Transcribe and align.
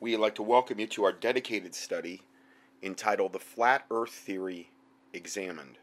we'd 0.00 0.16
like 0.16 0.34
to 0.36 0.42
welcome 0.42 0.78
you 0.80 0.86
to 0.88 1.04
our 1.04 1.12
dedicated 1.12 1.74
study 1.74 2.22
entitled 2.82 3.32
The 3.32 3.38
Flat 3.38 3.84
Earth 3.90 4.10
Theory 4.10 4.70
Examined. 5.12 5.78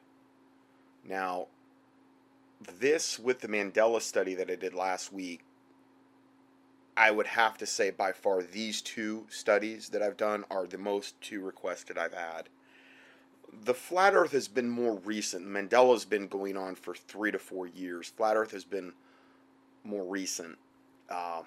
Now, 1.03 1.47
this 2.79 3.17
with 3.17 3.39
the 3.39 3.47
Mandela 3.47 4.01
study 4.01 4.35
that 4.35 4.51
I 4.51 4.55
did 4.55 4.73
last 4.73 5.11
week, 5.11 5.41
I 6.95 7.09
would 7.09 7.27
have 7.27 7.57
to 7.59 7.65
say 7.65 7.89
by 7.89 8.11
far 8.11 8.43
these 8.43 8.81
two 8.81 9.25
studies 9.29 9.89
that 9.89 10.01
I've 10.01 10.17
done 10.17 10.45
are 10.51 10.67
the 10.67 10.77
most 10.77 11.19
two 11.21 11.41
requested 11.41 11.97
I've 11.97 12.13
had. 12.13 12.49
The 13.63 13.73
flat 13.73 14.13
Earth 14.13 14.31
has 14.33 14.47
been 14.47 14.69
more 14.69 14.95
recent. 14.99 15.45
Mandela's 15.47 16.05
been 16.05 16.27
going 16.27 16.57
on 16.57 16.75
for 16.75 16.93
three 16.93 17.31
to 17.31 17.39
four 17.39 17.67
years. 17.67 18.09
Flat 18.15 18.37
Earth 18.37 18.51
has 18.51 18.63
been 18.63 18.93
more 19.83 20.03
recent. 20.03 20.57
Uh, 21.09 21.41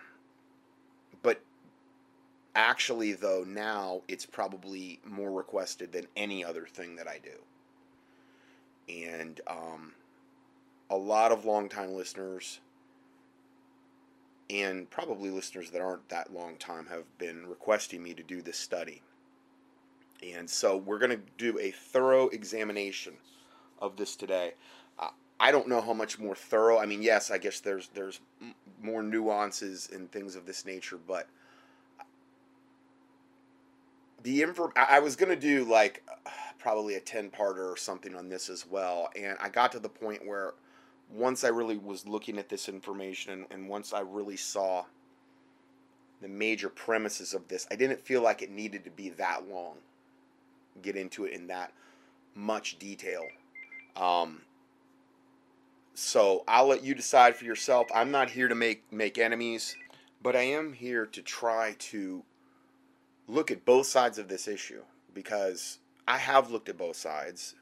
actually, 2.54 3.12
though, 3.12 3.44
now 3.46 4.02
it's 4.08 4.26
probably 4.26 5.00
more 5.04 5.30
requested 5.30 5.92
than 5.92 6.06
any 6.16 6.44
other 6.44 6.66
thing 6.66 6.96
that 6.96 7.08
I 7.08 7.18
do. 7.22 7.38
And 8.88 9.40
um, 9.46 9.92
a 10.90 10.96
lot 10.96 11.32
of 11.32 11.44
longtime 11.44 11.94
listeners 11.94 12.60
and 14.50 14.88
probably 14.90 15.30
listeners 15.30 15.70
that 15.70 15.80
aren't 15.80 16.08
that 16.10 16.32
long 16.32 16.56
time 16.56 16.86
have 16.86 17.04
been 17.18 17.46
requesting 17.46 18.02
me 18.02 18.12
to 18.14 18.22
do 18.22 18.42
this 18.42 18.58
study. 18.58 19.02
And 20.22 20.48
so 20.48 20.76
we're 20.76 20.98
going 20.98 21.10
to 21.10 21.20
do 21.38 21.58
a 21.58 21.70
thorough 21.70 22.28
examination 22.28 23.14
of 23.80 23.96
this 23.96 24.16
today. 24.16 24.54
Uh, 24.98 25.08
I 25.40 25.50
don't 25.50 25.68
know 25.68 25.80
how 25.80 25.92
much 25.92 26.18
more 26.18 26.34
thorough. 26.34 26.78
I 26.78 26.86
mean, 26.86 27.02
yes, 27.02 27.30
I 27.30 27.38
guess 27.38 27.60
there's 27.60 27.88
there's 27.94 28.20
more 28.82 29.02
nuances 29.02 29.90
and 29.92 30.10
things 30.10 30.36
of 30.36 30.46
this 30.46 30.64
nature, 30.64 30.98
but 31.06 31.26
the 34.24 34.42
info 34.42 34.72
I 34.76 34.98
was 34.98 35.16
to 35.16 35.36
do 35.36 35.64
like 35.64 36.02
probably 36.58 36.96
a 36.96 37.00
10 37.00 37.30
parter 37.30 37.70
or 37.72 37.76
something 37.76 38.16
on 38.16 38.28
this 38.28 38.48
as 38.48 38.66
well 38.66 39.08
and 39.16 39.36
I 39.40 39.48
got 39.48 39.70
to 39.72 39.78
the 39.78 39.88
point 39.88 40.26
where 40.26 40.54
once 41.12 41.44
I 41.44 41.48
really 41.48 41.76
was 41.76 42.06
looking 42.06 42.38
at 42.38 42.48
this 42.48 42.68
information 42.68 43.32
and, 43.32 43.46
and 43.50 43.68
once 43.68 43.92
I 43.92 44.00
really 44.00 44.36
saw 44.36 44.84
the 46.20 46.28
major 46.28 46.68
premises 46.68 47.34
of 47.34 47.48
this, 47.48 47.66
I 47.70 47.76
didn't 47.76 48.00
feel 48.00 48.22
like 48.22 48.42
it 48.42 48.50
needed 48.50 48.84
to 48.84 48.90
be 48.90 49.10
that 49.10 49.48
long. 49.48 49.76
Get 50.82 50.96
into 50.96 51.24
it 51.24 51.34
in 51.34 51.48
that 51.48 51.72
much 52.34 52.78
detail. 52.78 53.26
Um, 53.96 54.42
so 55.94 56.42
I'll 56.48 56.66
let 56.66 56.82
you 56.82 56.94
decide 56.94 57.36
for 57.36 57.44
yourself. 57.44 57.88
I'm 57.94 58.10
not 58.10 58.30
here 58.30 58.48
to 58.48 58.54
make 58.54 58.90
make 58.92 59.18
enemies, 59.18 59.76
but 60.22 60.34
I 60.34 60.42
am 60.42 60.72
here 60.72 61.06
to 61.06 61.22
try 61.22 61.76
to 61.78 62.24
look 63.26 63.50
at 63.50 63.64
both 63.64 63.86
sides 63.86 64.18
of 64.18 64.28
this 64.28 64.48
issue 64.48 64.82
because 65.12 65.78
I 66.06 66.18
have 66.18 66.50
looked 66.50 66.68
at 66.68 66.78
both 66.78 66.96
sides. 66.96 67.54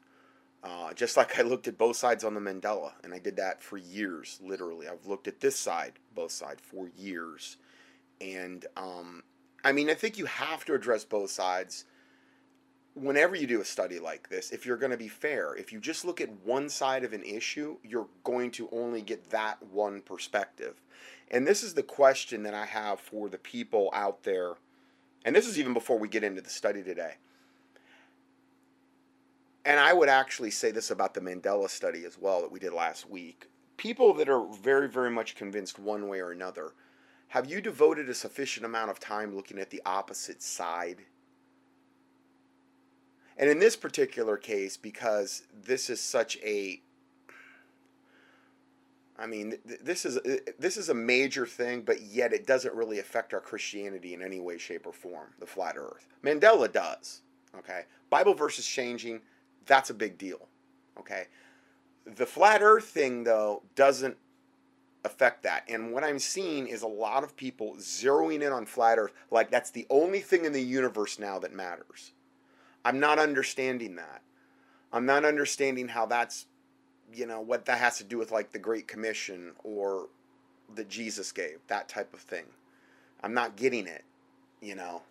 Uh, 0.63 0.93
just 0.93 1.17
like 1.17 1.37
I 1.39 1.43
looked 1.43 1.67
at 1.67 1.77
both 1.77 1.95
sides 1.95 2.23
on 2.23 2.33
the 2.33 2.39
Mandela, 2.39 2.93
and 3.03 3.13
I 3.13 3.19
did 3.19 3.35
that 3.37 3.61
for 3.61 3.77
years, 3.77 4.39
literally. 4.43 4.87
I've 4.87 5.05
looked 5.05 5.27
at 5.27 5.39
this 5.39 5.57
side, 5.57 5.93
both 6.15 6.31
sides, 6.31 6.61
for 6.63 6.89
years. 6.97 7.57
And 8.21 8.65
um, 8.77 9.23
I 9.63 9.71
mean, 9.71 9.89
I 9.89 9.93
think 9.93 10.17
you 10.17 10.25
have 10.25 10.65
to 10.65 10.73
address 10.73 11.03
both 11.03 11.31
sides 11.31 11.85
whenever 12.95 13.35
you 13.35 13.47
do 13.47 13.61
a 13.61 13.65
study 13.65 13.99
like 13.99 14.29
this, 14.29 14.51
if 14.51 14.65
you're 14.65 14.77
going 14.77 14.91
to 14.91 14.97
be 14.97 15.07
fair. 15.07 15.55
If 15.55 15.73
you 15.73 15.79
just 15.79 16.05
look 16.05 16.21
at 16.21 16.29
one 16.45 16.69
side 16.69 17.03
of 17.03 17.13
an 17.13 17.23
issue, 17.23 17.77
you're 17.83 18.07
going 18.23 18.51
to 18.51 18.69
only 18.71 19.01
get 19.01 19.29
that 19.31 19.61
one 19.63 20.01
perspective. 20.01 20.81
And 21.31 21.47
this 21.47 21.63
is 21.63 21.73
the 21.73 21.83
question 21.83 22.43
that 22.43 22.53
I 22.53 22.65
have 22.65 22.99
for 22.99 23.29
the 23.29 23.37
people 23.37 23.89
out 23.93 24.23
there. 24.23 24.53
And 25.25 25.35
this 25.35 25.47
is 25.47 25.57
even 25.57 25.73
before 25.73 25.97
we 25.97 26.07
get 26.07 26.23
into 26.23 26.41
the 26.41 26.49
study 26.49 26.83
today 26.83 27.15
and 29.65 29.79
I 29.79 29.93
would 29.93 30.09
actually 30.09 30.51
say 30.51 30.71
this 30.71 30.91
about 30.91 31.13
the 31.13 31.21
Mandela 31.21 31.69
study 31.69 32.05
as 32.05 32.17
well 32.19 32.41
that 32.41 32.51
we 32.51 32.59
did 32.59 32.73
last 32.73 33.09
week. 33.09 33.47
People 33.77 34.13
that 34.15 34.29
are 34.29 34.45
very, 34.45 34.89
very 34.89 35.09
much 35.09 35.35
convinced 35.35 35.79
one 35.79 36.07
way 36.07 36.19
or 36.19 36.31
another, 36.31 36.73
have 37.29 37.49
you 37.49 37.61
devoted 37.61 38.09
a 38.09 38.13
sufficient 38.13 38.65
amount 38.65 38.91
of 38.91 38.99
time 38.99 39.35
looking 39.35 39.59
at 39.59 39.69
the 39.69 39.81
opposite 39.85 40.43
side? 40.43 41.03
And 43.37 43.49
in 43.49 43.59
this 43.59 43.75
particular 43.75 44.37
case, 44.37 44.77
because 44.77 45.43
this 45.65 45.89
is 45.89 45.99
such 45.99 46.37
a 46.43 46.81
I 49.17 49.27
mean, 49.27 49.57
this 49.65 50.05
is 50.05 50.17
uh, 50.17 50.37
this 50.57 50.75
is 50.75 50.89
a 50.89 50.93
major 50.93 51.45
thing, 51.45 51.81
but 51.81 52.01
yet 52.01 52.33
it 52.33 52.47
doesn't 52.47 52.73
really 52.73 52.99
affect 52.99 53.33
our 53.33 53.39
Christianity 53.39 54.13
in 54.13 54.23
any 54.23 54.39
way, 54.39 54.57
shape, 54.57 54.87
or 54.87 54.93
form. 54.93 55.29
The 55.39 55.45
flat 55.45 55.75
Earth, 55.77 56.07
Mandela 56.23 56.71
does. 56.71 57.21
Okay, 57.55 57.83
Bible 58.09 58.33
verses 58.33 58.65
changing 58.65 59.21
that's 59.65 59.89
a 59.89 59.93
big 59.93 60.17
deal. 60.17 60.47
Okay. 60.99 61.27
The 62.05 62.25
flat 62.25 62.61
earth 62.61 62.85
thing, 62.85 63.23
though, 63.23 63.63
doesn't 63.75 64.17
affect 65.05 65.43
that. 65.43 65.63
And 65.67 65.91
what 65.91 66.03
I'm 66.03 66.19
seeing 66.19 66.67
is 66.67 66.81
a 66.81 66.87
lot 66.87 67.23
of 67.23 67.35
people 67.35 67.75
zeroing 67.77 68.41
in 68.41 68.53
on 68.53 68.65
flat 68.65 68.97
earth 68.97 69.13
like 69.31 69.51
that's 69.51 69.71
the 69.71 69.85
only 69.89 70.19
thing 70.19 70.45
in 70.45 70.53
the 70.53 70.61
universe 70.61 71.19
now 71.19 71.39
that 71.39 71.53
matters. 71.53 72.11
I'm 72.85 72.99
not 72.99 73.19
understanding 73.19 73.95
that. 73.95 74.21
I'm 74.91 75.05
not 75.05 75.25
understanding 75.25 75.89
how 75.89 76.05
that's, 76.05 76.45
you 77.15 77.25
know, 77.25 77.41
what 77.41 77.65
that 77.65 77.79
has 77.79 77.97
to 77.97 78.03
do 78.03 78.17
with 78.17 78.31
like 78.31 78.51
the 78.51 78.59
Great 78.59 78.87
Commission 78.87 79.53
or 79.63 80.07
that 80.75 80.89
Jesus 80.89 81.31
gave, 81.31 81.59
that 81.67 81.87
type 81.89 82.13
of 82.13 82.19
thing. 82.19 82.45
I'm 83.21 83.33
not 83.33 83.55
getting 83.55 83.87
it, 83.87 84.03
you 84.61 84.75
know. 84.75 85.01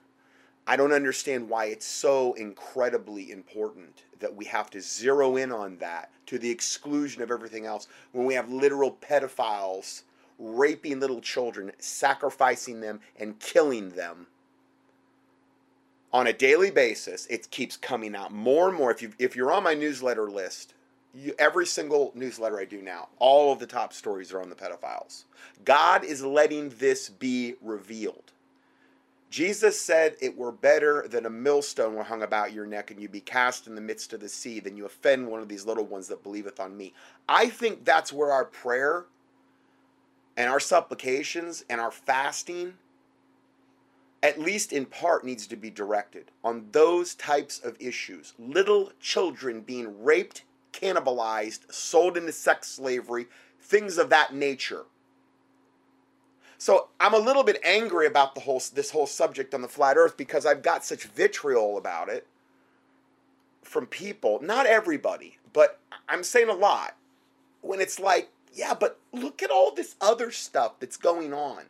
I 0.66 0.76
don't 0.76 0.92
understand 0.92 1.48
why 1.48 1.66
it's 1.66 1.86
so 1.86 2.34
incredibly 2.34 3.32
important 3.32 4.04
that 4.20 4.34
we 4.34 4.44
have 4.44 4.70
to 4.70 4.80
zero 4.80 5.36
in 5.36 5.50
on 5.50 5.76
that 5.78 6.10
to 6.26 6.38
the 6.38 6.50
exclusion 6.50 7.20
of 7.22 7.30
everything 7.30 7.66
else 7.66 7.88
when 8.12 8.26
we 8.26 8.34
have 8.34 8.48
literal 8.50 8.92
pedophiles 8.92 10.02
raping 10.38 11.00
little 11.00 11.20
children, 11.20 11.72
sacrificing 11.78 12.80
them, 12.80 13.00
and 13.18 13.38
killing 13.40 13.90
them 13.90 14.26
on 16.12 16.26
a 16.26 16.32
daily 16.32 16.70
basis. 16.70 17.26
It 17.26 17.50
keeps 17.50 17.76
coming 17.76 18.14
out 18.14 18.32
more 18.32 18.68
and 18.68 18.76
more. 18.76 18.90
If, 18.90 19.02
you, 19.02 19.12
if 19.18 19.34
you're 19.34 19.52
on 19.52 19.64
my 19.64 19.74
newsletter 19.74 20.30
list, 20.30 20.74
you, 21.14 21.34
every 21.38 21.66
single 21.66 22.12
newsletter 22.14 22.58
I 22.58 22.64
do 22.64 22.80
now, 22.82 23.08
all 23.18 23.52
of 23.52 23.58
the 23.58 23.66
top 23.66 23.92
stories 23.92 24.32
are 24.32 24.40
on 24.40 24.48
the 24.48 24.54
pedophiles. 24.54 25.24
God 25.64 26.04
is 26.04 26.24
letting 26.24 26.70
this 26.70 27.08
be 27.08 27.54
revealed. 27.60 28.32
Jesus 29.32 29.80
said, 29.80 30.16
It 30.20 30.36
were 30.36 30.52
better 30.52 31.06
that 31.08 31.24
a 31.24 31.30
millstone 31.30 31.94
were 31.94 32.04
hung 32.04 32.22
about 32.22 32.52
your 32.52 32.66
neck 32.66 32.90
and 32.90 33.00
you 33.00 33.08
be 33.08 33.20
cast 33.20 33.66
in 33.66 33.74
the 33.74 33.80
midst 33.80 34.12
of 34.12 34.20
the 34.20 34.28
sea 34.28 34.60
than 34.60 34.76
you 34.76 34.84
offend 34.84 35.26
one 35.26 35.40
of 35.40 35.48
these 35.48 35.64
little 35.64 35.86
ones 35.86 36.08
that 36.08 36.22
believeth 36.22 36.60
on 36.60 36.76
me. 36.76 36.92
I 37.28 37.48
think 37.48 37.84
that's 37.84 38.12
where 38.12 38.30
our 38.30 38.44
prayer 38.44 39.06
and 40.36 40.50
our 40.50 40.60
supplications 40.60 41.64
and 41.70 41.80
our 41.80 41.90
fasting, 41.90 42.74
at 44.22 44.38
least 44.38 44.70
in 44.70 44.84
part, 44.84 45.24
needs 45.24 45.46
to 45.46 45.56
be 45.56 45.70
directed 45.70 46.30
on 46.44 46.66
those 46.72 47.14
types 47.14 47.58
of 47.58 47.76
issues. 47.80 48.34
Little 48.38 48.92
children 49.00 49.62
being 49.62 50.04
raped, 50.04 50.44
cannibalized, 50.72 51.72
sold 51.72 52.16
into 52.16 52.32
sex 52.32 52.68
slavery, 52.68 53.26
things 53.60 53.98
of 53.98 54.10
that 54.10 54.34
nature. 54.34 54.84
So 56.58 56.88
I'm 57.00 57.14
a 57.14 57.18
little 57.18 57.42
bit 57.42 57.58
angry 57.64 58.06
about 58.06 58.34
the 58.34 58.40
whole 58.42 58.62
this 58.72 58.92
whole 58.92 59.08
subject 59.08 59.52
on 59.52 59.62
the 59.62 59.68
flat 59.68 59.96
earth 59.96 60.16
because 60.16 60.46
I've 60.46 60.62
got 60.62 60.84
such 60.84 61.04
vitriol 61.04 61.76
about 61.76 62.08
it 62.08 62.26
from 63.62 63.86
people, 63.86 64.38
not 64.40 64.66
everybody, 64.66 65.38
but 65.52 65.80
I'm 66.08 66.22
saying 66.22 66.48
a 66.48 66.54
lot. 66.54 66.96
When 67.62 67.80
it's 67.80 67.98
like, 67.98 68.30
yeah, 68.52 68.74
but 68.74 69.00
look 69.12 69.42
at 69.42 69.50
all 69.50 69.74
this 69.74 69.96
other 70.00 70.30
stuff 70.30 70.78
that's 70.78 70.96
going 70.96 71.32
on. 71.32 71.64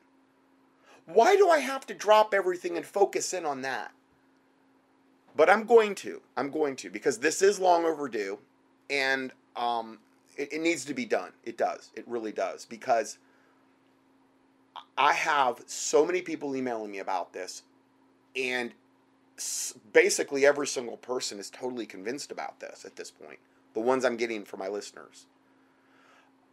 Why 1.06 1.36
do 1.36 1.48
I 1.48 1.58
have 1.58 1.86
to 1.86 1.94
drop 1.94 2.34
everything 2.34 2.76
and 2.76 2.84
focus 2.84 3.32
in 3.32 3.46
on 3.46 3.62
that? 3.62 3.92
But 5.34 5.48
I'm 5.48 5.64
going 5.64 5.94
to. 5.96 6.20
I'm 6.36 6.50
going 6.50 6.76
to 6.76 6.90
because 6.90 7.18
this 7.18 7.40
is 7.40 7.58
long 7.58 7.84
overdue 7.84 8.38
and 8.92 9.32
um, 9.56 9.98
it, 10.36 10.52
it 10.52 10.60
needs 10.60 10.84
to 10.84 10.94
be 10.94 11.06
done. 11.06 11.32
It 11.42 11.56
does. 11.56 11.90
It 11.96 12.06
really 12.06 12.30
does 12.32 12.66
because 12.66 13.18
I 14.96 15.14
have 15.14 15.62
so 15.66 16.04
many 16.04 16.22
people 16.22 16.54
emailing 16.54 16.92
me 16.92 16.98
about 16.98 17.32
this, 17.32 17.62
and 18.36 18.72
basically 19.92 20.44
every 20.46 20.66
single 20.66 20.98
person 20.98 21.38
is 21.38 21.50
totally 21.50 21.86
convinced 21.86 22.30
about 22.30 22.60
this 22.60 22.84
at 22.84 22.94
this 22.96 23.10
point. 23.10 23.38
The 23.74 23.80
ones 23.80 24.04
I'm 24.04 24.16
getting 24.16 24.44
from 24.44 24.60
my 24.60 24.68
listeners. 24.68 25.26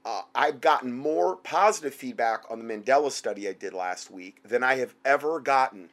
Uh, 0.06 0.22
I've 0.34 0.62
gotten 0.62 0.94
more 0.94 1.36
positive 1.36 1.94
feedback 1.94 2.46
on 2.50 2.60
the 2.60 2.74
Mandela 2.74 3.12
study 3.12 3.50
I 3.50 3.54
did 3.54 3.74
last 3.74 4.10
week 4.10 4.42
than 4.44 4.64
I 4.64 4.76
have 4.76 4.96
ever 5.04 5.42
gotten 5.42 5.90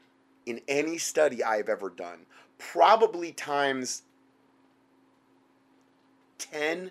in 0.47 0.61
any 0.69 0.97
study 0.97 1.43
I've 1.43 1.69
ever 1.69 1.91
done. 1.91 2.21
Probably 2.57 3.33
times 3.33 4.03
10. 6.39 6.91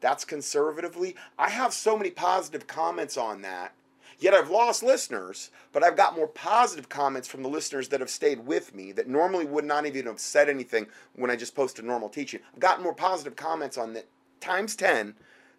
That's 0.00 0.24
conservatively. 0.24 1.14
I 1.38 1.50
have 1.50 1.72
so 1.72 1.96
many 1.96 2.10
positive 2.10 2.66
comments 2.66 3.16
on 3.16 3.42
that 3.42 3.74
Yet 4.22 4.34
I've 4.34 4.50
lost 4.50 4.84
listeners, 4.84 5.50
but 5.72 5.82
I've 5.82 5.96
got 5.96 6.14
more 6.14 6.28
positive 6.28 6.88
comments 6.88 7.26
from 7.26 7.42
the 7.42 7.48
listeners 7.48 7.88
that 7.88 7.98
have 7.98 8.08
stayed 8.08 8.46
with 8.46 8.72
me 8.72 8.92
that 8.92 9.08
normally 9.08 9.44
would 9.44 9.64
not 9.64 9.84
even 9.84 10.06
have 10.06 10.20
said 10.20 10.48
anything 10.48 10.86
when 11.16 11.28
I 11.28 11.34
just 11.34 11.56
posted 11.56 11.84
normal 11.84 12.08
teaching. 12.08 12.38
I've 12.54 12.60
gotten 12.60 12.84
more 12.84 12.94
positive 12.94 13.34
comments 13.34 13.76
on 13.76 13.94
that 13.94 14.06
times 14.40 14.76
10 14.76 15.16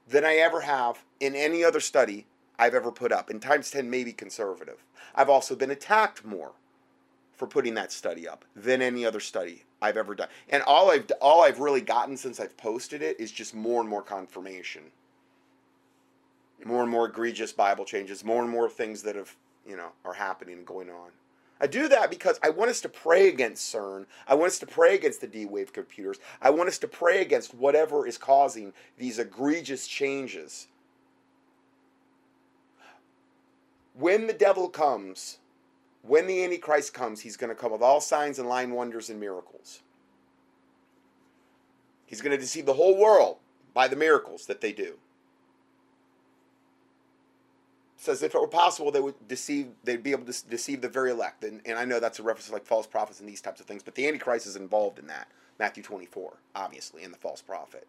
than 0.08 0.24
I 0.24 0.36
ever 0.36 0.62
have 0.62 1.04
in 1.20 1.36
any 1.36 1.62
other 1.62 1.82
study 1.82 2.26
I've 2.58 2.74
ever 2.74 2.90
put 2.90 3.12
up. 3.12 3.30
And 3.30 3.42
times 3.42 3.70
10 3.70 3.90
may 3.90 4.06
be 4.06 4.14
conservative. 4.14 4.86
I've 5.14 5.30
also 5.30 5.58
been 5.58 5.72
attacked 5.72 6.24
more 6.24 6.54
for 7.34 7.48
putting 7.48 7.74
that 7.74 7.92
study 7.92 8.26
up 8.26 8.46
than 8.56 8.82
any 8.82 9.06
other 9.06 9.20
study 9.20 9.64
I've 9.84 9.98
ever 9.98 10.16
done. 10.16 10.30
And 10.50 10.64
all 10.64 10.90
I've 10.90 11.12
all 11.22 11.44
I've 11.44 11.60
really 11.60 11.82
gotten 11.82 12.16
since 12.16 12.40
I've 12.40 12.56
posted 12.56 13.02
it 13.02 13.20
is 13.20 13.32
just 13.32 13.54
more 13.54 13.82
and 13.82 13.90
more 13.90 14.02
confirmation. 14.02 14.84
More 16.64 16.82
and 16.82 16.90
more 16.90 17.08
egregious 17.08 17.52
Bible 17.52 17.84
changes, 17.84 18.24
more 18.24 18.42
and 18.42 18.50
more 18.50 18.70
things 18.70 19.04
that 19.04 19.18
have, 19.18 19.36
you 19.68 19.76
know, 19.76 19.90
are 20.06 20.14
happening 20.14 20.60
and 20.60 20.66
going 20.66 20.90
on. 20.90 21.10
I 21.60 21.68
do 21.68 21.90
that 21.90 22.10
because 22.10 22.40
I 22.42 22.50
want 22.50 22.72
us 22.72 22.80
to 22.82 22.90
pray 22.90 23.28
against 23.28 23.74
CERN. 23.74 24.06
I 24.26 24.36
want 24.36 24.48
us 24.48 24.60
to 24.60 24.66
pray 24.66 24.96
against 24.96 25.20
the 25.20 25.28
D 25.28 25.46
wave 25.46 25.74
computers. 25.74 26.18
I 26.42 26.50
want 26.50 26.70
us 26.70 26.78
to 26.80 26.88
pray 26.88 27.22
against 27.22 27.54
whatever 27.54 28.08
is 28.08 28.18
causing 28.18 28.72
these 28.98 29.20
egregious 29.20 29.86
changes. 29.86 30.68
When 33.94 34.28
the 34.28 34.34
devil 34.34 34.70
comes, 34.70 35.40
when 36.04 36.28
the 36.28 36.44
Antichrist 36.44 36.94
comes, 36.94 37.22
he's 37.22 37.38
going 37.38 37.50
to 37.50 37.56
come 37.60 37.72
with 37.72 37.82
all 37.82 38.02
signs 38.02 38.38
and 38.38 38.48
lying 38.48 38.72
wonders 38.72 39.10
and 39.10 39.20
miracles. 39.20 39.82
He's 42.06 42.22
going 42.22 42.36
to 42.36 42.42
deceive 42.42 42.66
the 42.66 42.74
whole 42.74 42.98
world 42.98 43.38
by 43.74 43.88
the 43.88 43.96
miracles 43.96 44.46
that 44.46 44.62
they 44.62 44.72
do. 44.72 44.98
says 48.04 48.22
if 48.22 48.36
it 48.36 48.40
were 48.42 48.48
possible, 48.48 48.92
they 48.92 49.00
would 49.00 49.28
deceive. 49.28 49.68
They'd 49.84 50.04
be 50.04 50.12
able 50.12 50.26
to 50.26 50.48
deceive 50.48 50.82
the 50.82 50.90
very 50.90 51.12
elect, 51.12 51.44
and, 51.44 51.62
and 51.66 51.80
I 51.80 51.86
know 51.86 52.00
that's 52.00 52.20
a 52.20 52.24
reference 52.24 52.48
to 52.48 52.54
like 52.54 52.66
false 52.66 52.86
prophets 52.86 53.20
and 53.20 53.28
these 53.28 53.42
types 53.42 53.62
of 53.62 53.66
things. 53.66 53.82
But 53.82 53.96
the 53.96 54.08
Antichrist 54.08 54.46
is 54.46 54.56
involved 54.56 55.00
in 55.00 55.08
that. 55.08 55.30
Matthew 55.58 55.84
24, 55.84 56.34
obviously, 56.56 57.04
and 57.04 57.14
the 57.14 57.18
false 57.18 57.42
prophet. 57.42 57.88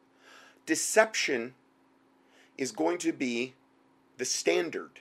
Deception 0.66 1.54
is 2.56 2.70
going 2.72 2.98
to 2.98 3.12
be 3.12 3.54
the 4.16 4.24
standard 4.24 5.00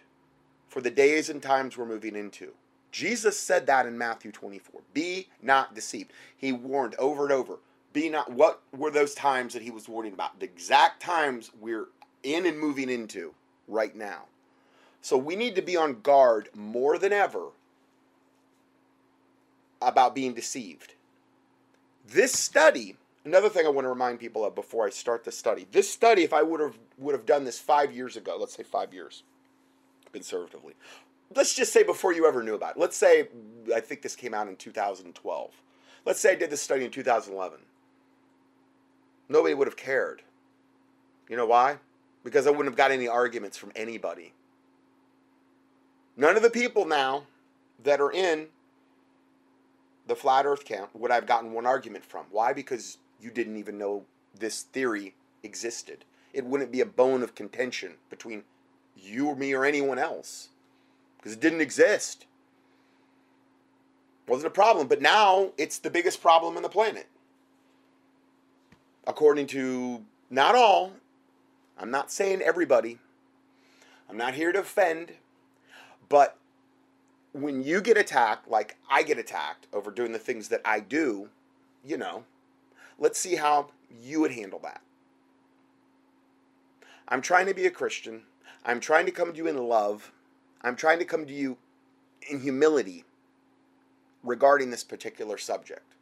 for 0.67 0.81
the 0.81 0.89
days 0.89 1.29
and 1.29 1.41
times 1.41 1.77
we're 1.77 1.85
moving 1.85 2.15
into. 2.15 2.53
Jesus 2.93 3.37
said 3.37 3.65
that 3.65 3.87
in 3.87 3.97
Matthew 3.97 4.31
24. 4.31 4.81
Be 4.93 5.27
not 5.41 5.73
deceived. 5.73 6.13
He 6.37 6.51
warned 6.51 6.93
over 6.99 7.23
and 7.23 7.31
over. 7.33 7.57
Be 7.91 8.07
not. 8.07 8.31
What 8.31 8.61
were 8.71 8.91
those 8.91 9.15
times 9.15 9.53
that 9.53 9.63
he 9.63 9.71
was 9.71 9.89
warning 9.89 10.13
about? 10.13 10.39
The 10.39 10.45
exact 10.45 11.01
times 11.01 11.49
we're 11.59 11.87
in 12.21 12.45
and 12.45 12.57
moving 12.57 12.89
into 12.89 13.33
right 13.67 13.95
now. 13.95 14.25
So 15.01 15.17
we 15.17 15.35
need 15.35 15.55
to 15.55 15.61
be 15.63 15.75
on 15.75 16.01
guard 16.01 16.49
more 16.55 16.99
than 16.99 17.11
ever 17.11 17.47
about 19.81 20.13
being 20.13 20.35
deceived. 20.35 20.93
This 22.07 22.31
study, 22.31 22.95
another 23.25 23.49
thing 23.49 23.65
I 23.65 23.69
want 23.69 23.85
to 23.85 23.89
remind 23.89 24.19
people 24.19 24.45
of 24.45 24.53
before 24.53 24.85
I 24.85 24.91
start 24.91 25.23
the 25.23 25.31
study. 25.31 25.65
This 25.71 25.89
study, 25.89 26.23
if 26.23 26.31
I 26.31 26.43
would 26.43 26.59
have 26.59 26.77
would 26.99 27.15
have 27.15 27.25
done 27.25 27.43
this 27.43 27.59
five 27.59 27.91
years 27.91 28.17
ago, 28.17 28.37
let's 28.39 28.55
say 28.55 28.63
five 28.63 28.93
years, 28.93 29.23
conservatively. 30.11 30.75
Let's 31.35 31.53
just 31.53 31.73
say 31.73 31.83
before 31.83 32.13
you 32.13 32.27
ever 32.27 32.43
knew 32.43 32.55
about 32.55 32.75
it. 32.75 32.79
Let's 32.79 32.97
say 32.97 33.27
I 33.73 33.79
think 33.79 34.01
this 34.01 34.15
came 34.15 34.33
out 34.33 34.47
in 34.47 34.55
2012. 34.55 35.51
Let's 36.05 36.19
say 36.19 36.33
I 36.33 36.35
did 36.35 36.49
this 36.49 36.61
study 36.61 36.85
in 36.85 36.91
2011. 36.91 37.59
Nobody 39.29 39.53
would 39.53 39.67
have 39.67 39.77
cared. 39.77 40.21
You 41.29 41.37
know 41.37 41.45
why? 41.45 41.77
Because 42.23 42.45
I 42.45 42.51
wouldn't 42.51 42.67
have 42.67 42.77
got 42.77 42.91
any 42.91 43.07
arguments 43.07 43.57
from 43.57 43.71
anybody. 43.75 44.33
None 46.15 46.35
of 46.35 46.43
the 46.43 46.49
people 46.49 46.85
now 46.85 47.23
that 47.83 47.99
are 47.99 48.11
in 48.11 48.47
the 50.07 50.15
flat 50.15 50.45
earth 50.45 50.65
camp 50.65 50.89
would 50.93 51.11
I 51.11 51.15
have 51.15 51.25
gotten 51.25 51.53
one 51.53 51.65
argument 51.65 52.05
from. 52.05 52.25
Why? 52.29 52.53
Because 52.53 52.97
you 53.19 53.31
didn't 53.31 53.57
even 53.57 53.77
know 53.77 54.03
this 54.37 54.63
theory 54.63 55.15
existed. 55.41 56.05
It 56.33 56.45
wouldn't 56.45 56.71
be 56.71 56.81
a 56.81 56.85
bone 56.85 57.23
of 57.23 57.35
contention 57.35 57.93
between 58.09 58.43
you 58.95 59.27
or 59.27 59.35
me 59.35 59.53
or 59.53 59.65
anyone 59.65 59.99
else 59.99 60.49
because 61.23 61.37
it 61.37 61.39
didn't 61.39 61.61
exist. 61.61 62.25
Wasn't 64.27 64.45
a 64.47 64.51
problem, 64.51 64.87
but 64.87 65.01
now 65.01 65.51
it's 65.57 65.77
the 65.77 65.89
biggest 65.89 66.21
problem 66.21 66.57
on 66.57 66.63
the 66.63 66.69
planet. 66.69 67.07
According 69.07 69.47
to 69.47 70.03
not 70.29 70.53
all, 70.53 70.91
I'm 71.79 71.91
not 71.91 72.11
saying 72.11 72.41
everybody. 72.41 72.99
I'm 74.09 74.17
not 74.17 74.33
here 74.33 74.51
to 74.51 74.59
offend. 74.59 75.13
But 76.09 76.37
when 77.31 77.63
you 77.63 77.79
get 77.79 77.97
attacked, 77.97 78.49
like 78.49 78.75
I 78.89 79.03
get 79.03 79.17
attacked 79.17 79.67
over 79.71 79.91
doing 79.91 80.11
the 80.11 80.19
things 80.19 80.49
that 80.49 80.61
I 80.65 80.81
do, 80.81 81.29
you 81.85 81.97
know, 81.97 82.25
let's 82.99 83.17
see 83.17 83.35
how 83.35 83.67
you 83.89 84.19
would 84.19 84.31
handle 84.31 84.59
that. 84.59 84.81
I'm 87.07 87.21
trying 87.21 87.45
to 87.45 87.53
be 87.53 87.65
a 87.65 87.71
Christian. 87.71 88.23
I'm 88.65 88.81
trying 88.81 89.05
to 89.05 89.11
come 89.11 89.31
to 89.31 89.37
you 89.37 89.47
in 89.47 89.57
love. 89.57 90.11
I'm 90.63 90.75
trying 90.75 90.99
to 90.99 91.05
come 91.05 91.25
to 91.25 91.33
you 91.33 91.57
in 92.29 92.39
humility 92.39 93.03
regarding 94.23 94.71
this 94.71 94.83
particular 94.83 95.37
subject. 95.37 95.93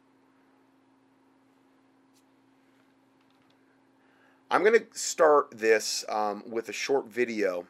I'm 4.50 4.62
going 4.62 4.78
to 4.78 4.86
start 4.92 5.50
this 5.50 6.04
um, 6.08 6.44
with 6.46 6.68
a 6.68 6.72
short 6.72 7.08
video 7.08 7.66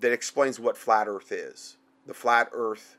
that 0.00 0.12
explains 0.12 0.58
what 0.58 0.76
flat 0.76 1.06
Earth 1.06 1.30
is. 1.30 1.76
The 2.06 2.14
flat 2.14 2.48
Earth 2.52 2.96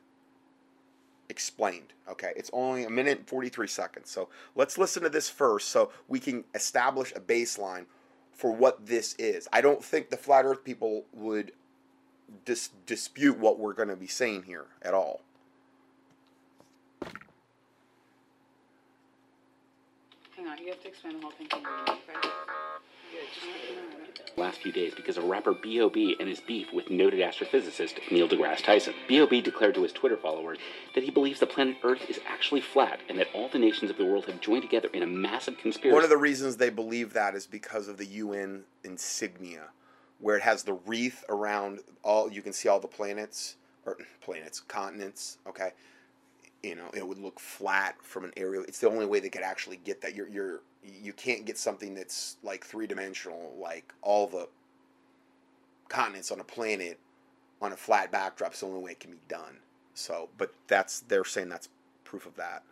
explained. 1.29 1.93
Okay, 2.09 2.31
it's 2.35 2.49
only 2.53 2.85
a 2.85 2.89
minute 2.89 3.19
and 3.19 3.27
43 3.27 3.67
seconds. 3.67 4.09
So 4.09 4.29
let's 4.55 4.77
listen 4.77 5.03
to 5.03 5.09
this 5.09 5.29
first 5.29 5.69
so 5.69 5.91
we 6.07 6.19
can 6.19 6.45
establish 6.55 7.11
a 7.15 7.19
baseline 7.19 7.85
for 8.31 8.51
what 8.51 8.85
this 8.85 9.13
is. 9.15 9.47
I 9.51 9.61
don't 9.61 9.83
think 9.83 10.09
the 10.09 10.17
flat 10.17 10.45
Earth 10.45 10.63
people 10.63 11.05
would 11.13 11.51
dis- 12.45 12.69
dispute 12.85 13.37
what 13.37 13.59
we're 13.59 13.73
going 13.73 13.89
to 13.89 13.95
be 13.95 14.07
saying 14.07 14.43
here 14.43 14.65
at 14.81 14.93
all. 14.93 15.21
Hang 20.35 20.47
on, 20.47 20.57
you 20.57 20.67
have 20.69 20.81
to 20.81 20.87
explain 20.87 21.17
the 21.17 21.21
whole 21.21 21.31
thing. 21.31 21.47
last 24.37 24.61
few 24.61 24.71
days 24.71 24.93
because 24.95 25.17
of 25.17 25.25
rapper 25.25 25.53
B.O.B. 25.53 26.15
and 26.19 26.27
his 26.27 26.39
beef 26.39 26.67
with 26.73 26.89
noted 26.89 27.19
astrophysicist 27.19 27.99
Neil 28.11 28.27
deGrasse 28.27 28.63
Tyson. 28.63 28.93
B.O.B. 29.07 29.41
declared 29.41 29.75
to 29.75 29.83
his 29.83 29.91
Twitter 29.91 30.17
followers 30.17 30.57
that 30.95 31.03
he 31.03 31.11
believes 31.11 31.39
the 31.39 31.45
planet 31.45 31.77
Earth 31.83 32.09
is 32.09 32.19
actually 32.27 32.61
flat 32.61 33.01
and 33.07 33.19
that 33.19 33.27
all 33.35 33.49
the 33.49 33.59
nations 33.59 33.91
of 33.91 33.97
the 33.97 34.05
world 34.05 34.25
have 34.25 34.41
joined 34.41 34.63
together 34.63 34.89
in 34.93 35.03
a 35.03 35.07
massive 35.07 35.57
conspiracy. 35.57 35.93
One 35.93 36.03
of 36.03 36.09
the 36.09 36.17
reasons 36.17 36.57
they 36.57 36.69
believe 36.69 37.13
that 37.13 37.35
is 37.35 37.45
because 37.45 37.87
of 37.87 37.97
the 37.97 38.05
UN 38.05 38.63
insignia, 38.83 39.67
where 40.21 40.37
it 40.37 40.43
has 40.43 40.63
the 40.63 40.73
wreath 40.73 41.23
around 41.29 41.79
all, 42.03 42.31
you 42.31 42.41
can 42.41 42.53
see 42.53 42.69
all 42.69 42.79
the 42.79 42.87
planets, 42.87 43.55
or 43.85 43.97
planets, 44.21 44.59
continents, 44.59 45.37
okay? 45.47 45.71
You 46.63 46.75
know, 46.75 46.89
it 46.93 47.07
would 47.07 47.17
look 47.17 47.39
flat 47.39 47.95
from 48.03 48.23
an 48.23 48.31
aerial. 48.37 48.63
It's 48.63 48.79
the 48.79 48.89
only 48.89 49.05
way 49.05 49.19
they 49.19 49.29
could 49.29 49.41
actually 49.41 49.77
get 49.77 50.01
that. 50.01 50.15
You're, 50.15 50.29
you're 50.29 50.61
you 50.83 51.13
can't 51.13 51.45
get 51.45 51.57
something 51.57 51.93
that's 51.95 52.37
like 52.43 52.65
three 52.65 52.87
dimensional, 52.87 53.53
like 53.59 53.93
all 54.01 54.27
the 54.27 54.47
continents 55.89 56.31
on 56.31 56.39
a 56.39 56.43
planet 56.43 56.99
on 57.61 57.73
a 57.73 57.75
flat 57.75 58.11
backdrop. 58.11 58.51
It's 58.51 58.61
the 58.61 58.67
only 58.67 58.81
way 58.81 58.91
it 58.91 58.99
can 58.99 59.11
be 59.11 59.19
done. 59.27 59.57
So, 59.93 60.29
but 60.37 60.53
that's 60.67 61.01
they're 61.01 61.25
saying 61.25 61.49
that's 61.49 61.69
proof 62.03 62.25
of 62.25 62.35
that. 62.35 62.63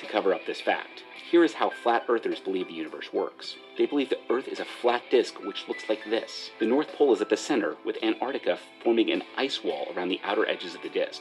To 0.00 0.06
cover 0.06 0.32
up 0.32 0.46
this 0.46 0.62
fact, 0.62 1.04
here 1.30 1.44
is 1.44 1.52
how 1.52 1.68
flat 1.68 2.04
earthers 2.08 2.40
believe 2.40 2.68
the 2.68 2.72
universe 2.72 3.12
works. 3.12 3.56
They 3.76 3.84
believe 3.84 4.08
the 4.08 4.18
Earth 4.30 4.48
is 4.48 4.58
a 4.58 4.64
flat 4.64 5.02
disk 5.10 5.38
which 5.44 5.68
looks 5.68 5.90
like 5.90 6.02
this. 6.08 6.50
The 6.58 6.64
North 6.64 6.88
Pole 6.94 7.12
is 7.12 7.20
at 7.20 7.28
the 7.28 7.36
center, 7.36 7.76
with 7.84 8.02
Antarctica 8.02 8.58
forming 8.82 9.10
an 9.10 9.22
ice 9.36 9.62
wall 9.62 9.92
around 9.94 10.08
the 10.08 10.20
outer 10.24 10.48
edges 10.48 10.74
of 10.74 10.80
the 10.80 10.88
disk. 10.88 11.20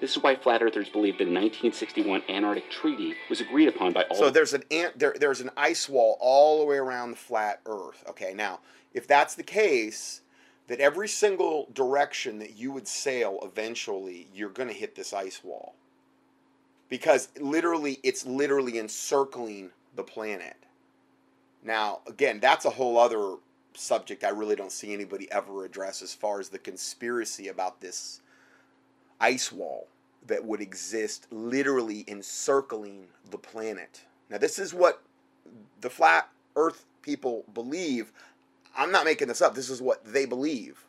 This 0.00 0.16
is 0.16 0.22
why 0.22 0.36
flat 0.36 0.62
earthers 0.62 0.88
believe 0.88 1.18
the 1.18 1.24
1961 1.24 2.22
Antarctic 2.28 2.70
Treaty 2.70 3.16
was 3.28 3.40
agreed 3.40 3.66
upon 3.66 3.92
by 3.92 4.04
all. 4.04 4.16
So 4.16 4.30
there's 4.30 4.54
an 4.54 4.62
ant, 4.70 4.96
there, 4.96 5.16
there's 5.18 5.40
an 5.40 5.50
ice 5.56 5.88
wall 5.88 6.16
all 6.20 6.60
the 6.60 6.66
way 6.66 6.76
around 6.76 7.10
the 7.10 7.16
flat 7.16 7.60
Earth. 7.66 8.04
Okay, 8.10 8.32
now 8.32 8.60
if 8.94 9.08
that's 9.08 9.34
the 9.34 9.42
case, 9.42 10.20
that 10.68 10.78
every 10.78 11.08
single 11.08 11.68
direction 11.72 12.38
that 12.38 12.52
you 12.56 12.70
would 12.70 12.86
sail, 12.86 13.40
eventually 13.42 14.28
you're 14.32 14.50
going 14.50 14.68
to 14.68 14.74
hit 14.74 14.94
this 14.94 15.12
ice 15.12 15.42
wall, 15.42 15.74
because 16.90 17.30
literally 17.40 17.98
it's 18.02 18.26
literally 18.26 18.78
encircling 18.78 19.70
the 19.96 20.02
planet. 20.02 20.56
Now 21.64 22.00
again, 22.06 22.40
that's 22.40 22.66
a 22.66 22.70
whole 22.70 22.98
other 22.98 23.36
subject 23.74 24.24
I 24.24 24.30
really 24.30 24.56
don't 24.56 24.72
see 24.72 24.92
anybody 24.92 25.30
ever 25.32 25.64
address 25.64 26.02
as 26.02 26.12
far 26.12 26.40
as 26.40 26.50
the 26.50 26.58
conspiracy 26.58 27.48
about 27.48 27.80
this 27.80 28.20
ice 29.20 29.52
wall 29.52 29.86
that 30.26 30.44
would 30.44 30.60
exist 30.60 31.26
literally 31.30 32.04
encircling 32.08 33.06
the 33.30 33.38
planet. 33.38 34.02
Now, 34.28 34.38
this 34.38 34.58
is 34.58 34.74
what 34.74 35.02
the 35.80 35.90
flat 35.90 36.28
earth 36.56 36.84
people 37.02 37.44
believe. 37.54 38.12
I'm 38.76 38.92
not 38.92 39.04
making 39.04 39.28
this 39.28 39.42
up. 39.42 39.54
This 39.54 39.70
is 39.70 39.82
what 39.82 40.04
they 40.04 40.26
believe. 40.26 40.84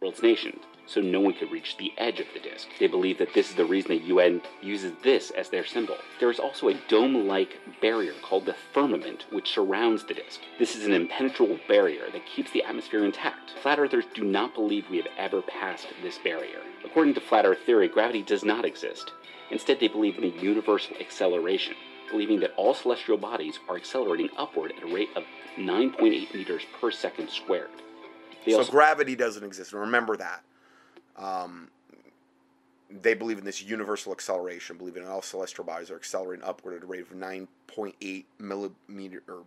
World's 0.00 0.22
nations, 0.22 0.62
so 0.86 1.00
no 1.00 1.20
one 1.20 1.34
could 1.34 1.50
reach 1.50 1.76
the 1.76 1.92
edge 1.98 2.20
of 2.20 2.26
the 2.32 2.40
disk. 2.40 2.68
They 2.78 2.86
believe 2.86 3.18
that 3.18 3.34
this 3.34 3.50
is 3.50 3.56
the 3.56 3.64
reason 3.64 3.90
the 3.90 4.06
UN 4.06 4.40
uses 4.62 4.92
this 5.02 5.30
as 5.30 5.50
their 5.50 5.66
symbol. 5.66 5.96
There 6.20 6.30
is 6.30 6.38
also 6.38 6.68
a 6.68 6.80
dome-like 6.88 7.58
barrier 7.82 8.14
called 8.22 8.46
the 8.46 8.56
firmament, 8.72 9.26
which 9.30 9.50
surrounds 9.50 10.04
the 10.04 10.14
disk. 10.14 10.40
This 10.58 10.76
is 10.76 10.86
an 10.86 10.92
impenetrable 10.92 11.58
barrier 11.68 12.10
that 12.12 12.26
keeps 12.26 12.50
the 12.52 12.62
atmosphere 12.62 13.04
intact. 13.04 13.54
Flat 13.62 13.78
earthers 13.78 14.04
do 14.14 14.24
not 14.24 14.54
believe 14.54 14.88
we 14.88 14.98
have 14.98 15.08
ever 15.18 15.42
passed 15.42 15.88
this 16.02 16.18
barrier. 16.18 16.60
According 16.84 17.14
to 17.14 17.20
flat 17.20 17.44
earth 17.44 17.60
theory, 17.66 17.88
gravity 17.88 18.22
does 18.22 18.44
not 18.44 18.64
exist. 18.64 19.12
Instead, 19.50 19.80
they 19.80 19.88
believe 19.88 20.16
in 20.16 20.24
a 20.24 20.42
universal 20.42 20.96
acceleration, 21.00 21.74
believing 22.10 22.40
that 22.40 22.54
all 22.56 22.74
celestial 22.74 23.16
bodies 23.16 23.58
are 23.68 23.76
accelerating 23.76 24.28
upward 24.36 24.72
at 24.76 24.88
a 24.88 24.94
rate 24.94 25.08
of 25.16 25.24
9.8 25.58 26.34
meters 26.34 26.62
per 26.80 26.90
second 26.90 27.28
squared. 27.30 27.70
They 28.44 28.52
so 28.52 28.58
also 28.58 28.70
gravity 28.70 29.16
doesn't 29.16 29.44
exist. 29.44 29.72
And 29.72 29.80
remember 29.82 30.16
that. 30.16 30.42
Um, 31.16 31.68
they 32.90 33.14
believe 33.14 33.38
in 33.38 33.44
this 33.44 33.62
universal 33.62 34.12
acceleration, 34.12 34.78
Believe 34.78 34.96
in 34.96 35.04
all 35.06 35.20
celestial 35.20 35.64
bodies 35.64 35.90
are 35.90 35.96
accelerating 35.96 36.44
upward 36.44 36.76
at 36.76 36.82
a 36.82 36.86
rate 36.86 37.02
of 37.02 37.10
9.8 37.10 38.24
millimeter 38.38 39.22
or 39.28 39.42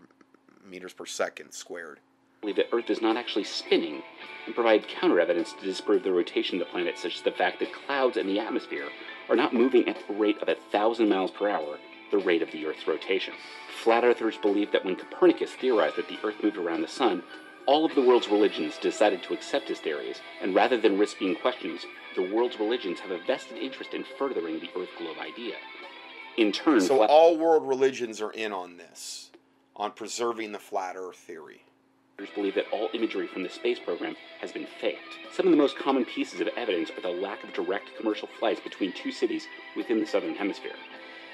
meters 0.69 0.93
per 0.93 1.05
second 1.05 1.51
squared. 1.51 2.00
believe 2.41 2.55
that 2.57 2.67
Earth 2.71 2.89
is 2.89 3.01
not 3.01 3.17
actually 3.17 3.43
spinning 3.43 4.03
and 4.45 4.53
provide 4.53 4.88
counter 4.88 5.19
evidence 5.19 5.53
to 5.53 5.65
disprove 5.65 6.03
the 6.03 6.12
rotation 6.12 6.62
of 6.62 6.67
the 6.67 6.71
planet, 6.71 6.98
such 6.98 7.15
as 7.15 7.21
the 7.21 7.31
fact 7.31 7.60
that 7.60 7.74
clouds 7.74 8.17
in 8.17 8.27
the 8.27 8.39
atmosphere 8.39 8.88
are 9.29 9.36
not 9.36 9.53
moving 9.53 9.88
at 9.89 9.98
the 10.07 10.13
rate 10.13 10.39
of 10.41 10.48
a 10.50 10.55
thousand 10.71 11.10
miles 11.10 11.31
per 11.31 11.50
hour, 11.50 11.79
the 12.12 12.17
rate 12.19 12.41
of 12.43 12.51
the 12.51 12.65
Earth's 12.65 12.88
rotation. 12.88 13.33
Flat 13.81 14.03
Earthers 14.03 14.38
believe 14.38 14.71
that 14.71 14.86
when 14.86 14.95
Copernicus 14.95 15.51
theorized 15.53 15.95
that 15.95 16.07
the 16.10 16.19
Earth 16.24 16.36
moved 16.43 16.57
around 16.57 16.81
the 16.81 16.88
Sun, 16.88 17.24
all 17.65 17.86
of 17.86 17.96
the 17.96 18.01
world's 18.01 18.27
religions 18.27 18.77
decided 18.77 19.24
to 19.24 19.34
accept 19.34 19.68
his 19.68 19.80
theories, 19.80 20.18
and 20.41 20.56
rather 20.56 20.77
than 20.77 20.98
risk 20.98 21.20
being 21.20 21.36
questioned, 21.36 21.80
the 22.15 22.34
world's 22.34 22.60
religions 22.60 23.00
have 23.00 23.12
a 23.12 23.20
vested 23.25 23.58
interest 23.58 23.94
in 23.94 24.03
furthering 24.18 24.60
the 24.60 24.70
Earth 24.77 24.89
globe 24.98 25.18
idea. 25.20 25.56
In 26.38 26.51
turn, 26.51 26.82
So 26.82 26.98
Flat- 26.98 27.10
all 27.10 27.38
world 27.38 27.68
religions 27.68 28.22
are 28.22 28.32
in 28.32 28.51
on 28.51 28.77
this, 28.77 29.32
on 29.75 29.91
preserving 29.91 30.51
the 30.51 30.60
flat 30.60 30.96
Earth 30.98 31.18
theory. 31.18 31.63
Believe 32.36 32.53
that 32.53 32.70
all 32.72 32.89
imagery 32.94 33.25
from 33.25 33.41
the 33.41 33.50
space 33.50 33.80
program 33.80 34.15
has 34.41 34.51
been 34.51 34.68
faked. 34.80 35.00
Some 35.34 35.48
of 35.48 35.51
the 35.51 35.58
most 35.58 35.75
common 35.75 36.06
pieces 36.06 36.39
of 36.39 36.48
evidence 36.50 36.91
are 36.91 37.01
the 37.01 37.10
lack 37.10 37.44
of 37.44 37.51
direct 37.53 37.96
commercial 37.98 38.27
flights 38.39 38.62
between 38.62 38.94
two 38.94 39.12
cities 39.12 39.48
within 39.75 40.00
the 40.00 40.06
southern 40.06 40.36
hemisphere. 40.36 40.75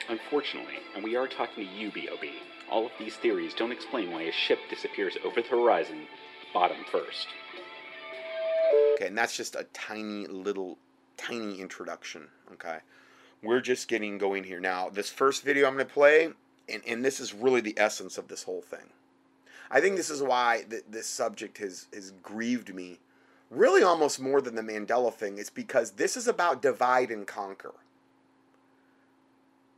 Unfortunately, 0.07 0.75
and 0.95 1.03
we 1.03 1.17
are 1.17 1.27
talking 1.27 1.65
to 1.65 1.71
you, 1.71 1.91
B.O.B., 1.91 2.31
all 2.71 2.85
of 2.85 2.91
these 2.99 3.15
theories 3.15 3.53
don't 3.53 3.71
explain 3.71 4.11
why 4.11 4.23
a 4.23 4.31
ship 4.31 4.59
disappears 4.69 5.17
over 5.23 5.41
the 5.41 5.47
horizon, 5.47 6.07
bottom 6.53 6.77
first. 6.91 7.27
Okay, 8.95 9.07
and 9.07 9.17
that's 9.17 9.37
just 9.37 9.55
a 9.55 9.65
tiny 9.73 10.27
little, 10.27 10.77
tiny 11.17 11.59
introduction. 11.59 12.27
Okay, 12.53 12.79
we're 13.41 13.61
just 13.61 13.87
getting 13.87 14.17
going 14.17 14.43
here 14.43 14.59
now. 14.59 14.89
This 14.89 15.09
first 15.09 15.43
video 15.43 15.67
I'm 15.67 15.75
going 15.75 15.87
to 15.87 15.93
play, 15.93 16.29
and, 16.67 16.81
and 16.87 17.05
this 17.05 17.19
is 17.19 17.33
really 17.33 17.61
the 17.61 17.75
essence 17.77 18.17
of 18.17 18.27
this 18.27 18.43
whole 18.43 18.61
thing. 18.61 18.89
I 19.69 19.81
think 19.81 19.95
this 19.95 20.09
is 20.09 20.21
why 20.21 20.63
th- 20.69 20.85
this 20.89 21.07
subject 21.07 21.57
has 21.59 21.87
has 21.93 22.11
grieved 22.23 22.73
me, 22.73 22.99
really 23.49 23.83
almost 23.83 24.19
more 24.19 24.41
than 24.41 24.55
the 24.55 24.61
Mandela 24.61 25.13
thing. 25.13 25.37
It's 25.37 25.49
because 25.49 25.91
this 25.91 26.17
is 26.17 26.27
about 26.27 26.61
divide 26.61 27.11
and 27.11 27.27
conquer. 27.27 27.73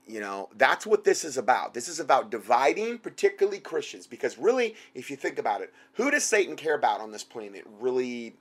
You 0.09 0.19
know, 0.19 0.49
that's 0.57 0.87
what 0.87 1.03
this 1.03 1.23
is 1.23 1.37
about. 1.37 1.75
This 1.75 1.87
is 1.87 1.99
about 1.99 2.31
dividing, 2.31 2.97
particularly 2.97 3.59
Christians, 3.59 4.07
because 4.07 4.39
really, 4.39 4.73
if 4.95 5.11
you 5.11 5.15
think 5.15 5.37
about 5.37 5.61
it, 5.61 5.71
who 5.93 6.09
does 6.09 6.23
Satan 6.23 6.55
care 6.55 6.73
about 6.73 6.99
on 6.99 7.11
this 7.11 7.23
planet? 7.23 7.63
Really 7.79 8.33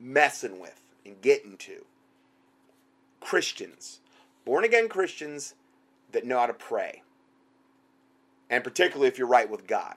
messing 0.00 0.58
with 0.58 0.82
and 1.06 1.20
getting 1.20 1.56
to. 1.58 1.84
Christians, 3.20 4.00
born 4.44 4.64
again 4.64 4.88
Christians 4.88 5.54
that 6.10 6.26
know 6.26 6.40
how 6.40 6.46
to 6.46 6.52
pray. 6.52 7.04
And 8.50 8.64
particularly 8.64 9.06
if 9.06 9.18
you're 9.18 9.28
right 9.28 9.48
with 9.48 9.68
God. 9.68 9.94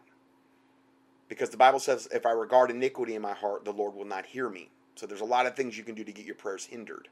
Because 1.27 1.49
the 1.49 1.57
Bible 1.57 1.79
says, 1.79 2.07
if 2.13 2.27
I 2.27 2.31
regard 2.31 2.69
iniquity 2.69 3.15
in 3.15 3.23
my 3.23 3.33
heart, 3.33 3.65
the 3.65 3.73
Lord 3.73 3.95
will 3.95 4.05
not 4.05 4.27
hear 4.27 4.49
me. 4.49 4.69
So 4.93 5.07
there's 5.07 5.21
a 5.21 5.25
lot 5.25 5.47
of 5.47 5.55
things 5.55 5.79
you 5.79 5.83
can 5.83 5.95
do 5.95 6.03
to 6.03 6.11
get 6.11 6.27
your 6.27 6.35
prayers 6.35 6.65
hindered. 6.65 7.07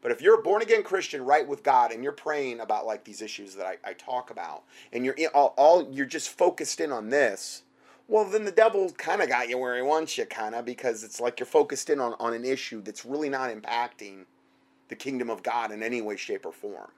But 0.00 0.12
if 0.12 0.22
you're 0.22 0.38
a 0.38 0.42
born 0.42 0.62
again 0.62 0.82
Christian, 0.82 1.24
right 1.24 1.46
with 1.46 1.62
God, 1.62 1.90
and 1.90 2.02
you're 2.04 2.12
praying 2.12 2.60
about 2.60 2.86
like 2.86 3.04
these 3.04 3.20
issues 3.20 3.54
that 3.56 3.66
I, 3.66 3.76
I 3.84 3.92
talk 3.94 4.30
about, 4.30 4.62
and 4.92 5.04
you're 5.04 5.14
in, 5.14 5.28
all, 5.34 5.54
all 5.56 5.90
you're 5.90 6.06
just 6.06 6.28
focused 6.28 6.80
in 6.80 6.92
on 6.92 7.08
this, 7.10 7.62
well, 8.06 8.24
then 8.24 8.44
the 8.44 8.52
devil 8.52 8.90
kind 8.92 9.20
of 9.20 9.28
got 9.28 9.48
you 9.48 9.58
where 9.58 9.76
he 9.76 9.82
wants 9.82 10.16
you, 10.16 10.24
kind 10.24 10.54
of, 10.54 10.64
because 10.64 11.04
it's 11.04 11.20
like 11.20 11.38
you're 11.40 11.46
focused 11.46 11.90
in 11.90 12.00
on, 12.00 12.14
on 12.18 12.32
an 12.32 12.44
issue 12.44 12.80
that's 12.80 13.04
really 13.04 13.28
not 13.28 13.50
impacting 13.50 14.24
the 14.88 14.96
kingdom 14.96 15.28
of 15.28 15.42
God 15.42 15.72
in 15.72 15.82
any 15.82 16.00
way, 16.00 16.16
shape, 16.16 16.46
or 16.46 16.52
form. 16.52 16.90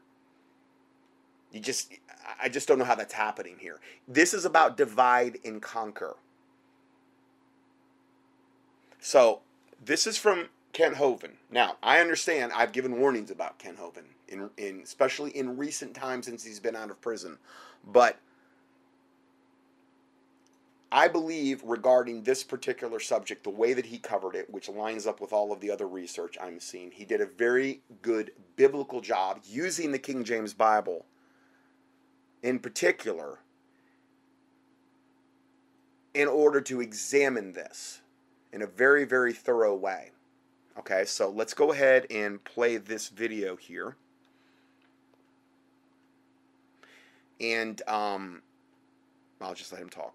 You 1.50 1.59
just, 1.59 1.92
I 2.40 2.49
just 2.49 2.69
don't 2.69 2.78
know 2.78 2.85
how 2.85 2.95
that's 2.95 3.12
happening 3.12 3.57
here. 3.59 3.80
This 4.07 4.33
is 4.33 4.45
about 4.45 4.76
divide 4.76 5.38
and 5.45 5.61
conquer. 5.61 6.16
So, 9.00 9.40
this 9.85 10.07
is 10.07 10.16
from 10.16 10.49
Kent 10.73 10.97
Hovind. 10.97 11.35
Now, 11.50 11.77
I 11.83 12.00
understand 12.00 12.53
I've 12.55 12.73
given 12.73 13.00
warnings 13.00 13.31
about 13.31 13.59
Kent 13.59 13.79
Hovind, 13.79 14.07
in, 14.29 14.50
in, 14.57 14.81
especially 14.83 15.31
in 15.31 15.57
recent 15.57 15.95
times 15.95 16.27
since 16.27 16.45
he's 16.45 16.61
been 16.61 16.77
out 16.77 16.91
of 16.91 17.00
prison. 17.00 17.39
But 17.85 18.19
I 20.93 21.09
believe 21.09 21.62
regarding 21.65 22.23
this 22.23 22.43
particular 22.43 22.99
subject, 22.99 23.45
the 23.45 23.50
way 23.50 23.75
that 23.75 23.87
he 23.87 23.99
covered 23.99 24.35
it, 24.35 24.50
which 24.50 24.69
lines 24.69 25.07
up 25.07 25.21
with 25.21 25.33
all 25.33 25.53
of 25.53 25.61
the 25.61 25.71
other 25.71 25.87
research 25.87 26.37
I'm 26.41 26.59
seeing, 26.61 26.91
he 26.91 27.05
did 27.05 27.21
a 27.21 27.27
very 27.27 27.81
good 28.03 28.33
biblical 28.57 29.00
job 29.00 29.41
using 29.45 29.93
the 29.93 29.99
King 29.99 30.25
James 30.25 30.53
Bible 30.53 31.05
in 32.43 32.59
particular 32.59 33.39
in 36.15 36.27
order 36.27 36.61
to 36.61 36.81
examine 36.81 37.53
this 37.53 38.00
in 38.53 38.62
a 38.62 38.67
very, 38.67 39.05
very 39.05 39.33
thorough 39.33 39.75
way. 39.75 40.11
Okay, 40.79 41.05
so 41.05 41.29
let's 41.29 41.55
go 41.55 41.73
ahead 41.73 42.07
and 42.11 42.43
play 42.45 42.77
this 42.77 43.09
video 43.09 43.57
here. 43.57 43.97
And 47.41 47.81
um, 47.89 48.43
I'll 49.41 49.55
just 49.55 49.73
let 49.73 49.83
him 49.83 49.89
talk. 49.89 50.15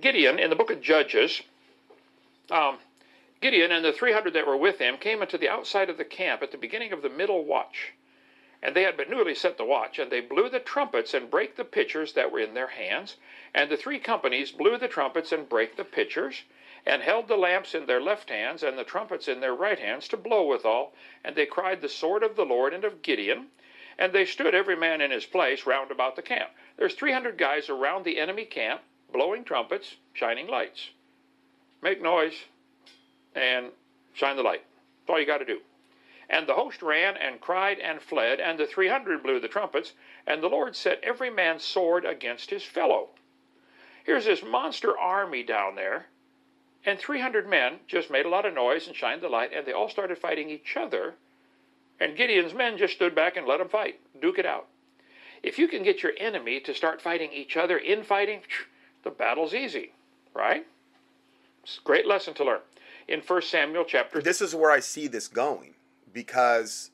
Gideon 0.00 0.38
in 0.38 0.50
the 0.50 0.56
book 0.56 0.70
of 0.70 0.80
Judges, 0.80 1.42
um, 2.50 2.78
Gideon 3.40 3.72
and 3.72 3.84
the 3.84 3.92
300 3.92 4.32
that 4.34 4.46
were 4.46 4.56
with 4.56 4.78
him 4.78 4.96
came 4.96 5.22
into 5.22 5.38
the 5.38 5.48
outside 5.48 5.90
of 5.90 5.98
the 5.98 6.04
camp 6.04 6.42
at 6.42 6.52
the 6.52 6.58
beginning 6.58 6.92
of 6.92 7.02
the 7.02 7.08
middle 7.08 7.44
watch. 7.44 7.92
And 8.62 8.74
they 8.74 8.82
had 8.82 8.96
but 8.96 9.10
newly 9.10 9.34
set 9.34 9.58
the 9.58 9.64
watch, 9.64 9.98
and 9.98 10.10
they 10.10 10.20
blew 10.20 10.48
the 10.48 10.58
trumpets 10.58 11.12
and 11.12 11.30
brake 11.30 11.56
the 11.56 11.64
pitchers 11.64 12.14
that 12.14 12.32
were 12.32 12.40
in 12.40 12.54
their 12.54 12.68
hands. 12.68 13.16
And 13.54 13.70
the 13.70 13.76
three 13.76 13.98
companies 13.98 14.50
blew 14.50 14.78
the 14.78 14.88
trumpets 14.88 15.30
and 15.30 15.48
brake 15.48 15.76
the 15.76 15.84
pitchers, 15.84 16.42
and 16.86 17.02
held 17.02 17.26
the 17.26 17.36
lamps 17.36 17.74
in 17.74 17.86
their 17.86 18.00
left 18.00 18.30
hands, 18.30 18.62
and 18.62 18.78
the 18.78 18.84
trumpets 18.84 19.26
in 19.26 19.40
their 19.40 19.54
right 19.54 19.78
hands, 19.78 20.06
to 20.08 20.16
blow 20.16 20.46
withal. 20.46 20.94
And 21.24 21.34
they 21.34 21.46
cried 21.46 21.80
the 21.80 21.88
sword 21.88 22.22
of 22.22 22.36
the 22.36 22.44
Lord 22.44 22.72
and 22.72 22.84
of 22.84 23.02
Gideon. 23.02 23.48
And 23.98 24.12
they 24.12 24.24
stood 24.24 24.54
every 24.54 24.76
man 24.76 25.00
in 25.00 25.10
his 25.10 25.24
place 25.24 25.66
round 25.66 25.90
about 25.90 26.16
the 26.16 26.22
camp. 26.22 26.50
There's 26.76 26.94
300 26.94 27.36
guys 27.36 27.68
around 27.68 28.04
the 28.04 28.20
enemy 28.20 28.44
camp, 28.44 28.82
blowing 29.12 29.42
trumpets, 29.42 29.96
shining 30.12 30.46
lights. 30.46 30.90
Make 31.82 32.00
noise 32.00 32.34
and 33.34 33.70
shine 34.12 34.36
the 34.36 34.42
light. 34.42 34.62
That's 35.00 35.14
all 35.14 35.20
you 35.20 35.26
got 35.26 35.38
to 35.38 35.44
do. 35.44 35.60
And 36.28 36.46
the 36.46 36.54
host 36.54 36.82
ran 36.82 37.16
and 37.16 37.40
cried 37.40 37.78
and 37.78 38.02
fled, 38.02 38.40
and 38.40 38.58
the 38.58 38.66
300 38.66 39.22
blew 39.22 39.40
the 39.40 39.48
trumpets, 39.48 39.92
and 40.26 40.42
the 40.42 40.48
Lord 40.48 40.74
set 40.74 41.02
every 41.02 41.30
man's 41.30 41.62
sword 41.62 42.04
against 42.04 42.50
his 42.50 42.64
fellow. 42.64 43.10
Here's 44.04 44.24
this 44.24 44.42
monster 44.42 44.98
army 44.98 45.42
down 45.42 45.76
there, 45.76 46.06
and 46.86 46.98
300 46.98 47.48
men 47.48 47.80
just 47.88 48.10
made 48.10 48.24
a 48.24 48.28
lot 48.30 48.46
of 48.46 48.54
noise 48.54 48.86
and 48.86 48.94
shined 48.94 49.20
the 49.20 49.28
light, 49.28 49.50
and 49.52 49.66
they 49.66 49.72
all 49.72 49.88
started 49.88 50.16
fighting 50.16 50.48
each 50.48 50.76
other. 50.76 51.14
And 51.98 52.16
Gideon's 52.16 52.54
men 52.54 52.78
just 52.78 52.94
stood 52.94 53.14
back 53.14 53.36
and 53.36 53.46
let 53.46 53.58
them 53.58 53.68
fight, 53.68 53.98
duke 54.22 54.38
it 54.38 54.46
out. 54.46 54.68
If 55.42 55.58
you 55.58 55.66
can 55.66 55.82
get 55.82 56.02
your 56.02 56.12
enemy 56.18 56.60
to 56.60 56.72
start 56.72 57.02
fighting 57.02 57.30
each 57.32 57.56
other 57.56 57.76
in 57.76 58.04
fighting, 58.04 58.40
the 59.02 59.10
battle's 59.10 59.52
easy, 59.52 59.90
right? 60.32 60.64
It's 61.64 61.78
a 61.78 61.82
great 61.82 62.06
lesson 62.06 62.34
to 62.34 62.44
learn. 62.44 62.60
In 63.08 63.20
1 63.20 63.42
Samuel 63.42 63.84
chapter 63.84 64.22
This 64.22 64.40
is 64.40 64.54
where 64.54 64.70
I 64.70 64.80
see 64.80 65.06
this 65.06 65.28
going 65.28 65.74
because 66.12 66.90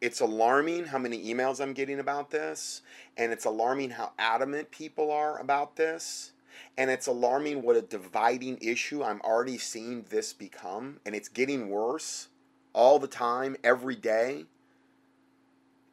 it's 0.00 0.20
alarming 0.20 0.86
how 0.86 0.98
many 0.98 1.24
emails 1.24 1.60
I'm 1.60 1.72
getting 1.72 1.98
about 1.98 2.30
this, 2.30 2.82
and 3.16 3.32
it's 3.32 3.44
alarming 3.44 3.90
how 3.90 4.12
adamant 4.18 4.70
people 4.70 5.10
are 5.10 5.40
about 5.40 5.76
this, 5.76 6.32
and 6.76 6.90
it's 6.90 7.06
alarming 7.06 7.62
what 7.62 7.76
a 7.76 7.82
dividing 7.82 8.58
issue 8.60 9.02
I'm 9.02 9.20
already 9.22 9.58
seeing 9.58 10.04
this 10.10 10.32
become, 10.32 11.00
and 11.04 11.14
it's 11.14 11.28
getting 11.28 11.70
worse 11.70 12.28
all 12.72 12.98
the 12.98 13.06
time, 13.06 13.56
every 13.62 13.96
day. 13.96 14.46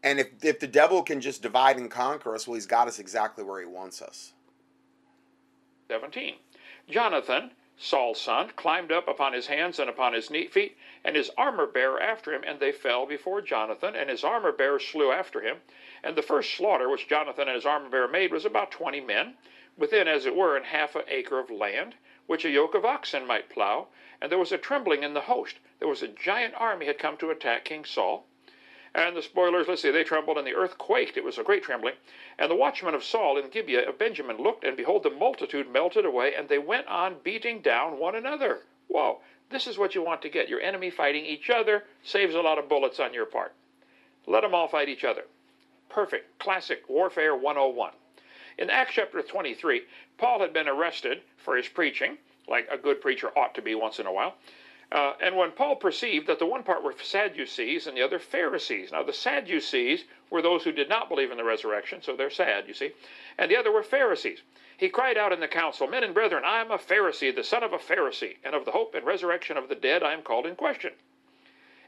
And 0.03 0.19
if, 0.19 0.29
if 0.43 0.59
the 0.59 0.67
devil 0.67 1.03
can 1.03 1.21
just 1.21 1.41
divide 1.41 1.77
and 1.77 1.91
conquer 1.91 2.33
us, 2.33 2.47
well, 2.47 2.55
he's 2.55 2.65
got 2.65 2.87
us 2.87 2.97
exactly 2.97 3.43
where 3.43 3.59
he 3.59 3.67
wants 3.67 4.01
us. 4.01 4.33
17. 5.89 6.35
Jonathan 6.89 7.51
Saul's 7.83 8.21
son, 8.21 8.51
climbed 8.55 8.91
up 8.91 9.07
upon 9.07 9.33
his 9.33 9.47
hands 9.47 9.79
and 9.79 9.89
upon 9.89 10.13
his 10.13 10.27
feet, 10.27 10.77
and 11.03 11.15
his 11.15 11.31
armor 11.35 11.65
bearer 11.65 11.99
after 11.99 12.31
him, 12.31 12.43
and 12.43 12.59
they 12.59 12.71
fell 12.71 13.07
before 13.07 13.41
Jonathan, 13.41 13.95
and 13.95 14.07
his 14.07 14.23
armor 14.23 14.51
bearer 14.51 14.77
slew 14.77 15.11
after 15.11 15.41
him. 15.41 15.61
And 16.03 16.15
the 16.15 16.21
first 16.21 16.53
slaughter 16.53 16.87
which 16.89 17.07
Jonathan 17.07 17.47
and 17.47 17.55
his 17.55 17.65
armor 17.65 17.89
bearer 17.89 18.07
made 18.07 18.31
was 18.31 18.45
about 18.45 18.69
twenty 18.69 19.01
men, 19.01 19.33
within, 19.77 20.07
as 20.07 20.25
it 20.25 20.35
were, 20.35 20.57
an 20.57 20.63
half 20.63 20.95
an 20.95 21.03
acre 21.07 21.39
of 21.39 21.49
land, 21.49 21.95
which 22.27 22.45
a 22.45 22.49
yoke 22.49 22.75
of 22.75 22.85
oxen 22.85 23.25
might 23.25 23.49
plow. 23.49 23.87
And 24.21 24.31
there 24.31 24.39
was 24.39 24.51
a 24.51 24.57
trembling 24.57 25.03
in 25.03 25.13
the 25.13 25.21
host. 25.21 25.59
There 25.79 25.87
was 25.87 26.03
a 26.03 26.07
giant 26.07 26.53
army 26.57 26.85
had 26.85 26.99
come 26.99 27.17
to 27.17 27.29
attack 27.29 27.65
King 27.65 27.85
Saul. 27.85 28.25
And 28.93 29.15
the 29.15 29.21
spoilers, 29.21 29.67
let's 29.67 29.81
see, 29.81 29.91
they 29.91 30.03
trembled, 30.03 30.37
and 30.37 30.45
the 30.45 30.55
earth 30.55 30.77
quaked. 30.77 31.15
It 31.15 31.23
was 31.23 31.37
a 31.37 31.43
great 31.43 31.63
trembling. 31.63 31.95
And 32.37 32.51
the 32.51 32.55
watchmen 32.55 32.93
of 32.93 33.03
Saul 33.03 33.37
in 33.37 33.49
Gibeah 33.49 33.87
of 33.87 33.97
Benjamin 33.97 34.37
looked, 34.37 34.65
and 34.65 34.75
behold, 34.75 35.03
the 35.03 35.09
multitude 35.09 35.71
melted 35.71 36.05
away, 36.05 36.35
and 36.35 36.49
they 36.49 36.59
went 36.59 36.87
on 36.87 37.15
beating 37.23 37.61
down 37.61 37.97
one 37.97 38.15
another. 38.15 38.59
Whoa, 38.87 39.21
this 39.49 39.65
is 39.65 39.77
what 39.77 39.95
you 39.95 40.03
want 40.03 40.21
to 40.23 40.29
get. 40.29 40.49
Your 40.49 40.59
enemy 40.59 40.89
fighting 40.89 41.25
each 41.25 41.49
other 41.49 41.85
saves 42.03 42.35
a 42.35 42.41
lot 42.41 42.59
of 42.59 42.67
bullets 42.67 42.99
on 42.99 43.13
your 43.13 43.25
part. 43.25 43.53
Let 44.27 44.41
them 44.41 44.53
all 44.53 44.67
fight 44.67 44.89
each 44.89 45.05
other. 45.05 45.23
Perfect. 45.89 46.37
Classic 46.39 46.83
Warfare 46.87 47.35
101. 47.35 47.91
In 48.57 48.69
Acts 48.69 48.93
chapter 48.95 49.21
23, 49.21 49.83
Paul 50.17 50.41
had 50.41 50.53
been 50.53 50.67
arrested 50.67 51.21
for 51.37 51.55
his 51.55 51.67
preaching, 51.67 52.17
like 52.47 52.67
a 52.69 52.77
good 52.77 53.01
preacher 53.01 53.29
ought 53.37 53.55
to 53.55 53.61
be 53.61 53.75
once 53.75 53.99
in 53.99 54.05
a 54.05 54.11
while. 54.11 54.35
Uh, 54.91 55.13
and 55.21 55.37
when 55.37 55.51
Paul 55.51 55.77
perceived 55.77 56.27
that 56.27 56.37
the 56.37 56.45
one 56.45 56.63
part 56.63 56.83
were 56.83 56.93
Sadducees 57.01 57.87
and 57.87 57.95
the 57.95 58.01
other 58.01 58.19
Pharisees. 58.19 58.91
Now, 58.91 59.03
the 59.03 59.13
Sadducees 59.13 60.03
were 60.29 60.41
those 60.41 60.63
who 60.63 60.73
did 60.73 60.89
not 60.89 61.07
believe 61.07 61.31
in 61.31 61.37
the 61.37 61.45
resurrection, 61.45 62.01
so 62.01 62.15
they're 62.15 62.29
sad, 62.29 62.67
you 62.67 62.73
see. 62.73 62.91
And 63.37 63.49
the 63.49 63.55
other 63.55 63.71
were 63.71 63.83
Pharisees. 63.83 64.41
He 64.75 64.89
cried 64.89 65.17
out 65.17 65.31
in 65.31 65.39
the 65.39 65.47
council, 65.47 65.87
Men 65.87 66.03
and 66.03 66.13
brethren, 66.13 66.43
I 66.43 66.59
am 66.59 66.71
a 66.71 66.77
Pharisee, 66.77 67.33
the 67.33 67.43
son 67.43 67.63
of 67.63 67.71
a 67.71 67.77
Pharisee, 67.77 68.35
and 68.43 68.53
of 68.53 68.65
the 68.65 68.71
hope 68.71 68.93
and 68.93 69.05
resurrection 69.05 69.55
of 69.55 69.69
the 69.69 69.75
dead 69.75 70.03
I 70.03 70.11
am 70.11 70.23
called 70.23 70.45
in 70.45 70.55
question. 70.55 70.91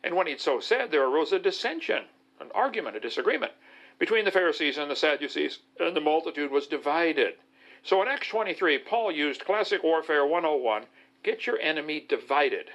And 0.02 0.16
when 0.16 0.28
he'd 0.28 0.40
so 0.40 0.62
said, 0.62 0.92
there 0.92 1.04
arose 1.04 1.34
a 1.34 1.40
dissension, 1.40 2.06
an 2.40 2.52
argument, 2.56 2.96
a 2.96 3.02
disagreement 3.02 3.52
between 4.00 4.26
the 4.26 4.32
Pharisees 4.32 4.78
and 4.78 4.90
the 4.90 4.96
Sadducees, 4.96 5.60
and 5.80 5.96
the 5.96 6.02
multitude 6.02 6.52
was 6.52 6.68
divided. 6.68 7.36
So 7.84 8.02
in 8.02 8.08
Acts 8.08 8.28
23, 8.30 8.80
Paul 8.80 9.12
used 9.12 9.46
classic 9.46 9.84
warfare 9.84 10.26
101 10.26 10.86
get 11.24 11.48
your 11.48 11.60
enemy 11.60 12.06
divided. 12.08 12.70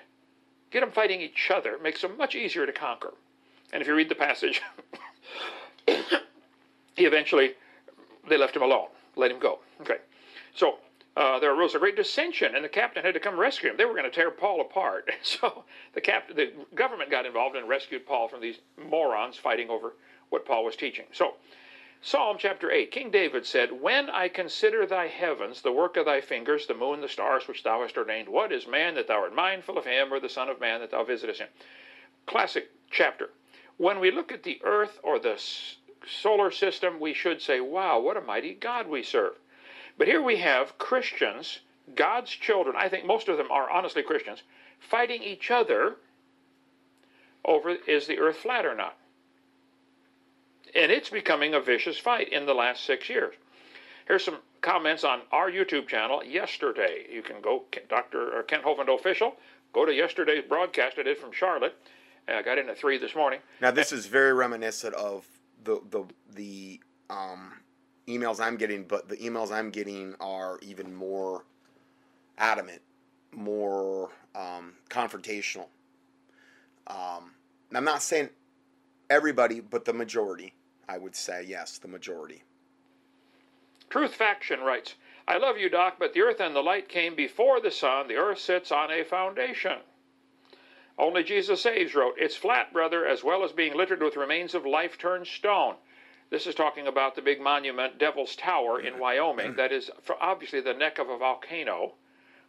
Get 0.70 0.80
them 0.80 0.90
fighting 0.90 1.20
each 1.20 1.50
other. 1.50 1.74
It 1.74 1.82
makes 1.82 2.02
them 2.02 2.16
much 2.16 2.34
easier 2.34 2.66
to 2.66 2.72
conquer. 2.72 3.14
And 3.72 3.82
if 3.82 3.88
you 3.88 3.94
read 3.94 4.08
the 4.08 4.14
passage, 4.14 4.62
he 5.86 7.04
eventually, 7.04 7.54
they 8.28 8.36
left 8.36 8.56
him 8.56 8.62
alone, 8.62 8.88
let 9.16 9.30
him 9.30 9.38
go. 9.38 9.60
Okay. 9.80 9.98
So 10.54 10.78
uh, 11.16 11.38
there 11.40 11.54
arose 11.54 11.74
a 11.74 11.78
great 11.78 11.96
dissension, 11.96 12.54
and 12.54 12.64
the 12.64 12.68
captain 12.68 13.04
had 13.04 13.14
to 13.14 13.20
come 13.20 13.38
rescue 13.38 13.70
him. 13.70 13.76
They 13.76 13.84
were 13.84 13.94
going 13.94 14.04
to 14.04 14.10
tear 14.10 14.30
Paul 14.30 14.60
apart. 14.60 15.10
So 15.22 15.64
the 15.94 16.00
captain, 16.00 16.36
the 16.36 16.52
government 16.74 17.10
got 17.10 17.26
involved 17.26 17.56
and 17.56 17.68
rescued 17.68 18.06
Paul 18.06 18.28
from 18.28 18.40
these 18.40 18.58
morons 18.90 19.36
fighting 19.36 19.68
over 19.68 19.94
what 20.30 20.46
Paul 20.46 20.64
was 20.64 20.76
teaching. 20.76 21.06
So, 21.12 21.34
Psalm 22.00 22.36
chapter 22.38 22.70
8 22.70 22.92
King 22.92 23.10
David 23.10 23.44
said, 23.44 23.80
When 23.82 24.08
I 24.08 24.28
consider 24.28 24.86
thy 24.86 25.08
heavens, 25.08 25.62
the 25.62 25.72
work 25.72 25.96
of 25.96 26.04
thy 26.04 26.20
fingers, 26.20 26.66
the 26.66 26.74
moon, 26.74 27.00
the 27.00 27.08
stars 27.08 27.48
which 27.48 27.64
thou 27.64 27.82
hast 27.82 27.98
ordained, 27.98 28.28
what 28.28 28.52
is 28.52 28.66
man 28.66 28.94
that 28.94 29.08
thou 29.08 29.22
art 29.22 29.34
mindful 29.34 29.76
of 29.76 29.84
him, 29.84 30.12
or 30.12 30.20
the 30.20 30.28
Son 30.28 30.48
of 30.48 30.60
Man 30.60 30.80
that 30.80 30.92
thou 30.92 31.02
visitest 31.02 31.40
him? 31.40 31.48
Classic 32.26 32.70
chapter. 32.90 33.30
When 33.78 33.98
we 33.98 34.10
look 34.10 34.30
at 34.30 34.44
the 34.44 34.60
earth 34.62 35.00
or 35.02 35.18
the 35.18 35.42
solar 36.06 36.50
system, 36.50 37.00
we 37.00 37.14
should 37.14 37.42
say, 37.42 37.60
Wow, 37.60 37.98
what 37.98 38.16
a 38.16 38.20
mighty 38.20 38.54
God 38.54 38.86
we 38.86 39.02
serve. 39.02 39.34
But 39.96 40.06
here 40.06 40.22
we 40.22 40.36
have 40.36 40.78
Christians, 40.78 41.60
God's 41.94 42.30
children, 42.30 42.76
I 42.76 42.88
think 42.88 43.04
most 43.04 43.28
of 43.28 43.38
them 43.38 43.50
are 43.50 43.68
honestly 43.70 44.02
Christians, 44.04 44.42
fighting 44.78 45.22
each 45.22 45.50
other 45.50 45.96
over 47.44 47.70
is 47.70 48.06
the 48.06 48.18
earth 48.18 48.36
flat 48.36 48.66
or 48.66 48.74
not? 48.74 48.97
And 50.78 50.92
it's 50.92 51.10
becoming 51.10 51.54
a 51.54 51.60
vicious 51.60 51.98
fight 51.98 52.32
in 52.32 52.46
the 52.46 52.54
last 52.54 52.84
six 52.84 53.08
years. 53.08 53.34
Here's 54.06 54.24
some 54.24 54.38
comments 54.60 55.02
on 55.02 55.22
our 55.32 55.50
YouTube 55.50 55.88
channel 55.88 56.22
yesterday. 56.24 57.04
You 57.10 57.20
can 57.20 57.40
go, 57.42 57.64
Dr. 57.88 58.44
Kent 58.46 58.62
Hovind 58.62 58.88
Official, 58.88 59.34
go 59.72 59.84
to 59.84 59.92
yesterday's 59.92 60.44
broadcast 60.48 60.96
I 60.96 61.02
did 61.02 61.18
from 61.18 61.32
Charlotte. 61.32 61.74
I 62.28 62.42
got 62.42 62.58
in 62.58 62.68
at 62.68 62.78
3 62.78 62.96
this 62.98 63.16
morning. 63.16 63.40
Now, 63.60 63.72
this 63.72 63.90
is 63.90 64.06
very 64.06 64.32
reminiscent 64.32 64.94
of 64.94 65.26
the, 65.64 65.80
the, 65.90 66.04
the 66.36 66.80
um, 67.10 67.54
emails 68.06 68.38
I'm 68.38 68.56
getting, 68.56 68.84
but 68.84 69.08
the 69.08 69.16
emails 69.16 69.50
I'm 69.50 69.70
getting 69.70 70.14
are 70.20 70.60
even 70.62 70.94
more 70.94 71.44
adamant, 72.38 72.82
more 73.32 74.10
um, 74.36 74.74
confrontational. 74.88 75.66
Um, 76.86 77.32
I'm 77.74 77.84
not 77.84 78.00
saying 78.00 78.28
everybody, 79.10 79.58
but 79.58 79.84
the 79.84 79.92
majority. 79.92 80.52
I 80.88 80.98
would 80.98 81.14
say 81.14 81.44
yes, 81.46 81.78
the 81.78 81.88
majority. 81.88 82.42
Truth 83.90 84.14
Faction 84.14 84.60
writes, 84.60 84.94
I 85.26 85.36
love 85.36 85.58
you, 85.58 85.68
Doc, 85.68 85.96
but 85.98 86.14
the 86.14 86.22
earth 86.22 86.40
and 86.40 86.56
the 86.56 86.62
light 86.62 86.88
came 86.88 87.14
before 87.14 87.60
the 87.60 87.70
sun. 87.70 88.08
The 88.08 88.16
earth 88.16 88.38
sits 88.38 88.72
on 88.72 88.90
a 88.90 89.04
foundation. 89.04 89.80
Only 90.96 91.22
Jesus 91.22 91.60
Saves 91.60 91.94
wrote, 91.94 92.14
It's 92.16 92.34
flat, 92.34 92.72
brother, 92.72 93.06
as 93.06 93.22
well 93.22 93.44
as 93.44 93.52
being 93.52 93.76
littered 93.76 94.02
with 94.02 94.16
remains 94.16 94.54
of 94.54 94.64
life 94.64 94.98
turned 94.98 95.26
stone. 95.26 95.76
This 96.30 96.46
is 96.46 96.54
talking 96.54 96.86
about 96.86 97.14
the 97.14 97.22
big 97.22 97.40
monument, 97.40 97.98
Devil's 97.98 98.34
Tower, 98.36 98.80
in 98.80 98.94
mm-hmm. 98.94 99.02
Wyoming, 99.02 99.46
mm-hmm. 99.48 99.56
that 99.56 99.72
is 99.72 99.90
obviously 100.20 100.60
the 100.60 100.74
neck 100.74 100.98
of 100.98 101.08
a 101.08 101.16
volcano, 101.16 101.94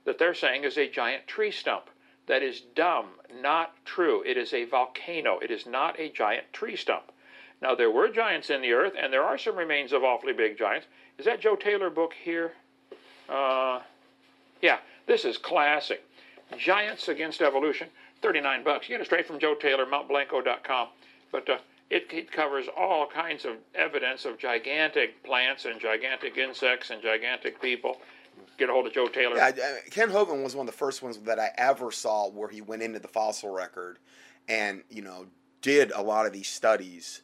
that 0.05 0.17
they're 0.17 0.33
saying 0.33 0.63
is 0.63 0.77
a 0.77 0.89
giant 0.89 1.27
tree 1.27 1.51
stump. 1.51 1.89
That 2.27 2.43
is 2.43 2.61
dumb, 2.61 3.19
not 3.41 3.73
true. 3.85 4.23
It 4.25 4.37
is 4.37 4.53
a 4.53 4.65
volcano, 4.65 5.39
it 5.39 5.51
is 5.51 5.65
not 5.65 5.99
a 5.99 6.09
giant 6.09 6.51
tree 6.53 6.75
stump. 6.75 7.11
Now, 7.61 7.75
there 7.75 7.91
were 7.91 8.09
giants 8.09 8.49
in 8.49 8.61
the 8.61 8.71
earth, 8.71 8.93
and 8.97 9.11
there 9.11 9.23
are 9.23 9.37
some 9.37 9.57
remains 9.57 9.91
of 9.91 10.03
awfully 10.03 10.33
big 10.33 10.57
giants. 10.57 10.87
Is 11.17 11.25
that 11.25 11.41
Joe 11.41 11.55
Taylor 11.55 11.89
book 11.89 12.13
here? 12.13 12.53
Uh, 13.27 13.81
yeah, 14.61 14.77
this 15.07 15.25
is 15.25 15.37
classic. 15.37 16.03
Giants 16.57 17.09
Against 17.09 17.41
Evolution, 17.41 17.89
39 18.21 18.63
bucks. 18.63 18.87
You 18.87 18.95
get 18.95 19.01
it 19.01 19.05
straight 19.05 19.27
from 19.27 19.39
Joe 19.39 19.55
Taylor, 19.55 19.85
mountblanco.com. 19.85 20.87
But 21.31 21.49
uh, 21.49 21.57
it, 21.89 22.07
it 22.11 22.31
covers 22.31 22.67
all 22.75 23.05
kinds 23.05 23.45
of 23.45 23.57
evidence 23.75 24.25
of 24.25 24.37
gigantic 24.37 25.21
plants 25.23 25.65
and 25.65 25.79
gigantic 25.79 26.37
insects 26.37 26.89
and 26.89 27.01
gigantic 27.01 27.61
people. 27.61 27.97
Get 28.57 28.69
a 28.69 28.73
hold 28.73 28.87
of 28.87 28.93
Joe 28.93 29.07
Taylor. 29.07 29.35
Yeah, 29.35 29.51
Kent 29.91 30.11
Hovind 30.11 30.43
was 30.43 30.55
one 30.55 30.67
of 30.67 30.73
the 30.73 30.77
first 30.77 31.03
ones 31.03 31.17
that 31.17 31.39
I 31.39 31.51
ever 31.57 31.91
saw 31.91 32.29
where 32.29 32.47
he 32.47 32.61
went 32.61 32.81
into 32.81 32.99
the 32.99 33.07
fossil 33.07 33.49
record 33.49 33.99
and, 34.47 34.81
you 34.89 35.01
know, 35.01 35.25
did 35.61 35.91
a 35.91 36.01
lot 36.01 36.25
of 36.25 36.31
these 36.31 36.47
studies 36.47 37.21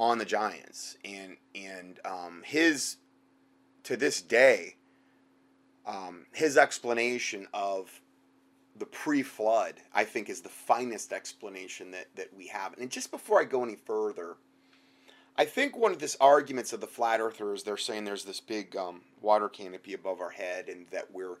on 0.00 0.16
the 0.16 0.24
Giants, 0.24 0.96
and 1.04 1.36
and 1.54 2.00
um, 2.06 2.42
his 2.44 2.96
to 3.84 3.96
this 3.96 4.22
day, 4.22 4.76
um, 5.86 6.26
his 6.32 6.56
explanation 6.56 7.46
of 7.52 8.00
the 8.76 8.86
pre-flood, 8.86 9.74
I 9.94 10.04
think, 10.04 10.30
is 10.30 10.40
the 10.40 10.48
finest 10.48 11.12
explanation 11.12 11.90
that 11.90 12.06
that 12.16 12.34
we 12.34 12.46
have. 12.48 12.76
And 12.78 12.90
just 12.90 13.10
before 13.10 13.40
I 13.40 13.44
go 13.44 13.62
any 13.62 13.76
further, 13.76 14.36
I 15.36 15.44
think 15.44 15.76
one 15.76 15.92
of 15.92 15.98
this 15.98 16.16
arguments 16.18 16.72
of 16.72 16.80
the 16.80 16.86
flat 16.86 17.20
earthers, 17.20 17.62
they're 17.62 17.76
saying 17.76 18.06
there's 18.06 18.24
this 18.24 18.40
big 18.40 18.74
um, 18.76 19.02
water 19.20 19.50
canopy 19.50 19.92
above 19.92 20.20
our 20.20 20.30
head, 20.30 20.70
and 20.70 20.86
that 20.92 21.12
we're 21.12 21.36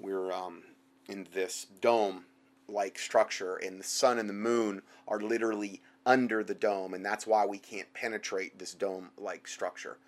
we're 0.00 0.32
um, 0.32 0.64
in 1.08 1.28
this 1.32 1.68
dome 1.80 2.24
like 2.66 2.98
structure, 2.98 3.54
and 3.56 3.78
the 3.78 3.84
sun 3.84 4.18
and 4.18 4.28
the 4.28 4.34
moon 4.34 4.82
are 5.06 5.20
literally 5.20 5.80
under 6.04 6.42
the 6.42 6.54
dome, 6.54 6.94
and 6.94 7.04
that's 7.04 7.26
why 7.26 7.46
we 7.46 7.58
can't 7.58 7.92
penetrate 7.94 8.58
this 8.58 8.74
dome 8.74 9.10
like 9.18 9.46
structure. 9.46 9.98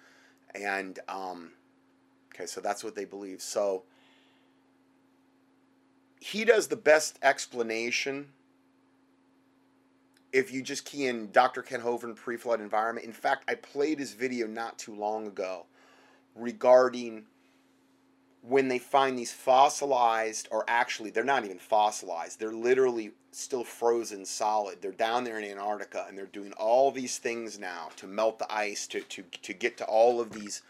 And, 0.54 0.98
um, 1.08 1.52
okay, 2.34 2.46
so 2.46 2.60
that's 2.60 2.82
what 2.82 2.94
they 2.94 3.04
believe. 3.04 3.40
So, 3.40 3.84
he 6.20 6.44
does 6.44 6.68
the 6.68 6.76
best 6.76 7.18
explanation 7.22 8.28
if 10.32 10.52
you 10.52 10.62
just 10.62 10.84
key 10.84 11.06
in 11.06 11.30
Dr. 11.30 11.62
Kent 11.62 11.84
Hovind 11.84 12.16
pre 12.16 12.36
flood 12.36 12.60
environment. 12.60 13.06
In 13.06 13.12
fact, 13.12 13.44
I 13.48 13.54
played 13.54 13.98
his 13.98 14.14
video 14.14 14.46
not 14.46 14.78
too 14.78 14.94
long 14.94 15.26
ago 15.26 15.66
regarding 16.34 17.26
when 18.46 18.68
they 18.68 18.78
find 18.78 19.18
these 19.18 19.32
fossilized, 19.32 20.48
or 20.50 20.64
actually, 20.68 21.10
they're 21.10 21.24
not 21.24 21.44
even 21.44 21.58
fossilized, 21.58 22.38
they're 22.38 22.52
literally 22.52 23.12
still 23.32 23.64
frozen 23.64 24.24
solid. 24.24 24.82
They're 24.82 24.92
down 24.92 25.24
there 25.24 25.38
in 25.38 25.44
Antarctica 25.44 26.04
and 26.08 26.16
they're 26.16 26.26
doing 26.26 26.52
all 26.52 26.90
these 26.90 27.18
things 27.18 27.58
now 27.58 27.88
to 27.96 28.06
melt 28.06 28.38
the 28.38 28.52
ice, 28.52 28.86
to, 28.88 29.00
to, 29.00 29.24
to 29.42 29.52
get 29.54 29.76
to 29.78 29.84
all 29.86 30.20
of 30.20 30.30
these, 30.30 30.62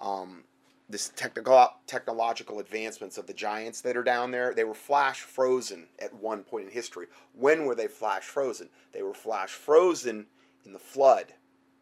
um, 0.00 0.42
this 0.90 1.10
technical, 1.14 1.68
technological 1.86 2.58
advancements 2.58 3.16
of 3.16 3.26
the 3.26 3.32
giants 3.32 3.80
that 3.82 3.96
are 3.96 4.02
down 4.02 4.32
there. 4.32 4.52
They 4.52 4.64
were 4.64 4.74
flash 4.74 5.20
frozen 5.20 5.86
at 6.00 6.12
one 6.12 6.42
point 6.42 6.66
in 6.66 6.72
history. 6.72 7.06
When 7.34 7.64
were 7.66 7.76
they 7.76 7.86
flash 7.86 8.24
frozen? 8.24 8.68
They 8.92 9.02
were 9.02 9.14
flash 9.14 9.50
frozen 9.50 10.26
in 10.66 10.72
the 10.72 10.78
flood, 10.78 11.32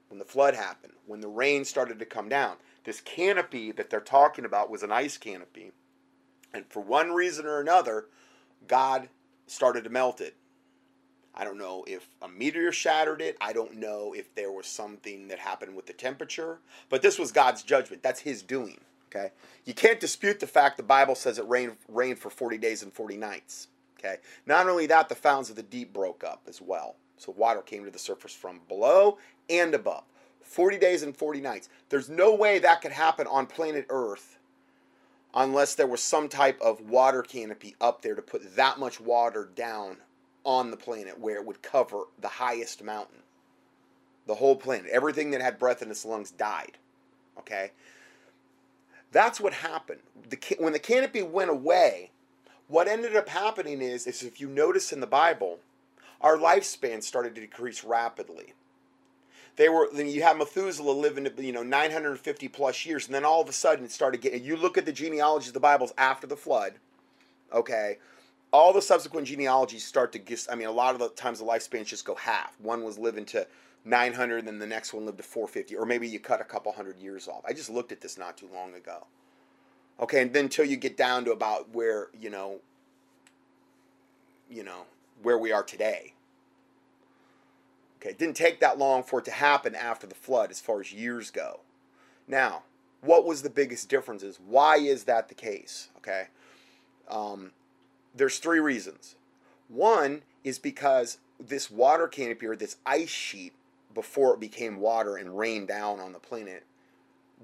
when 0.09 0.19
the 0.19 0.25
flood 0.25 0.55
happened, 0.55 0.95
when 1.07 1.21
the 1.21 1.29
rain 1.29 1.65
started 1.65 1.99
to 1.99 2.05
come 2.05 2.29
down 2.29 2.57
this 2.85 3.01
canopy 3.01 3.73
that 3.73 3.91
they're 3.91 4.01
talking 4.01 4.45
about 4.45 4.71
was 4.71 4.83
an 4.83 4.93
ice 4.93 5.19
canopy 5.19 5.73
And 6.53 6.65
for 6.69 6.81
one 6.81 7.11
reason 7.13 7.47
or 7.47 7.61
another, 7.61 8.07
God 8.67 9.09
started 9.47 9.85
to 9.85 9.91
melt 9.91 10.21
it. 10.21 10.37
I 11.35 11.45
don't 11.45 11.59
know 11.59 11.85
if 11.87 12.09
a 12.21 12.29
meteor 12.29 12.73
shattered 12.73 13.21
it. 13.21 13.37
I 13.41 13.53
don't 13.53 13.77
know 13.77 14.13
if 14.17 14.35
there 14.35 14.51
was 14.51 14.67
something 14.67 15.29
that 15.29 15.39
happened 15.39 15.77
with 15.77 15.87
the 15.87 15.93
temperature. 15.93 16.59
But 16.89 17.03
this 17.03 17.19
was 17.19 17.33
God's 17.33 17.63
judgment. 17.63 18.03
That's 18.03 18.21
His 18.21 18.43
doing. 18.43 18.81
Okay? 19.09 19.31
You 19.65 19.75
can't 19.75 20.01
dispute 20.01 20.41
the 20.41 20.47
fact 20.47 20.77
the 20.77 20.83
Bible 20.83 21.15
says 21.15 21.39
it 21.39 21.49
rained, 21.49 21.77
rained 21.89 22.19
for 22.19 22.31
40 22.31 22.59
days 22.59 22.83
and 22.83 22.93
40 22.93 23.17
nights. 23.17 23.69
Okay? 23.99 24.17
Not 24.47 24.69
only 24.69 24.87
that, 24.87 25.09
the 25.09 25.15
fountains 25.15 25.51
of 25.51 25.57
the 25.57 25.63
deep 25.63 25.93
broke 25.93 26.25
up 26.25 26.43
as 26.49 26.61
well. 26.61 26.97
So 27.17 27.35
water 27.37 27.61
came 27.61 27.85
to 27.85 27.91
the 27.91 27.99
surface 27.99 28.33
from 28.33 28.61
below 28.67 29.19
and 29.49 29.75
above. 29.75 30.05
40 30.51 30.79
days 30.79 31.05
and 31.05 31.17
40 31.17 31.41
nights. 31.41 31.69
There's 31.91 32.09
no 32.09 32.35
way 32.35 32.59
that 32.59 32.83
could 32.83 32.91
happen 32.91 33.29
on 33.29 33.47
planet 33.47 33.87
Earth 33.89 34.37
unless 35.33 35.77
there 35.77 35.87
was 35.87 36.03
some 36.03 36.29
type 36.29 36.61
of 36.61 36.81
water 36.81 37.23
canopy 37.23 37.77
up 37.81 38.03
there 38.03 38.17
to 38.17 38.23
put 38.23 38.57
that 38.57 38.81
much 38.81 39.01
water 39.01 39.49
down 39.55 39.99
on 40.45 40.73
the 40.73 40.77
planet 40.77 41.21
where 41.21 41.37
it 41.37 41.47
would 41.47 41.63
cover 41.63 42.03
the 42.21 42.27
highest 42.27 42.83
mountain. 42.83 43.21
The 44.27 44.35
whole 44.35 44.57
planet. 44.57 44.91
Everything 44.91 45.31
that 45.31 45.41
had 45.41 45.57
breath 45.57 45.83
in 45.83 45.91
its 45.91 46.05
lungs 46.05 46.33
died. 46.33 46.79
Okay? 47.39 47.71
That's 49.13 49.41
what 49.41 49.53
happened. 49.53 50.01
The, 50.29 50.57
when 50.59 50.73
the 50.73 50.81
canopy 50.81 51.23
went 51.23 51.51
away, 51.51 52.11
what 52.67 52.89
ended 52.89 53.15
up 53.15 53.29
happening 53.29 53.81
is, 53.81 54.05
is 54.09 54.25
if 54.25 54.41
you 54.41 54.49
notice 54.49 54.93
in 54.93 54.99
the 54.99 55.07
Bible, 55.07 55.61
our 56.21 56.37
lifespan 56.37 57.05
started 57.05 57.37
to 57.37 57.41
decrease 57.41 57.85
rapidly. 57.85 58.55
They 59.57 59.69
were 59.69 59.89
then 59.93 60.09
you 60.09 60.23
had 60.23 60.39
Methuselah 60.39 60.93
living 60.93 61.25
to 61.25 61.43
you 61.43 61.53
know 61.53 61.63
950 61.63 62.49
plus 62.49 62.87
years, 62.87 63.07
and 63.07 63.15
then 63.15 63.25
all 63.25 63.41
of 63.41 63.49
a 63.49 63.53
sudden 63.53 63.85
it 63.85 63.91
started 63.91 64.21
getting. 64.21 64.45
You 64.45 64.57
look 64.57 64.79
at 64.79 64.87
the 64.87 64.93
genealogies 64.93 65.49
of 65.49 65.55
the 65.55 65.61
Bibles 65.61 65.93
after 65.99 66.27
the 66.27 66.37
flood, 66.37 66.75
okay. 67.53 67.99
All 68.53 68.73
the 68.73 68.83
subsequent 68.83 69.29
genealogies 69.29 69.85
start 69.85 70.11
to 70.13 70.19
get. 70.19 70.47
I 70.51 70.57
mean, 70.57 70.67
a 70.67 70.73
lot 70.73 70.95
of 70.95 71.01
the 71.01 71.11
times 71.11 71.39
the 71.39 71.45
lifespans 71.45 71.87
just 71.87 72.05
go 72.05 72.17
half. 72.17 72.59
One 72.61 72.83
was 72.83 72.99
living 72.99 73.25
to 73.27 73.47
900, 73.85 74.47
and 74.47 74.61
the 74.61 74.67
next 74.67 74.93
one 74.93 75.07
lived 75.07 75.19
to 75.19 75.25
450, 75.25 75.77
or 75.77 75.87
maybe 75.87 76.09
you 76.09 76.19
cut 76.19 76.41
a 76.41 76.45
couple 76.45 76.73
hundred 76.73 76.99
years 76.99 77.29
off. 77.29 77.43
I 77.47 77.53
just 77.53 77.71
looked 77.71 77.93
at 77.93 78.01
this 78.01 78.19
not 78.19 78.37
too 78.37 78.49
long 78.53 78.75
ago. 78.75 79.07
Okay, 80.01 80.23
and 80.23 80.33
then 80.33 80.45
until 80.45 80.65
you 80.65 80.77
get 80.77 80.97
down 80.97 81.25
to 81.27 81.33
about 81.33 81.73
where 81.75 82.09
you 82.19 82.31
know, 82.31 82.61
you 84.51 84.65
know 84.65 84.83
where 85.23 85.39
we 85.39 85.53
are 85.53 85.63
today. 85.63 86.15
Okay, 88.01 88.11
it 88.11 88.19
didn't 88.19 88.37
take 88.37 88.61
that 88.61 88.79
long 88.79 89.03
for 89.03 89.19
it 89.19 89.27
to 89.27 89.31
happen 89.31 89.75
after 89.75 90.07
the 90.07 90.15
flood 90.15 90.51
as 90.51 90.61
far 90.61 90.81
as 90.81 90.93
years 90.93 91.31
go. 91.31 91.61
Now, 92.27 92.63
what 93.03 93.27
was 93.27 93.43
the 93.43 93.51
biggest 93.51 93.89
differences? 93.89 94.39
Why 94.45 94.77
is 94.77 95.05
that 95.05 95.29
the 95.29 95.35
case? 95.35 95.89
Okay, 95.99 96.29
um, 97.09 97.53
there's 98.15 98.39
three 98.39 98.61
reasons. 98.61 99.17
One 99.69 100.23
is 100.45 100.59
because 100.59 101.19
this 101.39 101.71
water 101.71 102.09
canopy 102.09 102.47
or 102.47 102.57
this 102.57 102.77
ice 102.87 103.11
sheet 103.11 103.53
before 103.95 104.35
it 104.35 104.41
became 104.41 104.79
water 104.79 105.17
and 105.17 105.37
rained 105.37 105.69
down 105.69 106.01
on 106.01 106.13
the 106.13 106.19
planet, 106.19 106.65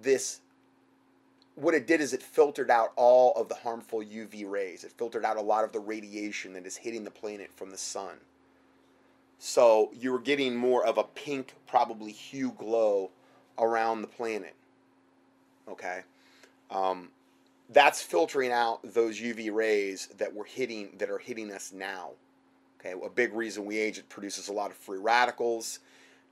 this 0.01 0.41
what 1.55 1.75
it 1.75 1.87
did 1.87 2.03
is 2.03 2.13
it 2.13 2.23
filtered 2.23 2.71
out 2.71 2.93
all 2.97 3.33
of 3.33 3.49
the 3.49 3.55
harmful 3.55 4.01
UV 4.01 4.49
rays. 4.49 4.85
It 4.85 4.93
filtered 4.93 5.25
out 5.25 5.39
a 5.39 5.43
lot 5.43 5.65
of 5.65 5.73
the 5.73 5.81
radiation 5.81 6.53
that 6.53 6.67
is 6.67 6.77
hitting 6.77 7.03
the 7.03 7.11
planet 7.11 7.51
from 7.57 7.71
the 7.71 7.79
sun. 7.79 8.19
So 9.39 9.91
you 9.95 10.13
were 10.13 10.21
getting 10.21 10.57
more 10.57 10.85
of 10.85 10.99
a 10.99 11.05
pink, 11.05 11.55
probably 11.67 12.13
hue 12.13 12.53
glow 12.53 13.11
around 13.59 14.03
the 14.03 14.09
planet. 14.09 14.55
Okay, 15.69 16.03
um, 16.71 17.11
that's 17.71 18.01
filtering 18.01 18.53
out 18.53 18.81
those 18.95 19.19
UV 19.21 19.53
rays 19.53 20.09
that 20.19 20.35
were 20.35 20.45
hitting 20.45 20.91
that 20.99 21.11
are 21.11 21.19
hitting 21.19 21.51
us 21.51 21.73
now. 21.73 22.11
Okay, 22.81 22.95
a 23.05 23.11
big 23.11 23.33
reason 23.35 23.65
we 23.65 23.79
age 23.79 23.99
it 23.99 24.09
produces 24.09 24.49
a 24.49 24.53
lot 24.53 24.71
of 24.71 24.77
free 24.77 24.99
radicals, 24.99 25.81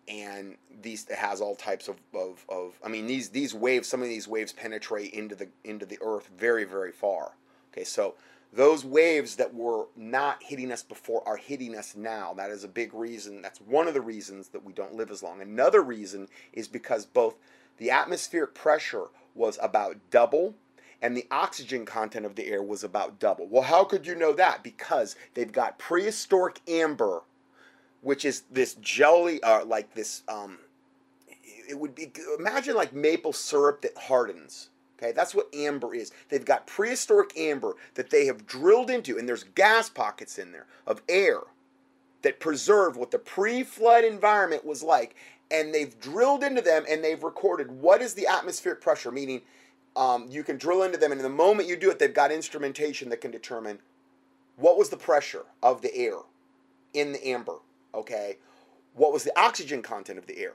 and 0.07 0.57
these 0.83 1.07
it 1.09 1.17
has 1.17 1.41
all 1.41 1.57
types 1.57 1.89
of, 1.89 1.97
of, 2.15 2.45
of 2.49 2.79
I 2.85 2.89
mean 2.89 3.07
these 3.07 3.31
these 3.31 3.55
waves. 3.55 3.89
Some 3.89 4.03
of 4.03 4.09
these 4.09 4.29
waves 4.29 4.53
penetrate 4.53 5.13
into 5.13 5.35
the 5.35 5.49
into 5.65 5.85
the 5.85 5.99
Earth 6.01 6.31
very 6.39 6.65
very 6.65 6.93
far. 6.93 7.33
Okay, 7.73 7.85
so 7.85 8.15
those 8.55 8.85
waves 8.85 9.37
that 9.37 9.53
were 9.53 9.87
not 9.97 10.43
hitting 10.43 10.71
us 10.71 10.83
before 10.83 11.27
are 11.27 11.37
hitting 11.37 11.75
us 11.75 11.97
now. 11.97 12.33
That 12.35 12.51
is 12.51 12.63
a 12.63 12.69
big 12.69 12.95
reason. 12.95 13.43
That's 13.43 13.61
one 13.61 13.89
of 13.89 13.95
the 13.95 14.01
reasons 14.01 14.49
that 14.49 14.65
we 14.65 14.73
don't 14.73 14.95
live 14.95 15.11
as 15.11 15.23
long. 15.23 15.41
Another 15.41 15.83
reason 15.83 16.29
is 16.53 16.69
because 16.69 17.05
both 17.05 17.35
the 17.79 17.91
atmospheric 17.91 18.55
pressure 18.55 19.07
was 19.35 19.59
about 19.61 19.97
double 20.11 20.55
and 21.03 21.17
the 21.17 21.27
oxygen 21.31 21.85
content 21.85 22.25
of 22.25 22.37
the 22.37 22.47
air 22.47 22.63
was 22.63 22.85
about 22.85 23.19
double. 23.19 23.49
Well, 23.49 23.65
how 23.65 23.83
could 23.83 24.07
you 24.07 24.15
know 24.15 24.33
that? 24.35 24.63
Because 24.63 25.17
they've 25.35 25.51
got 25.51 25.79
prehistoric 25.79 26.61
amber, 26.69 27.23
which 28.03 28.25
is 28.25 28.45
this 28.51 28.75
jelly, 28.75 29.43
uh, 29.43 29.65
like 29.65 29.95
this. 29.95 30.23
Um, 30.29 30.59
it 31.69 31.79
would 31.79 31.95
be 31.95 32.13
imagine 32.39 32.77
like 32.77 32.93
maple 32.93 33.33
syrup 33.33 33.83
that 33.83 33.97
hardens 33.97 34.71
Okay, 35.05 35.13
that's 35.13 35.35
what 35.35 35.55
amber 35.55 35.95
is. 35.95 36.13
They've 36.31 36.45
got 36.45 36.67
prehistoric 36.67 37.37
amber 37.37 37.77
that 37.95 38.09
they 38.09 38.25
have 38.25 38.47
drilled 38.47 38.89
into, 38.89 39.19
and 39.19 39.29
there's 39.29 39.45
gas 39.45 39.91
pockets 39.91 40.39
in 40.39 40.51
there 40.53 40.67
of 40.87 41.03
air 41.11 41.41
that 42.23 42.41
preserve 42.41 42.97
what 42.97 43.11
the 43.11 43.19
pre 43.19 43.65
flood 43.65 44.05
environment 44.05 44.65
was 44.65 44.83
like. 44.83 45.15
And 45.51 45.75
they've 45.75 45.99
drilled 46.01 46.43
into 46.43 46.63
them 46.63 46.85
and 46.89 47.05
they've 47.05 47.23
recorded 47.23 47.71
what 47.71 48.01
is 48.01 48.15
the 48.15 48.27
atmospheric 48.27 48.81
pressure, 48.81 49.11
meaning 49.13 49.43
um, 49.95 50.27
you 50.31 50.43
can 50.43 50.57
drill 50.57 50.83
into 50.83 50.97
them, 50.97 51.13
and 51.13 51.21
the 51.21 51.29
moment 51.29 51.69
you 51.69 51.77
do 51.77 51.91
it, 51.91 51.99
they've 51.99 52.13
got 52.13 52.33
instrumentation 52.33 53.11
that 53.11 53.21
can 53.21 53.31
determine 53.31 53.81
what 54.57 54.79
was 54.79 54.89
the 54.89 54.97
pressure 54.97 55.45
of 55.63 55.83
the 55.83 55.95
air 55.95 56.17
in 56.95 57.13
the 57.13 57.29
amber. 57.29 57.59
Okay, 57.95 58.39
what 58.95 59.13
was 59.13 59.23
the 59.23 59.39
oxygen 59.39 59.83
content 59.83 60.19
of 60.19 60.27
the 60.27 60.39
air? 60.39 60.55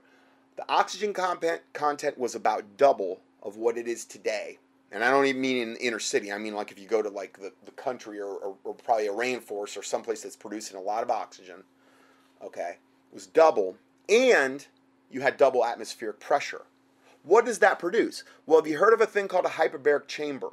The 0.55 0.69
oxygen 0.69 1.13
content 1.13 1.61
content 1.71 2.17
was 2.17 2.33
about 2.33 2.75
double 2.75 3.21
of 3.43 3.57
what 3.57 3.77
it 3.77 3.87
is 3.87 4.05
today. 4.05 4.57
And 4.91 5.03
I 5.03 5.11
don't 5.11 5.25
even 5.25 5.41
mean 5.41 5.57
in 5.57 5.75
inner 5.77 5.99
city. 5.99 6.31
I 6.31 6.37
mean 6.37 6.55
like 6.55 6.71
if 6.71 6.79
you 6.79 6.87
go 6.87 7.01
to 7.01 7.09
like 7.09 7.39
the, 7.39 7.51
the 7.65 7.71
country 7.71 8.19
or, 8.19 8.33
or, 8.33 8.55
or 8.63 8.73
probably 8.73 9.07
a 9.07 9.13
rainforest 9.13 9.77
or 9.77 9.83
someplace 9.83 10.23
that's 10.23 10.35
producing 10.35 10.77
a 10.77 10.81
lot 10.81 11.03
of 11.03 11.11
oxygen, 11.11 11.63
okay, 12.43 12.77
it 13.11 13.13
was 13.13 13.27
double. 13.27 13.75
And 14.07 14.65
you 15.11 15.21
had 15.21 15.37
double 15.37 15.65
atmospheric 15.65 16.19
pressure. 16.19 16.63
What 17.23 17.45
does 17.45 17.59
that 17.59 17.79
produce? 17.79 18.23
Well, 18.45 18.59
have 18.59 18.67
you 18.67 18.77
heard 18.77 18.93
of 18.93 19.01
a 19.01 19.05
thing 19.05 19.27
called 19.27 19.45
a 19.45 19.49
hyperbaric 19.49 20.07
chamber? 20.07 20.49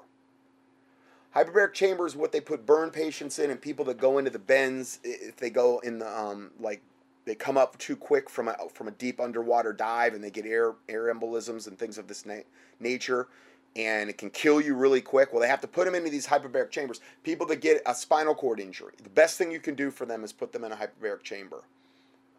Hyperbaric 1.34 1.74
chamber 1.74 2.06
is 2.06 2.16
what 2.16 2.32
they 2.32 2.40
put 2.40 2.66
burn 2.66 2.90
patients 2.90 3.38
in, 3.38 3.50
and 3.50 3.60
people 3.60 3.84
that 3.84 3.98
go 3.98 4.18
into 4.18 4.30
the 4.30 4.38
bends, 4.38 4.98
if 5.04 5.36
they 5.36 5.50
go 5.50 5.78
in 5.80 5.98
the 5.98 6.18
um, 6.18 6.50
like 6.58 6.82
they 7.26 7.34
come 7.34 7.58
up 7.58 7.76
too 7.78 7.96
quick 7.96 8.30
from 8.30 8.48
a 8.48 8.56
from 8.72 8.88
a 8.88 8.92
deep 8.92 9.20
underwater 9.20 9.72
dive, 9.72 10.14
and 10.14 10.22
they 10.22 10.30
get 10.30 10.46
air 10.46 10.74
air 10.88 11.12
embolisms 11.12 11.66
and 11.66 11.78
things 11.78 11.98
of 11.98 12.06
this 12.06 12.24
na- 12.24 12.46
nature, 12.80 13.28
and 13.74 14.08
it 14.08 14.16
can 14.16 14.30
kill 14.30 14.60
you 14.60 14.74
really 14.74 15.00
quick. 15.00 15.32
Well, 15.32 15.42
they 15.42 15.48
have 15.48 15.60
to 15.60 15.68
put 15.68 15.84
them 15.84 15.94
into 15.94 16.08
these 16.08 16.26
hyperbaric 16.26 16.70
chambers. 16.70 17.00
People 17.24 17.44
that 17.48 17.60
get 17.60 17.82
a 17.84 17.94
spinal 17.94 18.34
cord 18.34 18.60
injury, 18.60 18.94
the 19.02 19.10
best 19.10 19.36
thing 19.36 19.50
you 19.50 19.60
can 19.60 19.74
do 19.74 19.90
for 19.90 20.06
them 20.06 20.24
is 20.24 20.32
put 20.32 20.52
them 20.52 20.64
in 20.64 20.72
a 20.72 20.76
hyperbaric 20.76 21.22
chamber. 21.22 21.64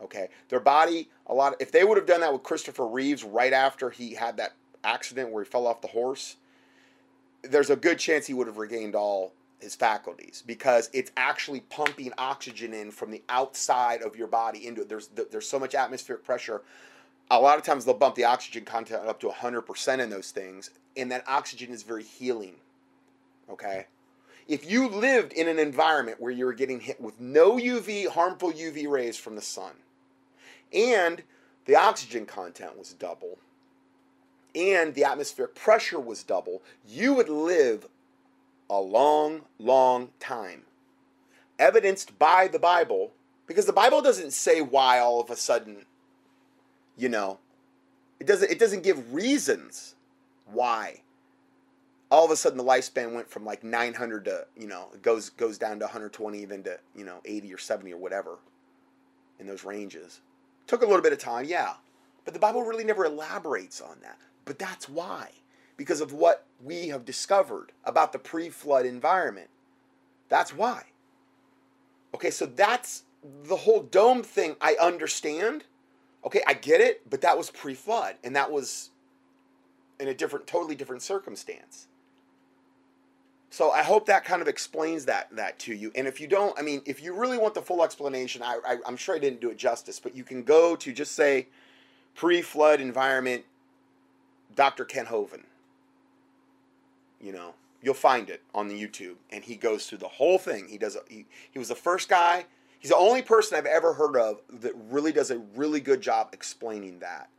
Okay, 0.02 0.30
their 0.50 0.60
body 0.60 1.10
a 1.28 1.34
lot. 1.34 1.56
If 1.60 1.72
they 1.72 1.84
would 1.84 1.98
have 1.98 2.08
done 2.08 2.22
that 2.22 2.32
with 2.32 2.44
Christopher 2.44 2.88
Reeves 2.88 3.24
right 3.24 3.54
after 3.54 3.90
he 3.90 4.14
had 4.14 4.38
that 4.38 4.54
accident 4.84 5.32
where 5.32 5.44
he 5.44 5.50
fell 5.50 5.68
off 5.68 5.82
the 5.82 5.88
horse, 5.88 6.38
there's 7.42 7.70
a 7.70 7.76
good 7.76 8.00
chance 8.00 8.26
he 8.28 8.34
would 8.34 8.48
have 8.48 8.58
regained 8.58 8.96
all 8.96 9.34
his 9.60 9.76
faculties 9.76 10.44
because 10.46 10.90
it's 10.94 11.12
actually 11.18 11.62
pumping 11.62 12.12
oxygen 12.18 12.74
in 12.74 12.92
from 12.92 13.12
the 13.12 13.24
outside 13.30 14.02
of 14.02 14.16
your 14.16 14.28
body 14.28 14.68
into 14.68 14.82
it. 14.82 14.90
There's 14.90 15.10
there's 15.32 15.50
so 15.50 15.60
much 15.60 15.76
atmospheric 15.76 16.24
pressure. 16.24 16.62
A 17.30 17.40
lot 17.40 17.58
of 17.58 17.64
times 17.64 17.84
they'll 17.84 17.94
bump 17.94 18.16
the 18.16 18.24
oxygen 18.24 18.64
content 18.64 19.06
up 19.06 19.20
to 19.20 19.28
100% 19.28 20.00
in 20.00 20.10
those 20.10 20.32
things, 20.32 20.70
and 20.96 21.12
that 21.12 21.26
oxygen 21.28 21.72
is 21.72 21.84
very 21.84 22.04
healing. 22.04 22.56
Okay? 23.50 23.88
If 24.48 24.70
you 24.70 24.88
lived 24.88 25.34
in 25.34 25.50
an 25.50 25.60
environment 25.60 26.22
where 26.22 26.32
you 26.32 26.46
were 26.46 26.54
getting 26.54 26.80
hit 26.80 27.02
with 27.02 27.20
no 27.20 27.58
UV, 27.58 28.08
harmful 28.08 28.54
UV 28.54 28.90
rays 28.90 29.18
from 29.18 29.36
the 29.36 29.42
sun, 29.42 29.74
and 30.72 31.22
the 31.66 31.76
oxygen 31.76 32.26
content 32.26 32.78
was 32.78 32.94
double, 32.94 33.40
and 34.56 34.96
the 34.96 35.04
atmospheric 35.04 35.54
pressure 35.54 36.00
was 36.00 36.24
double, 36.24 36.62
you 36.88 37.14
would 37.14 37.28
live 37.28 37.90
a 38.70 38.80
long, 38.80 39.42
long 39.60 40.10
time. 40.20 40.64
Evidenced 41.60 42.18
by 42.20 42.48
the 42.48 42.60
Bible, 42.60 43.12
because 43.48 43.66
the 43.66 43.74
Bible 43.74 44.02
doesn't 44.02 44.32
say 44.32 44.62
why 44.62 45.00
all 45.00 45.20
of 45.20 45.30
a 45.30 45.36
sudden, 45.36 45.86
you 46.98 47.10
know, 47.10 47.40
it 48.20 48.28
doesn't 48.28 48.52
it 48.52 48.60
doesn't 48.60 48.84
give 48.84 49.14
reasons 49.14 49.96
why 50.52 51.02
all 52.10 52.26
of 52.26 52.32
a 52.32 52.36
sudden 52.36 52.58
the 52.58 52.64
lifespan 52.64 53.14
went 53.14 53.30
from 53.30 53.44
like 53.44 53.64
900 53.64 54.26
to, 54.26 54.46
you 54.58 54.68
know, 54.68 54.90
it 54.94 55.02
goes 55.02 55.30
goes 55.30 55.58
down 55.58 55.80
to 55.80 55.86
120 55.86 56.40
even 56.42 56.64
to, 56.64 56.80
you 56.96 57.06
know, 57.06 57.20
80 57.26 57.54
or 57.54 57.58
70 57.58 57.94
or 57.94 57.98
whatever 57.98 58.38
in 59.40 59.48
those 59.48 59.64
ranges. 59.64 60.22
Took 60.68 60.82
a 60.82 60.86
little 60.86 61.02
bit 61.02 61.14
of 61.14 61.20
time, 61.20 61.46
yeah. 61.46 61.74
But 62.26 62.34
the 62.34 62.40
Bible 62.40 62.64
really 62.64 62.84
never 62.84 63.06
elaborates 63.06 63.82
on 63.82 63.98
that. 64.02 64.18
But 64.46 64.60
that's 64.60 64.90
why. 64.90 65.32
Because 65.78 66.02
of 66.02 66.12
what 66.12 66.46
we 66.64 66.88
have 66.90 67.06
discovered 67.06 67.72
about 67.86 68.12
the 68.12 68.20
pre 68.20 68.50
flood 68.50 68.86
environment. 68.86 69.50
That's 70.30 70.54
why. 70.54 70.84
Okay, 72.16 72.32
so 72.32 72.46
that's 72.46 73.04
the 73.44 73.56
whole 73.56 73.84
dome 73.84 74.24
thing. 74.24 74.56
I 74.60 74.76
understand. 74.82 75.66
Okay, 76.26 76.42
I 76.48 76.54
get 76.54 76.82
it, 76.82 77.08
but 77.10 77.22
that 77.22 77.38
was 77.38 77.52
pre 77.52 77.74
flood, 77.74 78.16
and 78.24 78.36
that 78.36 78.52
was 78.52 78.90
in 80.00 80.08
a 80.08 80.14
different, 80.14 80.48
totally 80.48 80.76
different 80.76 81.02
circumstance. 81.02 81.88
So 83.50 83.72
I 83.72 83.82
hope 83.82 84.06
that 84.08 84.26
kind 84.26 84.42
of 84.42 84.48
explains 84.48 85.06
that 85.06 85.30
that 85.36 85.58
to 85.60 85.74
you. 85.74 85.92
And 85.96 86.06
if 86.06 86.20
you 86.20 86.28
don't, 86.28 86.58
I 86.60 86.62
mean, 86.62 86.82
if 86.86 87.02
you 87.02 87.14
really 87.14 87.38
want 87.38 87.54
the 87.54 87.62
full 87.62 87.84
explanation, 87.84 88.44
I, 88.44 88.60
I 88.68 88.78
I'm 88.86 88.98
sure 88.98 89.16
I 89.16 89.20
didn't 89.20 89.42
do 89.42 89.50
it 89.50 89.58
justice, 89.58 90.00
but 90.00 90.16
you 90.16 90.24
can 90.24 90.44
go 90.44 90.76
to 90.76 90.94
just 90.94 91.14
say 91.14 91.48
pre-flood 92.14 92.82
environment, 92.82 93.46
Dr. 94.56 94.86
Kent 94.86 95.08
Hovind. 95.08 95.44
You 97.20 97.32
know, 97.32 97.54
you'll 97.82 97.94
find 97.94 98.30
it 98.30 98.42
on 98.54 98.68
the 98.68 98.80
YouTube, 98.80 99.16
and 99.32 99.44
he 99.44 99.56
goes 99.56 99.88
through 99.88 100.00
the 100.00 100.08
whole 100.08 100.38
thing. 100.38 100.68
He 100.70 100.78
does. 100.78 100.98
He 101.10 101.26
he 101.52 101.60
was 101.60 101.70
the 101.70 101.76
first 101.76 102.10
guy. 102.10 102.46
He's 102.80 102.92
the 102.92 102.98
only 102.98 103.22
person 103.22 103.58
I've 103.58 103.66
ever 103.66 103.94
heard 103.94 104.16
of 104.16 104.42
that 104.62 104.74
really 104.90 105.12
does 105.12 105.32
a 105.32 105.40
really 105.56 105.80
good 105.80 106.02
job 106.02 106.30
explaining 106.32 107.00
that. 107.00 107.30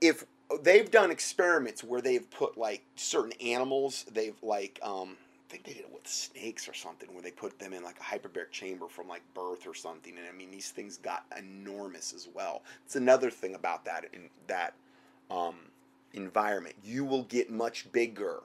If 0.00 0.24
they've 0.62 0.90
done 0.90 1.10
experiments 1.10 1.82
where 1.82 2.00
they've 2.00 2.28
put 2.30 2.56
like 2.56 2.84
certain 2.94 3.32
animals, 3.40 4.04
they've 4.12 4.40
like 4.42 4.78
um, 4.82 5.16
I 5.48 5.52
think 5.52 5.64
they 5.64 5.72
did 5.72 5.82
it 5.82 5.92
with 5.92 6.06
snakes 6.06 6.68
or 6.68 6.74
something, 6.74 7.12
where 7.12 7.22
they 7.22 7.30
put 7.30 7.58
them 7.58 7.72
in 7.72 7.82
like 7.82 7.98
a 7.98 8.02
hyperbaric 8.02 8.50
chamber 8.52 8.86
from 8.88 9.08
like 9.08 9.22
birth 9.34 9.66
or 9.66 9.74
something, 9.74 10.16
and 10.16 10.26
I 10.26 10.36
mean 10.36 10.50
these 10.50 10.70
things 10.70 10.96
got 10.96 11.24
enormous 11.36 12.12
as 12.12 12.28
well. 12.32 12.62
It's 12.84 12.96
another 12.96 13.30
thing 13.30 13.54
about 13.54 13.84
that 13.86 14.06
in 14.12 14.28
that 14.46 14.74
um, 15.30 15.56
environment. 16.12 16.76
You 16.84 17.04
will 17.04 17.24
get 17.24 17.50
much 17.50 17.90
bigger 17.92 18.40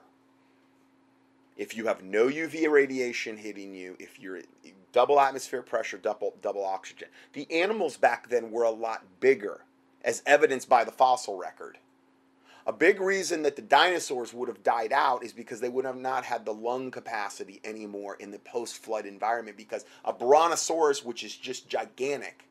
if 1.58 1.76
you 1.76 1.86
have 1.86 2.02
no 2.02 2.28
UV 2.28 2.70
radiation 2.70 3.36
hitting 3.36 3.74
you, 3.74 3.96
if 3.98 4.18
you're 4.18 4.40
double 4.92 5.20
atmosphere 5.20 5.60
pressure, 5.60 5.98
double 5.98 6.34
double 6.40 6.64
oxygen. 6.64 7.08
The 7.34 7.50
animals 7.52 7.96
back 7.96 8.30
then 8.30 8.50
were 8.50 8.62
a 8.62 8.70
lot 8.70 9.04
bigger, 9.20 9.64
as 10.02 10.22
evidenced 10.24 10.68
by 10.68 10.84
the 10.84 10.92
fossil 10.92 11.36
record. 11.36 11.78
A 12.64 12.72
big 12.72 13.00
reason 13.00 13.42
that 13.42 13.56
the 13.56 13.62
dinosaurs 13.62 14.34
would 14.34 14.48
have 14.48 14.62
died 14.62 14.92
out 14.92 15.24
is 15.24 15.32
because 15.32 15.60
they 15.60 15.70
would 15.70 15.86
have 15.86 15.96
not 15.96 16.24
had 16.24 16.44
the 16.44 16.52
lung 16.52 16.90
capacity 16.90 17.60
anymore 17.64 18.16
in 18.20 18.30
the 18.30 18.38
post-flood 18.38 19.06
environment 19.06 19.56
because 19.56 19.86
a 20.04 20.12
brontosaurus 20.12 21.02
which 21.02 21.24
is 21.24 21.34
just 21.34 21.68
gigantic 21.68 22.44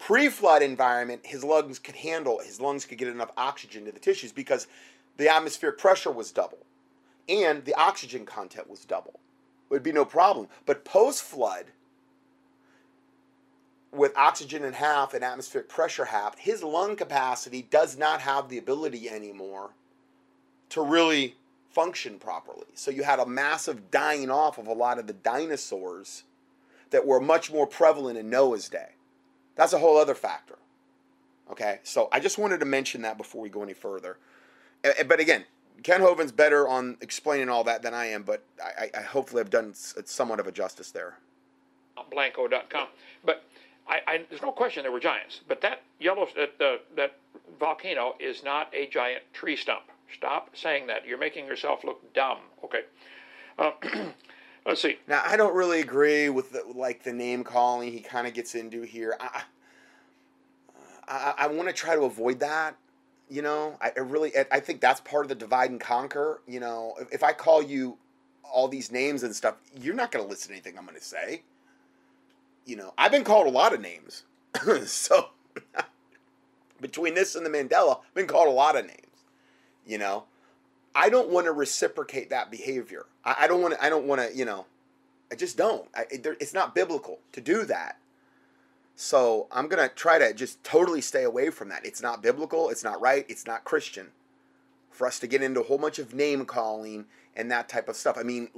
pre-flood 0.00 0.60
environment 0.60 1.20
his 1.24 1.44
lungs 1.44 1.78
could 1.78 1.94
handle 1.94 2.40
his 2.40 2.60
lungs 2.60 2.84
could 2.84 2.98
get 2.98 3.06
enough 3.06 3.30
oxygen 3.36 3.84
to 3.84 3.92
the 3.92 4.00
tissues 4.00 4.32
because 4.32 4.66
the 5.18 5.28
atmospheric 5.28 5.78
pressure 5.78 6.10
was 6.10 6.32
double 6.32 6.58
and 7.28 7.64
the 7.64 7.74
oxygen 7.74 8.24
content 8.24 8.68
was 8.68 8.84
double. 8.84 9.20
It 9.70 9.74
would 9.74 9.82
be 9.82 9.92
no 9.92 10.04
problem. 10.04 10.48
But 10.66 10.84
post 10.84 11.22
flood, 11.22 11.66
with 13.92 14.16
oxygen 14.16 14.64
in 14.64 14.72
half 14.72 15.14
and 15.14 15.24
atmospheric 15.24 15.68
pressure 15.68 16.06
half, 16.06 16.38
his 16.38 16.62
lung 16.62 16.96
capacity 16.96 17.62
does 17.70 17.96
not 17.98 18.20
have 18.20 18.48
the 18.48 18.58
ability 18.58 19.08
anymore 19.08 19.70
to 20.70 20.82
really 20.82 21.36
function 21.70 22.18
properly. 22.18 22.66
So 22.74 22.90
you 22.90 23.02
had 23.02 23.18
a 23.18 23.26
massive 23.26 23.90
dying 23.90 24.30
off 24.30 24.58
of 24.58 24.66
a 24.66 24.72
lot 24.72 24.98
of 24.98 25.06
the 25.06 25.12
dinosaurs 25.12 26.24
that 26.90 27.06
were 27.06 27.20
much 27.20 27.52
more 27.52 27.66
prevalent 27.66 28.18
in 28.18 28.30
Noah's 28.30 28.68
day. 28.68 28.90
That's 29.54 29.72
a 29.72 29.78
whole 29.78 29.96
other 29.96 30.14
factor. 30.14 30.58
Okay, 31.50 31.80
so 31.82 32.08
I 32.12 32.20
just 32.20 32.38
wanted 32.38 32.60
to 32.60 32.66
mention 32.66 33.02
that 33.02 33.18
before 33.18 33.42
we 33.42 33.48
go 33.48 33.62
any 33.62 33.74
further. 33.74 34.18
But 34.82 35.18
again, 35.18 35.44
Kent 35.82 36.02
Hovind's 36.02 36.32
better 36.32 36.68
on 36.68 36.96
explaining 37.00 37.48
all 37.48 37.64
that 37.64 37.82
than 37.82 37.94
I 37.94 38.06
am, 38.06 38.22
but 38.22 38.44
I, 38.62 38.90
I 38.96 39.02
hopefully 39.02 39.40
have 39.40 39.50
done 39.50 39.72
somewhat 39.74 40.40
of 40.40 40.46
a 40.46 40.52
justice 40.52 40.90
there. 40.90 41.18
Blanco.com. 42.10 42.88
But 43.24 43.44
I, 43.88 44.00
I, 44.06 44.24
there's 44.28 44.42
no 44.42 44.52
question 44.52 44.82
there 44.82 44.92
were 44.92 45.00
giants. 45.00 45.40
But 45.46 45.60
that 45.62 45.82
yellow 45.98 46.26
that 46.36 46.60
uh, 46.60 46.78
that 46.96 47.16
volcano 47.58 48.14
is 48.18 48.42
not 48.42 48.72
a 48.74 48.86
giant 48.86 49.22
tree 49.32 49.56
stump. 49.56 49.84
Stop 50.14 50.56
saying 50.56 50.86
that. 50.88 51.06
You're 51.06 51.18
making 51.18 51.46
yourself 51.46 51.84
look 51.84 52.12
dumb. 52.14 52.38
Okay. 52.64 52.82
Uh, 53.58 53.72
let's 54.66 54.82
see. 54.82 54.98
Now 55.06 55.22
I 55.24 55.36
don't 55.36 55.54
really 55.54 55.80
agree 55.80 56.28
with 56.28 56.52
the, 56.52 56.64
like 56.74 57.02
the 57.02 57.12
name 57.12 57.44
calling 57.44 57.92
he 57.92 58.00
kind 58.00 58.26
of 58.26 58.34
gets 58.34 58.54
into 58.54 58.82
here. 58.82 59.16
I 59.20 59.42
I, 61.06 61.34
I 61.38 61.46
want 61.48 61.68
to 61.68 61.74
try 61.74 61.94
to 61.94 62.02
avoid 62.02 62.40
that. 62.40 62.76
You 63.30 63.42
know, 63.42 63.78
I, 63.80 63.92
I 63.96 64.00
really 64.00 64.32
I 64.50 64.60
think 64.60 64.80
that's 64.80 65.00
part 65.00 65.24
of 65.24 65.28
the 65.28 65.34
divide 65.36 65.70
and 65.70 65.80
conquer. 65.80 66.42
You 66.48 66.60
know, 66.60 66.94
if, 67.00 67.14
if 67.14 67.22
I 67.22 67.32
call 67.32 67.62
you 67.62 67.96
all 68.52 68.66
these 68.66 68.90
names 68.90 69.22
and 69.22 69.34
stuff, 69.34 69.54
you're 69.80 69.94
not 69.94 70.10
going 70.10 70.24
to 70.24 70.28
listen 70.28 70.48
to 70.48 70.54
anything 70.54 70.76
I'm 70.76 70.84
going 70.84 70.98
to 70.98 71.04
say. 71.04 71.42
You 72.66 72.76
know, 72.76 72.92
I've 72.98 73.12
been 73.12 73.24
called 73.24 73.46
a 73.46 73.50
lot 73.50 73.72
of 73.72 73.80
names, 73.80 74.24
so 74.86 75.30
between 76.80 77.14
this 77.14 77.36
and 77.36 77.46
the 77.46 77.50
Mandela, 77.50 78.00
I've 78.00 78.14
been 78.14 78.26
called 78.26 78.48
a 78.48 78.52
lot 78.52 78.76
of 78.76 78.86
names. 78.86 78.98
You 79.86 79.98
know, 79.98 80.24
I 80.94 81.08
don't 81.08 81.30
want 81.30 81.46
to 81.46 81.52
reciprocate 81.52 82.30
that 82.30 82.50
behavior. 82.50 83.06
I, 83.24 83.36
I 83.40 83.46
don't 83.46 83.62
want 83.62 83.74
to. 83.74 83.84
I 83.84 83.88
don't 83.88 84.06
want 84.06 84.20
to. 84.20 84.36
You 84.36 84.44
know, 84.44 84.66
I 85.30 85.36
just 85.36 85.56
don't. 85.56 85.88
I, 85.94 86.02
it, 86.10 86.26
it's 86.40 86.54
not 86.54 86.74
biblical 86.74 87.20
to 87.32 87.40
do 87.40 87.64
that. 87.66 87.99
So 89.02 89.46
I'm 89.50 89.66
going 89.66 89.82
to 89.82 89.94
try 89.94 90.18
to 90.18 90.34
just 90.34 90.62
totally 90.62 91.00
stay 91.00 91.22
away 91.22 91.48
from 91.48 91.70
that. 91.70 91.86
It's 91.86 92.02
not 92.02 92.22
biblical, 92.22 92.68
it's 92.68 92.84
not 92.84 93.00
right, 93.00 93.24
it's 93.30 93.46
not 93.46 93.64
Christian 93.64 94.08
for 94.90 95.06
us 95.06 95.18
to 95.20 95.26
get 95.26 95.42
into 95.42 95.62
a 95.62 95.64
whole 95.64 95.78
bunch 95.78 95.98
of 95.98 96.12
name 96.12 96.44
calling 96.44 97.06
and 97.34 97.50
that 97.50 97.66
type 97.66 97.88
of 97.88 97.96
stuff. 97.96 98.18
I 98.20 98.24
mean, 98.24 98.50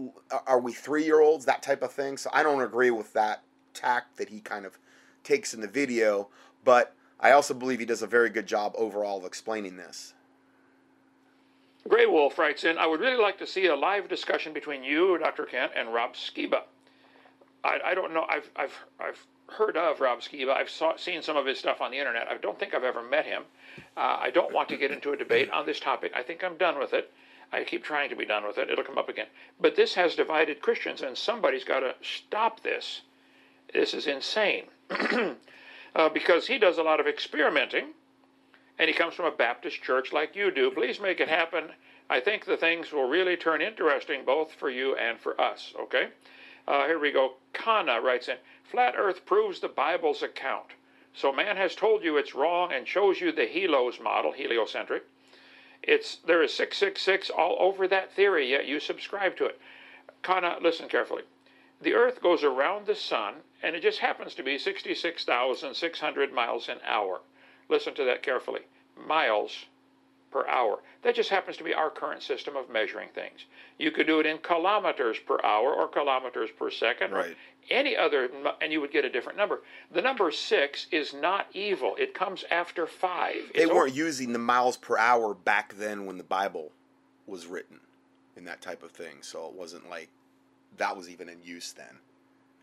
are 0.49 0.59
we 0.59 0.73
three 0.73 1.05
year 1.05 1.21
olds, 1.21 1.45
that 1.45 1.63
type 1.63 1.81
of 1.81 1.93
thing? 1.93 2.17
So 2.17 2.29
I 2.33 2.43
don't 2.43 2.61
agree 2.61 2.91
with 2.91 3.13
that 3.13 3.45
tact 3.73 4.17
that 4.17 4.31
he 4.31 4.41
kind 4.41 4.67
of 4.67 4.79
takes 5.23 5.55
in 5.55 5.61
the 5.61 5.69
video, 5.69 6.27
but 6.65 6.93
I 7.21 7.31
also 7.31 7.55
believe 7.55 7.79
he 7.79 7.87
does 7.87 8.03
a 8.03 8.09
very 8.09 8.29
good 8.29 8.47
job 8.47 8.75
overall 8.77 9.19
of 9.19 9.25
explaining 9.25 9.77
this. 9.77 10.13
Grey 11.89 12.07
Wolf 12.07 12.37
writes 12.37 12.65
in, 12.65 12.79
I 12.79 12.87
would 12.89 12.99
really 12.99 13.23
like 13.23 13.39
to 13.39 13.47
see 13.47 13.67
a 13.67 13.77
live 13.77 14.09
discussion 14.09 14.53
between 14.53 14.83
you, 14.83 15.19
Dr. 15.19 15.45
Kent, 15.45 15.71
and 15.77 15.95
Rob 15.95 16.15
Skiba. 16.15 16.63
I, 17.63 17.79
I 17.85 17.95
don't 17.95 18.13
know. 18.13 18.27
I've, 18.29 18.51
I've, 18.57 18.85
I've 18.99 19.25
heard 19.53 19.77
of 19.77 20.01
Rob 20.01 20.21
Skiba. 20.21 20.51
I've 20.51 20.71
saw, 20.71 20.97
seen 20.97 21.23
some 21.23 21.37
of 21.37 21.47
his 21.47 21.59
stuff 21.59 21.81
on 21.81 21.91
the 21.91 21.99
internet. 21.99 22.29
I 22.29 22.37
don't 22.37 22.59
think 22.59 22.75
I've 22.75 22.85
ever 22.85 23.03
met 23.03 23.27
him. 23.27 23.45
Uh, 23.97 24.19
I 24.21 24.31
don't 24.31 24.53
want 24.53 24.69
to 24.71 24.77
get 24.77 24.91
into 24.91 25.13
a 25.13 25.17
debate 25.17 25.51
on 25.51 25.67
this 25.67 25.81
topic. 25.81 26.13
I 26.15 26.23
think 26.23 26.43
I'm 26.43 26.57
done 26.57 26.79
with 26.79 26.93
it. 26.93 27.13
I 27.53 27.65
keep 27.65 27.85
trying 27.85 28.09
to 28.11 28.17
be 28.17 28.25
done 28.25 28.47
with 28.47 28.59
it. 28.59 28.71
It'll 28.71 28.85
come 28.85 28.99
up 28.99 29.09
again. 29.09 29.27
But 29.61 29.77
this 29.77 29.95
has 29.95 30.15
divided 30.15 30.63
Christians, 30.63 31.03
and 31.03 31.17
somebody's 31.17 31.65
got 31.65 31.81
to 31.81 31.95
stop 32.01 32.63
this. 32.63 33.03
This 33.73 33.93
is 33.93 34.07
insane. 34.07 34.65
uh, 35.95 36.09
because 36.09 36.47
he 36.47 36.59
does 36.59 36.79
a 36.79 36.83
lot 36.83 37.01
of 37.01 37.07
experimenting, 37.07 37.89
and 38.79 38.89
he 38.89 38.95
comes 38.95 39.15
from 39.15 39.27
a 39.27 39.31
Baptist 39.31 39.83
church 39.83 40.13
like 40.13 40.35
you 40.35 40.51
do. 40.51 40.71
Please 40.71 40.99
make 40.99 41.21
it 41.21 41.29
happen. 41.29 41.71
I 42.09 42.21
think 42.21 42.45
the 42.45 42.57
things 42.57 42.93
will 42.93 43.09
really 43.09 43.37
turn 43.37 43.63
interesting 43.63 44.25
both 44.25 44.53
for 44.53 44.71
you 44.71 44.97
and 44.97 45.19
for 45.21 45.41
us, 45.41 45.73
okay? 45.79 46.09
Uh, 46.67 46.87
here 46.87 46.99
we 46.99 47.13
go. 47.13 47.35
Kana 47.53 48.01
writes 48.01 48.29
in 48.29 48.37
Flat 48.65 48.95
Earth 48.97 49.27
proves 49.27 49.61
the 49.61 49.69
Bible's 49.69 50.23
account. 50.23 50.73
So 51.15 51.33
man 51.33 51.57
has 51.57 51.75
told 51.75 52.03
you 52.03 52.17
it's 52.17 52.35
wrong 52.35 52.73
and 52.73 52.89
shows 52.89 53.21
you 53.21 53.33
the 53.33 53.47
Helos 53.47 54.01
model, 54.01 54.33
heliocentric. 54.33 55.05
It's 55.83 56.17
there 56.17 56.43
is 56.43 56.55
666 56.55 57.29
all 57.29 57.57
over 57.59 57.89
that 57.89 58.13
theory, 58.13 58.51
yet 58.51 58.67
you 58.67 58.81
subscribe 58.81 59.37
to 59.37 59.47
it. 59.47 59.61
Kana, 60.23 60.59
listen 60.61 60.89
carefully. 60.89 61.25
The 61.81 61.95
Earth 61.95 62.23
goes 62.23 62.45
around 62.45 62.87
the 62.87 62.95
sun, 62.95 63.43
and 63.63 63.75
it 63.75 63.83
just 63.83 63.99
happens 63.99 64.35
to 64.35 64.43
be 64.43 64.57
66,600 64.57 66.33
miles 66.33 66.69
an 66.69 66.79
hour. 66.87 67.21
Listen 67.69 67.95
to 67.95 68.05
that 68.05 68.23
carefully. 68.23 68.63
Miles 68.97 69.67
per 70.33 70.47
hour. 70.49 70.79
That 71.03 71.15
just 71.15 71.31
happens 71.31 71.57
to 71.59 71.65
be 71.65 71.75
our 71.75 71.91
current 71.91 72.23
system 72.23 72.57
of 72.57 72.71
measuring 72.71 73.11
things. 73.15 73.45
You 73.79 73.91
could 73.91 74.07
do 74.07 74.19
it 74.21 74.27
in 74.27 74.39
kilometers 74.39 75.19
per 75.19 75.39
hour 75.45 75.73
or 75.75 75.89
kilometers 75.89 76.51
per 76.59 76.71
second 76.71 77.13
right. 77.13 77.31
or 77.31 77.35
any 77.71 77.97
other, 77.97 78.29
and 78.61 78.73
you 78.73 78.81
would 78.81 78.91
get 78.93 79.05
a 79.05 79.11
different 79.11 79.39
number. 79.39 79.61
The 79.93 80.03
number 80.03 80.31
six 80.31 80.87
is 80.91 81.15
not 81.15 81.47
evil. 81.53 81.95
It 81.99 82.15
comes 82.15 82.45
after 82.51 82.87
five. 82.87 83.37
They 83.55 83.63
It's 83.63 83.73
weren't 83.73 83.95
using 83.95 84.33
the 84.33 84.39
miles 84.39 84.77
per 84.77 84.99
hour 84.99 85.35
back 85.35 85.75
then 85.77 86.07
when 86.07 86.19
the 86.19 86.25
Bible 86.25 86.73
was 87.27 87.47
written 87.47 87.81
and 88.37 88.47
that 88.47 88.61
type 88.63 88.83
of 88.83 88.91
thing. 88.91 89.19
So 89.21 89.47
it 89.47 89.53
wasn't 89.53 89.89
like 89.89 90.09
that 90.79 90.97
was 90.97 91.09
even 91.09 91.29
in 91.29 91.39
use 91.45 91.73
then. 91.73 91.99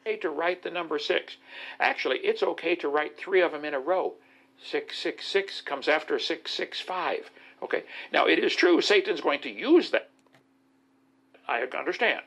okay 0.06 0.18
to 0.18 0.30
write 0.30 0.64
the 0.64 0.72
number 0.72 0.98
six. 1.00 1.38
Actually, 1.80 2.18
it's 2.20 2.42
okay 2.44 2.76
to 2.76 2.88
write 2.90 3.18
three 3.18 3.42
of 3.42 3.52
them 3.52 3.64
in 3.66 3.74
a 3.74 3.80
row. 3.80 4.14
666 4.62 5.62
comes 5.62 5.88
after 5.88 6.20
665. 6.20 7.30
Okay. 7.64 7.84
Now, 8.12 8.26
it 8.26 8.40
is 8.40 8.56
true 8.56 8.82
Satan's 8.82 9.22
going 9.22 9.42
to 9.42 9.50
use 9.50 9.92
that. 9.92 10.10
I 11.48 11.62
understand. 11.62 12.22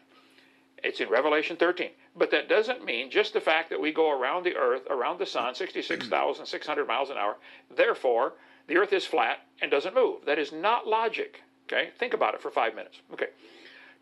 It's 0.83 1.01
in 1.01 1.09
Revelation 1.09 1.57
13. 1.57 1.90
But 2.16 2.31
that 2.33 2.49
doesn't 2.49 2.85
mean 2.85 3.11
just 3.11 3.33
the 3.33 3.40
fact 3.40 3.71
that 3.71 3.81
we 3.81 3.92
go 3.92 4.11
around 4.11 4.45
the 4.45 4.57
earth, 4.57 4.83
around 4.90 5.18
the 5.18 5.27
sun, 5.27 5.55
66,600 5.55 6.87
miles 6.87 7.11
an 7.11 7.16
hour, 7.16 7.37
therefore, 7.75 8.35
the 8.66 8.77
earth 8.77 8.92
is 8.92 9.07
flat 9.07 9.38
and 9.61 9.71
doesn't 9.71 9.95
move. 9.95 10.25
That 10.27 10.38
is 10.38 10.53
not 10.53 10.87
logic. 10.87 11.40
Okay, 11.64 11.90
think 11.99 12.12
about 12.12 12.35
it 12.35 12.42
for 12.42 12.51
five 12.51 12.75
minutes. 12.75 13.01
Okay. 13.12 13.29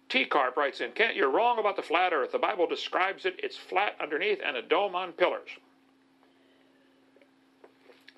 T 0.09 0.25
Carp 0.25 0.57
writes 0.57 0.81
in 0.81 0.91
Kent, 0.91 1.15
you're 1.15 1.31
wrong 1.31 1.61
about 1.61 1.77
the 1.77 1.83
flat 1.83 2.13
earth. 2.13 2.33
The 2.33 2.39
Bible 2.39 2.67
describes 2.67 3.27
it, 3.27 3.39
it's 3.41 3.57
flat 3.57 3.95
underneath 4.01 4.41
and 4.45 4.57
a 4.57 4.63
dome 4.63 4.97
on 4.97 5.13
pillars. 5.13 5.51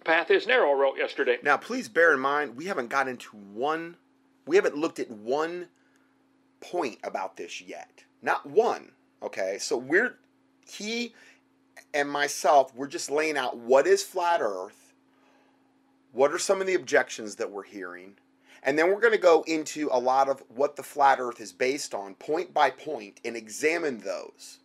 Path 0.05 0.31
is 0.31 0.47
narrow, 0.47 0.73
wrote 0.73 0.99
yesterday. 0.99 1.39
Now, 1.43 1.57
please 1.57 1.89
bear 1.89 2.13
in 2.13 2.21
mind, 2.21 2.57
we 2.57 2.67
haven't 2.67 2.89
got 2.89 3.09
into 3.09 3.37
one, 3.37 3.97
we 4.47 4.57
haven't 4.57 4.77
looked 4.77 4.99
at 4.99 5.11
one 5.11 5.69
point 6.61 6.99
about 7.05 7.37
this 7.37 7.61
yet. 7.61 8.05
Not 8.23 8.47
one. 8.47 8.93
Okay, 9.23 9.59
so 9.61 9.77
we're, 9.77 10.19
he 10.67 11.15
and 11.95 12.11
myself, 12.11 12.75
we're 12.75 12.89
just 12.89 13.11
laying 13.11 13.37
out 13.37 13.57
what 13.57 13.87
is 13.87 14.03
flat 14.03 14.41
earth, 14.41 14.93
what 16.13 16.33
are 16.33 16.39
some 16.39 16.61
of 16.61 16.67
the 16.67 16.75
objections 16.75 17.37
that 17.37 17.51
we're 17.51 17.63
hearing, 17.63 18.15
and 18.63 18.79
then 18.79 18.89
we're 18.89 19.01
going 19.01 19.13
to 19.13 19.19
go 19.19 19.45
into 19.47 19.89
a 19.93 19.99
lot 19.99 20.29
of 20.29 20.43
what 20.49 20.77
the 20.77 20.83
flat 20.83 21.19
earth 21.21 21.41
is 21.41 21.53
based 21.53 21.95
on, 21.95 22.15
point 22.15 22.55
by 22.55 22.71
point, 22.71 23.21
and 23.25 23.37
examine 23.37 23.99
those. 23.99 24.59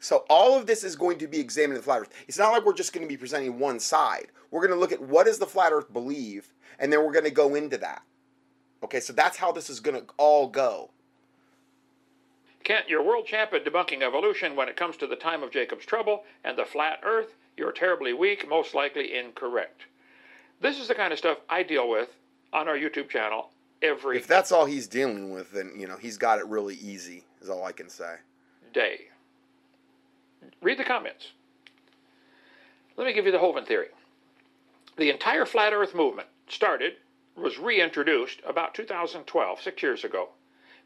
So 0.00 0.24
all 0.28 0.58
of 0.58 0.66
this 0.66 0.84
is 0.84 0.96
going 0.96 1.18
to 1.18 1.26
be 1.26 1.40
examined 1.40 1.72
in 1.74 1.80
the 1.80 1.84
flat 1.84 2.02
earth. 2.02 2.12
It's 2.28 2.38
not 2.38 2.52
like 2.52 2.64
we're 2.64 2.74
just 2.74 2.92
going 2.92 3.04
to 3.04 3.08
be 3.08 3.16
presenting 3.16 3.58
one 3.58 3.80
side. 3.80 4.28
We're 4.50 4.60
going 4.60 4.72
to 4.72 4.78
look 4.78 4.92
at 4.92 5.02
what 5.02 5.26
does 5.26 5.38
the 5.38 5.46
flat 5.46 5.72
earth 5.72 5.92
believe, 5.92 6.52
and 6.78 6.92
then 6.92 7.04
we're 7.04 7.12
going 7.12 7.24
to 7.24 7.30
go 7.30 7.54
into 7.54 7.78
that. 7.78 8.02
Okay, 8.84 9.00
so 9.00 9.12
that's 9.12 9.36
how 9.36 9.52
this 9.52 9.70
is 9.70 9.80
going 9.80 10.00
to 10.00 10.06
all 10.16 10.48
go. 10.48 10.90
Kent, 12.62 12.86
you're 12.88 13.02
world 13.02 13.26
champ 13.26 13.52
at 13.52 13.64
debunking 13.64 14.02
evolution 14.02 14.56
when 14.56 14.68
it 14.68 14.76
comes 14.76 14.96
to 14.96 15.06
the 15.06 15.16
time 15.16 15.42
of 15.42 15.52
Jacob's 15.52 15.86
trouble 15.86 16.24
and 16.44 16.58
the 16.58 16.64
flat 16.64 17.00
earth. 17.04 17.34
You're 17.56 17.72
terribly 17.72 18.12
weak, 18.12 18.48
most 18.48 18.74
likely 18.74 19.16
incorrect. 19.16 19.82
This 20.60 20.78
is 20.78 20.88
the 20.88 20.94
kind 20.94 21.12
of 21.12 21.18
stuff 21.18 21.38
I 21.48 21.62
deal 21.62 21.88
with 21.88 22.08
on 22.52 22.68
our 22.68 22.76
YouTube 22.76 23.08
channel 23.08 23.50
every 23.82 24.16
If 24.16 24.26
that's 24.26 24.52
all 24.52 24.66
he's 24.66 24.86
dealing 24.86 25.30
with, 25.30 25.52
then 25.52 25.72
you 25.76 25.86
know 25.86 25.96
he's 25.96 26.16
got 26.16 26.38
it 26.38 26.46
really 26.46 26.76
easy. 26.76 27.24
Is 27.40 27.48
all 27.48 27.64
I 27.64 27.72
can 27.72 27.88
say. 27.88 28.16
day. 28.72 29.08
Read 30.62 30.78
the 30.78 30.84
comments. 30.84 31.32
Let 32.96 33.06
me 33.06 33.12
give 33.12 33.26
you 33.26 33.32
the 33.32 33.38
Hovind 33.38 33.66
theory. 33.66 33.88
The 34.96 35.10
entire 35.10 35.44
flat 35.44 35.72
earth 35.72 35.94
movement 35.94 36.28
started, 36.48 36.94
was 37.36 37.58
reintroduced 37.58 38.40
about 38.46 38.74
2012, 38.74 39.60
six 39.60 39.82
years 39.82 40.04
ago, 40.04 40.30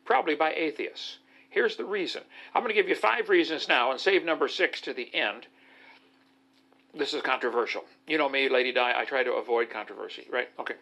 probably 0.04 0.34
by 0.34 0.52
atheists. 0.52 1.18
Here's 1.48 1.76
the 1.76 1.84
reason. 1.84 2.22
I'm 2.54 2.62
going 2.62 2.74
to 2.74 2.80
give 2.80 2.88
you 2.88 2.94
five 2.94 3.28
reasons 3.28 3.68
now 3.68 3.90
and 3.90 4.00
save 4.00 4.24
number 4.24 4.48
six 4.48 4.80
to 4.82 4.92
the 4.92 5.14
end. 5.14 5.46
This 6.94 7.14
is 7.14 7.22
controversial. 7.22 7.84
You 8.06 8.18
know 8.18 8.28
me, 8.28 8.48
Lady 8.48 8.72
Di, 8.72 9.00
I 9.00 9.04
try 9.04 9.22
to 9.22 9.32
avoid 9.32 9.70
controversy, 9.70 10.26
right? 10.30 10.48
Okay. 10.58 10.74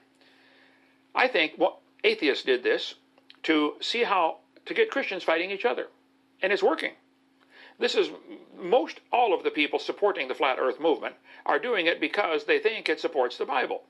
I 1.14 1.28
think 1.28 1.54
well, 1.58 1.80
atheists 2.04 2.44
did 2.44 2.62
this 2.62 2.94
to 3.44 3.74
see 3.80 4.04
how 4.04 4.38
to 4.66 4.74
get 4.74 4.90
Christians 4.90 5.22
fighting 5.22 5.50
each 5.50 5.64
other, 5.64 5.88
and 6.42 6.52
it's 6.52 6.62
working. 6.62 6.92
This 7.78 7.94
is 7.94 8.10
most 8.58 9.00
all 9.12 9.32
of 9.32 9.44
the 9.44 9.50
people 9.50 9.78
supporting 9.78 10.28
the 10.28 10.34
flat 10.34 10.58
earth 10.58 10.80
movement 10.80 11.14
are 11.46 11.58
doing 11.58 11.86
it 11.86 12.00
because 12.00 12.44
they 12.44 12.58
think 12.58 12.88
it 12.88 13.00
supports 13.00 13.38
the 13.38 13.44
Bible. 13.44 13.82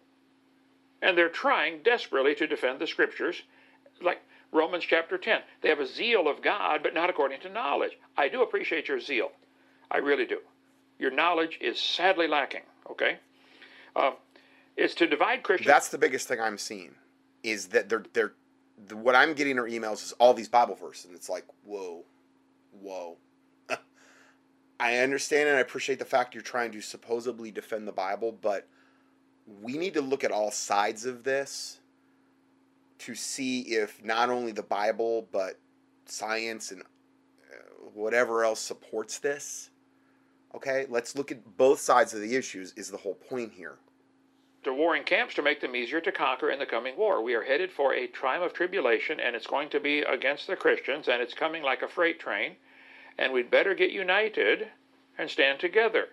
And 1.00 1.16
they're 1.16 1.28
trying 1.28 1.82
desperately 1.82 2.34
to 2.34 2.46
defend 2.46 2.80
the 2.80 2.86
scriptures, 2.86 3.42
like 4.02 4.20
Romans 4.52 4.84
chapter 4.84 5.16
10. 5.16 5.40
They 5.62 5.68
have 5.68 5.80
a 5.80 5.86
zeal 5.86 6.28
of 6.28 6.42
God, 6.42 6.82
but 6.82 6.92
not 6.92 7.08
according 7.08 7.40
to 7.40 7.48
knowledge. 7.48 7.92
I 8.16 8.28
do 8.28 8.42
appreciate 8.42 8.88
your 8.88 9.00
zeal. 9.00 9.30
I 9.90 9.98
really 9.98 10.26
do. 10.26 10.40
Your 10.98 11.10
knowledge 11.10 11.58
is 11.60 11.80
sadly 11.80 12.26
lacking, 12.26 12.62
okay? 12.90 13.18
Uh, 13.94 14.12
it's 14.76 14.94
to 14.94 15.06
divide 15.06 15.42
Christians. 15.42 15.66
That's 15.66 15.88
the 15.88 15.98
biggest 15.98 16.28
thing 16.28 16.40
I'm 16.40 16.58
seeing, 16.58 16.94
is 17.42 17.68
that 17.68 17.88
they're 17.88 18.04
they're 18.12 18.32
the, 18.86 18.96
what 18.96 19.14
I'm 19.14 19.34
getting 19.34 19.58
are 19.58 19.68
emails 19.68 20.04
is 20.04 20.12
all 20.18 20.34
these 20.34 20.48
Bible 20.48 20.74
verses, 20.74 21.06
and 21.06 21.14
it's 21.14 21.28
like 21.28 21.44
whoa, 21.64 22.04
whoa. 22.80 23.16
I 24.80 24.98
understand 24.98 25.48
and 25.48 25.58
I 25.58 25.60
appreciate 25.60 25.98
the 25.98 26.04
fact 26.04 26.34
you're 26.34 26.42
trying 26.42 26.72
to 26.72 26.80
supposedly 26.80 27.50
defend 27.50 27.88
the 27.88 27.92
Bible, 27.92 28.36
but 28.40 28.66
we 29.60 29.76
need 29.76 29.94
to 29.94 30.00
look 30.00 30.24
at 30.24 30.30
all 30.30 30.50
sides 30.50 31.04
of 31.04 31.24
this 31.24 31.80
to 33.00 33.14
see 33.14 33.60
if 33.60 34.02
not 34.04 34.30
only 34.30 34.52
the 34.52 34.62
Bible 34.62 35.26
but 35.32 35.58
science 36.06 36.70
and 36.70 36.82
uh, 36.82 37.54
whatever 37.94 38.44
else 38.44 38.60
supports 38.60 39.18
this. 39.18 39.70
Okay, 40.54 40.86
let's 40.88 41.16
look 41.16 41.30
at 41.30 41.56
both 41.56 41.80
sides 41.80 42.14
of 42.14 42.20
the 42.20 42.36
issues. 42.36 42.72
Is 42.76 42.90
the 42.90 42.96
whole 42.96 43.14
point 43.14 43.52
here? 43.52 43.78
to 44.64 44.74
warring 44.74 45.04
camps 45.04 45.34
to 45.34 45.42
make 45.42 45.60
them 45.60 45.76
easier 45.76 46.00
to 46.00 46.12
conquer 46.12 46.50
in 46.50 46.58
the 46.58 46.66
coming 46.66 46.96
war. 46.96 47.22
We 47.22 47.34
are 47.34 47.42
headed 47.42 47.70
for 47.70 47.94
a 47.94 48.06
time 48.08 48.42
of 48.42 48.52
tribulation, 48.52 49.20
and 49.20 49.36
it's 49.36 49.46
going 49.46 49.68
to 49.70 49.80
be 49.80 50.00
against 50.00 50.46
the 50.46 50.56
Christians, 50.56 51.08
and 51.08 51.22
it's 51.22 51.34
coming 51.34 51.62
like 51.62 51.82
a 51.82 51.88
freight 51.88 52.18
train, 52.18 52.56
and 53.18 53.32
we'd 53.32 53.50
better 53.50 53.74
get 53.74 53.90
united 53.90 54.68
and 55.18 55.28
stand 55.28 55.58
together. 55.58 56.08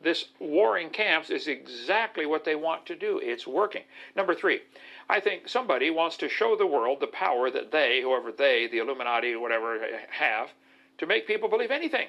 This 0.00 0.26
warring 0.38 0.90
camps 0.90 1.30
is 1.30 1.48
exactly 1.48 2.26
what 2.26 2.44
they 2.44 2.54
want 2.54 2.86
to 2.86 2.94
do. 2.94 3.20
It's 3.22 3.46
working. 3.46 3.84
Number 4.14 4.34
three, 4.34 4.60
I 5.08 5.20
think 5.20 5.48
somebody 5.48 5.90
wants 5.90 6.16
to 6.18 6.28
show 6.28 6.56
the 6.56 6.66
world 6.66 7.00
the 7.00 7.06
power 7.06 7.50
that 7.50 7.72
they, 7.72 8.00
whoever 8.02 8.30
they, 8.30 8.66
the 8.66 8.78
Illuminati, 8.78 9.34
whatever, 9.34 9.78
have 10.10 10.50
to 10.98 11.06
make 11.06 11.26
people 11.26 11.48
believe 11.48 11.70
anything. 11.70 12.08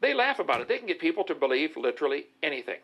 They 0.00 0.14
laugh 0.14 0.38
about 0.38 0.60
it. 0.60 0.68
They 0.68 0.78
can 0.78 0.88
get 0.88 0.98
people 0.98 1.24
to 1.24 1.34
believe 1.34 1.76
literally 1.76 2.26
anything. 2.42 2.80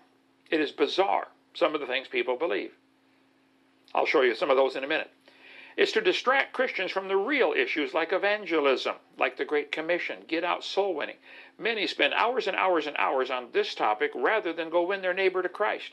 It 0.50 0.60
is 0.60 0.70
bizarre 0.70 1.28
some 1.54 1.74
of 1.74 1.80
the 1.80 1.86
things 1.86 2.06
people 2.06 2.36
believe. 2.36 2.72
I'll 3.94 4.06
show 4.06 4.22
you 4.22 4.34
some 4.34 4.50
of 4.50 4.56
those 4.56 4.76
in 4.76 4.84
a 4.84 4.88
minute. 4.88 5.10
It's 5.78 5.92
to 5.92 6.00
distract 6.00 6.54
Christians 6.54 6.90
from 6.90 7.06
the 7.06 7.16
real 7.16 7.52
issues 7.52 7.94
like 7.94 8.12
evangelism, 8.12 8.96
like 9.16 9.36
the 9.36 9.44
Great 9.44 9.70
Commission, 9.70 10.24
get 10.26 10.42
out 10.42 10.64
soul 10.64 10.92
winning. 10.92 11.18
Many 11.56 11.86
spend 11.86 12.14
hours 12.14 12.48
and 12.48 12.56
hours 12.56 12.88
and 12.88 12.96
hours 12.96 13.30
on 13.30 13.52
this 13.52 13.76
topic 13.76 14.10
rather 14.12 14.52
than 14.52 14.70
go 14.70 14.82
win 14.82 15.02
their 15.02 15.14
neighbor 15.14 15.40
to 15.40 15.48
Christ. 15.48 15.92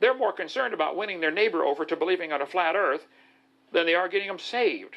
They're 0.00 0.14
more 0.14 0.32
concerned 0.32 0.74
about 0.74 0.96
winning 0.96 1.20
their 1.20 1.30
neighbor 1.30 1.64
over 1.64 1.84
to 1.84 1.94
believing 1.94 2.32
on 2.32 2.42
a 2.42 2.46
flat 2.46 2.74
earth 2.74 3.06
than 3.70 3.86
they 3.86 3.94
are 3.94 4.08
getting 4.08 4.26
them 4.26 4.40
saved. 4.40 4.96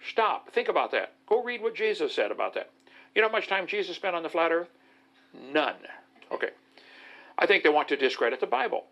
Stop. 0.00 0.52
Think 0.52 0.68
about 0.68 0.92
that. 0.92 1.14
Go 1.26 1.42
read 1.42 1.60
what 1.60 1.74
Jesus 1.74 2.14
said 2.14 2.30
about 2.30 2.54
that. 2.54 2.70
You 3.16 3.22
know 3.22 3.26
how 3.26 3.32
much 3.32 3.48
time 3.48 3.66
Jesus 3.66 3.96
spent 3.96 4.14
on 4.14 4.22
the 4.22 4.28
flat 4.28 4.52
earth? 4.52 4.70
None. 5.52 5.74
Okay. 6.30 6.50
I 7.36 7.46
think 7.46 7.64
they 7.64 7.68
want 7.68 7.88
to 7.88 7.96
discredit 7.96 8.38
the 8.38 8.46
Bible 8.46 8.84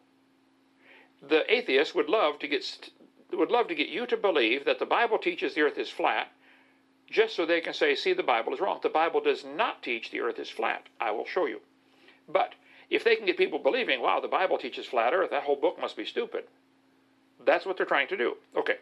the 1.26 1.52
atheist 1.52 1.94
would 1.94 2.08
love 2.08 2.38
to 2.38 2.48
get 2.48 2.90
would 3.32 3.50
love 3.50 3.68
to 3.68 3.74
get 3.74 3.88
you 3.88 4.06
to 4.06 4.16
believe 4.16 4.64
that 4.64 4.78
the 4.78 4.86
Bible 4.86 5.18
teaches 5.18 5.54
the 5.54 5.62
earth 5.62 5.78
is 5.78 5.90
flat 5.90 6.28
just 7.10 7.34
so 7.34 7.46
they 7.46 7.60
can 7.60 7.72
say 7.72 7.94
see 7.94 8.12
the 8.12 8.22
Bible 8.22 8.52
is 8.52 8.60
wrong. 8.60 8.80
The 8.82 8.88
Bible 8.88 9.20
does 9.20 9.44
not 9.44 9.82
teach 9.82 10.10
the 10.10 10.20
earth 10.20 10.38
is 10.38 10.50
flat. 10.50 10.86
I 11.00 11.10
will 11.10 11.24
show 11.24 11.46
you. 11.46 11.60
But 12.28 12.54
if 12.90 13.04
they 13.04 13.16
can 13.16 13.26
get 13.26 13.36
people 13.36 13.58
believing, 13.58 14.00
wow, 14.00 14.20
the 14.20 14.28
Bible 14.28 14.58
teaches 14.58 14.86
flat 14.86 15.12
earth, 15.12 15.30
that 15.30 15.44
whole 15.44 15.56
book 15.56 15.80
must 15.80 15.96
be 15.96 16.04
stupid. 16.04 16.44
That's 17.44 17.64
what 17.64 17.76
they're 17.76 17.86
trying 17.86 18.08
to 18.08 18.16
do. 18.16 18.34
Okay. 18.56 18.76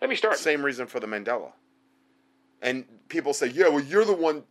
Let 0.00 0.10
me 0.10 0.16
start. 0.16 0.38
Same 0.38 0.64
reason 0.64 0.86
for 0.86 0.98
the 1.00 1.06
Mandela. 1.06 1.52
And 2.62 2.84
people 3.08 3.32
say, 3.32 3.48
"Yeah, 3.48 3.68
well 3.68 3.82
you're 3.82 4.04
the 4.04 4.14
one 4.14 4.44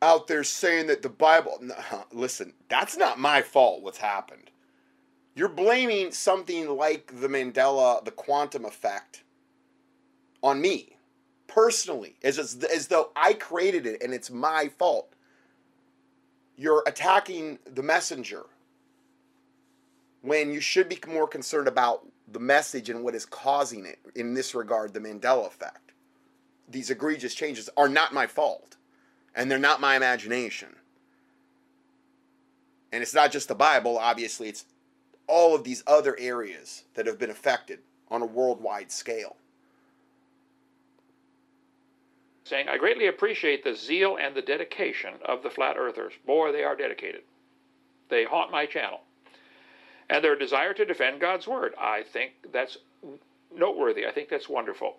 out 0.00 0.26
there 0.26 0.42
saying 0.42 0.88
that 0.88 1.02
the 1.02 1.08
Bible 1.08 1.58
no, 1.60 1.74
listen, 2.12 2.52
that's 2.68 2.96
not 2.96 3.18
my 3.18 3.42
fault 3.42 3.82
what's 3.82 3.98
happened. 3.98 4.50
You're 5.34 5.48
blaming 5.48 6.12
something 6.12 6.68
like 6.76 7.20
the 7.20 7.28
Mandela, 7.28 8.04
the 8.04 8.10
quantum 8.10 8.64
effect, 8.64 9.24
on 10.42 10.60
me 10.60 10.96
personally, 11.46 12.16
as, 12.22 12.38
as, 12.38 12.62
as 12.64 12.88
though 12.88 13.10
I 13.14 13.34
created 13.34 13.86
it 13.86 14.02
and 14.02 14.14
it's 14.14 14.30
my 14.30 14.70
fault. 14.78 15.14
You're 16.56 16.82
attacking 16.86 17.58
the 17.74 17.82
messenger 17.82 18.44
when 20.22 20.52
you 20.52 20.60
should 20.60 20.88
be 20.88 20.98
more 21.06 21.28
concerned 21.28 21.68
about 21.68 22.06
the 22.28 22.38
message 22.38 22.88
and 22.88 23.02
what 23.04 23.14
is 23.14 23.26
causing 23.26 23.84
it. 23.84 23.98
In 24.14 24.34
this 24.34 24.54
regard, 24.54 24.94
the 24.94 25.00
Mandela 25.00 25.46
effect. 25.46 25.92
These 26.68 26.90
egregious 26.90 27.34
changes 27.34 27.68
are 27.76 27.88
not 27.88 28.14
my 28.14 28.26
fault, 28.26 28.76
and 29.34 29.50
they're 29.50 29.58
not 29.58 29.80
my 29.80 29.96
imagination. 29.96 30.68
And 32.92 33.02
it's 33.02 33.14
not 33.14 33.32
just 33.32 33.48
the 33.48 33.54
Bible, 33.54 33.98
obviously, 33.98 34.48
it's 34.48 34.64
all 35.26 35.54
of 35.54 35.64
these 35.64 35.82
other 35.86 36.16
areas 36.18 36.84
that 36.94 37.06
have 37.06 37.18
been 37.18 37.30
affected 37.30 37.80
on 38.10 38.22
a 38.22 38.26
worldwide 38.26 38.90
scale. 38.92 39.36
Saying, 42.44 42.68
I 42.68 42.76
greatly 42.76 43.06
appreciate 43.06 43.64
the 43.64 43.74
zeal 43.74 44.18
and 44.20 44.34
the 44.34 44.42
dedication 44.42 45.14
of 45.24 45.42
the 45.42 45.50
flat 45.50 45.76
earthers. 45.78 46.12
Boy, 46.26 46.52
they 46.52 46.64
are 46.64 46.76
dedicated. 46.76 47.22
They 48.08 48.24
haunt 48.24 48.50
my 48.50 48.66
channel. 48.66 49.00
And 50.10 50.22
their 50.22 50.36
desire 50.36 50.74
to 50.74 50.84
defend 50.84 51.20
God's 51.20 51.46
word. 51.46 51.72
I 51.80 52.02
think 52.02 52.32
that's 52.52 52.76
noteworthy. 53.54 54.06
I 54.06 54.12
think 54.12 54.28
that's 54.28 54.48
wonderful. 54.48 54.96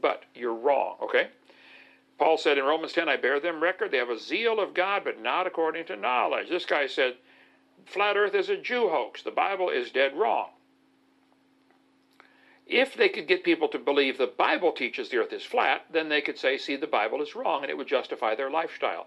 But 0.00 0.24
you're 0.34 0.54
wrong, 0.54 0.96
okay? 1.02 1.28
Paul 2.18 2.38
said 2.38 2.56
in 2.56 2.64
Romans 2.64 2.92
10, 2.92 3.08
I 3.08 3.16
bear 3.16 3.40
them 3.40 3.62
record. 3.62 3.90
They 3.90 3.98
have 3.98 4.08
a 4.08 4.18
zeal 4.18 4.58
of 4.58 4.72
God, 4.72 5.02
but 5.04 5.20
not 5.20 5.46
according 5.46 5.84
to 5.86 5.96
knowledge. 5.96 6.48
This 6.48 6.64
guy 6.64 6.86
said, 6.86 7.16
flat 7.86 8.16
earth 8.16 8.34
is 8.34 8.48
a 8.48 8.56
Jew 8.56 8.88
hoax. 8.88 9.22
The 9.22 9.30
Bible 9.30 9.70
is 9.70 9.90
dead 9.90 10.14
wrong. 10.16 10.48
if 12.66 12.96
they 12.96 13.08
could 13.08 13.28
get 13.28 13.44
people 13.44 13.68
to 13.68 13.78
believe 13.78 14.18
the 14.18 14.26
Bible 14.26 14.72
teaches 14.72 15.08
the 15.08 15.18
earth 15.18 15.32
is 15.32 15.44
flat, 15.44 15.84
then 15.92 16.08
they 16.08 16.20
could 16.20 16.38
say, 16.38 16.58
see, 16.58 16.76
the 16.76 16.86
Bible 16.86 17.22
is 17.22 17.36
wrong, 17.36 17.62
and 17.62 17.70
it 17.70 17.76
would 17.76 17.86
justify 17.86 18.34
their 18.34 18.50
lifestyle. 18.50 19.06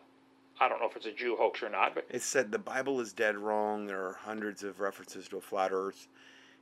I 0.61 0.69
don't 0.69 0.79
know 0.79 0.87
if 0.89 0.95
it's 0.95 1.05
a 1.05 1.11
Jew 1.11 1.35
hoax 1.37 1.61
or 1.61 1.69
not, 1.69 1.93
but 1.95 2.05
It 2.09 2.21
said 2.21 2.51
the 2.51 2.59
Bible 2.59 2.99
is 2.99 3.13
dead 3.13 3.37
wrong. 3.37 3.85
There 3.85 4.05
are 4.05 4.13
hundreds 4.13 4.63
of 4.63 4.79
references 4.79 5.27
to 5.29 5.37
a 5.37 5.41
flat 5.41 5.71
Earth 5.73 6.07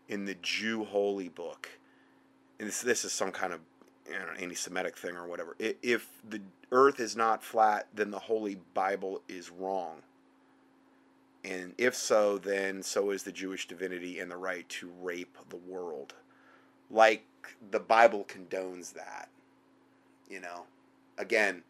in 0.10 0.26
the 0.26 0.36
Jew 0.42 0.86
holy 0.86 1.30
book. 1.30 1.70
And 2.60 2.68
this, 2.68 2.82
this 2.82 3.06
is 3.06 3.12
some 3.12 3.32
kind 3.32 3.54
of 3.54 3.60
don't 4.08 4.20
know, 4.20 4.42
anti-Semitic 4.42 4.98
thing 4.98 5.16
or 5.16 5.28
whatever. 5.28 5.56
If 5.60 6.08
the 6.28 6.42
Earth 6.72 7.00
is 7.00 7.16
not 7.16 7.44
flat, 7.44 7.88
then 7.94 8.12
the 8.12 8.20
Holy 8.20 8.58
Bible 8.74 9.22
is 9.28 9.52
wrong. 9.52 9.98
And 11.44 11.74
if 11.78 11.96
so, 11.96 12.38
then 12.38 12.84
so 12.84 13.12
is 13.12 13.24
the 13.24 13.32
Jewish 13.32 13.68
divinity 13.68 14.20
and 14.20 14.30
the 14.30 14.38
right 14.38 14.68
to 14.70 14.92
rape 15.02 15.38
the 15.50 15.56
world. 15.56 16.14
Like 16.90 17.26
the 17.72 17.80
Bible 17.80 18.26
condones 18.28 18.94
that. 18.94 19.30
You 20.30 20.42
know, 20.42 20.64
again, 21.18 21.64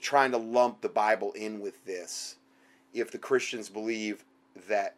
trying 0.00 0.32
to 0.32 0.38
lump 0.38 0.80
the 0.80 0.88
Bible 0.88 1.32
in 1.32 1.60
with 1.60 1.84
this. 1.84 2.36
If 2.92 3.10
the 3.10 3.18
Christians 3.18 3.68
believe 3.68 4.24
that 4.68 4.96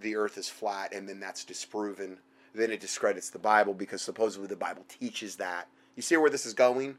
the 0.00 0.16
earth 0.16 0.38
is 0.38 0.48
flat 0.48 0.94
and 0.94 1.08
then 1.08 1.20
that's 1.20 1.44
disproven, 1.44 2.18
then 2.54 2.70
it 2.70 2.80
discredits 2.80 3.30
the 3.30 3.38
Bible 3.38 3.74
because 3.74 4.00
supposedly 4.00 4.46
the 4.46 4.56
Bible 4.56 4.84
teaches 4.88 5.36
that. 5.36 5.68
You 5.96 6.02
see 6.02 6.16
where 6.16 6.30
this 6.30 6.46
is 6.46 6.54
going? 6.54 6.96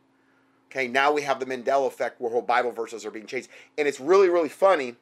Okay, 0.70 0.88
now 0.88 1.12
we 1.12 1.22
have 1.22 1.40
the 1.40 1.46
Mandela 1.46 1.88
effect 1.88 2.20
where 2.20 2.32
whole 2.32 2.42
Bible 2.42 2.72
verses 2.72 3.06
are 3.06 3.12
being 3.12 3.28
changed. 3.28 3.50
And 3.78 3.88
it's 3.88 4.00
really, 4.00 4.30
really 4.30 4.50
funny 4.50 4.96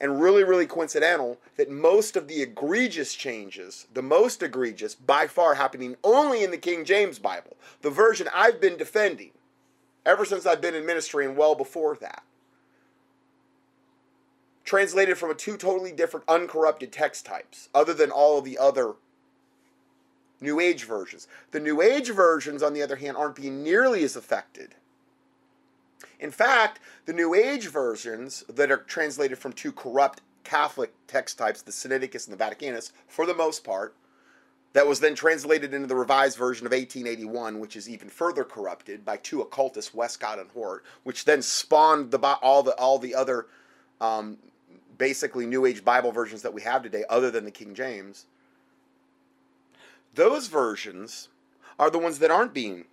and 0.00 0.20
really, 0.20 0.44
really 0.44 0.66
coincidental 0.66 1.38
that 1.56 1.70
most 1.70 2.16
of 2.16 2.28
the 2.28 2.42
egregious 2.42 3.14
changes, 3.14 3.86
the 3.92 4.02
most 4.02 4.42
egregious 4.42 4.94
by 4.94 5.26
far 5.26 5.54
happening 5.54 5.96
only 6.02 6.42
in 6.42 6.50
the 6.50 6.58
King 6.58 6.84
James 6.84 7.18
Bible, 7.18 7.56
the 7.82 7.90
version 7.90 8.28
I've 8.34 8.60
been 8.60 8.76
defending 8.76 9.30
ever 10.04 10.24
since 10.24 10.46
I've 10.46 10.60
been 10.60 10.74
in 10.74 10.86
ministry 10.86 11.24
and 11.24 11.36
well 11.36 11.54
before 11.54 11.96
that. 11.96 12.22
Translated 14.64 15.18
from 15.18 15.36
two 15.36 15.56
totally 15.56 15.92
different 15.92 16.28
uncorrupted 16.28 16.90
text 16.90 17.26
types, 17.26 17.68
other 17.74 17.94
than 17.94 18.10
all 18.10 18.38
of 18.38 18.44
the 18.44 18.58
other 18.58 18.94
New 20.40 20.60
Age 20.60 20.84
versions. 20.84 21.28
The 21.50 21.60
New 21.60 21.80
Age 21.80 22.10
versions, 22.10 22.62
on 22.62 22.74
the 22.74 22.82
other 22.82 22.96
hand, 22.96 23.16
aren't 23.16 23.36
being 23.36 23.62
nearly 23.62 24.04
as 24.04 24.16
affected. 24.16 24.74
In 26.18 26.30
fact, 26.30 26.80
the 27.06 27.12
New 27.12 27.34
Age 27.34 27.68
versions 27.68 28.44
that 28.48 28.70
are 28.70 28.78
translated 28.78 29.38
from 29.38 29.52
two 29.52 29.72
corrupt 29.72 30.20
Catholic 30.42 30.92
text 31.06 31.38
types, 31.38 31.62
the 31.62 31.72
Sinaiticus 31.72 32.28
and 32.28 32.38
the 32.38 32.44
Vaticanus, 32.44 32.92
for 33.08 33.26
the 33.26 33.34
most 33.34 33.64
part, 33.64 33.94
that 34.74 34.86
was 34.86 35.00
then 35.00 35.14
translated 35.14 35.72
into 35.72 35.86
the 35.86 35.94
revised 35.94 36.36
version 36.36 36.66
of 36.66 36.72
1881, 36.72 37.60
which 37.60 37.76
is 37.76 37.88
even 37.88 38.08
further 38.08 38.44
corrupted 38.44 39.04
by 39.04 39.16
two 39.16 39.40
occultists, 39.40 39.94
Westcott 39.94 40.38
and 40.38 40.50
Hort, 40.50 40.84
which 41.04 41.24
then 41.24 41.42
spawned 41.42 42.10
the 42.10 42.18
all 42.18 42.62
the 42.62 42.72
all 42.72 42.98
the 42.98 43.14
other 43.14 43.46
um, 44.00 44.36
basically 44.98 45.46
New 45.46 45.64
Age 45.64 45.84
Bible 45.84 46.12
versions 46.12 46.42
that 46.42 46.52
we 46.52 46.62
have 46.62 46.82
today, 46.82 47.04
other 47.08 47.30
than 47.30 47.44
the 47.44 47.50
King 47.50 47.74
James. 47.74 48.26
Those 50.14 50.48
versions 50.48 51.28
are 51.78 51.90
the 51.90 51.98
ones 51.98 52.18
that 52.18 52.30
aren't 52.30 52.54
being 52.54 52.84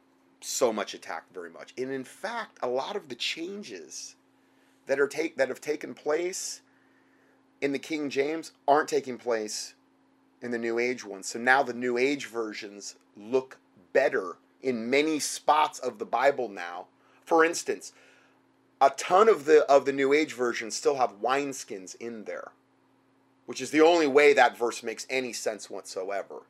so 0.41 0.73
much 0.73 0.93
attacked 0.93 1.33
very 1.33 1.49
much, 1.49 1.73
and 1.77 1.91
in 1.91 2.03
fact, 2.03 2.57
a 2.61 2.67
lot 2.67 2.95
of 2.95 3.09
the 3.09 3.15
changes 3.15 4.15
that 4.87 4.99
are 4.99 5.07
take 5.07 5.37
that 5.37 5.49
have 5.49 5.61
taken 5.61 5.93
place 5.93 6.61
in 7.61 7.71
the 7.71 7.79
King 7.79 8.09
James 8.09 8.51
aren't 8.67 8.89
taking 8.89 9.17
place 9.17 9.75
in 10.41 10.51
the 10.51 10.57
New 10.57 10.79
Age 10.79 11.05
ones. 11.05 11.27
So 11.27 11.39
now 11.39 11.63
the 11.63 11.73
New 11.73 11.97
Age 11.97 12.25
versions 12.25 12.95
look 13.15 13.57
better 13.93 14.37
in 14.61 14.89
many 14.89 15.19
spots 15.19 15.79
of 15.79 15.99
the 15.99 16.05
Bible 16.05 16.49
now. 16.49 16.87
For 17.23 17.45
instance, 17.45 17.93
a 18.79 18.89
ton 18.89 19.29
of 19.29 19.45
the 19.45 19.63
of 19.69 19.85
the 19.85 19.93
New 19.93 20.11
Age 20.11 20.33
versions 20.33 20.75
still 20.75 20.95
have 20.95 21.21
wineskins 21.21 21.95
in 21.95 22.23
there, 22.23 22.51
which 23.45 23.61
is 23.61 23.71
the 23.71 23.81
only 23.81 24.07
way 24.07 24.33
that 24.33 24.57
verse 24.57 24.81
makes 24.81 25.05
any 25.09 25.33
sense 25.33 25.69
whatsoever. 25.69 26.41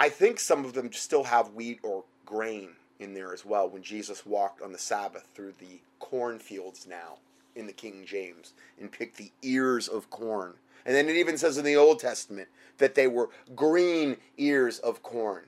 I 0.00 0.08
think 0.08 0.38
some 0.38 0.64
of 0.64 0.74
them 0.74 0.92
still 0.92 1.24
have 1.24 1.54
wheat 1.54 1.80
or 1.82 2.04
grain 2.24 2.70
in 3.00 3.14
there 3.14 3.32
as 3.32 3.44
well 3.44 3.68
when 3.68 3.82
Jesus 3.82 4.24
walked 4.24 4.62
on 4.62 4.70
the 4.70 4.78
Sabbath 4.78 5.26
through 5.34 5.54
the 5.58 5.80
cornfields 5.98 6.86
now 6.86 7.18
in 7.56 7.66
the 7.66 7.72
King 7.72 8.04
James 8.06 8.52
and 8.80 8.92
picked 8.92 9.16
the 9.16 9.32
ears 9.42 9.88
of 9.88 10.08
corn. 10.08 10.54
And 10.86 10.94
then 10.94 11.08
it 11.08 11.16
even 11.16 11.36
says 11.36 11.58
in 11.58 11.64
the 11.64 11.76
Old 11.76 11.98
Testament 11.98 12.48
that 12.78 12.94
they 12.94 13.08
were 13.08 13.30
green 13.56 14.16
ears 14.36 14.78
of 14.78 15.02
corn. 15.02 15.44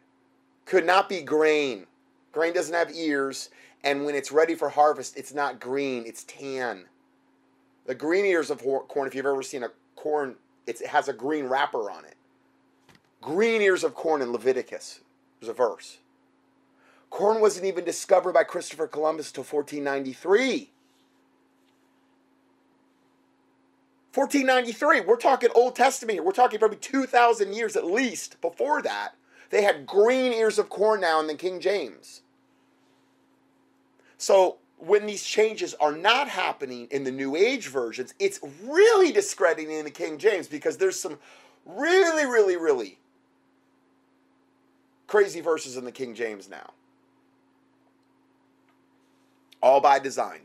Could 0.67 0.85
not 0.85 1.09
be 1.09 1.23
grain. 1.23 1.87
Grain 2.33 2.53
doesn't 2.53 2.75
have 2.75 2.93
ears, 2.93 3.51
and 3.85 4.05
when 4.05 4.15
it's 4.17 4.33
ready 4.33 4.55
for 4.55 4.69
harvest, 4.69 5.17
it's 5.17 5.33
not 5.33 5.61
green, 5.61 6.05
it's 6.07 6.25
tan. 6.25 6.85
The 7.87 7.95
green 7.95 8.25
ears 8.25 8.51
of 8.51 8.63
corn, 8.63 9.07
if 9.07 9.15
you've 9.15 9.27
ever 9.27 9.43
seen 9.43 9.63
a 9.63 9.71
corn, 9.97 10.37
it 10.67 10.85
has 10.87 11.09
a 11.09 11.13
green 11.13 11.47
wrapper 11.47 11.91
on 11.91 12.05
it. 12.05 12.15
Green 13.21 13.61
ears 13.61 13.85
of 13.85 13.95
corn 13.95 14.23
in 14.23 14.33
Leviticus. 14.33 15.01
There's 15.41 15.51
a 15.51 15.55
verse. 15.55 15.99
Corn 17.11 17.41
wasn't 17.41 17.67
even 17.67 17.85
discovered 17.85 18.33
by 18.33 18.45
Christopher 18.45 18.87
Columbus 18.87 19.29
until 19.29 19.45
1493. 19.45 20.71
1493. 24.15 25.01
We're 25.03 25.17
talking 25.17 25.51
Old 25.55 25.77
Testament 25.77 26.15
here. 26.15 26.23
We're 26.23 26.33
talking 26.33 26.59
probably 26.59 26.79
2,000 26.79 27.53
years 27.53 27.77
at 27.77 27.85
least 27.85 28.41
before 28.41 28.83
that. 28.83 29.15
They 29.51 29.63
had 29.63 29.87
green 29.87 30.33
ears 30.33 30.59
of 30.59 30.69
corn 30.69 31.01
now 31.01 31.21
in 31.21 31.27
the 31.27 31.35
King 31.35 31.61
James. 31.61 32.23
So 34.17 34.59
when 34.79 35.07
these 35.07 35.25
changes 35.25 35.75
are 35.75 35.93
not 35.93 36.29
happening 36.29 36.89
in 36.91 37.05
the 37.05 37.11
New 37.11 37.37
Age 37.37 37.69
versions, 37.69 38.15
it's 38.19 38.41
really 38.65 39.13
discrediting 39.13 39.71
in 39.71 39.85
the 39.85 39.91
King 39.91 40.19
James 40.19 40.49
because 40.49 40.77
there's 40.77 40.99
some 40.99 41.19
really, 41.67 42.25
really, 42.25 42.57
really 42.57 42.99
crazy 45.11 45.41
verses 45.41 45.77
in 45.77 45.85
the 45.85 45.91
King 45.91 46.15
James 46.15 46.49
now. 46.49 46.71
All 49.61 49.81
by 49.81 49.99
design. 49.99 50.43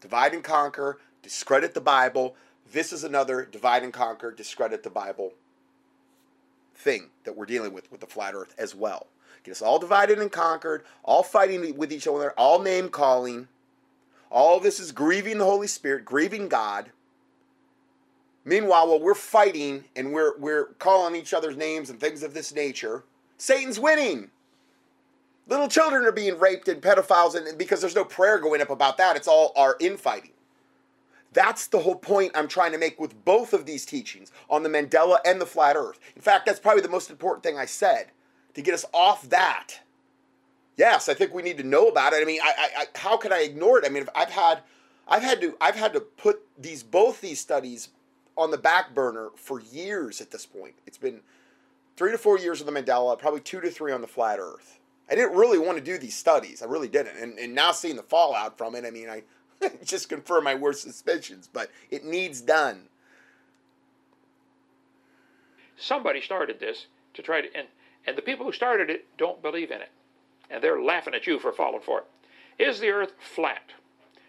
Divide 0.00 0.32
and 0.32 0.42
conquer, 0.42 0.98
discredit 1.22 1.74
the 1.74 1.80
Bible. 1.82 2.34
This 2.72 2.90
is 2.90 3.04
another 3.04 3.44
divide 3.44 3.82
and 3.82 3.92
conquer, 3.92 4.32
discredit 4.32 4.82
the 4.82 4.88
Bible 4.88 5.34
thing 6.74 7.10
that 7.24 7.36
we're 7.36 7.44
dealing 7.44 7.74
with 7.74 7.92
with 7.92 8.00
the 8.00 8.06
flat 8.06 8.34
earth 8.34 8.54
as 8.56 8.74
well. 8.74 9.08
Get 9.44 9.52
us 9.52 9.62
all 9.62 9.78
divided 9.78 10.18
and 10.18 10.32
conquered, 10.32 10.82
all 11.02 11.22
fighting 11.22 11.76
with 11.76 11.92
each 11.92 12.08
other, 12.08 12.32
all 12.38 12.62
name 12.62 12.88
calling. 12.88 13.46
All 14.30 14.58
this 14.58 14.80
is 14.80 14.90
grieving 14.90 15.36
the 15.36 15.44
Holy 15.44 15.66
Spirit, 15.66 16.06
grieving 16.06 16.48
God. 16.48 16.90
Meanwhile, 18.44 18.88
while 18.88 19.00
we're 19.00 19.14
fighting 19.14 19.84
and 19.94 20.12
we're 20.12 20.36
we're 20.38 20.66
calling 20.78 21.14
each 21.14 21.32
other's 21.32 21.56
names 21.56 21.90
and 21.90 22.00
things 22.00 22.22
of 22.22 22.34
this 22.34 22.54
nature, 22.54 23.04
Satan's 23.38 23.78
winning. 23.78 24.30
Little 25.48 25.68
children 25.68 26.04
are 26.04 26.12
being 26.12 26.38
raped 26.38 26.68
and 26.68 26.80
pedophiles, 26.80 27.34
and 27.34 27.58
because 27.58 27.80
there's 27.80 27.96
no 27.96 28.04
prayer 28.04 28.38
going 28.38 28.60
up 28.60 28.70
about 28.70 28.96
that, 28.98 29.16
it's 29.16 29.26
all 29.26 29.52
our 29.56 29.76
infighting. 29.80 30.30
That's 31.32 31.66
the 31.66 31.80
whole 31.80 31.96
point 31.96 32.32
I'm 32.34 32.48
trying 32.48 32.72
to 32.72 32.78
make 32.78 33.00
with 33.00 33.24
both 33.24 33.52
of 33.52 33.66
these 33.66 33.84
teachings 33.84 34.30
on 34.50 34.62
the 34.62 34.68
Mandela 34.68 35.18
and 35.24 35.40
the 35.40 35.46
flat 35.46 35.76
earth. 35.76 35.98
In 36.14 36.22
fact, 36.22 36.46
that's 36.46 36.60
probably 36.60 36.82
the 36.82 36.88
most 36.88 37.10
important 37.10 37.42
thing 37.42 37.58
I 37.58 37.64
said 37.64 38.12
to 38.54 38.62
get 38.62 38.74
us 38.74 38.84
off 38.92 39.28
that. 39.30 39.80
Yes, 40.76 41.08
I 41.08 41.14
think 41.14 41.32
we 41.32 41.42
need 41.42 41.58
to 41.58 41.64
know 41.64 41.88
about 41.88 42.12
it. 42.12 42.22
I 42.22 42.24
mean, 42.24 42.40
I, 42.42 42.68
I, 42.76 42.84
how 42.94 43.16
can 43.16 43.32
I 43.32 43.40
ignore 43.40 43.78
it? 43.78 43.84
I 43.84 43.88
mean, 43.88 44.06
I've 44.14 44.30
had, 44.30 44.60
I've 45.08 45.22
had 45.22 45.40
to, 45.40 45.56
I've 45.60 45.76
had 45.76 45.92
to 45.94 46.00
put 46.00 46.40
these 46.58 46.82
both 46.82 47.20
these 47.20 47.40
studies 47.40 47.88
on 48.36 48.50
the 48.50 48.58
back 48.58 48.94
burner 48.94 49.30
for 49.36 49.60
years 49.60 50.20
at 50.20 50.30
this 50.30 50.46
point. 50.46 50.74
It's 50.86 50.98
been 50.98 51.20
three 51.96 52.12
to 52.12 52.18
four 52.18 52.38
years 52.38 52.60
of 52.60 52.66
the 52.66 52.72
Mandela, 52.72 53.18
probably 53.18 53.40
two 53.40 53.60
to 53.60 53.70
three 53.70 53.92
on 53.92 54.00
the 54.00 54.06
flat 54.06 54.38
Earth. 54.38 54.78
I 55.10 55.14
didn't 55.14 55.36
really 55.36 55.58
want 55.58 55.78
to 55.78 55.84
do 55.84 55.98
these 55.98 56.16
studies. 56.16 56.62
I 56.62 56.66
really 56.66 56.88
didn't. 56.88 57.18
And, 57.18 57.38
and 57.38 57.54
now 57.54 57.72
seeing 57.72 57.96
the 57.96 58.02
fallout 58.02 58.56
from 58.56 58.74
it, 58.74 58.84
I 58.84 58.90
mean, 58.90 59.08
I 59.10 59.22
just 59.84 60.08
confirm 60.08 60.44
my 60.44 60.54
worst 60.54 60.82
suspicions, 60.82 61.48
but 61.52 61.70
it 61.90 62.04
needs 62.04 62.40
done. 62.40 62.88
somebody 65.82 66.20
started 66.20 66.60
this 66.60 66.86
to 67.14 67.22
try 67.22 67.40
to, 67.40 67.48
and, 67.56 67.66
and 68.06 68.16
the 68.16 68.22
people 68.22 68.46
who 68.46 68.52
started 68.52 68.88
it 68.88 69.06
don't 69.18 69.42
believe 69.42 69.70
in 69.70 69.80
it. 69.80 69.90
And 70.50 70.62
they're 70.62 70.82
laughing 70.82 71.14
at 71.14 71.26
you 71.26 71.38
for 71.38 71.52
falling 71.52 71.82
for 71.82 72.00
it. 72.00 72.06
Is 72.62 72.80
the 72.80 72.90
earth 72.90 73.12
flat? 73.18 73.72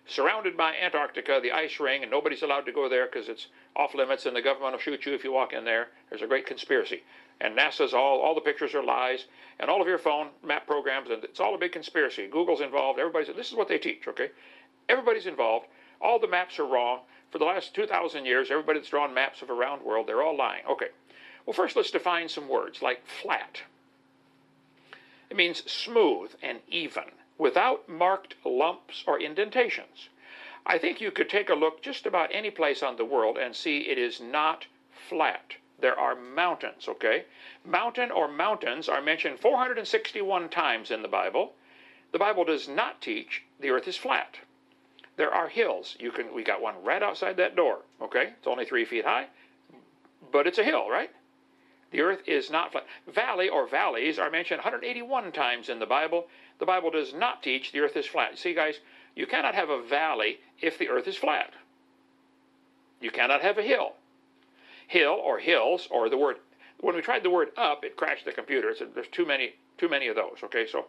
Surrounded 0.06 0.58
by 0.58 0.76
Antarctica, 0.76 1.40
the 1.42 1.52
ice 1.52 1.80
ring, 1.80 2.02
and 2.02 2.12
nobody's 2.12 2.44
allowed 2.44 2.66
to 2.66 2.74
go 2.74 2.90
there 2.90 3.06
because 3.06 3.30
it's 3.30 3.48
off 3.76 3.96
limits 3.96 4.26
and 4.26 4.36
the 4.36 4.42
government 4.42 4.74
will 4.74 4.80
shoot 4.80 5.06
you 5.06 5.14
if 5.14 5.24
you 5.24 5.32
walk 5.32 5.54
in 5.54 5.64
there. 5.64 5.88
There's 6.10 6.22
a 6.22 6.28
great 6.28 6.46
conspiracy. 6.46 7.04
And 7.40 7.58
NASA's 7.58 7.94
all, 7.94 8.20
all 8.20 8.36
the 8.36 8.42
pictures 8.42 8.76
are 8.76 8.84
lies, 8.84 9.26
and 9.60 9.70
all 9.70 9.82
of 9.82 9.88
your 9.88 9.98
phone 9.98 10.30
map 10.46 10.68
programs, 10.68 11.10
and 11.10 11.24
it's 11.24 11.40
all 11.40 11.56
a 11.56 11.58
big 11.58 11.72
conspiracy. 11.72 12.28
Google's 12.28 12.62
involved, 12.62 13.00
everybody's, 13.00 13.34
this 13.36 13.50
is 13.50 13.56
what 13.56 13.68
they 13.68 13.78
teach, 13.78 14.08
okay? 14.08 14.30
Everybody's 14.90 15.26
involved. 15.26 15.68
All 16.02 16.20
the 16.20 16.28
maps 16.28 16.60
are 16.60 16.66
wrong. 16.66 17.00
For 17.32 17.40
the 17.40 17.46
last 17.46 17.74
2,000 17.74 18.26
years, 18.26 18.52
everybody 18.52 18.80
that's 18.80 18.90
drawn 18.90 19.14
maps 19.14 19.42
of 19.42 19.50
a 19.50 19.54
round 19.54 19.82
world, 19.82 20.06
they're 20.08 20.22
all 20.22 20.38
lying. 20.38 20.64
Okay. 20.70 20.90
Well, 21.46 21.54
first 21.54 21.76
let's 21.76 21.92
define 21.92 22.30
some 22.30 22.48
words 22.48 22.82
like 22.82 23.06
flat. 23.08 23.62
It 25.30 25.38
means 25.38 25.64
smooth 25.70 26.32
and 26.44 26.60
even, 26.68 27.06
without 27.38 27.88
marked 27.90 28.36
lumps 28.46 29.04
or 29.08 29.20
indentations. 29.20 30.10
I 30.66 30.78
think 30.78 31.02
you 31.02 31.12
could 31.12 31.30
take 31.30 31.50
a 31.50 31.56
look 31.56 31.82
just 31.82 32.06
about 32.06 32.30
any 32.32 32.50
place 32.50 32.82
on 32.82 32.96
the 32.96 33.06
world 33.06 33.38
and 33.38 33.56
see 33.56 33.80
it 33.80 33.98
is 33.98 34.22
not 34.22 34.68
flat. 35.10 35.56
There 35.80 36.00
are 36.00 36.16
mountains, 36.16 36.88
okay? 36.88 37.26
Mountain 37.66 38.12
or 38.12 38.28
mountains 38.28 38.88
are 38.88 39.02
mentioned 39.02 39.40
461 39.40 40.50
times 40.50 40.92
in 40.92 41.02
the 41.02 41.08
Bible. 41.08 41.54
The 42.12 42.20
Bible 42.20 42.46
does 42.46 42.70
not 42.70 43.02
teach 43.02 43.44
the 43.60 43.72
earth 43.72 43.88
is 43.88 43.98
flat. 43.98 44.38
There 45.16 45.34
are 45.34 45.48
hills. 45.50 45.96
You 46.00 46.12
can 46.12 46.34
we 46.34 46.44
got 46.44 46.62
one 46.62 46.84
right 46.84 47.04
outside 47.04 47.38
that 47.38 47.56
door, 47.56 47.80
okay? 48.02 48.34
It's 48.38 48.48
only 48.48 48.66
three 48.66 48.86
feet 48.86 49.06
high, 49.06 49.28
but 50.32 50.48
it's 50.48 50.58
a 50.58 50.64
hill, 50.64 50.90
right? 50.90 51.12
The 51.92 52.02
earth 52.02 52.22
is 52.26 52.50
not 52.50 52.72
flat. 52.72 52.86
Valley 53.08 53.50
or 53.50 53.68
valleys 53.68 54.18
are 54.18 54.32
mentioned 54.32 54.60
181 54.60 55.32
times 55.32 55.70
in 55.70 55.80
the 55.80 55.86
Bible. 55.86 56.28
The 56.60 56.66
Bible 56.66 56.92
does 56.92 57.14
not 57.14 57.44
teach 57.44 57.72
the 57.72 57.80
earth 57.80 57.98
is 57.98 58.06
flat. 58.06 58.38
See, 58.38 58.54
guys, 58.54 58.80
you 59.16 59.26
cannot 59.28 59.56
have 59.56 59.70
a 59.70 59.82
valley 59.82 60.40
if 60.62 60.78
the 60.78 60.90
earth 60.90 61.08
is 61.08 61.18
flat. 61.18 61.54
You 63.02 63.12
cannot 63.12 63.42
have 63.42 63.58
a 63.58 63.64
hill. 63.64 63.94
Hill 64.88 65.20
or 65.24 65.40
hills 65.40 65.88
or 65.92 66.10
the 66.10 66.18
word 66.18 66.38
when 66.84 66.96
we 66.96 67.02
tried 67.02 67.24
the 67.24 67.30
word 67.30 67.52
up, 67.56 67.86
it 67.86 67.96
crashed 67.96 68.26
the 68.26 68.34
computer. 68.34 68.70
It 68.70 68.78
said 68.78 68.90
there's 68.94 69.08
too 69.08 69.26
many 69.26 69.54
too 69.78 69.88
many 69.88 70.08
of 70.08 70.16
those. 70.16 70.38
Okay, 70.44 70.68
so 70.68 70.88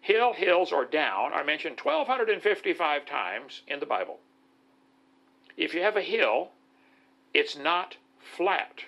hill, 0.00 0.32
hills, 0.32 0.72
or 0.72 0.84
down 0.84 1.32
are 1.32 1.44
mentioned 1.44 1.78
1,255 1.80 3.06
times 3.06 3.62
in 3.68 3.80
the 3.80 3.86
Bible. 3.86 4.18
If 5.56 5.72
you 5.72 5.82
have 5.82 5.96
a 5.96 6.02
hill, 6.02 6.50
it's 7.32 7.56
not 7.56 7.96
flat. 8.18 8.82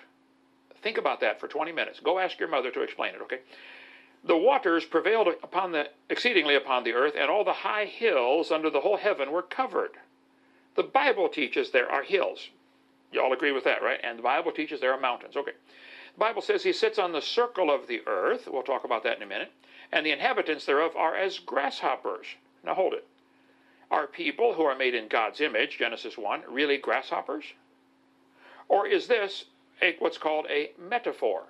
Think 0.81 0.97
about 0.97 1.19
that 1.21 1.39
for 1.39 1.47
20 1.47 1.71
minutes. 1.71 1.99
Go 1.99 2.19
ask 2.19 2.39
your 2.39 2.49
mother 2.49 2.71
to 2.71 2.81
explain 2.81 3.15
it, 3.15 3.21
okay? 3.21 3.39
The 4.23 4.37
waters 4.37 4.85
prevailed 4.85 5.27
upon 5.27 5.71
the 5.71 5.89
exceedingly 6.09 6.55
upon 6.55 6.83
the 6.83 6.93
earth, 6.93 7.15
and 7.17 7.29
all 7.29 7.43
the 7.43 7.53
high 7.53 7.85
hills 7.85 8.51
under 8.51 8.69
the 8.69 8.81
whole 8.81 8.97
heaven 8.97 9.31
were 9.31 9.41
covered. 9.41 9.97
The 10.75 10.83
Bible 10.83 11.29
teaches 11.29 11.71
there 11.71 11.91
are 11.91 12.03
hills. 12.03 12.49
You 13.11 13.21
all 13.21 13.33
agree 13.33 13.51
with 13.51 13.63
that, 13.63 13.81
right? 13.81 13.99
And 14.03 14.19
the 14.19 14.23
Bible 14.23 14.51
teaches 14.51 14.79
there 14.79 14.93
are 14.93 14.99
mountains. 14.99 15.35
Okay. 15.35 15.53
The 16.13 16.19
Bible 16.19 16.41
says 16.41 16.63
he 16.63 16.73
sits 16.73 16.99
on 16.99 17.11
the 17.11 17.21
circle 17.21 17.71
of 17.71 17.87
the 17.87 18.01
earth. 18.05 18.47
We'll 18.51 18.63
talk 18.63 18.83
about 18.83 19.03
that 19.03 19.17
in 19.17 19.23
a 19.23 19.25
minute. 19.25 19.51
And 19.91 20.05
the 20.05 20.11
inhabitants 20.11 20.65
thereof 20.65 20.95
are 20.95 21.15
as 21.15 21.39
grasshoppers. 21.39 22.27
Now 22.63 22.75
hold 22.75 22.93
it. 22.93 23.07
Are 23.89 24.05
people 24.05 24.53
who 24.53 24.63
are 24.63 24.75
made 24.75 24.93
in 24.93 25.07
God's 25.07 25.41
image, 25.41 25.79
Genesis 25.79 26.17
1, 26.17 26.43
really 26.47 26.77
grasshoppers? 26.77 27.45
Or 28.67 28.85
is 28.85 29.07
this 29.07 29.45
a, 29.81 29.95
what's 29.99 30.19
called 30.19 30.45
a 30.49 30.71
metaphor? 30.77 31.43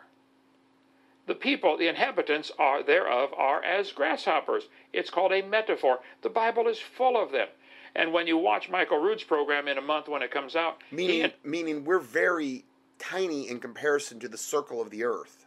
The 1.28 1.36
people, 1.36 1.78
the 1.78 1.88
inhabitants 1.88 2.52
are 2.58 2.82
thereof 2.82 3.30
are 3.38 3.64
as 3.64 3.92
grasshoppers. 3.92 4.64
It's 4.94 5.10
called 5.10 5.32
a 5.32 5.42
metaphor. 5.42 6.00
The 6.22 6.30
Bible 6.30 6.68
is 6.68 6.80
full 6.80 7.22
of 7.22 7.32
them. 7.32 7.48
And 7.96 8.14
when 8.14 8.28
you 8.28 8.38
watch 8.38 8.70
Michael 8.70 9.00
Rood's 9.00 9.24
program 9.24 9.68
in 9.68 9.78
a 9.78 9.82
month 9.82 10.08
when 10.08 10.22
it 10.22 10.32
comes 10.32 10.56
out, 10.56 10.78
Meaning, 10.92 11.32
he, 11.44 11.50
meaning 11.50 11.86
we're 11.86 12.00
very 12.00 12.66
tiny 12.98 13.48
in 13.50 13.60
comparison 13.60 14.20
to 14.20 14.28
the 14.28 14.38
circle 14.38 14.82
of 14.82 14.90
the 14.90 15.04
earth, 15.04 15.46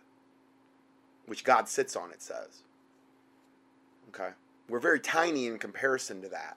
which 1.27 1.45
God 1.45 1.69
sits 1.69 1.95
on, 1.97 2.11
it 2.11 2.23
says. 2.23 2.63
Okay? 4.09 4.31
We're 4.69 4.81
very 4.81 5.01
tiny 5.01 5.47
in 5.47 5.59
comparison 5.59 6.23
to 6.23 6.29
that. 6.31 6.57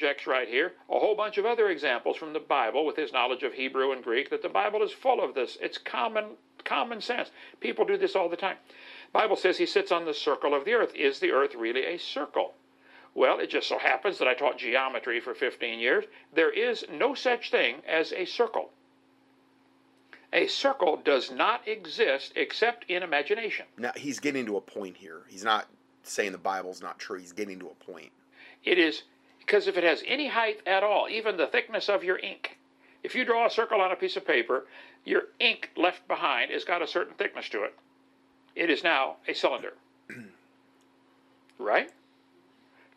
Projects 0.00 0.26
right 0.26 0.48
here 0.48 0.72
a 0.88 0.98
whole 0.98 1.14
bunch 1.14 1.36
of 1.36 1.44
other 1.44 1.68
examples 1.68 2.16
from 2.16 2.32
the 2.32 2.40
Bible 2.40 2.86
with 2.86 2.96
his 2.96 3.12
knowledge 3.12 3.42
of 3.42 3.52
Hebrew 3.52 3.92
and 3.92 4.02
Greek 4.02 4.30
that 4.30 4.40
the 4.40 4.48
Bible 4.48 4.82
is 4.82 4.92
full 4.92 5.22
of 5.22 5.34
this. 5.34 5.58
It's 5.60 5.76
common 5.76 6.36
common 6.64 7.00
sense. 7.02 7.30
People 7.60 7.84
do 7.84 7.98
this 7.98 8.16
all 8.16 8.28
the 8.28 8.36
time. 8.36 8.56
Bible 9.12 9.36
says 9.36 9.58
he 9.58 9.66
sits 9.66 9.92
on 9.92 10.06
the 10.06 10.14
circle 10.14 10.54
of 10.54 10.64
the 10.64 10.72
earth. 10.72 10.94
Is 10.94 11.20
the 11.20 11.32
earth 11.32 11.54
really 11.54 11.84
a 11.84 11.98
circle? 11.98 12.54
Well, 13.14 13.40
it 13.40 13.50
just 13.50 13.68
so 13.68 13.78
happens 13.78 14.18
that 14.18 14.28
I 14.28 14.34
taught 14.34 14.58
geometry 14.58 15.20
for 15.20 15.34
15 15.34 15.78
years. 15.78 16.04
There 16.34 16.50
is 16.50 16.84
no 16.90 17.14
such 17.14 17.50
thing 17.50 17.82
as 17.86 18.12
a 18.12 18.24
circle. 18.24 18.70
A 20.32 20.46
circle 20.46 20.96
does 20.96 21.30
not 21.30 21.66
exist 21.66 22.32
except 22.36 22.84
in 22.88 23.02
imagination. 23.02 23.66
Now, 23.76 23.92
he's 23.96 24.20
getting 24.20 24.46
to 24.46 24.56
a 24.56 24.60
point 24.60 24.96
here. 24.96 25.22
He's 25.28 25.44
not 25.44 25.66
saying 26.04 26.32
the 26.32 26.38
Bible's 26.38 26.80
not 26.80 26.98
true. 26.98 27.18
He's 27.18 27.32
getting 27.32 27.58
to 27.60 27.66
a 27.66 27.84
point. 27.84 28.12
It 28.64 28.78
is 28.78 29.02
because 29.40 29.66
if 29.66 29.76
it 29.76 29.84
has 29.84 30.04
any 30.06 30.28
height 30.28 30.60
at 30.66 30.84
all, 30.84 31.08
even 31.10 31.36
the 31.36 31.46
thickness 31.46 31.88
of 31.88 32.04
your 32.04 32.18
ink, 32.18 32.58
if 33.02 33.14
you 33.14 33.24
draw 33.24 33.46
a 33.46 33.50
circle 33.50 33.80
on 33.80 33.90
a 33.90 33.96
piece 33.96 34.16
of 34.16 34.26
paper, 34.26 34.66
your 35.04 35.22
ink 35.40 35.70
left 35.76 36.06
behind 36.06 36.50
has 36.50 36.64
got 36.64 36.82
a 36.82 36.86
certain 36.86 37.14
thickness 37.14 37.48
to 37.48 37.64
it. 37.64 37.74
It 38.54 38.70
is 38.70 38.84
now 38.84 39.16
a 39.26 39.34
cylinder. 39.34 39.72
right? 41.58 41.90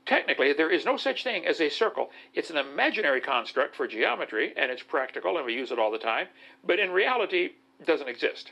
Technically, 0.05 0.51
there 0.51 0.69
is 0.69 0.85
no 0.85 0.97
such 0.97 1.23
thing 1.23 1.45
as 1.45 1.61
a 1.61 1.69
circle. 1.69 2.11
It's 2.33 2.49
an 2.49 2.57
imaginary 2.57 3.21
construct 3.21 3.75
for 3.75 3.87
geometry, 3.87 4.53
and 4.57 4.69
it's 4.69 4.83
practical, 4.83 5.37
and 5.37 5.45
we 5.45 5.53
use 5.53 5.71
it 5.71 5.79
all 5.79 5.91
the 5.91 5.97
time, 5.97 6.27
but 6.63 6.79
in 6.79 6.91
reality, 6.91 7.51
it 7.79 7.87
doesn't 7.87 8.09
exist. 8.09 8.51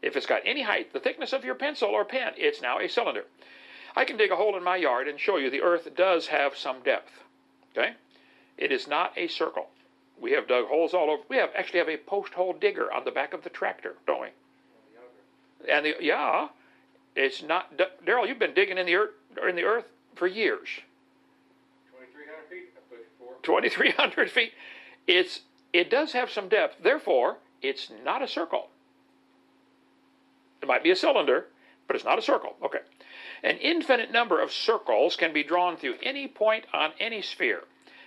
If 0.00 0.16
it's 0.16 0.26
got 0.26 0.42
any 0.44 0.62
height, 0.62 0.92
the 0.92 1.00
thickness 1.00 1.32
of 1.32 1.44
your 1.44 1.54
pencil 1.54 1.88
or 1.88 2.04
pen, 2.04 2.34
it's 2.36 2.62
now 2.62 2.78
a 2.78 2.88
cylinder. 2.88 3.24
I 3.96 4.04
can 4.04 4.16
dig 4.16 4.30
a 4.30 4.36
hole 4.36 4.56
in 4.56 4.64
my 4.64 4.76
yard 4.76 5.08
and 5.08 5.18
show 5.18 5.36
you 5.36 5.50
the 5.50 5.62
earth 5.62 5.88
does 5.96 6.28
have 6.28 6.56
some 6.56 6.82
depth. 6.82 7.22
Okay? 7.72 7.94
It 8.56 8.72
is 8.72 8.86
not 8.86 9.12
a 9.16 9.28
circle. 9.28 9.68
We 10.20 10.32
have 10.32 10.48
dug 10.48 10.66
holes 10.66 10.94
all 10.94 11.10
over. 11.10 11.22
We 11.28 11.36
have 11.36 11.50
actually 11.56 11.80
have 11.80 11.88
a 11.88 11.96
post 11.96 12.34
hole 12.34 12.52
digger 12.52 12.92
on 12.92 13.04
the 13.04 13.10
back 13.10 13.32
of 13.32 13.42
the 13.42 13.50
tractor, 13.50 13.94
don't 14.06 14.20
we? 14.20 14.28
And 15.68 15.84
the 15.84 15.94
yeah, 16.00 16.48
it's 17.16 17.42
not. 17.42 17.76
Daryl, 18.06 18.28
you've 18.28 18.38
been 18.38 18.54
digging 18.54 18.78
in 18.78 18.86
the 18.86 18.94
earth 18.94 19.10
in 19.48 19.56
the 19.56 19.64
earth 19.64 19.86
for 20.14 20.26
years. 20.26 20.68
2,300 21.92 22.50
feet, 22.50 22.68
it 22.92 23.42
2,300 23.42 24.30
feet. 24.30 24.52
It's 25.06 25.40
it 25.72 25.90
does 25.90 26.12
have 26.12 26.30
some 26.30 26.48
depth. 26.48 26.82
Therefore, 26.82 27.38
it's 27.62 27.90
not 28.04 28.22
a 28.22 28.28
circle. 28.28 28.68
It 30.62 30.68
might 30.68 30.82
be 30.82 30.90
a 30.90 30.96
cylinder, 30.96 31.46
but 31.86 31.96
it's 31.96 32.04
not 32.04 32.18
a 32.18 32.22
circle. 32.22 32.56
Okay. 32.62 32.78
An 33.44 33.58
infinite 33.58 34.10
number 34.10 34.40
of 34.40 34.50
circles 34.50 35.16
can 35.16 35.34
be 35.34 35.44
drawn 35.44 35.76
through 35.76 35.96
any 36.02 36.26
point 36.26 36.64
on 36.72 36.92
any 36.98 37.20
sphere. 37.20 37.64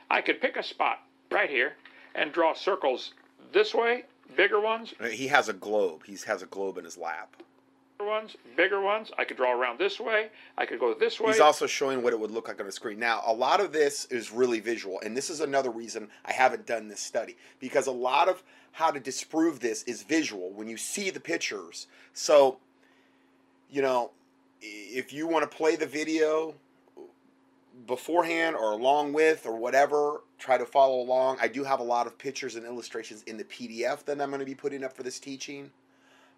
I 0.10 0.22
could 0.22 0.42
pick 0.42 0.58
a 0.58 0.64
spot 0.64 1.04
right 1.32 1.50
here 1.50 1.74
and 2.16 2.34
draw 2.34 2.56
circles 2.56 3.14
this 3.54 3.72
way, 3.72 4.06
bigger 4.36 4.60
ones, 4.60 4.96
uh, 5.00 5.06
He 5.06 5.28
has 5.28 5.48
a 5.48 5.54
globe. 5.54 6.04
He 6.08 6.18
has 6.26 6.42
a 6.42 6.48
globe 6.48 6.80
in 6.80 6.86
his 6.86 6.98
lap. 6.98 7.36
bigger 8.00 8.10
ones, 8.10 8.36
bigger 8.56 8.82
ones. 8.82 9.12
I 9.16 9.26
could 9.26 9.38
draw 9.38 9.54
around 9.54 9.78
this 9.78 10.00
way. 10.00 10.30
I 10.58 10.66
could 10.66 10.80
go 10.80 10.96
this 10.96 11.20
way. 11.20 11.34
He's 11.34 11.40
also 11.40 11.68
showing 11.68 12.02
what 12.02 12.14
it 12.14 12.20
would 12.20 12.32
look 12.32 12.48
like 12.48 12.60
on 12.60 12.66
a 12.66 12.72
screen. 12.72 12.98
Now, 12.98 13.22
a 13.24 13.34
lot 13.34 13.60
of 13.60 13.72
this 13.72 14.06
is 14.06 14.32
really 14.32 14.60
visual, 14.60 15.00
and 15.04 15.16
this 15.16 15.30
is 15.30 15.40
another 15.40 15.70
reason 15.70 16.10
I 16.26 16.34
haven't 16.34 16.66
done 16.66 16.88
this 16.88 17.00
study 17.00 17.38
because 17.60 17.86
a 17.86 17.92
lot 17.92 18.28
of 18.28 18.42
how 18.72 18.90
to 18.90 19.00
disprove 19.00 19.60
this 19.60 19.84
is 19.84 20.02
visual 20.02 20.52
when 20.52 20.68
you 20.68 20.78
see 20.78 21.12
the 21.12 21.20
pictures. 21.20 21.86
So, 22.14 22.58
you 23.70 23.84
know, 23.84 24.12
if 24.62 25.14
you 25.14 25.28
want 25.28 25.50
to 25.50 25.58
play 25.58 25.76
the 25.76 25.86
video 25.86 26.56
beforehand 27.86 28.56
or 28.56 28.72
along 28.72 29.14
with 29.14 29.46
or 29.46 29.56
whatever, 29.56 30.22
try 30.40 30.58
to 30.58 30.66
follow 30.66 31.00
along. 31.00 31.38
I 31.42 31.48
do 31.48 31.64
have 31.64 31.80
a 31.80 31.84
lot 31.84 32.08
of 32.08 32.18
pictures 32.18 32.56
and 32.56 32.66
illustrations 32.66 33.24
in 33.24 33.38
the 33.38 33.44
PDF 33.44 34.04
that 34.06 34.22
I'm 34.22 34.30
going 34.30 34.40
to 34.40 34.46
be 34.46 34.56
putting 34.56 34.84
up 34.84 34.94
for 34.94 35.04
this 35.04 35.20
teaching. 35.20 35.72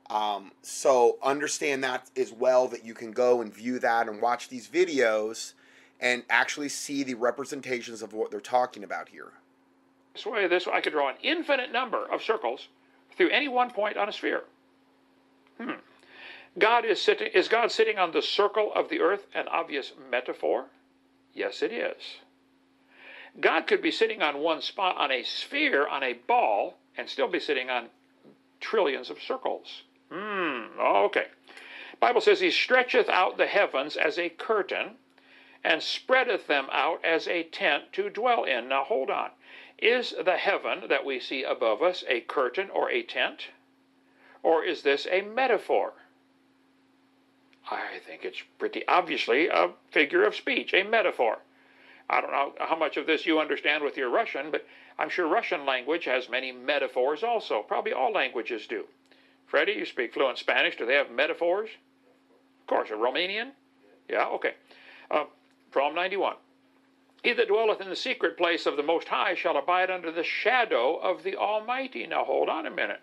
Um, 0.10 0.52
so 0.64 1.18
understand 1.22 1.84
that 1.84 2.10
as 2.18 2.32
well 2.32 2.68
that 2.70 2.84
you 2.84 2.94
can 2.94 3.12
go 3.12 3.42
and 3.42 3.54
view 3.54 3.80
that 3.80 4.08
and 4.08 4.22
watch 4.22 4.50
these 4.50 4.68
videos 4.68 5.54
and 6.00 6.24
actually 6.30 6.70
see 6.70 7.04
the 7.04 7.14
representations 7.14 8.02
of 8.02 8.14
what 8.14 8.32
they're 8.32 8.40
talking 8.40 8.84
about 8.84 9.10
here. 9.10 9.34
this 10.14 10.26
way, 10.26 10.48
this 10.48 10.66
way. 10.66 10.74
I 10.74 10.82
could 10.82 10.94
draw 10.94 11.10
an 11.10 11.16
infinite 11.22 11.72
number 11.72 12.06
of 12.12 12.24
circles 12.24 12.70
through 13.16 13.30
any 13.30 13.48
one 13.48 13.70
point 13.70 13.98
on 13.98 14.10
a 14.10 14.12
sphere. 14.12 14.44
Hmm. 15.60 15.72
God 16.58 16.86
is 16.86 17.02
sitting. 17.02 17.28
Is 17.34 17.48
God 17.48 17.72
sitting 17.72 17.98
on 17.98 18.12
the 18.12 18.22
circle 18.22 18.72
of 18.74 18.90
the 18.90 19.00
earth 19.00 19.28
an 19.34 19.48
obvious 19.48 19.94
metaphor? 20.10 20.66
Yes, 21.34 21.62
it 21.62 21.72
is. 21.72 22.18
God 23.40 23.68
could 23.68 23.82
be 23.82 23.92
sitting 23.92 24.22
on 24.22 24.40
one 24.40 24.62
spot 24.62 24.98
on 24.98 25.12
a 25.12 25.24
sphere 25.24 25.88
on 25.88 26.04
a 26.04 26.14
ball 26.14 26.78
and 26.98 27.08
still 27.08 27.28
be 27.28 27.40
sitting 27.40 27.70
on 27.70 27.90
trillions 28.60 29.10
of 29.10 29.22
circles. 29.22 29.84
Hmm. 30.12 30.80
Okay. 30.80 31.28
Bible 32.00 32.22
says 32.22 32.40
he 32.40 32.52
stretcheth 32.52 33.10
out 33.10 33.38
the 33.38 33.48
heavens 33.48 33.96
as 33.96 34.18
a 34.18 34.30
curtain 34.30 34.96
and 35.64 35.84
spreadeth 35.84 36.48
them 36.48 36.68
out 36.72 37.04
as 37.04 37.28
a 37.28 37.44
tent 37.44 37.94
to 37.94 38.10
dwell 38.10 38.44
in. 38.44 38.68
Now 38.68 38.84
hold 38.84 39.10
on. 39.10 39.32
Is 39.78 40.14
the 40.24 40.38
heaven 40.38 40.88
that 40.90 41.06
we 41.06 41.20
see 41.20 41.44
above 41.44 41.82
us 41.82 42.04
a 42.08 42.22
curtain 42.22 42.70
or 42.70 42.90
a 42.90 43.04
tent? 43.04 43.50
Or 44.42 44.64
is 44.64 44.82
this 44.82 45.08
a 45.10 45.22
metaphor? 45.22 45.94
I 47.72 48.00
think 48.06 48.26
it's 48.26 48.42
pretty 48.58 48.88
obviously 48.88 49.48
a 49.48 49.72
figure 49.92 50.24
of 50.24 50.36
speech, 50.36 50.74
a 50.74 50.84
metaphor. 50.84 51.40
I 52.10 52.22
don't 52.22 52.32
know 52.32 52.54
how 52.60 52.76
much 52.76 52.98
of 52.98 53.06
this 53.06 53.26
you 53.26 53.40
understand 53.40 53.84
with 53.84 53.96
your 53.96 54.10
Russian, 54.10 54.50
but 54.50 54.66
I'm 54.98 55.10
sure 55.10 55.28
Russian 55.28 55.66
language 55.66 56.06
has 56.06 56.30
many 56.30 56.52
metaphors 56.52 57.24
also. 57.24 57.62
Probably 57.62 57.94
all 57.94 58.12
languages 58.12 58.66
do. 58.66 58.86
Freddie, 59.46 59.74
you 59.74 59.86
speak 59.86 60.14
fluent 60.14 60.38
Spanish. 60.38 60.78
Do 60.78 60.86
they 60.86 60.96
have 60.96 61.12
metaphors? 61.12 61.70
Of 62.62 62.68
course. 62.68 62.90
A 62.90 62.94
Romanian? 62.94 63.52
Yeah, 64.10 64.26
okay. 64.28 64.56
Uh, 65.12 65.26
Psalm 65.74 65.94
91. 65.94 66.36
He 67.24 67.34
that 67.34 67.48
dwelleth 67.48 67.82
in 67.82 67.90
the 67.90 67.96
secret 67.96 68.38
place 68.38 68.66
of 68.66 68.78
the 68.78 68.84
Most 68.84 69.10
High 69.10 69.36
shall 69.36 69.58
abide 69.58 69.92
under 69.92 70.12
the 70.12 70.24
shadow 70.24 70.96
of 70.96 71.24
the 71.24 71.36
Almighty. 71.36 72.08
Now 72.08 72.24
hold 72.24 72.50
on 72.50 72.66
a 72.66 72.72
minute. 72.72 73.02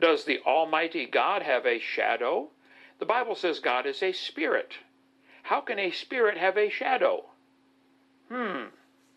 Does 0.00 0.24
the 0.24 0.40
Almighty 0.44 1.06
God 1.06 1.42
have 1.42 1.64
a 1.64 1.78
shadow? 1.78 2.50
The 2.98 3.06
Bible 3.06 3.34
says 3.34 3.60
God 3.60 3.86
is 3.86 4.02
a 4.02 4.12
spirit. 4.12 4.74
How 5.42 5.60
can 5.60 5.78
a 5.78 5.90
spirit 5.90 6.38
have 6.38 6.56
a 6.56 6.70
shadow? 6.70 7.24
Hmm. 8.30 8.64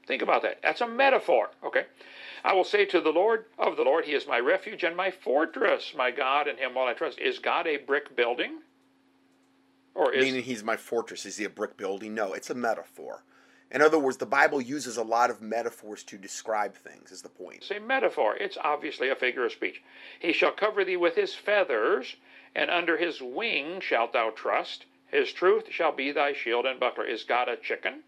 Think 0.05 0.21
about 0.21 0.41
that. 0.43 0.59
That's 0.61 0.81
a 0.81 0.87
metaphor. 0.87 1.51
Okay. 1.63 1.85
I 2.43 2.53
will 2.53 2.63
say 2.63 2.85
to 2.85 3.01
the 3.01 3.11
Lord 3.11 3.45
of 3.57 3.75
the 3.77 3.83
Lord, 3.83 4.05
He 4.05 4.13
is 4.13 4.27
my 4.27 4.39
refuge 4.39 4.83
and 4.83 4.95
my 4.95 5.11
fortress, 5.11 5.93
my 5.95 6.11
God, 6.11 6.47
in 6.47 6.57
Him 6.57 6.75
will 6.75 6.83
I 6.83 6.93
trust. 6.93 7.19
Is 7.19 7.39
God 7.39 7.67
a 7.67 7.77
brick 7.77 8.15
building? 8.15 8.59
Or 9.97 10.13
is 10.13 10.23
Meaning 10.23 10.43
he's 10.43 10.63
my 10.63 10.77
fortress. 10.77 11.25
Is 11.25 11.37
he 11.37 11.45
a 11.45 11.49
brick 11.49 11.75
building? 11.75 12.13
No, 12.13 12.33
it's 12.33 12.51
a 12.51 12.55
metaphor. 12.55 13.23
In 13.71 13.81
other 13.81 13.99
words, 13.99 14.17
the 14.17 14.25
Bible 14.25 14.61
uses 14.61 14.95
a 14.95 15.03
lot 15.03 15.29
of 15.29 15.41
metaphors 15.41 16.03
to 16.03 16.17
describe 16.17 16.75
things, 16.75 17.11
is 17.11 17.21
the 17.21 17.29
point. 17.29 17.57
It's 17.57 17.71
a 17.71 17.79
metaphor. 17.79 18.37
It's 18.37 18.57
obviously 18.63 19.09
a 19.09 19.15
figure 19.15 19.43
of 19.45 19.51
speech. 19.51 19.81
He 20.19 20.31
shall 20.31 20.51
cover 20.51 20.85
thee 20.85 20.97
with 20.97 21.15
his 21.15 21.33
feathers, 21.33 22.15
and 22.57 22.71
under 22.71 22.97
his 22.97 23.21
wing 23.21 23.79
shalt 23.79 24.13
thou 24.13 24.31
trust. 24.31 24.85
His 25.05 25.31
truth 25.31 25.71
shall 25.71 25.91
be 25.91 26.11
thy 26.11 26.33
shield 26.33 26.65
and 26.65 26.79
buckler. 26.79 27.05
Is 27.05 27.23
God 27.23 27.47
a 27.47 27.55
chicken? 27.55 28.01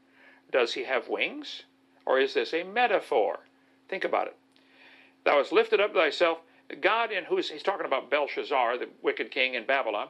Does 0.51 0.73
he 0.73 0.85
have 0.85 1.07
wings? 1.07 1.63
Or 2.03 2.19
is 2.19 2.33
this 2.33 2.51
a 2.51 2.63
metaphor? 2.63 3.41
Think 3.87 4.03
about 4.03 4.25
it. 4.25 4.35
Thou 5.23 5.37
hast 5.37 5.51
lifted 5.51 5.79
up 5.79 5.93
thyself, 5.93 6.39
God 6.81 7.11
in 7.11 7.25
whose, 7.25 7.51
he's 7.51 7.61
talking 7.61 7.85
about 7.85 8.09
Belshazzar, 8.09 8.79
the 8.79 8.89
wicked 9.03 9.29
king 9.29 9.53
in 9.53 9.67
Babylon, 9.67 10.07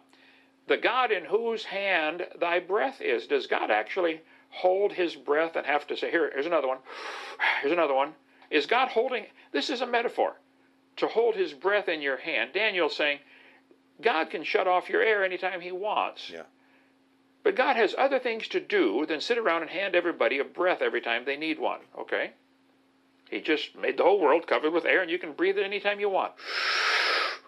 the 0.68 0.78
God 0.78 1.12
in 1.12 1.26
whose 1.26 1.66
hand 1.66 2.26
thy 2.40 2.60
breath 2.60 3.02
is. 3.02 3.28
Does 3.28 3.46
God 3.46 3.70
actually 3.70 4.22
hold 4.52 4.94
his 4.94 5.16
breath 5.16 5.58
and 5.58 5.66
have 5.66 5.86
to 5.88 5.98
say, 5.98 6.10
here, 6.10 6.32
here's 6.34 6.46
another 6.46 6.70
one, 6.70 6.78
here's 7.62 7.74
another 7.74 7.94
one? 7.94 8.14
Is 8.50 8.66
God 8.66 8.88
holding, 8.88 9.26
this 9.52 9.70
is 9.70 9.82
a 9.82 9.86
metaphor, 9.86 10.38
to 10.96 11.08
hold 11.08 11.36
his 11.36 11.54
breath 11.54 11.90
in 11.90 12.02
your 12.02 12.18
hand. 12.18 12.52
Daniel's 12.54 12.96
saying, 12.96 13.20
God 14.02 14.30
can 14.30 14.44
shut 14.44 14.68
off 14.68 14.90
your 14.90 15.02
air 15.02 15.24
anytime 15.24 15.62
he 15.62 15.72
wants. 15.72 16.30
Yeah. 16.30 16.44
But 17.44 17.56
God 17.56 17.76
has 17.76 17.96
other 17.98 18.20
things 18.20 18.48
to 18.50 18.60
do 18.60 19.06
than 19.06 19.22
sit 19.22 19.38
around 19.38 19.62
and 19.62 19.72
hand 19.72 19.96
everybody 19.96 20.40
a 20.40 20.44
breath 20.44 20.82
every 20.82 21.02
time 21.02 21.26
they 21.26 21.38
need 21.38 21.60
one, 21.60 21.80
okay? 21.98 22.32
He 23.30 23.40
just 23.42 23.76
made 23.76 23.98
the 23.98 24.04
whole 24.04 24.20
world 24.20 24.48
covered 24.48 24.74
with 24.74 24.86
air 24.86 25.02
and 25.02 25.12
you 25.12 25.20
can 25.20 25.34
breathe 25.34 25.58
it 25.58 25.64
anytime 25.64 26.00
you 26.00 26.10
want. 26.10 26.34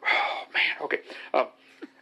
Oh, 0.03 0.45
man, 0.51 0.75
okay. 0.81 1.01
Uh, 1.31 1.45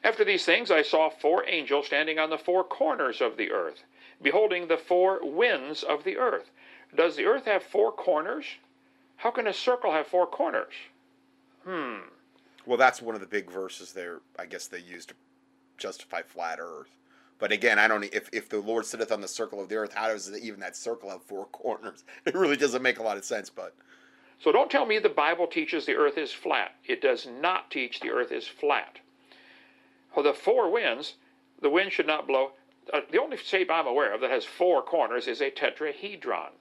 after 0.03 0.23
these 0.23 0.45
things, 0.45 0.71
I 0.71 0.81
saw 0.81 1.09
four 1.09 1.43
angels 1.47 1.87
standing 1.87 2.17
on 2.17 2.29
the 2.29 2.37
four 2.37 2.63
corners 2.63 3.19
of 3.19 3.35
the 3.35 3.51
earth, 3.51 3.83
beholding 4.21 4.67
the 4.67 4.77
four 4.77 5.19
winds 5.21 5.83
of 5.83 6.05
the 6.05 6.17
earth. 6.17 6.49
Does 6.95 7.17
the 7.17 7.25
earth 7.25 7.45
have 7.45 7.61
four 7.61 7.91
corners? 7.91 8.45
How 9.17 9.31
can 9.31 9.47
a 9.47 9.53
circle 9.53 9.91
have 9.91 10.07
four 10.07 10.25
corners? 10.25 10.73
Hmm. 11.65 11.97
Well, 12.69 12.77
that's 12.77 13.01
one 13.01 13.15
of 13.15 13.21
the 13.21 13.25
big 13.25 13.49
verses 13.49 13.93
there, 13.93 14.19
I 14.37 14.45
guess 14.45 14.67
they 14.67 14.77
used 14.77 15.09
to 15.09 15.15
justify 15.79 16.21
flat 16.21 16.59
earth. 16.61 16.99
But 17.39 17.51
again, 17.51 17.79
I 17.79 17.87
don't. 17.87 18.03
If 18.03 18.29
if 18.31 18.47
the 18.47 18.59
Lord 18.59 18.85
sitteth 18.85 19.11
on 19.11 19.21
the 19.21 19.27
circle 19.27 19.59
of 19.59 19.69
the 19.69 19.75
earth, 19.77 19.95
how 19.95 20.09
does 20.09 20.31
even 20.39 20.59
that 20.59 20.75
circle 20.75 21.09
have 21.09 21.23
four 21.23 21.45
corners? 21.51 22.03
It 22.25 22.35
really 22.35 22.57
doesn't 22.57 22.83
make 22.83 22.99
a 22.99 23.01
lot 23.01 23.17
of 23.17 23.25
sense. 23.25 23.49
But 23.49 23.73
So 24.39 24.51
don't 24.51 24.69
tell 24.69 24.85
me 24.85 24.99
the 24.99 25.09
Bible 25.09 25.47
teaches 25.47 25.87
the 25.87 25.95
earth 25.95 26.15
is 26.15 26.31
flat. 26.31 26.75
It 26.85 27.01
does 27.01 27.25
not 27.25 27.71
teach 27.71 28.01
the 28.01 28.11
earth 28.11 28.31
is 28.31 28.47
flat. 28.47 28.99
Well, 30.15 30.23
the 30.23 30.33
four 30.35 30.71
winds, 30.71 31.15
the 31.59 31.71
wind 31.71 31.91
should 31.91 32.05
not 32.05 32.27
blow. 32.27 32.51
Uh, 32.93 33.01
the 33.11 33.19
only 33.19 33.37
shape 33.37 33.71
I'm 33.71 33.87
aware 33.87 34.13
of 34.13 34.21
that 34.21 34.29
has 34.29 34.45
four 34.45 34.83
corners 34.83 35.27
is 35.27 35.41
a 35.41 35.49
tetrahedron. 35.49 36.51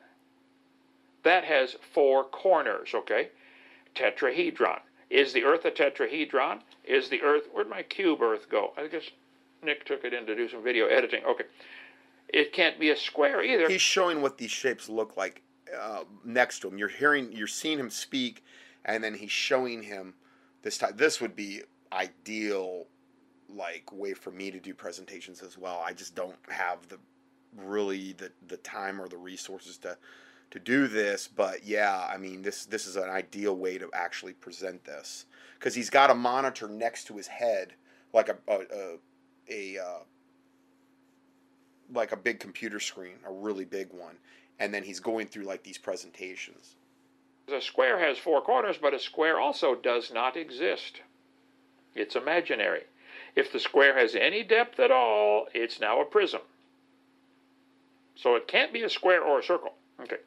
That 1.22 1.44
has 1.44 1.76
four 1.92 2.24
corners, 2.24 2.94
okay? 2.94 3.28
Tetrahedron. 3.94 4.80
Is 5.10 5.32
the 5.32 5.44
earth 5.44 5.64
a 5.64 5.70
tetrahedron? 5.70 6.60
Is 6.84 7.08
the 7.08 7.22
earth, 7.22 7.44
where'd 7.52 7.68
my 7.68 7.82
cube 7.82 8.20
earth 8.20 8.48
go? 8.50 8.72
I 8.76 8.86
guess 8.88 9.04
Nick 9.62 9.84
took 9.84 10.04
it 10.04 10.12
in 10.12 10.26
to 10.26 10.34
do 10.34 10.48
some 10.48 10.62
video 10.62 10.86
editing. 10.86 11.24
Okay. 11.24 11.44
It 12.28 12.52
can't 12.52 12.78
be 12.78 12.90
a 12.90 12.96
square 12.96 13.42
either. 13.42 13.68
he's 13.68 13.80
showing 13.80 14.20
what 14.20 14.36
these 14.36 14.50
shapes 14.50 14.88
look 14.88 15.16
like 15.16 15.42
uh, 15.78 16.04
next 16.24 16.60
to 16.60 16.68
him. 16.68 16.76
You're 16.76 16.88
hearing, 16.88 17.32
you're 17.32 17.46
seeing 17.46 17.78
him 17.78 17.88
speak, 17.88 18.44
and 18.84 19.02
then 19.02 19.14
he's 19.14 19.30
showing 19.30 19.82
him 19.82 20.14
this 20.62 20.76
time. 20.76 20.92
This 20.96 21.20
would 21.22 21.34
be 21.34 21.62
ideal, 21.90 22.86
like 23.48 23.90
way 23.92 24.12
for 24.12 24.30
me 24.30 24.50
to 24.50 24.60
do 24.60 24.74
presentations 24.74 25.42
as 25.42 25.56
well. 25.56 25.82
I 25.84 25.94
just 25.94 26.14
don't 26.14 26.36
have 26.50 26.86
the 26.88 26.98
really 27.56 28.12
the 28.12 28.30
the 28.48 28.58
time 28.58 29.00
or 29.00 29.08
the 29.08 29.16
resources 29.16 29.78
to 29.78 29.96
to 30.50 30.58
do 30.58 30.88
this. 30.88 31.28
But 31.28 31.64
yeah, 31.64 32.08
I 32.12 32.16
mean 32.16 32.42
this 32.42 32.64
this 32.66 32.86
is 32.86 32.96
an 32.96 33.10
ideal 33.10 33.56
way 33.56 33.78
to 33.78 33.90
actually 33.92 34.34
present 34.34 34.84
this 34.84 35.26
because 35.58 35.74
he's 35.74 35.90
got 35.90 36.10
a 36.10 36.14
monitor 36.14 36.68
next 36.68 37.04
to 37.06 37.16
his 37.16 37.26
head, 37.26 37.74
like 38.12 38.28
a 38.28 38.36
a 38.48 38.60
a, 39.50 39.76
a 39.76 39.82
uh, 39.82 39.98
like 41.92 42.12
a 42.12 42.16
big 42.16 42.40
computer 42.40 42.80
screen, 42.80 43.16
a 43.26 43.32
really 43.32 43.64
big 43.64 43.92
one, 43.92 44.16
and 44.58 44.72
then 44.72 44.82
he's 44.82 45.00
going 45.00 45.26
through 45.26 45.44
like 45.44 45.62
these 45.62 45.78
presentations. 45.78 46.76
A 47.52 47.62
square 47.62 47.98
has 47.98 48.18
four 48.18 48.42
corners, 48.42 48.76
but 48.80 48.92
a 48.92 48.98
square 48.98 49.40
also 49.40 49.74
does 49.74 50.12
not 50.12 50.36
exist. 50.36 51.00
It's 51.94 52.14
imaginary. 52.14 52.82
If 53.34 53.52
the 53.52 53.58
square 53.58 53.98
has 53.98 54.14
any 54.14 54.42
depth 54.42 54.78
at 54.78 54.90
all, 54.90 55.46
it's 55.54 55.80
now 55.80 56.00
a 56.00 56.04
prism. 56.04 56.42
So 58.16 58.34
it 58.34 58.48
can't 58.48 58.72
be 58.72 58.82
a 58.82 58.90
square 58.90 59.22
or 59.22 59.38
a 59.38 59.42
circle. 59.42 59.74
Okay. 60.00 60.18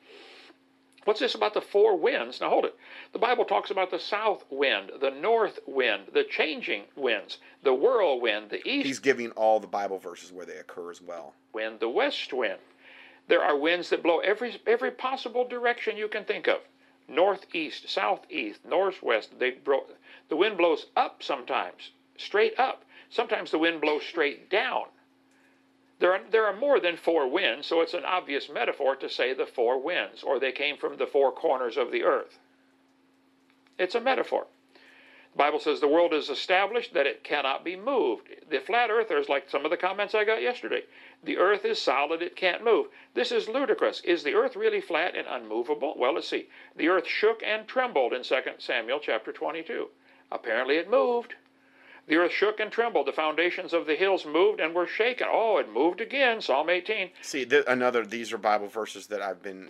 What's 1.05 1.19
this 1.19 1.33
about 1.33 1.53
the 1.55 1.61
four 1.61 1.97
winds? 1.97 2.41
Now 2.41 2.49
hold 2.49 2.65
it. 2.65 2.75
The 3.11 3.19
Bible 3.19 3.45
talks 3.45 3.71
about 3.71 3.89
the 3.89 3.99
south 3.99 4.43
wind, 4.51 4.91
the 4.99 5.09
north 5.09 5.59
wind, 5.65 6.03
the 6.13 6.23
changing 6.23 6.83
winds, 6.95 7.39
the 7.63 7.73
whirlwind, 7.73 8.51
the 8.51 8.67
east 8.67 8.85
He's 8.85 8.99
giving 8.99 9.31
all 9.31 9.59
the 9.59 9.65
Bible 9.67 9.97
verses 9.97 10.31
where 10.31 10.45
they 10.45 10.57
occur 10.57 10.91
as 10.91 11.01
well. 11.01 11.33
wind, 11.53 11.79
the 11.79 11.89
west 11.89 12.31
wind. 12.33 12.59
There 13.27 13.41
are 13.41 13.57
winds 13.57 13.89
that 13.89 14.03
blow 14.03 14.19
every 14.19 14.61
every 14.67 14.91
possible 14.91 15.47
direction 15.47 15.97
you 15.97 16.07
can 16.07 16.23
think 16.25 16.47
of. 16.47 16.59
Northeast, 17.07 17.89
southeast, 17.89 18.63
northwest. 18.65 19.39
They 19.39 19.51
bro- 19.51 19.85
the 20.29 20.35
wind 20.35 20.57
blows 20.57 20.85
up 20.95 21.23
sometimes, 21.23 21.91
straight 22.17 22.59
up. 22.59 22.83
Sometimes 23.09 23.51
the 23.51 23.57
wind 23.57 23.81
blows 23.81 24.03
straight 24.03 24.49
down. 24.49 24.85
There 26.01 26.13
are, 26.13 26.21
there 26.31 26.47
are 26.47 26.55
more 26.55 26.79
than 26.79 26.97
four 26.97 27.27
winds, 27.27 27.67
so 27.67 27.79
it's 27.79 27.93
an 27.93 28.05
obvious 28.05 28.49
metaphor 28.49 28.95
to 28.95 29.07
say 29.07 29.35
the 29.35 29.45
four 29.45 29.79
winds, 29.79 30.23
or 30.23 30.39
they 30.39 30.51
came 30.51 30.75
from 30.75 30.97
the 30.97 31.05
four 31.05 31.31
corners 31.31 31.77
of 31.77 31.91
the 31.91 32.03
earth. 32.03 32.39
It's 33.77 33.93
a 33.93 34.01
metaphor. 34.01 34.47
The 35.33 35.37
Bible 35.37 35.59
says 35.59 35.79
the 35.79 35.87
world 35.87 36.11
is 36.11 36.27
established 36.27 36.95
that 36.95 37.05
it 37.05 37.23
cannot 37.23 37.63
be 37.63 37.75
moved. 37.75 38.29
The 38.49 38.59
flat 38.59 38.89
earthers, 38.89 39.29
like 39.29 39.47
some 39.47 39.63
of 39.63 39.69
the 39.69 39.77
comments 39.77 40.15
I 40.15 40.23
got 40.23 40.41
yesterday, 40.41 40.85
the 41.23 41.37
earth 41.37 41.65
is 41.65 41.79
solid, 41.79 42.23
it 42.23 42.35
can't 42.35 42.63
move. 42.63 42.87
This 43.13 43.31
is 43.31 43.47
ludicrous. 43.47 44.01
Is 44.01 44.23
the 44.23 44.33
earth 44.33 44.55
really 44.55 44.81
flat 44.81 45.15
and 45.15 45.27
unmovable? 45.27 45.93
Well, 45.95 46.15
let's 46.15 46.27
see. 46.27 46.49
The 46.75 46.89
earth 46.89 47.07
shook 47.07 47.43
and 47.43 47.67
trembled 47.67 48.11
in 48.11 48.23
2 48.23 48.41
Samuel 48.57 48.99
chapter 48.99 49.31
22. 49.31 49.89
Apparently 50.31 50.77
it 50.77 50.89
moved. 50.89 51.35
The 52.07 52.17
earth 52.17 52.31
shook 52.31 52.59
and 52.59 52.71
trembled. 52.71 53.07
The 53.07 53.13
foundations 53.13 53.73
of 53.73 53.85
the 53.85 53.95
hills 53.95 54.25
moved 54.25 54.59
and 54.59 54.73
were 54.73 54.87
shaken. 54.87 55.27
Oh, 55.29 55.57
it 55.57 55.71
moved 55.71 56.01
again. 56.01 56.41
Psalm 56.41 56.69
18. 56.69 57.11
See, 57.21 57.45
th- 57.45 57.65
another. 57.67 58.05
These 58.05 58.33
are 58.33 58.37
Bible 58.37 58.67
verses 58.67 59.07
that 59.07 59.21
I've 59.21 59.41
been. 59.41 59.69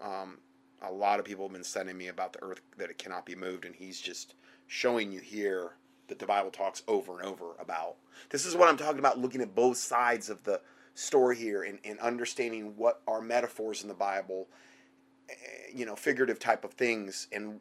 Um, 0.00 0.38
a 0.82 0.90
lot 0.90 1.18
of 1.18 1.24
people 1.24 1.44
have 1.44 1.52
been 1.52 1.64
sending 1.64 1.96
me 1.96 2.08
about 2.08 2.32
the 2.32 2.42
earth 2.42 2.60
that 2.78 2.90
it 2.90 2.98
cannot 2.98 3.26
be 3.26 3.34
moved, 3.34 3.64
and 3.64 3.74
he's 3.74 4.00
just 4.00 4.34
showing 4.66 5.12
you 5.12 5.20
here 5.20 5.72
that 6.08 6.18
the 6.18 6.26
Bible 6.26 6.50
talks 6.50 6.82
over 6.88 7.18
and 7.18 7.28
over 7.28 7.54
about. 7.58 7.96
This 8.30 8.46
is 8.46 8.56
what 8.56 8.68
I'm 8.68 8.76
talking 8.76 8.98
about. 8.98 9.18
Looking 9.18 9.40
at 9.40 9.54
both 9.54 9.76
sides 9.76 10.28
of 10.28 10.42
the 10.44 10.60
story 10.94 11.36
here 11.36 11.62
and, 11.62 11.78
and 11.84 11.98
understanding 12.00 12.74
what 12.76 13.00
are 13.06 13.20
metaphors 13.20 13.82
in 13.82 13.88
the 13.88 13.94
Bible, 13.94 14.48
eh, 15.28 15.34
you 15.74 15.86
know, 15.86 15.96
figurative 15.96 16.38
type 16.38 16.64
of 16.64 16.72
things, 16.72 17.28
and 17.32 17.60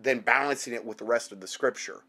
then 0.00 0.20
balancing 0.20 0.72
it 0.72 0.84
with 0.84 0.98
the 0.98 1.04
rest 1.04 1.32
of 1.32 1.40
the 1.40 1.46
Scripture. 1.46 2.02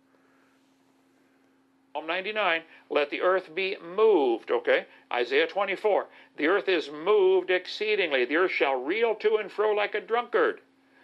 Psalm 1.99 2.07
99, 2.07 2.61
let 2.89 3.09
the 3.09 3.19
earth 3.19 3.53
be 3.53 3.75
moved, 3.81 4.51
okay? 4.51 4.85
Isaiah 5.11 5.47
24, 5.47 6.07
the 6.37 6.47
earth 6.47 6.69
is 6.69 6.89
moved 6.89 7.51
exceedingly. 7.51 8.23
The 8.23 8.37
earth 8.37 8.51
shall 8.51 8.81
reel 8.81 9.15
to 9.15 9.35
and 9.35 9.51
fro 9.51 9.73
like 9.73 9.93
a 9.95 9.99
drunkard. 9.99 10.61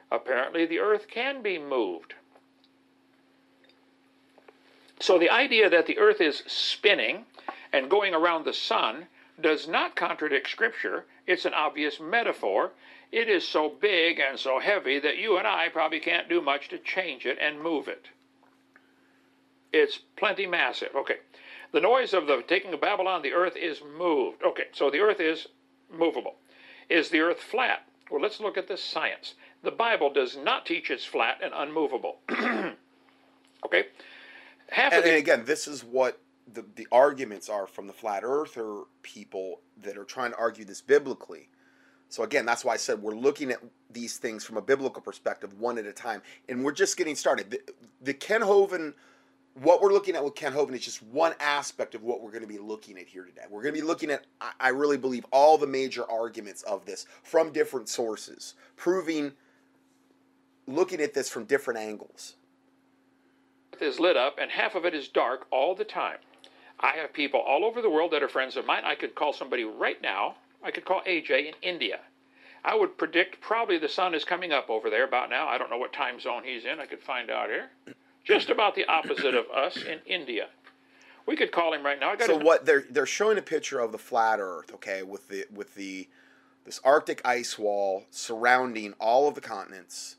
Apparently, 0.09 0.65
the 0.65 0.79
earth 0.79 1.09
can 1.09 1.41
be 1.41 1.59
moved. 1.59 2.13
So, 5.01 5.19
the 5.19 5.29
idea 5.29 5.69
that 5.69 5.85
the 5.85 5.97
earth 5.97 6.21
is 6.21 6.43
spinning 6.47 7.25
and 7.73 7.89
going 7.89 8.13
around 8.13 8.45
the 8.45 8.53
sun 8.53 9.07
does 9.41 9.67
not 9.67 9.97
contradict 9.97 10.49
Scripture. 10.49 11.07
It's 11.27 11.43
an 11.43 11.53
obvious 11.53 11.99
metaphor. 11.99 12.71
It 13.11 13.27
is 13.27 13.45
so 13.45 13.67
big 13.67 14.17
and 14.19 14.39
so 14.39 14.59
heavy 14.59 14.99
that 14.99 15.17
you 15.17 15.37
and 15.37 15.45
I 15.45 15.67
probably 15.67 15.99
can't 15.99 16.29
do 16.29 16.39
much 16.39 16.69
to 16.69 16.77
change 16.77 17.25
it 17.25 17.37
and 17.41 17.61
move 17.61 17.89
it. 17.89 18.07
It's 19.75 19.99
plenty 20.15 20.47
massive. 20.47 20.95
Okay. 20.95 21.17
The 21.73 21.81
noise 21.81 22.13
of 22.13 22.27
the 22.27 22.41
taking 22.47 22.73
of 22.73 22.79
Babylon, 22.79 23.21
the 23.21 23.33
earth 23.33 23.57
is 23.57 23.81
moved. 23.97 24.41
Okay, 24.41 24.67
so 24.71 24.89
the 24.89 24.99
earth 24.99 25.19
is 25.19 25.47
movable. 25.91 26.35
Is 26.89 27.09
the 27.09 27.19
earth 27.19 27.41
flat? 27.41 27.85
Well, 28.09 28.21
let's 28.21 28.39
look 28.39 28.57
at 28.57 28.69
the 28.69 28.77
science. 28.77 29.33
The 29.63 29.71
Bible 29.71 30.13
does 30.13 30.37
not 30.37 30.65
teach 30.65 30.89
it's 30.89 31.03
flat 31.03 31.39
and 31.43 31.53
unmovable. 31.53 32.19
okay? 33.65 33.87
Half 34.69 34.93
And, 34.93 34.99
of 34.99 35.03
the, 35.03 35.09
and 35.09 35.17
again, 35.17 35.43
this 35.43 35.67
is 35.67 35.83
what 35.83 36.21
the, 36.53 36.63
the 36.75 36.87
arguments 36.93 37.49
are 37.49 37.67
from 37.67 37.87
the 37.87 37.93
flat 37.93 38.23
earther 38.23 38.83
people 39.01 39.59
that 39.81 39.97
are 39.97 40.05
trying 40.05 40.31
to 40.31 40.37
argue 40.37 40.63
this 40.63 40.81
biblically. 40.81 41.49
So 42.07 42.23
again, 42.23 42.45
that's 42.45 42.63
why 42.63 42.75
I 42.75 42.77
said 42.77 43.01
we're 43.01 43.15
looking 43.15 43.51
at 43.51 43.59
these 43.89 44.17
things 44.17 44.45
from 44.45 44.55
a 44.55 44.61
biblical 44.61 45.01
perspective, 45.01 45.59
one 45.59 45.77
at 45.77 45.85
a 45.85 45.91
time, 45.91 46.21
and 46.47 46.63
we're 46.63 46.71
just 46.71 46.95
getting 46.95 47.15
started. 47.15 47.51
The, 47.51 47.59
the 48.01 48.13
Kent 48.13 48.43
Hovind, 48.43 48.93
what 49.55 49.81
we're 49.81 49.93
looking 49.93 50.15
at 50.15 50.23
with 50.23 50.35
Kent 50.35 50.53
Hovind 50.53 50.73
is 50.73 50.83
just 50.83 51.01
one 51.01 51.33
aspect 51.39 51.95
of 51.95 52.03
what 52.03 52.21
we're 52.21 52.31
going 52.31 52.41
to 52.41 52.47
be 52.47 52.57
looking 52.57 52.97
at 52.97 53.07
here 53.07 53.23
today. 53.23 53.43
We're 53.49 53.61
going 53.61 53.73
to 53.73 53.81
be 53.81 53.85
looking 53.87 54.11
at, 54.11 54.25
I, 54.59 54.69
really 54.69 54.97
believe, 54.97 55.25
all 55.31 55.57
the 55.57 55.67
major 55.67 56.09
arguments 56.11 56.61
of 56.63 56.85
this 56.85 57.05
from 57.23 57.53
different 57.53 57.87
sources, 57.87 58.55
proving, 58.75 59.31
looking 60.67 60.99
at 60.99 61.13
this 61.13 61.29
from 61.29 61.45
different 61.45 61.79
angles. 61.79 62.35
earth 63.73 63.81
is 63.81 63.99
lit 63.99 64.17
up 64.17 64.37
and 64.39 64.51
half 64.51 64.75
of 64.75 64.83
it 64.83 64.93
is 64.93 65.07
dark 65.07 65.47
all 65.51 65.73
the 65.73 65.85
time. 65.85 66.17
I 66.81 66.91
have 66.97 67.13
people 67.13 67.39
all 67.39 67.63
over 67.63 67.81
the 67.81 67.89
world 67.89 68.11
that 68.11 68.21
are 68.21 68.27
friends 68.27 68.57
of 68.57 68.65
mine. 68.65 68.83
I 68.83 68.95
could 68.95 69.15
call 69.15 69.31
somebody 69.31 69.63
right 69.63 70.01
now. 70.01 70.35
I 70.61 70.71
could 70.71 70.83
call 70.83 71.01
AJ 71.07 71.47
in 71.47 71.53
India. 71.61 71.99
I 72.65 72.75
would 72.75 72.97
predict 72.97 73.39
probably 73.39 73.77
the 73.77 73.87
sun 73.87 74.13
is 74.13 74.25
coming 74.25 74.51
up 74.51 74.69
over 74.69 74.89
there 74.89 75.05
about 75.05 75.29
now. 75.29 75.47
I 75.47 75.57
don't 75.57 75.69
know 75.69 75.77
what 75.77 75.93
time 75.93 76.19
zone 76.19 76.43
he's 76.43 76.65
in. 76.65 76.79
I 76.81 76.87
could 76.87 77.01
find 77.01 77.29
out 77.29 77.47
here. 77.47 77.69
Just 78.25 78.49
about 78.49 78.75
the 78.75 78.85
opposite 78.85 79.35
of 79.35 79.45
us 79.55 79.77
in 79.77 79.99
India. 80.05 80.47
We 81.27 81.35
could 81.35 81.51
call 81.51 81.73
him 81.73 81.83
right 81.83 81.99
now. 81.99 82.11
I 82.11 82.15
got 82.15 82.27
So 82.27 82.37
what 82.37 82.65
they're 82.65 82.85
they're 82.89 83.05
showing 83.05 83.37
a 83.37 83.41
picture 83.41 83.79
of 83.79 83.91
the 83.91 83.97
flat 83.97 84.39
Earth, 84.39 84.73
okay, 84.73 85.03
with 85.03 85.27
the 85.27 85.45
with 85.53 85.75
the 85.75 86.07
this 86.65 86.81
Arctic 86.83 87.21
ice 87.23 87.57
wall 87.57 88.05
surrounding 88.09 88.93
all 88.99 89.27
of 89.27 89.35
the 89.35 89.41
continents, 89.41 90.17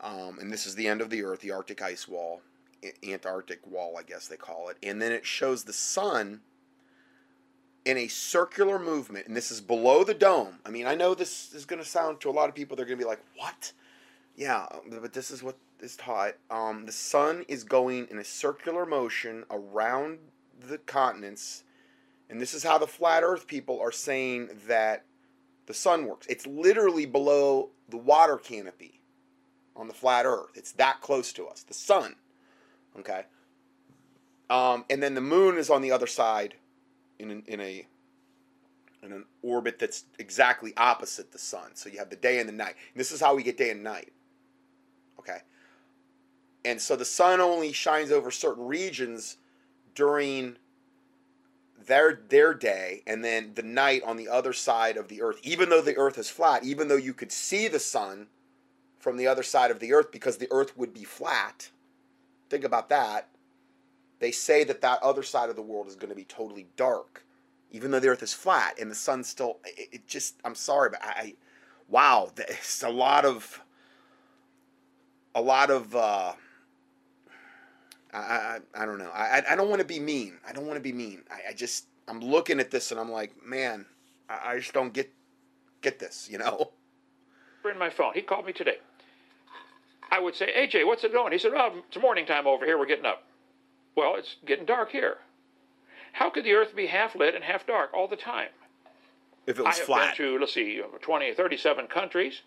um, 0.00 0.38
and 0.40 0.52
this 0.52 0.66
is 0.66 0.74
the 0.74 0.88
end 0.88 1.00
of 1.00 1.10
the 1.10 1.22
Earth, 1.24 1.40
the 1.40 1.52
Arctic 1.52 1.80
ice 1.80 2.08
wall, 2.08 2.42
Antarctic 3.04 3.64
wall, 3.66 3.96
I 3.98 4.02
guess 4.02 4.26
they 4.26 4.36
call 4.36 4.68
it, 4.68 4.76
and 4.82 5.00
then 5.00 5.12
it 5.12 5.24
shows 5.24 5.64
the 5.64 5.72
sun 5.72 6.40
in 7.84 7.96
a 7.96 8.08
circular 8.08 8.80
movement, 8.80 9.28
and 9.28 9.36
this 9.36 9.52
is 9.52 9.60
below 9.60 10.02
the 10.02 10.14
dome. 10.14 10.58
I 10.66 10.70
mean, 10.70 10.86
I 10.86 10.96
know 10.96 11.14
this 11.14 11.52
is 11.54 11.64
going 11.64 11.80
to 11.80 11.88
sound 11.88 12.20
to 12.20 12.30
a 12.30 12.32
lot 12.32 12.48
of 12.48 12.54
people, 12.56 12.76
they're 12.76 12.86
going 12.86 12.98
to 12.98 13.04
be 13.04 13.08
like, 13.08 13.22
"What?" 13.36 13.72
Yeah, 14.36 14.66
but 14.90 15.12
this 15.12 15.30
is 15.30 15.42
what 15.42 15.56
is 15.80 15.96
taught. 15.96 16.34
Um, 16.50 16.86
the 16.86 16.92
sun 16.92 17.44
is 17.48 17.64
going 17.64 18.08
in 18.10 18.18
a 18.18 18.24
circular 18.24 18.86
motion 18.86 19.44
around 19.50 20.18
the 20.68 20.78
continents, 20.78 21.64
and 22.30 22.40
this 22.40 22.54
is 22.54 22.62
how 22.62 22.78
the 22.78 22.86
flat 22.86 23.22
Earth 23.22 23.46
people 23.46 23.80
are 23.80 23.92
saying 23.92 24.48
that 24.66 25.04
the 25.66 25.74
sun 25.74 26.06
works. 26.06 26.26
It's 26.28 26.46
literally 26.46 27.06
below 27.06 27.70
the 27.88 27.96
water 27.96 28.36
canopy 28.36 29.00
on 29.74 29.88
the 29.88 29.94
flat 29.94 30.26
Earth. 30.26 30.50
It's 30.54 30.72
that 30.72 31.00
close 31.00 31.32
to 31.34 31.46
us. 31.46 31.62
The 31.62 31.74
sun, 31.74 32.16
okay. 32.98 33.24
Um, 34.48 34.84
and 34.88 35.02
then 35.02 35.14
the 35.14 35.20
moon 35.20 35.58
is 35.58 35.70
on 35.70 35.82
the 35.82 35.92
other 35.92 36.06
side, 36.06 36.54
in 37.18 37.30
an, 37.30 37.42
in 37.46 37.60
a 37.60 37.86
in 39.02 39.12
an 39.12 39.24
orbit 39.42 39.78
that's 39.78 40.04
exactly 40.18 40.72
opposite 40.76 41.32
the 41.32 41.38
sun. 41.38 41.70
So 41.74 41.88
you 41.88 41.98
have 41.98 42.10
the 42.10 42.16
day 42.16 42.40
and 42.40 42.48
the 42.48 42.52
night. 42.52 42.74
And 42.92 43.00
this 43.00 43.12
is 43.12 43.20
how 43.20 43.34
we 43.34 43.42
get 43.42 43.56
day 43.56 43.70
and 43.70 43.82
night. 43.82 44.12
And 46.66 46.80
so 46.80 46.96
the 46.96 47.04
sun 47.04 47.40
only 47.40 47.72
shines 47.72 48.10
over 48.10 48.30
certain 48.30 48.66
regions 48.66 49.36
during 49.94 50.56
their 51.86 52.20
their 52.28 52.52
day 52.52 53.02
and 53.06 53.24
then 53.24 53.52
the 53.54 53.62
night 53.62 54.02
on 54.04 54.16
the 54.16 54.28
other 54.28 54.52
side 54.52 54.96
of 54.96 55.08
the 55.08 55.22
earth. 55.22 55.38
Even 55.42 55.68
though 55.68 55.80
the 55.80 55.96
earth 55.96 56.18
is 56.18 56.28
flat 56.28 56.64
even 56.64 56.88
though 56.88 56.96
you 56.96 57.14
could 57.14 57.30
see 57.32 57.68
the 57.68 57.78
sun 57.78 58.26
from 58.98 59.16
the 59.16 59.28
other 59.28 59.44
side 59.44 59.70
of 59.70 59.78
the 59.78 59.92
earth 59.92 60.10
because 60.10 60.36
the 60.38 60.48
earth 60.50 60.76
would 60.76 60.92
be 60.92 61.04
flat 61.04 61.70
think 62.50 62.64
about 62.64 62.88
that 62.88 63.28
they 64.18 64.32
say 64.32 64.64
that 64.64 64.80
that 64.80 65.00
other 65.00 65.22
side 65.22 65.48
of 65.48 65.54
the 65.54 65.62
world 65.62 65.86
is 65.86 65.94
going 65.94 66.08
to 66.08 66.16
be 66.16 66.24
totally 66.24 66.66
dark 66.76 67.24
even 67.70 67.92
though 67.92 68.00
the 68.00 68.08
earth 68.08 68.24
is 68.24 68.32
flat 68.32 68.76
and 68.80 68.90
the 68.90 68.96
sun 68.96 69.22
still 69.22 69.58
it, 69.64 69.88
it 69.92 70.06
just 70.08 70.40
i'm 70.44 70.56
sorry 70.56 70.90
but 70.90 71.00
i, 71.04 71.08
I 71.08 71.34
wow 71.86 72.32
it's 72.36 72.82
a 72.82 72.88
lot 72.88 73.24
of 73.24 73.60
a 75.36 75.40
lot 75.40 75.70
of 75.70 75.94
uh 75.94 76.32
I, 78.12 78.18
I, 78.18 78.58
I 78.74 78.86
don't 78.86 78.98
know. 78.98 79.10
I, 79.12 79.42
I 79.50 79.56
don't 79.56 79.68
want 79.68 79.80
to 79.80 79.86
be 79.86 79.98
mean. 79.98 80.38
I 80.46 80.52
don't 80.52 80.66
want 80.66 80.76
to 80.76 80.82
be 80.82 80.92
mean. 80.92 81.22
I, 81.30 81.50
I 81.50 81.52
just 81.52 81.86
I'm 82.08 82.20
looking 82.20 82.60
at 82.60 82.70
this 82.70 82.90
and 82.90 83.00
I'm 83.00 83.10
like, 83.10 83.32
man, 83.44 83.86
I, 84.28 84.52
I 84.52 84.58
just 84.58 84.72
don't 84.72 84.92
get 84.92 85.12
get 85.82 85.98
this. 85.98 86.28
You 86.30 86.38
know? 86.38 86.70
in 87.70 87.78
my 87.78 87.90
phone. 87.90 88.12
He 88.14 88.22
called 88.22 88.46
me 88.46 88.52
today. 88.52 88.78
I 90.10 90.20
would 90.20 90.34
say, 90.34 90.52
AJ, 90.56 90.86
what's 90.86 91.04
it 91.04 91.12
going? 91.12 91.32
He 91.32 91.38
said, 91.38 91.52
well, 91.52 91.72
it's 91.88 91.98
morning 91.98 92.26
time 92.26 92.46
over 92.46 92.64
here. 92.64 92.78
We're 92.78 92.86
getting 92.86 93.06
up. 93.06 93.24
Well, 93.96 94.14
it's 94.16 94.36
getting 94.46 94.64
dark 94.64 94.92
here. 94.92 95.16
How 96.12 96.30
could 96.30 96.44
the 96.44 96.52
earth 96.52 96.76
be 96.76 96.86
half 96.86 97.14
lit 97.14 97.34
and 97.34 97.42
half 97.42 97.66
dark 97.66 97.90
all 97.92 98.08
the 98.08 98.16
time? 98.16 98.48
If 99.46 99.58
it 99.58 99.62
I 99.62 99.68
was 99.68 99.78
have 99.78 99.86
flat. 99.86 100.16
been 100.16 100.26
to, 100.34 100.38
let's 100.38 100.54
see, 100.54 100.80
20, 101.00 101.34
37 101.34 101.86
countries, 101.88 102.42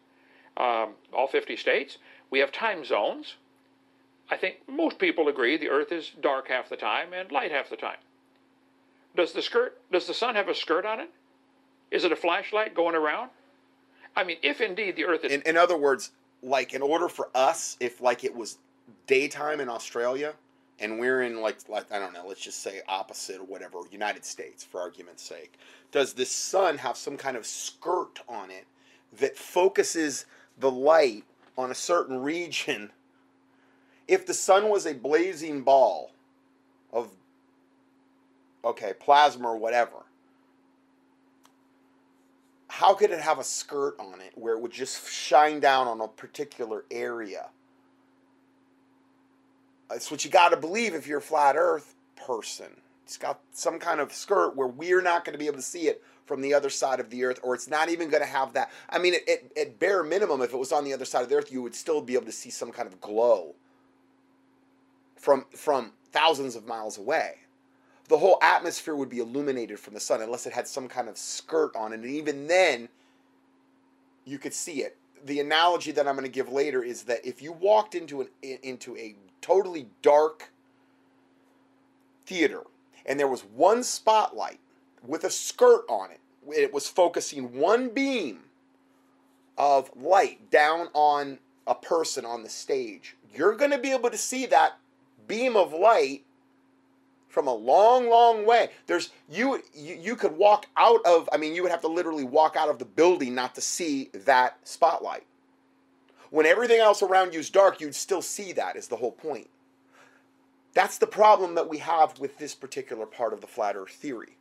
um, 0.57 0.93
all 1.13 1.27
50 1.27 1.55
states. 1.55 1.97
We 2.29 2.39
have 2.39 2.51
time 2.51 2.83
zones. 2.85 3.35
I 4.31 4.37
think 4.37 4.57
most 4.67 4.99
people 4.99 5.27
agree 5.27 5.57
the 5.57 5.69
earth 5.69 5.91
is 5.91 6.11
dark 6.21 6.49
half 6.49 6.69
the 6.69 6.77
time 6.77 7.13
and 7.13 7.31
light 7.31 7.51
half 7.51 7.69
the 7.69 7.75
time. 7.75 7.97
Does 9.15 9.33
the 9.33 9.41
skirt, 9.41 9.79
does 9.91 10.05
the 10.05 10.13
sun 10.13 10.35
have 10.35 10.47
a 10.47 10.55
skirt 10.55 10.85
on 10.85 10.99
it? 10.99 11.09
Is 11.91 12.03
it 12.03 12.11
a 12.11 12.15
flashlight 12.15 12.75
going 12.75 12.95
around? 12.95 13.31
I 14.15 14.23
mean, 14.23 14.37
if 14.43 14.61
indeed 14.61 14.95
the 14.95 15.05
earth 15.05 15.25
is 15.25 15.31
in, 15.31 15.41
in 15.43 15.57
other 15.57 15.77
words, 15.77 16.11
like 16.43 16.73
in 16.73 16.81
order 16.81 17.09
for 17.09 17.29
us, 17.33 17.77
if 17.79 18.01
like 18.01 18.23
it 18.23 18.35
was 18.35 18.57
daytime 19.07 19.59
in 19.59 19.69
Australia 19.69 20.33
and 20.79 20.99
we're 20.99 21.23
in 21.23 21.41
like 21.41 21.57
like 21.67 21.91
I 21.91 21.99
don't 21.99 22.13
know, 22.13 22.25
let's 22.27 22.41
just 22.41 22.61
say 22.61 22.81
opposite 22.87 23.39
or 23.39 23.45
whatever, 23.45 23.79
United 23.91 24.25
States 24.25 24.63
for 24.63 24.79
argument's 24.81 25.23
sake, 25.23 25.57
does 25.91 26.13
the 26.13 26.25
sun 26.25 26.77
have 26.77 26.97
some 26.97 27.17
kind 27.17 27.35
of 27.35 27.45
skirt 27.45 28.19
on 28.27 28.51
it 28.51 28.67
that 29.17 29.37
focuses 29.37 30.25
the 30.59 30.71
light 30.71 31.23
on 31.57 31.71
a 31.71 31.75
certain 31.75 32.19
region? 32.21 32.91
If 34.09 34.25
the 34.25 34.33
sun 34.33 34.69
was 34.69 34.87
a 34.87 34.95
blazing 34.95 35.61
ball 35.61 36.11
of 36.91 37.11
okay, 38.65 38.93
plasma 38.99 39.49
or 39.49 39.55
whatever, 39.55 40.03
how 42.69 42.95
could 42.95 43.11
it 43.11 43.19
have 43.19 43.37
a 43.37 43.43
skirt 43.43 43.95
on 43.99 44.19
it 44.19 44.31
where 44.33 44.55
it 44.55 44.61
would 44.61 44.71
just 44.71 45.07
shine 45.07 45.59
down 45.59 45.87
on 45.87 46.01
a 46.01 46.07
particular 46.07 46.85
area? 46.89 47.49
It's 49.91 50.09
what 50.09 50.25
you 50.25 50.31
got 50.31 50.49
to 50.49 50.57
believe 50.57 50.95
if 50.95 51.05
you're 51.05 51.19
a 51.19 51.21
flat 51.21 51.55
Earth 51.55 51.93
person. 52.15 52.81
It's 53.05 53.17
got 53.17 53.39
some 53.51 53.77
kind 53.77 53.99
of 53.99 54.11
skirt 54.11 54.55
where 54.55 54.67
we're 54.67 55.03
not 55.03 55.23
going 55.23 55.33
to 55.33 55.39
be 55.39 55.45
able 55.45 55.57
to 55.57 55.61
see 55.61 55.87
it 55.87 56.03
from 56.25 56.41
the 56.41 56.55
other 56.55 56.71
side 56.71 56.99
of 56.99 57.11
the 57.11 57.23
Earth, 57.25 57.39
or 57.43 57.53
it's 57.53 57.67
not 57.67 57.89
even 57.89 58.09
going 58.09 58.23
to 58.23 58.29
have 58.29 58.53
that. 58.53 58.71
I 58.89 58.97
mean, 58.97 59.13
at, 59.27 59.55
at 59.55 59.77
bare 59.77 60.03
minimum, 60.03 60.41
if 60.41 60.51
it 60.51 60.57
was 60.57 60.71
on 60.71 60.83
the 60.83 60.93
other 60.93 61.05
side 61.05 61.21
of 61.21 61.29
the 61.29 61.35
Earth, 61.35 61.51
you 61.51 61.61
would 61.61 61.75
still 61.75 62.01
be 62.01 62.15
able 62.15 62.25
to 62.25 62.31
see 62.31 62.49
some 62.49 62.71
kind 62.71 62.87
of 62.87 62.99
glow 62.99 63.53
from 65.19 65.45
from 65.55 65.91
thousands 66.11 66.55
of 66.55 66.65
miles 66.65 66.97
away 66.97 67.35
the 68.09 68.17
whole 68.17 68.39
atmosphere 68.41 68.95
would 68.95 69.09
be 69.09 69.19
illuminated 69.19 69.79
from 69.79 69.93
the 69.93 69.99
sun 69.99 70.21
unless 70.21 70.47
it 70.47 70.51
had 70.51 70.67
some 70.67 70.87
kind 70.87 71.07
of 71.07 71.17
skirt 71.17 71.75
on 71.75 71.93
it. 71.93 71.99
And 71.99 72.05
even 72.05 72.47
then, 72.47 72.89
you 74.25 74.39
could 74.39 74.53
see 74.53 74.81
it. 74.81 74.97
The 75.25 75.39
analogy 75.39 75.91
that 75.91 76.07
I'm 76.07 76.15
going 76.15 76.25
to 76.25 76.31
give 76.31 76.51
later 76.51 76.83
is 76.83 77.03
that 77.03 77.25
if 77.25 77.41
you 77.41 77.53
walked 77.53 77.93
into 77.93 78.21
an 78.21 78.27
into 78.41 78.97
a 78.97 79.15
totally 79.41 79.87
dark 80.01 80.51
theater 82.25 82.63
and 83.05 83.19
there 83.19 83.27
was 83.27 83.41
one 83.41 83.83
spotlight 83.83 84.59
with 85.05 85.23
a 85.23 85.29
skirt 85.29 85.83
on 85.87 86.09
it, 86.11 86.19
it 86.51 86.73
was 86.73 86.87
focusing 86.87 87.59
one 87.59 87.89
beam 87.89 88.39
of 89.57 89.91
light 89.95 90.49
down 90.49 90.87
on 90.93 91.37
a 91.67 91.75
person 91.75 92.25
on 92.25 92.41
the 92.41 92.49
stage. 92.49 93.15
You're 93.35 93.55
going 93.55 93.71
to 93.71 93.77
be 93.77 93.91
able 93.91 94.09
to 94.09 94.17
see 94.17 94.47
that 94.47 94.77
beam 95.29 95.55
of 95.55 95.71
light 95.71 96.25
from 97.29 97.47
a 97.47 97.53
long 97.53 98.09
long 98.09 98.45
way. 98.45 98.71
There's 98.87 99.11
you, 99.29 99.63
you 99.73 99.95
you 99.95 100.15
could 100.17 100.35
walk 100.35 100.65
out 100.75 100.99
of 101.05 101.29
i 101.31 101.37
mean 101.37 101.55
you 101.55 101.61
would 101.61 101.71
have 101.71 101.81
to 101.81 101.87
literally 101.87 102.25
walk 102.25 102.57
out 102.57 102.69
of 102.69 102.79
the 102.79 102.85
building 102.85 103.33
not 103.33 103.55
to 103.55 103.61
see 103.61 104.09
that 104.25 104.57
spotlight. 104.67 105.23
When 106.31 106.45
everything 106.45 106.79
else 106.79 107.01
around 107.01 107.33
you 107.33 107.39
is 107.39 107.49
dark 107.49 107.79
you'd 107.79 107.95
still 107.95 108.21
see 108.21 108.51
that 108.53 108.75
is 108.75 108.89
the 108.89 108.97
whole 108.97 109.13
point. 109.13 109.49
That's 110.73 110.97
the 110.97 111.07
problem 111.07 111.55
that 111.55 111.69
we 111.69 111.77
have 111.77 112.19
with 112.19 112.37
this 112.37 112.53
particular 112.53 113.05
part 113.05 113.31
of 113.31 113.41
the 113.41 113.47
flat 113.47 113.75
earth 113.75 113.91
theory 113.91 114.37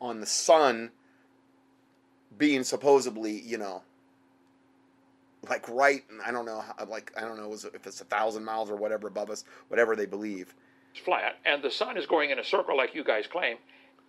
on 0.00 0.20
the 0.20 0.26
sun 0.26 0.90
being 2.38 2.64
supposedly, 2.64 3.40
you 3.40 3.58
know, 3.58 3.82
like 5.50 5.68
right, 5.68 6.04
I 6.24 6.30
don't 6.30 6.46
know, 6.46 6.62
like 6.88 7.12
I 7.18 7.22
don't 7.22 7.36
know 7.36 7.52
if 7.52 7.86
it's 7.86 8.00
a 8.00 8.04
thousand 8.04 8.44
miles 8.44 8.70
or 8.70 8.76
whatever 8.76 9.08
above 9.08 9.30
us, 9.30 9.44
whatever 9.68 9.96
they 9.96 10.06
believe. 10.06 10.54
It's 10.92 11.04
flat, 11.04 11.36
and 11.44 11.62
the 11.62 11.70
sun 11.70 11.96
is 11.96 12.06
going 12.06 12.30
in 12.30 12.38
a 12.38 12.44
circle 12.44 12.76
like 12.76 12.94
you 12.94 13.04
guys 13.04 13.26
claim, 13.26 13.56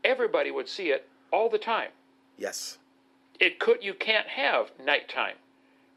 everybody 0.03 0.51
would 0.51 0.69
see 0.69 0.89
it 0.89 1.09
all 1.31 1.49
the 1.49 1.57
time. 1.57 1.89
Yes. 2.37 2.77
It 3.39 3.59
could 3.59 3.83
you 3.83 3.95
can't 3.95 4.27
have 4.27 4.71
nighttime 4.83 5.35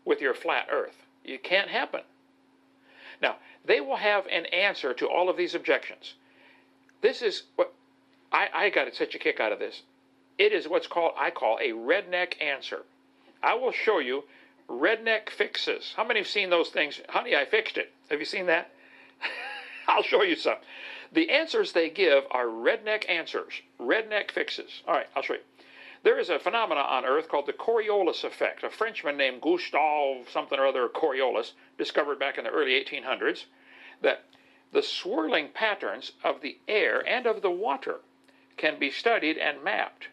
with 0.04 0.20
your 0.20 0.34
flat 0.34 0.66
earth. 0.72 0.96
It 1.24 1.42
can't 1.44 1.68
happen. 1.68 2.00
Now, 3.20 3.36
they 3.64 3.80
will 3.80 3.96
have 3.96 4.26
an 4.26 4.46
answer 4.46 4.92
to 4.94 5.08
all 5.08 5.28
of 5.28 5.36
these 5.36 5.54
objections. 5.54 6.14
This 7.02 7.22
is 7.22 7.44
what 7.56 7.72
I, 8.32 8.48
I 8.52 8.70
got 8.70 8.92
such 8.94 9.14
a 9.14 9.18
kick 9.18 9.40
out 9.40 9.52
of 9.52 9.58
this. 9.58 9.82
It 10.38 10.52
is 10.52 10.68
what's 10.68 10.86
called 10.86 11.12
I 11.18 11.30
call 11.30 11.58
a 11.58 11.70
redneck 11.70 12.40
answer. 12.42 12.82
I 13.42 13.54
will 13.54 13.72
show 13.72 13.98
you 13.98 14.24
redneck 14.68 15.30
fixes. 15.30 15.94
How 15.96 16.04
many 16.04 16.20
have 16.20 16.28
seen 16.28 16.50
those 16.50 16.68
things? 16.70 17.00
Honey, 17.08 17.36
I 17.36 17.44
fixed 17.44 17.76
it. 17.76 17.92
Have 18.10 18.20
you 18.20 18.26
seen 18.26 18.46
that? 18.46 18.70
I'll 19.88 20.02
show 20.02 20.22
you 20.22 20.36
some. 20.36 20.56
The 21.12 21.30
answers 21.30 21.72
they 21.72 21.90
give 21.90 22.24
are 22.30 22.46
redneck 22.46 23.08
answers, 23.08 23.62
redneck 23.80 24.30
fixes. 24.30 24.82
All 24.86 24.94
right, 24.94 25.06
I'll 25.14 25.22
show 25.22 25.34
you. 25.34 25.40
There 26.02 26.18
is 26.18 26.28
a 26.28 26.38
phenomenon 26.38 26.84
on 26.84 27.04
Earth 27.04 27.28
called 27.28 27.46
the 27.46 27.52
Coriolis 27.52 28.24
effect. 28.24 28.62
A 28.62 28.68
Frenchman 28.68 29.16
named 29.16 29.40
Gustave 29.40 30.28
something 30.30 30.58
or 30.58 30.66
other 30.66 30.88
Coriolis 30.88 31.52
discovered 31.78 32.18
back 32.18 32.36
in 32.36 32.44
the 32.44 32.50
early 32.50 32.72
1800s 32.72 33.44
that 34.02 34.24
the 34.72 34.82
swirling 34.82 35.48
patterns 35.48 36.12
of 36.22 36.40
the 36.40 36.58
air 36.68 37.06
and 37.08 37.26
of 37.26 37.40
the 37.40 37.50
water 37.50 38.00
can 38.56 38.78
be 38.78 38.90
studied 38.90 39.38
and 39.38 39.62
mapped. 39.62 40.08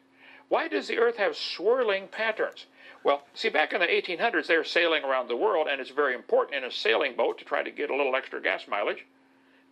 Why 0.47 0.67
does 0.67 0.87
the 0.87 0.97
Earth 0.97 1.17
have 1.17 1.35
swirling 1.35 2.07
patterns? 2.07 2.67
Well, 3.03 3.23
see, 3.33 3.49
back 3.49 3.73
in 3.73 3.79
the 3.79 3.87
1800s, 3.87 4.47
they 4.47 4.57
were 4.57 4.63
sailing 4.63 5.03
around 5.03 5.27
the 5.27 5.35
world, 5.35 5.67
and 5.67 5.81
it's 5.81 5.89
very 5.89 6.13
important 6.13 6.55
in 6.55 6.63
a 6.63 6.71
sailing 6.71 7.15
boat 7.15 7.39
to 7.39 7.45
try 7.45 7.63
to 7.63 7.71
get 7.71 7.89
a 7.89 7.95
little 7.95 8.15
extra 8.15 8.41
gas 8.41 8.67
mileage 8.67 9.05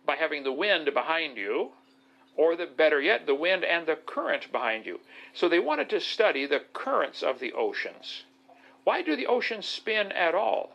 by 0.04 0.16
having 0.16 0.42
the 0.42 0.52
wind 0.52 0.92
behind 0.92 1.36
you, 1.36 1.70
or 2.36 2.56
the 2.56 2.66
better 2.66 3.00
yet, 3.00 3.26
the 3.26 3.34
wind 3.34 3.64
and 3.64 3.86
the 3.86 3.96
current 3.96 4.50
behind 4.50 4.86
you. 4.86 5.00
So 5.32 5.48
they 5.48 5.60
wanted 5.60 5.88
to 5.90 6.00
study 6.00 6.46
the 6.46 6.64
currents 6.72 7.22
of 7.22 7.38
the 7.38 7.52
oceans. 7.52 8.24
Why 8.82 9.02
do 9.02 9.14
the 9.14 9.26
oceans 9.26 9.66
spin 9.66 10.10
at 10.12 10.34
all? 10.34 10.72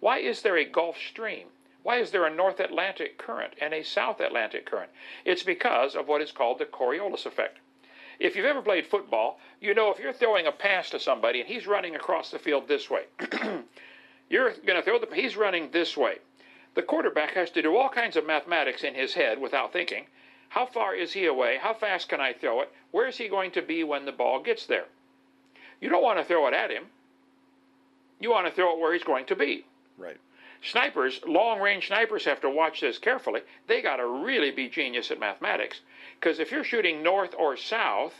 Why 0.00 0.18
is 0.18 0.42
there 0.42 0.56
a 0.56 0.64
Gulf 0.64 0.96
Stream? 0.98 1.48
Why 1.82 1.98
is 1.98 2.10
there 2.10 2.24
a 2.24 2.34
North 2.34 2.60
Atlantic 2.60 3.18
current 3.18 3.54
and 3.60 3.74
a 3.74 3.84
South 3.84 4.20
Atlantic 4.20 4.66
current? 4.66 4.90
It's 5.24 5.42
because 5.42 5.94
of 5.94 6.08
what 6.08 6.22
is 6.22 6.32
called 6.32 6.58
the 6.58 6.64
Coriolis 6.64 7.26
effect. 7.26 7.58
If 8.18 8.36
you've 8.36 8.46
ever 8.46 8.62
played 8.62 8.86
football, 8.86 9.38
you 9.60 9.74
know 9.74 9.90
if 9.90 9.98
you're 9.98 10.12
throwing 10.12 10.46
a 10.46 10.52
pass 10.52 10.90
to 10.90 11.00
somebody 11.00 11.40
and 11.40 11.48
he's 11.48 11.66
running 11.66 11.96
across 11.96 12.30
the 12.30 12.38
field 12.38 12.68
this 12.68 12.88
way, 12.90 13.04
you're 14.30 14.52
going 14.52 14.76
to 14.76 14.82
throw 14.82 14.98
the 14.98 15.08
he's 15.14 15.36
running 15.36 15.70
this 15.70 15.96
way. 15.96 16.18
The 16.74 16.82
quarterback 16.82 17.34
has 17.34 17.50
to 17.50 17.62
do 17.62 17.76
all 17.76 17.88
kinds 17.88 18.16
of 18.16 18.26
mathematics 18.26 18.84
in 18.84 18.94
his 18.94 19.14
head 19.14 19.40
without 19.40 19.72
thinking. 19.72 20.06
How 20.48 20.66
far 20.66 20.94
is 20.94 21.12
he 21.12 21.26
away? 21.26 21.58
How 21.60 21.74
fast 21.74 22.08
can 22.08 22.20
I 22.20 22.32
throw 22.32 22.60
it? 22.60 22.70
Where 22.90 23.08
is 23.08 23.16
he 23.16 23.28
going 23.28 23.50
to 23.52 23.62
be 23.62 23.84
when 23.84 24.04
the 24.04 24.12
ball 24.12 24.40
gets 24.42 24.66
there? 24.66 24.86
You 25.80 25.88
don't 25.88 26.02
want 26.02 26.18
to 26.18 26.24
throw 26.24 26.46
it 26.46 26.54
at 26.54 26.70
him. 26.70 26.84
You 28.20 28.30
want 28.30 28.46
to 28.46 28.52
throw 28.52 28.72
it 28.72 28.78
where 28.78 28.92
he's 28.92 29.02
going 29.02 29.26
to 29.26 29.36
be. 29.36 29.64
Right. 29.98 30.18
Snipers, 30.62 31.20
long 31.26 31.60
range 31.60 31.88
snipers 31.88 32.24
have 32.24 32.40
to 32.40 32.48
watch 32.48 32.80
this 32.80 32.98
carefully. 32.98 33.40
They 33.66 33.82
got 33.82 33.96
to 33.96 34.06
really 34.06 34.52
be 34.52 34.68
genius 34.68 35.10
at 35.10 35.18
mathematics. 35.18 35.80
Because 36.18 36.38
if 36.38 36.52
you're 36.52 36.62
shooting 36.62 37.02
north 37.02 37.34
or 37.36 37.56
south, 37.56 38.14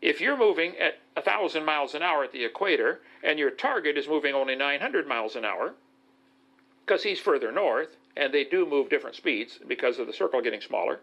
if 0.00 0.20
you're 0.20 0.36
moving 0.36 0.76
at 0.78 0.98
1,000 1.14 1.64
miles 1.64 1.94
an 1.94 2.02
hour 2.02 2.24
at 2.24 2.32
the 2.32 2.44
equator 2.44 3.02
and 3.22 3.38
your 3.38 3.50
target 3.50 3.98
is 3.98 4.08
moving 4.08 4.34
only 4.34 4.56
900 4.56 5.06
miles 5.06 5.36
an 5.36 5.44
hour, 5.44 5.74
because 6.86 7.02
he's 7.02 7.20
further 7.20 7.52
north, 7.52 7.96
and 8.16 8.32
they 8.32 8.44
do 8.44 8.66
move 8.66 8.88
different 8.88 9.16
speeds 9.16 9.58
because 9.68 9.98
of 9.98 10.06
the 10.06 10.12
circle 10.12 10.40
getting 10.40 10.60
smaller, 10.60 11.00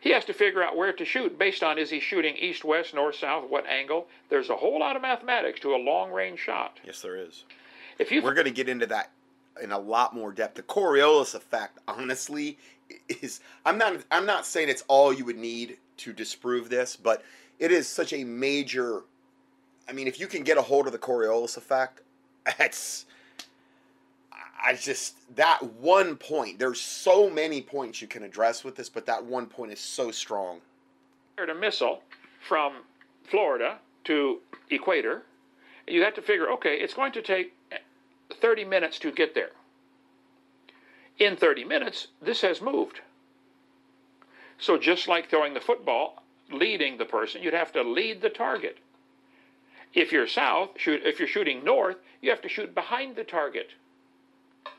he 0.00 0.10
has 0.10 0.24
to 0.24 0.34
figure 0.34 0.62
out 0.62 0.76
where 0.76 0.92
to 0.92 1.04
shoot 1.04 1.38
based 1.38 1.62
on 1.62 1.78
is 1.78 1.90
he 1.90 2.00
shooting 2.00 2.36
east, 2.36 2.64
west, 2.64 2.92
north, 2.92 3.14
south, 3.14 3.48
what 3.48 3.66
angle. 3.66 4.08
There's 4.28 4.50
a 4.50 4.56
whole 4.56 4.80
lot 4.80 4.96
of 4.96 5.02
mathematics 5.02 5.60
to 5.60 5.74
a 5.74 5.76
long 5.76 6.10
range 6.10 6.40
shot. 6.40 6.80
Yes, 6.84 7.00
there 7.00 7.16
is. 7.16 7.44
If 8.00 8.10
you 8.10 8.20
We're 8.20 8.34
going 8.34 8.46
to 8.46 8.50
get 8.50 8.68
into 8.68 8.86
that 8.86 9.12
in 9.60 9.72
a 9.72 9.78
lot 9.78 10.14
more 10.14 10.32
depth. 10.32 10.54
The 10.54 10.62
Coriolis 10.62 11.34
effect, 11.34 11.78
honestly, 11.88 12.58
is 13.08 13.40
I'm 13.64 13.78
not 13.78 14.04
I'm 14.10 14.26
not 14.26 14.46
saying 14.46 14.68
it's 14.68 14.84
all 14.88 15.12
you 15.12 15.24
would 15.24 15.38
need 15.38 15.78
to 15.98 16.12
disprove 16.12 16.68
this, 16.68 16.96
but 16.96 17.22
it 17.58 17.70
is 17.70 17.88
such 17.88 18.12
a 18.12 18.24
major. 18.24 19.02
I 19.88 19.92
mean, 19.92 20.06
if 20.06 20.20
you 20.20 20.26
can 20.26 20.42
get 20.42 20.58
a 20.58 20.62
hold 20.62 20.86
of 20.86 20.92
the 20.92 20.98
Coriolis 20.98 21.56
effect, 21.56 22.00
that's. 22.58 23.06
I 24.64 24.74
just 24.74 25.16
that 25.34 25.60
one 25.74 26.14
point. 26.14 26.60
There's 26.60 26.80
so 26.80 27.28
many 27.28 27.60
points 27.60 28.00
you 28.00 28.06
can 28.06 28.22
address 28.22 28.62
with 28.62 28.76
this, 28.76 28.88
but 28.88 29.06
that 29.06 29.24
one 29.24 29.46
point 29.46 29.72
is 29.72 29.80
so 29.80 30.12
strong. 30.12 30.60
fired 31.36 31.50
a 31.50 31.54
missile 31.54 32.02
from 32.46 32.74
Florida 33.24 33.78
to 34.04 34.38
equator, 34.70 35.22
you 35.86 36.02
have 36.02 36.14
to 36.14 36.22
figure, 36.22 36.48
okay, 36.50 36.76
it's 36.76 36.94
going 36.94 37.12
to 37.12 37.22
take 37.22 37.54
30 38.32 38.64
minutes 38.64 38.98
to 39.00 39.12
get 39.12 39.34
there. 39.34 39.50
In 41.18 41.36
30 41.36 41.64
minutes, 41.64 42.08
this 42.20 42.40
has 42.40 42.60
moved. 42.60 43.00
So 44.58 44.78
just 44.78 45.08
like 45.08 45.28
throwing 45.28 45.54
the 45.54 45.60
football, 45.60 46.22
leading 46.50 46.98
the 46.98 47.04
person, 47.04 47.42
you'd 47.42 47.54
have 47.54 47.72
to 47.72 47.82
lead 47.82 48.22
the 48.22 48.30
target. 48.30 48.78
If 49.94 50.12
you're 50.12 50.26
south, 50.26 50.70
shoot, 50.76 51.02
if 51.04 51.18
you're 51.18 51.28
shooting 51.28 51.64
north, 51.64 51.96
you 52.20 52.30
have 52.30 52.40
to 52.42 52.48
shoot 52.48 52.74
behind 52.74 53.16
the 53.16 53.24
target, 53.24 53.70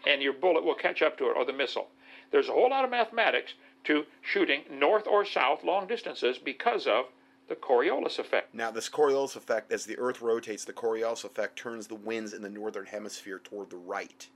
and 0.08 0.22
your 0.22 0.34
bullet 0.34 0.64
will 0.64 0.76
catch 0.76 1.02
up 1.02 1.18
to 1.18 1.30
it, 1.30 1.38
or 1.38 1.46
the 1.46 1.54
missile. 1.54 1.90
There's 2.32 2.50
a 2.50 2.54
whole 2.54 2.70
lot 2.70 2.84
of 2.84 2.90
mathematics 2.90 3.54
to 3.84 4.06
shooting 4.22 4.64
north 4.72 5.06
or 5.06 5.26
south 5.26 5.64
long 5.64 5.88
distances 5.88 6.38
because 6.38 6.88
of 6.88 7.06
the 7.48 7.56
Coriolis 7.56 8.20
effect. 8.20 8.54
Now, 8.54 8.72
this 8.72 8.90
Coriolis 8.90 9.36
effect, 9.36 9.72
as 9.72 9.86
the 9.86 9.98
Earth 9.98 10.22
rotates, 10.22 10.66
the 10.66 10.74
Coriolis 10.74 11.24
effect 11.24 11.58
turns 11.58 11.88
the 11.88 11.96
winds 11.96 12.34
in 12.34 12.42
the 12.42 12.50
northern 12.50 12.86
hemisphere 12.86 13.40
toward 13.44 13.70
the 13.70 13.78
right. 13.78 14.28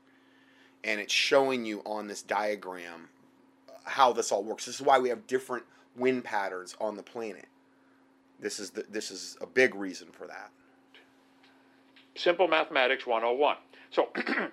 And 0.83 0.99
it's 0.99 1.13
showing 1.13 1.65
you 1.65 1.81
on 1.85 2.07
this 2.07 2.21
diagram 2.21 3.09
uh, 3.69 3.73
how 3.83 4.13
this 4.13 4.31
all 4.31 4.43
works. 4.43 4.65
This 4.65 4.75
is 4.75 4.81
why 4.81 4.99
we 4.99 5.09
have 5.09 5.25
different 5.27 5.63
wind 5.95 6.23
patterns 6.23 6.75
on 6.79 6.95
the 6.95 7.03
planet. 7.03 7.47
This 8.39 8.59
is 8.59 8.69
the, 8.71 8.85
this 8.89 9.09
is 9.09 9.37
a 9.41 9.47
big 9.47 9.73
reason 9.73 10.09
for 10.11 10.27
that. 10.27 10.51
Simple 12.15 12.47
Mathematics 12.47 13.05
101. 13.05 13.57
So, 13.91 14.09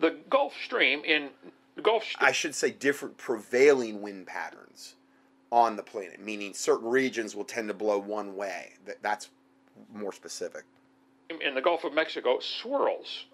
the 0.00 0.16
Gulf 0.30 0.54
Stream 0.64 1.02
in 1.04 1.30
the 1.74 1.82
Gulf 1.82 2.04
Stream. 2.04 2.28
I 2.28 2.32
should 2.32 2.54
say 2.54 2.70
different 2.70 3.16
prevailing 3.18 4.00
wind 4.00 4.26
patterns 4.26 4.95
on 5.52 5.76
the 5.76 5.82
planet, 5.82 6.20
meaning 6.20 6.54
certain 6.54 6.88
regions 6.88 7.34
will 7.34 7.44
tend 7.44 7.68
to 7.68 7.74
blow 7.74 7.98
one 7.98 8.36
way. 8.36 8.72
That 8.86 9.02
that's 9.02 9.30
more 9.92 10.12
specific. 10.12 10.64
in 11.40 11.54
the 11.54 11.60
Gulf 11.60 11.84
of 11.84 11.92
Mexico 11.92 12.38
swirls. 12.40 13.26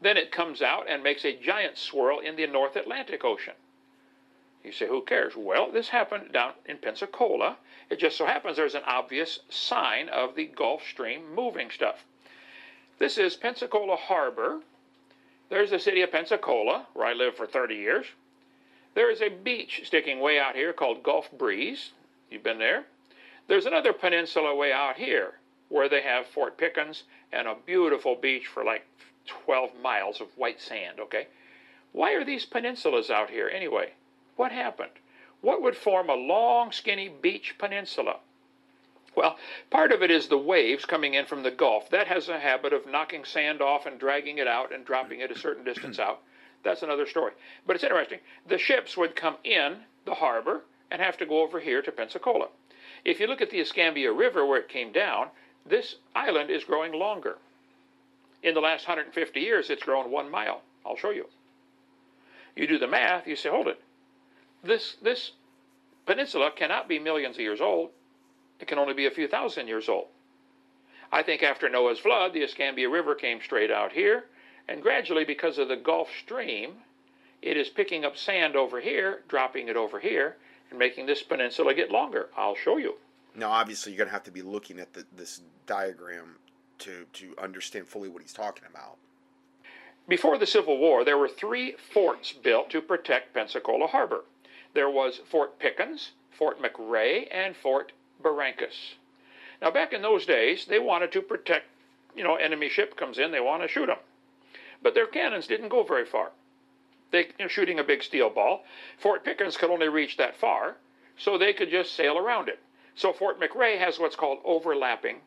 Then 0.00 0.16
it 0.16 0.32
comes 0.32 0.62
out 0.62 0.88
and 0.88 1.02
makes 1.02 1.24
a 1.24 1.36
giant 1.36 1.78
swirl 1.78 2.18
in 2.18 2.36
the 2.36 2.46
North 2.46 2.76
Atlantic 2.76 3.24
Ocean. 3.24 3.54
You 4.64 4.72
say, 4.72 4.86
who 4.86 5.02
cares? 5.02 5.34
Well, 5.36 5.70
this 5.72 5.88
happened 5.88 6.32
down 6.32 6.52
in 6.66 6.78
Pensacola. 6.78 7.56
It 7.90 7.98
just 7.98 8.16
so 8.16 8.26
happens 8.26 8.56
there's 8.56 8.76
an 8.76 8.84
obvious 8.86 9.40
sign 9.48 10.08
of 10.08 10.34
the 10.36 10.46
Gulf 10.46 10.82
Stream 10.86 11.34
moving 11.34 11.70
stuff. 11.70 12.04
This 12.98 13.18
is 13.18 13.36
Pensacola 13.36 13.96
Harbor. 13.96 14.60
There's 15.50 15.70
the 15.70 15.80
city 15.80 16.02
of 16.02 16.12
Pensacola, 16.12 16.86
where 16.94 17.06
I 17.06 17.12
lived 17.12 17.36
for 17.36 17.46
30 17.46 17.74
years. 17.74 18.06
There 18.94 19.10
is 19.10 19.22
a 19.22 19.28
beach 19.28 19.82
sticking 19.84 20.20
way 20.20 20.38
out 20.38 20.54
here 20.54 20.72
called 20.72 21.02
Gulf 21.02 21.30
Breeze. 21.32 21.92
You've 22.30 22.42
been 22.42 22.58
there. 22.58 22.84
There's 23.48 23.66
another 23.66 23.92
peninsula 23.92 24.54
way 24.54 24.72
out 24.72 24.96
here 24.96 25.34
where 25.68 25.88
they 25.88 26.02
have 26.02 26.26
Fort 26.26 26.58
Pickens 26.58 27.04
and 27.32 27.48
a 27.48 27.56
beautiful 27.66 28.14
beach 28.14 28.46
for 28.46 28.64
like 28.64 28.86
12 29.26 29.70
miles 29.80 30.20
of 30.20 30.36
white 30.36 30.60
sand, 30.60 31.00
okay? 31.00 31.28
Why 31.92 32.12
are 32.12 32.24
these 32.24 32.46
peninsulas 32.46 33.10
out 33.10 33.30
here 33.30 33.48
anyway? 33.48 33.92
What 34.36 34.52
happened? 34.52 34.90
What 35.40 35.62
would 35.62 35.76
form 35.76 36.08
a 36.08 36.14
long, 36.14 36.72
skinny 36.72 37.08
beach 37.08 37.56
peninsula? 37.58 38.16
Well, 39.14 39.36
part 39.70 39.92
of 39.92 40.02
it 40.02 40.10
is 40.10 40.28
the 40.28 40.38
waves 40.38 40.86
coming 40.86 41.14
in 41.14 41.26
from 41.26 41.42
the 41.42 41.50
Gulf. 41.50 41.90
That 41.90 42.06
has 42.06 42.28
a 42.28 42.38
habit 42.40 42.72
of 42.72 42.86
knocking 42.86 43.24
sand 43.24 43.60
off 43.60 43.84
and 43.84 43.98
dragging 43.98 44.38
it 44.38 44.46
out 44.46 44.72
and 44.72 44.84
dropping 44.84 45.20
it 45.20 45.30
a 45.30 45.38
certain 45.38 45.64
distance 45.64 45.98
out. 45.98 46.20
That's 46.64 46.82
another 46.82 47.06
story. 47.06 47.32
But 47.66 47.76
it's 47.76 47.84
interesting. 47.84 48.20
The 48.46 48.58
ships 48.58 48.96
would 48.96 49.16
come 49.16 49.36
in 49.44 49.78
the 50.04 50.14
harbor 50.14 50.62
and 50.90 51.00
have 51.00 51.16
to 51.18 51.26
go 51.26 51.42
over 51.42 51.60
here 51.60 51.82
to 51.82 51.92
Pensacola. 51.92 52.48
If 53.04 53.18
you 53.18 53.26
look 53.26 53.40
at 53.40 53.50
the 53.50 53.60
Escambia 53.60 54.12
River 54.12 54.46
where 54.46 54.60
it 54.60 54.68
came 54.68 54.92
down, 54.92 55.28
this 55.66 55.96
island 56.14 56.50
is 56.50 56.64
growing 56.64 56.92
longer. 56.92 57.38
In 58.42 58.54
the 58.54 58.60
last 58.60 58.86
150 58.86 59.40
years, 59.40 59.70
it's 59.70 59.82
grown 59.82 60.10
one 60.10 60.30
mile. 60.30 60.62
I'll 60.84 60.96
show 60.96 61.10
you. 61.10 61.26
You 62.56 62.66
do 62.66 62.78
the 62.78 62.88
math, 62.88 63.26
you 63.26 63.36
say, 63.36 63.48
hold 63.48 63.68
it. 63.68 63.80
This, 64.62 64.96
this 65.02 65.32
peninsula 66.06 66.50
cannot 66.54 66.88
be 66.88 66.98
millions 66.98 67.36
of 67.36 67.40
years 67.40 67.60
old. 67.60 67.90
It 68.60 68.68
can 68.68 68.78
only 68.78 68.94
be 68.94 69.06
a 69.06 69.10
few 69.10 69.26
thousand 69.26 69.68
years 69.68 69.88
old. 69.88 70.06
I 71.10 71.22
think 71.22 71.42
after 71.42 71.68
Noah's 71.68 71.98
flood, 71.98 72.32
the 72.32 72.42
Escambia 72.42 72.88
River 72.88 73.14
came 73.14 73.40
straight 73.40 73.70
out 73.70 73.92
here, 73.92 74.24
and 74.68 74.82
gradually, 74.82 75.24
because 75.24 75.58
of 75.58 75.68
the 75.68 75.76
Gulf 75.76 76.08
Stream, 76.24 76.74
it 77.42 77.56
is 77.56 77.68
picking 77.68 78.04
up 78.04 78.16
sand 78.16 78.56
over 78.56 78.80
here, 78.80 79.22
dropping 79.28 79.68
it 79.68 79.76
over 79.76 79.98
here, 79.98 80.36
and 80.70 80.78
making 80.78 81.06
this 81.06 81.22
peninsula 81.22 81.74
get 81.74 81.90
longer. 81.90 82.28
I'll 82.36 82.54
show 82.54 82.76
you. 82.76 82.94
Now, 83.34 83.50
obviously, 83.50 83.92
you're 83.92 83.98
going 83.98 84.08
to 84.08 84.12
have 84.12 84.24
to 84.24 84.30
be 84.30 84.42
looking 84.42 84.78
at 84.78 84.92
the, 84.92 85.04
this 85.16 85.40
diagram 85.66 86.36
to, 86.78 87.06
to 87.14 87.34
understand 87.40 87.88
fully 87.88 88.08
what 88.08 88.22
he's 88.22 88.32
talking 88.32 88.64
about. 88.70 88.96
Before 90.08 90.36
the 90.38 90.46
Civil 90.46 90.78
War, 90.78 91.04
there 91.04 91.18
were 91.18 91.28
three 91.28 91.72
forts 91.92 92.32
built 92.32 92.70
to 92.70 92.80
protect 92.80 93.34
Pensacola 93.34 93.86
Harbor. 93.86 94.24
There 94.74 94.90
was 94.90 95.20
Fort 95.30 95.58
Pickens, 95.58 96.12
Fort 96.30 96.60
McRee, 96.60 97.28
and 97.30 97.54
Fort 97.56 97.92
Barrancas. 98.22 98.94
Now, 99.60 99.70
back 99.70 99.92
in 99.92 100.02
those 100.02 100.26
days, 100.26 100.64
they 100.64 100.78
wanted 100.78 101.12
to 101.12 101.22
protect, 101.22 101.66
you 102.16 102.24
know, 102.24 102.34
enemy 102.36 102.68
ship 102.68 102.96
comes 102.96 103.18
in, 103.18 103.30
they 103.30 103.40
want 103.40 103.62
to 103.62 103.68
shoot 103.68 103.86
them. 103.86 103.98
But 104.82 104.94
their 104.94 105.06
cannons 105.06 105.46
didn't 105.46 105.68
go 105.68 105.82
very 105.82 106.04
far. 106.04 106.32
They, 107.10 107.26
you 107.38 107.44
know, 107.44 107.48
shooting 107.48 107.78
a 107.78 107.84
big 107.84 108.02
steel 108.02 108.30
ball. 108.30 108.64
Fort 108.98 109.24
Pickens 109.24 109.56
could 109.56 109.70
only 109.70 109.88
reach 109.88 110.16
that 110.16 110.36
far, 110.36 110.76
so 111.16 111.36
they 111.36 111.52
could 111.52 111.70
just 111.70 111.94
sail 111.94 112.18
around 112.18 112.48
it. 112.48 112.58
So 112.94 113.12
Fort 113.12 113.40
McRee 113.40 113.78
has 113.78 113.98
what's 113.98 114.16
called 114.16 114.38
overlapping, 114.44 115.20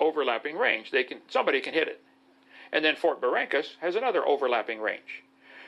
overlapping 0.00 0.56
range. 0.56 0.90
They 0.90 1.04
can 1.04 1.20
somebody 1.28 1.60
can 1.60 1.74
hit 1.74 1.88
it, 1.88 2.02
and 2.72 2.84
then 2.84 2.96
Fort 2.96 3.20
Barrancas 3.20 3.76
has 3.80 3.96
another 3.96 4.26
overlapping 4.26 4.80
range. 4.80 5.22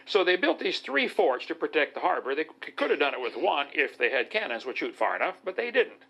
So 0.07 0.25
they 0.25 0.37
built 0.37 0.59
these 0.59 0.81
three 0.81 1.07
forts 1.07 1.47
to 1.47 1.55
protect 1.55 1.95
the 1.95 2.01
harbor. 2.01 2.35
They 2.35 2.45
could 2.45 2.91
have 2.91 2.99
done 2.99 3.15
it 3.15 3.21
with 3.21 3.37
one 3.37 3.67
if 3.75 3.99
they 3.99 4.11
had 4.11 4.31
cannons 4.31 4.65
would 4.65 4.79
shoot 4.79 4.97
far 4.97 5.15
enough, 5.17 5.37
but 5.45 5.57
they 5.57 5.71
didn't. 5.71 6.03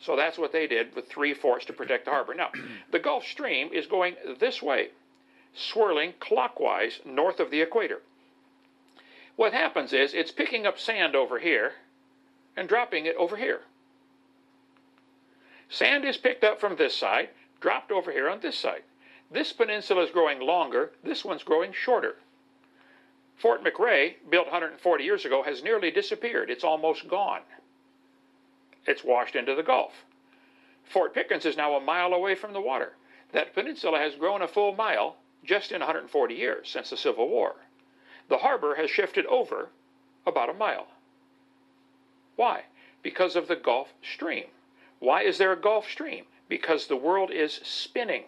So 0.00 0.16
that's 0.16 0.38
what 0.38 0.52
they 0.52 0.66
did 0.66 0.94
with 0.96 1.08
three 1.08 1.34
forts 1.34 1.66
to 1.66 1.72
protect 1.72 2.06
the 2.06 2.10
harbor. 2.10 2.34
Now, 2.34 2.50
the 2.90 2.98
Gulf 2.98 3.24
Stream 3.24 3.70
is 3.72 3.86
going 3.86 4.16
this 4.40 4.62
way, 4.62 4.90
swirling 5.54 6.14
clockwise 6.20 7.00
north 7.04 7.40
of 7.40 7.50
the 7.50 7.60
equator. 7.60 8.02
What 9.36 9.52
happens 9.52 9.92
is 9.92 10.14
it's 10.14 10.30
picking 10.30 10.66
up 10.66 10.78
sand 10.78 11.16
over 11.16 11.38
here 11.38 11.72
and 12.56 12.68
dropping 12.68 13.06
it 13.06 13.16
over 13.16 13.36
here. 13.36 13.62
Sand 15.68 16.04
is 16.04 16.16
picked 16.16 16.44
up 16.44 16.60
from 16.60 16.76
this 16.76 16.94
side, 16.94 17.30
dropped 17.60 17.90
over 17.90 18.12
here 18.12 18.28
on 18.28 18.40
this 18.40 18.58
side. 18.58 18.82
This 19.30 19.52
peninsula 19.52 20.04
is 20.04 20.10
growing 20.10 20.40
longer, 20.40 20.92
this 21.02 21.24
one's 21.24 21.42
growing 21.42 21.72
shorter. 21.72 22.16
Fort 23.36 23.64
McRee, 23.64 24.14
built 24.30 24.46
140 24.46 25.02
years 25.02 25.24
ago, 25.24 25.42
has 25.42 25.62
nearly 25.62 25.90
disappeared. 25.90 26.50
It's 26.50 26.62
almost 26.62 27.08
gone. 27.08 27.40
It's 28.86 29.02
washed 29.02 29.34
into 29.34 29.54
the 29.54 29.62
Gulf. 29.62 30.04
Fort 30.84 31.14
Pickens 31.14 31.44
is 31.44 31.56
now 31.56 31.74
a 31.74 31.80
mile 31.80 32.12
away 32.12 32.34
from 32.34 32.52
the 32.52 32.60
water. 32.60 32.92
That 33.32 33.54
peninsula 33.54 33.98
has 33.98 34.14
grown 34.14 34.42
a 34.42 34.48
full 34.48 34.74
mile 34.74 35.16
just 35.44 35.72
in 35.72 35.80
140 35.80 36.34
years 36.34 36.68
since 36.68 36.90
the 36.90 36.96
Civil 36.96 37.28
War. 37.28 37.56
The 38.28 38.38
harbor 38.38 38.76
has 38.76 38.90
shifted 38.90 39.26
over 39.26 39.68
about 40.26 40.48
a 40.48 40.54
mile. 40.54 40.88
Why? 42.36 42.62
Because 43.02 43.36
of 43.36 43.46
the 43.48 43.56
Gulf 43.56 43.92
Stream. 44.02 44.46
Why 44.98 45.22
is 45.22 45.38
there 45.38 45.52
a 45.52 45.60
Gulf 45.60 45.88
Stream? 45.90 46.24
Because 46.48 46.86
the 46.86 46.96
world 46.96 47.30
is 47.30 47.60
spinning. 47.62 48.24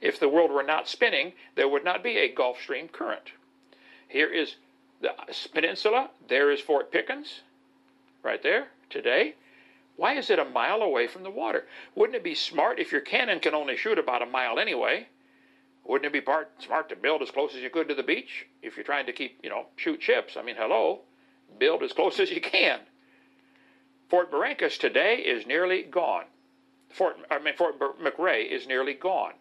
If 0.00 0.18
the 0.18 0.28
world 0.28 0.50
were 0.50 0.62
not 0.62 0.88
spinning, 0.88 1.34
there 1.54 1.68
would 1.68 1.84
not 1.84 2.02
be 2.02 2.16
a 2.16 2.32
Gulf 2.32 2.60
Stream 2.60 2.88
current. 2.88 3.32
Here 4.08 4.32
is 4.32 4.56
the 5.00 5.14
peninsula, 5.52 6.10
there 6.28 6.50
is 6.50 6.60
Fort 6.60 6.90
Pickens, 6.90 7.42
right 8.22 8.42
there, 8.42 8.68
today. 8.88 9.34
Why 9.96 10.14
is 10.14 10.30
it 10.30 10.38
a 10.38 10.44
mile 10.44 10.82
away 10.82 11.06
from 11.06 11.22
the 11.22 11.30
water? 11.30 11.66
Wouldn't 11.94 12.16
it 12.16 12.24
be 12.24 12.34
smart 12.34 12.78
if 12.78 12.92
your 12.92 13.00
cannon 13.00 13.40
can 13.40 13.54
only 13.54 13.76
shoot 13.76 13.98
about 13.98 14.22
a 14.22 14.26
mile 14.26 14.58
anyway? 14.58 15.08
Wouldn't 15.84 16.06
it 16.06 16.12
be 16.12 16.20
part 16.20 16.50
smart 16.62 16.88
to 16.90 16.96
build 16.96 17.22
as 17.22 17.30
close 17.30 17.54
as 17.54 17.62
you 17.62 17.70
could 17.70 17.88
to 17.88 17.94
the 17.94 18.02
beach 18.02 18.46
if 18.62 18.76
you're 18.76 18.84
trying 18.84 19.06
to 19.06 19.12
keep, 19.12 19.38
you 19.42 19.50
know, 19.50 19.66
shoot 19.76 20.02
ships? 20.02 20.36
I 20.36 20.42
mean, 20.42 20.56
hello, 20.56 21.00
build 21.58 21.82
as 21.82 21.92
close 21.92 22.18
as 22.20 22.30
you 22.30 22.40
can. 22.40 22.80
Fort 24.08 24.30
Barrancas 24.30 24.78
today 24.78 25.16
is 25.16 25.46
nearly 25.46 25.82
gone. 25.82 26.24
Fort, 26.90 27.16
I 27.30 27.38
mean, 27.38 27.54
Fort 27.56 27.78
McRee 27.78 28.50
is 28.50 28.66
nearly 28.66 28.94
gone. 28.94 29.32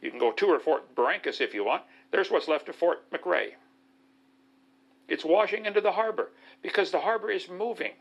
You 0.00 0.10
can 0.10 0.20
go 0.20 0.32
tour 0.32 0.60
Fort 0.60 0.94
Barrancas 0.94 1.40
if 1.40 1.52
you 1.52 1.64
want. 1.64 1.82
There's 2.12 2.30
what's 2.30 2.46
left 2.46 2.68
of 2.68 2.76
Fort 2.76 3.10
McRee. 3.10 3.54
It's 5.08 5.24
washing 5.24 5.66
into 5.66 5.80
the 5.80 5.92
harbor 5.92 6.30
because 6.62 6.90
the 6.90 7.00
harbor 7.00 7.30
is 7.30 7.48
moving. 7.48 7.92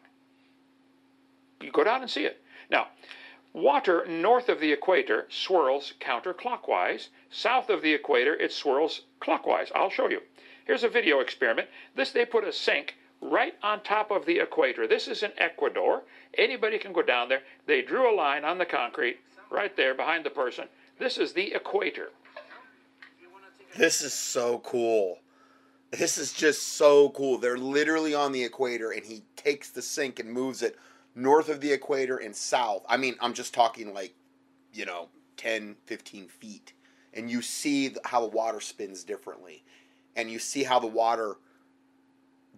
You 1.61 1.71
go 1.71 1.83
down 1.83 2.01
and 2.01 2.09
see 2.09 2.25
it. 2.25 2.41
Now, 2.69 2.87
water 3.53 4.05
north 4.07 4.49
of 4.49 4.59
the 4.59 4.71
equator 4.71 5.27
swirls 5.29 5.93
counterclockwise. 5.99 7.09
South 7.29 7.69
of 7.69 7.81
the 7.81 7.93
equator, 7.93 8.35
it 8.35 8.51
swirls 8.51 9.01
clockwise. 9.19 9.71
I'll 9.75 9.89
show 9.89 10.09
you. 10.09 10.21
Here's 10.65 10.83
a 10.83 10.89
video 10.89 11.19
experiment. 11.19 11.67
This 11.95 12.11
they 12.11 12.25
put 12.25 12.43
a 12.43 12.51
sink 12.51 12.95
right 13.21 13.55
on 13.61 13.81
top 13.81 14.11
of 14.11 14.25
the 14.25 14.39
equator. 14.39 14.87
This 14.87 15.07
is 15.07 15.23
in 15.23 15.31
Ecuador. 15.37 16.03
Anybody 16.37 16.77
can 16.77 16.93
go 16.93 17.01
down 17.01 17.29
there. 17.29 17.43
They 17.65 17.81
drew 17.81 18.11
a 18.11 18.15
line 18.15 18.43
on 18.43 18.57
the 18.57 18.65
concrete 18.65 19.19
right 19.49 19.75
there 19.77 19.93
behind 19.93 20.25
the 20.25 20.29
person. 20.29 20.65
This 20.99 21.17
is 21.17 21.33
the 21.33 21.53
equator. 21.53 22.09
This 23.77 24.01
is 24.01 24.13
so 24.13 24.59
cool. 24.59 25.19
This 25.91 26.17
is 26.17 26.33
just 26.33 26.75
so 26.75 27.09
cool. 27.09 27.37
They're 27.37 27.57
literally 27.57 28.13
on 28.15 28.31
the 28.31 28.43
equator, 28.43 28.91
and 28.91 29.05
he 29.05 29.23
takes 29.35 29.69
the 29.69 29.81
sink 29.81 30.19
and 30.19 30.31
moves 30.31 30.61
it 30.63 30.77
north 31.15 31.49
of 31.49 31.61
the 31.61 31.71
equator 31.71 32.17
and 32.17 32.35
south. 32.35 32.83
I 32.87 32.97
mean, 32.97 33.15
I'm 33.21 33.33
just 33.33 33.53
talking 33.53 33.93
like, 33.93 34.13
you 34.73 34.85
know, 34.85 35.09
10, 35.37 35.75
15 35.85 36.27
feet. 36.27 36.73
And 37.13 37.29
you 37.29 37.41
see 37.41 37.95
how 38.05 38.21
the 38.21 38.27
water 38.27 38.59
spins 38.59 39.03
differently. 39.03 39.63
And 40.15 40.31
you 40.31 40.39
see 40.39 40.63
how 40.63 40.79
the 40.79 40.87
water 40.87 41.35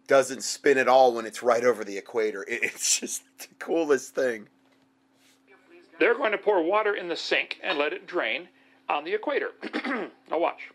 doesn't 0.08 0.44
spin 0.44 0.78
at 0.78 0.88
all 0.88 1.14
when 1.14 1.26
it's 1.26 1.44
right 1.44 1.64
over 1.64 1.84
the 1.84 1.98
equator. 1.98 2.46
It's 2.50 3.00
just 3.00 3.24
the 3.40 3.48
coolest 3.60 4.16
thing. 4.16 4.48
They're 6.00 6.16
going 6.16 6.32
to 6.32 6.38
pour 6.38 6.62
water 6.62 6.96
in 6.96 7.08
the 7.08 7.16
sink 7.16 7.58
and 7.64 7.78
let 7.78 7.94
it 7.94 8.06
drain 8.06 8.50
on 8.90 9.04
the 9.04 9.14
equator. 9.14 9.52
now 10.30 10.40
watch. 10.40 10.70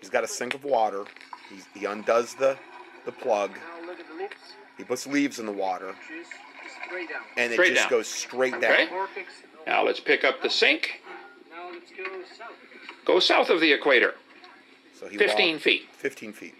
He's 0.00 0.10
got 0.10 0.24
a 0.24 0.28
sink 0.28 0.54
of 0.54 0.64
water. 0.64 1.04
He's, 1.50 1.66
he 1.74 1.84
undoes 1.84 2.34
the, 2.34 2.56
the 3.04 3.12
plug. 3.12 3.50
He 4.76 4.84
puts 4.84 5.06
leaves 5.06 5.38
in 5.38 5.46
the 5.46 5.52
water. 5.52 5.94
And 7.36 7.52
it 7.52 7.54
Straight 7.54 7.70
just 7.74 7.82
down. 7.82 7.90
goes 7.90 8.06
straight 8.08 8.60
down. 8.60 8.72
Okay. 8.72 8.88
Now 9.66 9.84
let's 9.84 10.00
pick 10.00 10.22
up 10.24 10.42
the 10.42 10.50
sink. 10.50 11.02
Go 13.04 13.18
south 13.20 13.50
of 13.50 13.60
the 13.60 13.72
equator, 13.72 14.14
So 14.98 15.06
he 15.08 15.16
15 15.16 15.52
walked- 15.54 15.62
feet. 15.64 15.88
15 15.92 16.32
feet. 16.32 16.54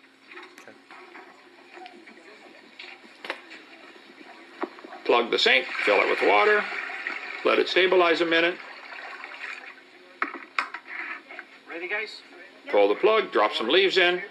Plug 5.05 5.31
the 5.31 5.39
sink, 5.39 5.67
fill 5.85 6.01
it 6.01 6.09
with 6.11 6.21
water, 6.29 6.65
let 7.45 7.59
it 7.61 7.69
stabilize 7.69 8.21
a 8.23 8.27
minute, 8.27 8.57
Ready, 11.71 11.87
guys? 11.89 12.23
pull 12.71 12.89
the 12.89 12.97
plug, 12.97 13.31
drop 13.31 13.53
some 13.53 13.69
leaves 13.69 13.99
in. 13.99 14.17
Look 14.17 14.25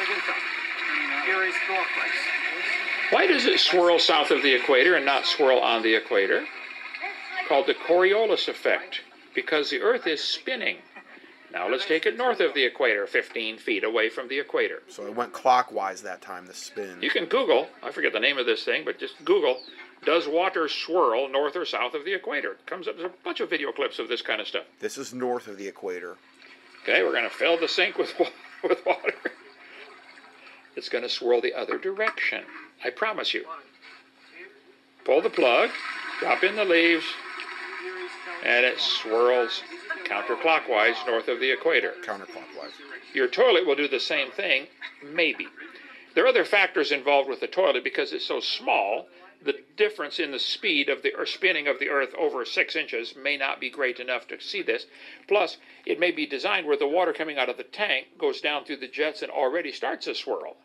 at 0.00 0.26
that. 0.26 0.42
Here 1.26 1.42
is 1.42 1.54
clockwise. 1.66 3.10
Why 3.10 3.26
does 3.26 3.46
it 3.46 3.58
swirl 3.58 3.98
south 3.98 4.30
of 4.30 4.42
the 4.42 4.54
equator 4.54 4.94
and 4.94 5.04
not 5.04 5.26
swirl 5.26 5.58
on 5.58 5.82
the 5.82 5.94
equator? 5.94 6.44
Called 7.48 7.66
the 7.66 7.74
Coriolis 7.74 8.48
effect, 8.48 9.00
because 9.34 9.70
the 9.70 9.80
Earth 9.80 10.06
is 10.06 10.22
spinning. 10.22 10.78
Now 11.52 11.68
let's 11.68 11.84
take 11.84 12.06
it 12.06 12.16
north 12.16 12.38
of 12.38 12.54
the 12.54 12.64
equator, 12.64 13.06
15 13.06 13.58
feet 13.58 13.82
away 13.82 14.08
from 14.08 14.28
the 14.28 14.38
equator. 14.38 14.82
So 14.88 15.06
it 15.06 15.16
went 15.16 15.32
clockwise 15.32 16.02
that 16.02 16.22
time, 16.22 16.46
the 16.46 16.54
spin. 16.54 16.98
You 17.00 17.10
can 17.10 17.24
Google, 17.26 17.68
I 17.82 17.90
forget 17.90 18.12
the 18.12 18.20
name 18.20 18.38
of 18.38 18.46
this 18.46 18.64
thing, 18.64 18.84
but 18.84 18.98
just 18.98 19.24
Google, 19.24 19.60
does 20.04 20.28
water 20.28 20.68
swirl 20.68 21.28
north 21.28 21.56
or 21.56 21.64
south 21.64 21.94
of 21.94 22.04
the 22.04 22.14
equator? 22.14 22.52
It 22.52 22.66
comes 22.66 22.86
up, 22.86 22.96
there's 22.96 23.10
a 23.10 23.24
bunch 23.24 23.40
of 23.40 23.50
video 23.50 23.72
clips 23.72 23.98
of 23.98 24.08
this 24.08 24.22
kind 24.22 24.40
of 24.40 24.46
stuff. 24.46 24.64
This 24.78 24.96
is 24.96 25.12
north 25.12 25.48
of 25.48 25.58
the 25.58 25.66
equator. 25.66 26.16
Okay, 26.82 27.02
we're 27.02 27.12
going 27.12 27.24
to 27.24 27.30
fill 27.30 27.58
the 27.58 27.68
sink 27.68 27.98
with, 27.98 28.12
with 28.62 28.84
water. 28.86 29.14
It's 30.76 30.90
going 30.90 31.02
to 31.02 31.08
swirl 31.08 31.40
the 31.40 31.54
other 31.54 31.78
direction. 31.78 32.44
I 32.84 32.90
promise 32.90 33.32
you. 33.32 33.44
Pull 35.04 35.22
the 35.22 35.30
plug, 35.30 35.70
drop 36.20 36.44
in 36.44 36.56
the 36.56 36.64
leaves, 36.64 37.06
and 38.44 38.66
it 38.66 38.78
swirls 38.78 39.62
counterclockwise 40.04 41.06
north 41.06 41.28
of 41.28 41.40
the 41.40 41.50
equator. 41.50 41.94
Counterclockwise. 42.04 42.72
Your 43.14 43.28
toilet 43.28 43.66
will 43.66 43.74
do 43.74 43.88
the 43.88 44.00
same 44.00 44.30
thing, 44.30 44.66
maybe. 45.02 45.48
There 46.14 46.24
are 46.24 46.28
other 46.28 46.44
factors 46.44 46.92
involved 46.92 47.28
with 47.28 47.40
the 47.40 47.46
toilet 47.46 47.82
because 47.82 48.12
it's 48.12 48.26
so 48.26 48.40
small. 48.40 49.08
The 49.42 49.60
difference 49.76 50.18
in 50.18 50.30
the 50.30 50.38
speed 50.38 50.88
of 50.88 51.02
the 51.02 51.14
or 51.14 51.24
spinning 51.24 51.68
of 51.68 51.78
the 51.78 51.88
Earth 51.88 52.14
over 52.18 52.44
six 52.44 52.74
inches 52.74 53.14
may 53.16 53.36
not 53.36 53.60
be 53.60 53.70
great 53.70 54.00
enough 54.00 54.26
to 54.28 54.40
see 54.40 54.62
this. 54.62 54.86
Plus, 55.28 55.58
it 55.84 56.00
may 56.00 56.10
be 56.10 56.26
designed 56.26 56.66
where 56.66 56.76
the 56.76 56.86
water 56.86 57.12
coming 57.12 57.38
out 57.38 57.48
of 57.48 57.56
the 57.56 57.64
tank 57.64 58.18
goes 58.18 58.40
down 58.40 58.64
through 58.64 58.78
the 58.78 58.88
jets 58.88 59.22
and 59.22 59.30
already 59.30 59.72
starts 59.72 60.06
a 60.06 60.14
swirl. 60.14 60.56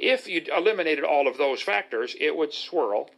If 0.00 0.26
you 0.26 0.42
eliminated 0.56 1.04
all 1.04 1.28
of 1.28 1.36
those 1.36 1.60
factors, 1.60 2.16
it 2.18 2.34
would 2.34 2.54
swirl 2.54 3.10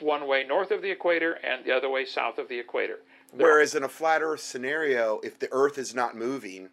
one 0.00 0.26
way 0.26 0.42
north 0.42 0.72
of 0.72 0.82
the 0.82 0.90
equator 0.90 1.34
and 1.34 1.64
the 1.64 1.70
other 1.70 1.88
way 1.88 2.04
south 2.04 2.38
of 2.38 2.48
the 2.48 2.58
equator. 2.58 2.98
There- 3.32 3.46
Whereas 3.46 3.76
in 3.76 3.84
a 3.84 3.88
flat 3.88 4.22
Earth 4.22 4.40
scenario, 4.40 5.20
if 5.22 5.38
the 5.38 5.48
Earth 5.52 5.78
is 5.78 5.94
not 5.94 6.16
moving 6.16 6.70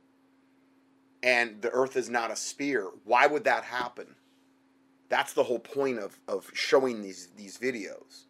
and 1.21 1.61
the 1.61 1.69
Earth 1.69 1.95
is 1.95 2.09
not 2.09 2.31
a 2.31 2.35
sphere, 2.35 2.89
why 3.03 3.27
would 3.27 3.43
that 3.43 3.63
happen? 3.65 4.15
That's 5.09 5.33
the 5.33 5.43
whole 5.43 5.59
point 5.59 5.99
of, 5.99 6.19
of 6.27 6.49
showing 6.53 7.03
these 7.03 7.27
these 7.37 7.57
videos. 7.59 8.25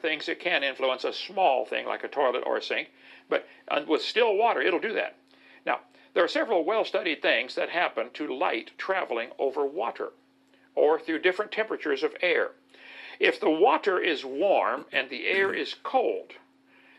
things 0.00 0.28
it 0.28 0.38
can 0.38 0.62
influence 0.62 1.02
a 1.02 1.12
small 1.12 1.66
thing 1.66 1.84
like 1.84 2.04
a 2.04 2.08
toilet 2.08 2.44
or 2.46 2.56
a 2.56 2.62
sink, 2.62 2.88
but 3.28 3.46
uh, 3.66 3.80
with 3.86 4.00
still 4.00 4.36
water, 4.36 4.60
it'll 4.62 4.78
do 4.78 4.92
that. 4.92 5.16
Now, 5.66 5.80
there 6.18 6.24
are 6.24 6.28
several 6.28 6.64
well 6.64 6.84
studied 6.84 7.22
things 7.22 7.54
that 7.54 7.68
happen 7.68 8.10
to 8.12 8.26
light 8.26 8.72
traveling 8.76 9.30
over 9.38 9.64
water 9.64 10.10
or 10.74 10.98
through 10.98 11.20
different 11.20 11.52
temperatures 11.52 12.02
of 12.02 12.12
air. 12.20 12.50
If 13.20 13.38
the 13.38 13.48
water 13.48 14.00
is 14.00 14.24
warm 14.24 14.86
and 14.90 15.08
the 15.08 15.28
air 15.28 15.54
is 15.54 15.76
cold, 15.84 16.32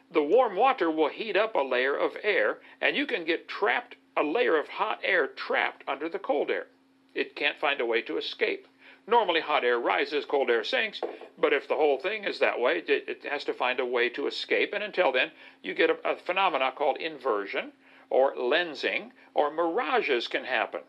the 0.09 0.23
warm 0.23 0.55
water 0.55 0.89
will 0.89 1.09
heat 1.09 1.35
up 1.35 1.53
a 1.53 1.61
layer 1.61 1.97
of 1.97 2.15
air, 2.23 2.59
and 2.79 2.95
you 2.95 3.05
can 3.05 3.25
get 3.25 3.49
trapped, 3.49 3.97
a 4.15 4.23
layer 4.23 4.57
of 4.57 4.69
hot 4.69 5.01
air 5.03 5.27
trapped 5.27 5.83
under 5.85 6.07
the 6.07 6.17
cold 6.17 6.49
air. 6.49 6.67
It 7.13 7.35
can't 7.35 7.59
find 7.59 7.81
a 7.81 7.85
way 7.85 8.01
to 8.03 8.15
escape. 8.15 8.69
Normally, 9.05 9.41
hot 9.41 9.65
air 9.65 9.79
rises, 9.79 10.23
cold 10.23 10.49
air 10.49 10.63
sinks, 10.63 11.01
but 11.37 11.51
if 11.51 11.67
the 11.67 11.75
whole 11.75 11.99
thing 11.99 12.23
is 12.23 12.39
that 12.39 12.57
way, 12.57 12.83
it, 12.87 13.25
has 13.25 13.43
to 13.43 13.53
find 13.53 13.81
a 13.81 13.85
way 13.85 14.07
to 14.11 14.27
escape. 14.27 14.71
And 14.71 14.81
until 14.81 15.11
then, 15.11 15.31
you 15.61 15.73
get 15.73 15.89
a, 15.89 15.97
a 16.09 16.15
phenomena 16.15 16.71
called 16.73 16.95
inversion 16.95 17.73
or 18.09 18.35
lensing, 18.35 19.11
or 19.33 19.51
mirages 19.51 20.27
can 20.27 20.45
happen. 20.45 20.81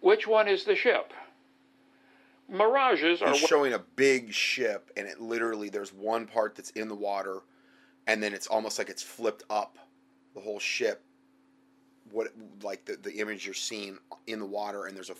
Which 0.00 0.26
one 0.26 0.48
is 0.48 0.64
the 0.64 0.76
ship? 0.76 1.12
Mirages 2.48 3.22
are 3.22 3.32
He's 3.32 3.40
showing 3.40 3.74
a 3.74 3.78
big 3.78 4.32
ship, 4.32 4.90
and 4.96 5.06
it 5.06 5.20
literally 5.20 5.68
there's 5.68 5.92
one 5.92 6.26
part 6.26 6.56
that's 6.56 6.70
in 6.70 6.88
the 6.88 6.94
water, 6.94 7.40
and 8.06 8.22
then 8.22 8.32
it's 8.34 8.46
almost 8.46 8.78
like 8.78 8.88
it's 8.88 9.02
flipped 9.02 9.44
up, 9.50 9.78
the 10.34 10.40
whole 10.40 10.58
ship. 10.58 11.02
What 12.10 12.28
like 12.62 12.84
the 12.86 12.96
the 12.96 13.12
image 13.18 13.44
you're 13.44 13.54
seeing 13.54 13.98
in 14.26 14.40
the 14.40 14.46
water, 14.46 14.86
and 14.86 14.96
there's 14.96 15.10
a 15.10 15.16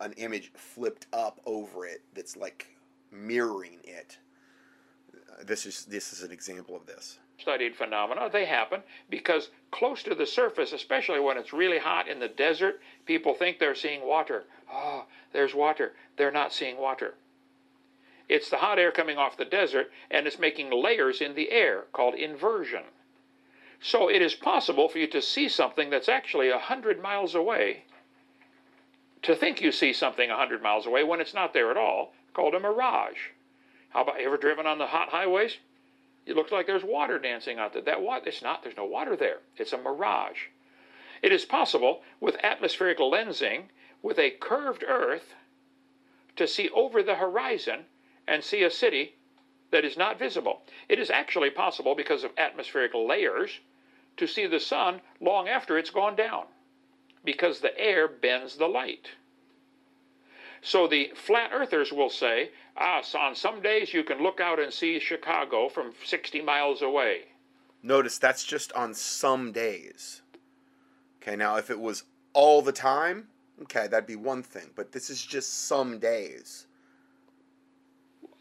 an 0.00 0.12
image 0.12 0.52
flipped 0.54 1.06
up 1.12 1.40
over 1.46 1.86
it 1.86 2.02
that's 2.14 2.36
like 2.36 2.66
mirroring 3.12 3.78
it. 3.84 4.18
This 5.44 5.66
is 5.66 5.84
this 5.84 6.12
is 6.12 6.22
an 6.22 6.32
example 6.32 6.74
of 6.74 6.86
this. 6.86 7.18
Studied 7.38 7.76
phenomena. 7.76 8.28
They 8.30 8.44
happen 8.44 8.82
because 9.08 9.50
close 9.70 10.02
to 10.02 10.14
the 10.14 10.26
surface, 10.26 10.72
especially 10.72 11.20
when 11.20 11.38
it's 11.38 11.52
really 11.52 11.78
hot 11.78 12.08
in 12.08 12.18
the 12.18 12.28
desert, 12.28 12.80
people 13.06 13.34
think 13.34 13.58
they're 13.58 13.74
seeing 13.74 14.06
water. 14.06 14.44
Oh, 14.72 15.04
there's 15.32 15.54
water. 15.54 15.94
They're 16.16 16.30
not 16.30 16.52
seeing 16.52 16.76
water. 16.76 17.14
It's 18.28 18.50
the 18.50 18.58
hot 18.58 18.78
air 18.78 18.92
coming 18.92 19.16
off 19.16 19.36
the 19.36 19.44
desert 19.44 19.90
and 20.10 20.26
it's 20.26 20.38
making 20.38 20.70
layers 20.70 21.20
in 21.20 21.34
the 21.34 21.50
air 21.50 21.84
called 21.92 22.14
inversion. 22.14 22.82
So 23.80 24.10
it 24.10 24.20
is 24.20 24.34
possible 24.34 24.88
for 24.88 24.98
you 24.98 25.06
to 25.06 25.22
see 25.22 25.48
something 25.48 25.88
that's 25.88 26.08
actually 26.08 26.50
a 26.50 26.58
hundred 26.58 27.00
miles 27.00 27.34
away, 27.34 27.84
to 29.22 29.36
think 29.36 29.60
you 29.60 29.70
see 29.70 29.92
something 29.92 30.30
a 30.30 30.36
hundred 30.36 30.62
miles 30.62 30.84
away 30.84 31.04
when 31.04 31.20
it's 31.20 31.34
not 31.34 31.54
there 31.54 31.70
at 31.70 31.76
all, 31.76 32.12
called 32.34 32.54
a 32.54 32.60
mirage. 32.60 33.30
How 33.90 34.02
about 34.02 34.20
ever 34.20 34.36
driven 34.36 34.66
on 34.66 34.78
the 34.78 34.88
hot 34.88 35.10
highways? 35.10 35.58
It 36.28 36.36
looks 36.36 36.52
like 36.52 36.66
there's 36.66 36.84
water 36.84 37.18
dancing 37.18 37.58
out 37.58 37.72
there. 37.72 37.80
That 37.80 38.02
water, 38.02 38.24
it's 38.26 38.42
not. 38.42 38.62
There's 38.62 38.76
no 38.76 38.84
water 38.84 39.16
there. 39.16 39.38
It's 39.56 39.72
a 39.72 39.78
mirage. 39.78 40.48
It 41.22 41.32
is 41.32 41.46
possible 41.46 42.02
with 42.20 42.36
atmospheric 42.44 42.98
lensing, 42.98 43.70
with 44.02 44.18
a 44.18 44.32
curved 44.32 44.84
Earth, 44.86 45.34
to 46.36 46.46
see 46.46 46.68
over 46.68 47.02
the 47.02 47.14
horizon 47.14 47.86
and 48.26 48.44
see 48.44 48.62
a 48.62 48.70
city 48.70 49.14
that 49.70 49.86
is 49.86 49.96
not 49.96 50.18
visible. 50.18 50.62
It 50.86 50.98
is 50.98 51.08
actually 51.08 51.48
possible 51.48 51.94
because 51.94 52.24
of 52.24 52.32
atmospheric 52.36 52.92
layers 52.94 53.60
to 54.18 54.26
see 54.26 54.46
the 54.46 54.60
sun 54.60 55.00
long 55.20 55.48
after 55.48 55.78
it's 55.78 55.90
gone 55.90 56.14
down, 56.14 56.44
because 57.24 57.60
the 57.60 57.76
air 57.80 58.06
bends 58.06 58.56
the 58.56 58.68
light. 58.68 59.12
So 60.62 60.86
the 60.86 61.12
flat 61.14 61.50
earthers 61.52 61.92
will 61.92 62.10
say, 62.10 62.50
ah, 62.76 63.00
so 63.02 63.18
on 63.18 63.34
some 63.34 63.60
days 63.60 63.92
you 63.92 64.04
can 64.04 64.22
look 64.22 64.40
out 64.40 64.58
and 64.58 64.72
see 64.72 64.98
Chicago 64.98 65.68
from 65.68 65.92
60 66.04 66.42
miles 66.42 66.82
away. 66.82 67.22
Notice 67.82 68.18
that's 68.18 68.44
just 68.44 68.72
on 68.72 68.94
some 68.94 69.52
days. 69.52 70.22
Okay, 71.22 71.36
now 71.36 71.56
if 71.56 71.70
it 71.70 71.78
was 71.78 72.04
all 72.32 72.62
the 72.62 72.72
time, 72.72 73.28
okay, 73.62 73.86
that'd 73.86 74.06
be 74.06 74.16
one 74.16 74.42
thing. 74.42 74.70
But 74.74 74.92
this 74.92 75.10
is 75.10 75.24
just 75.24 75.66
some 75.66 75.98
days. 75.98 76.66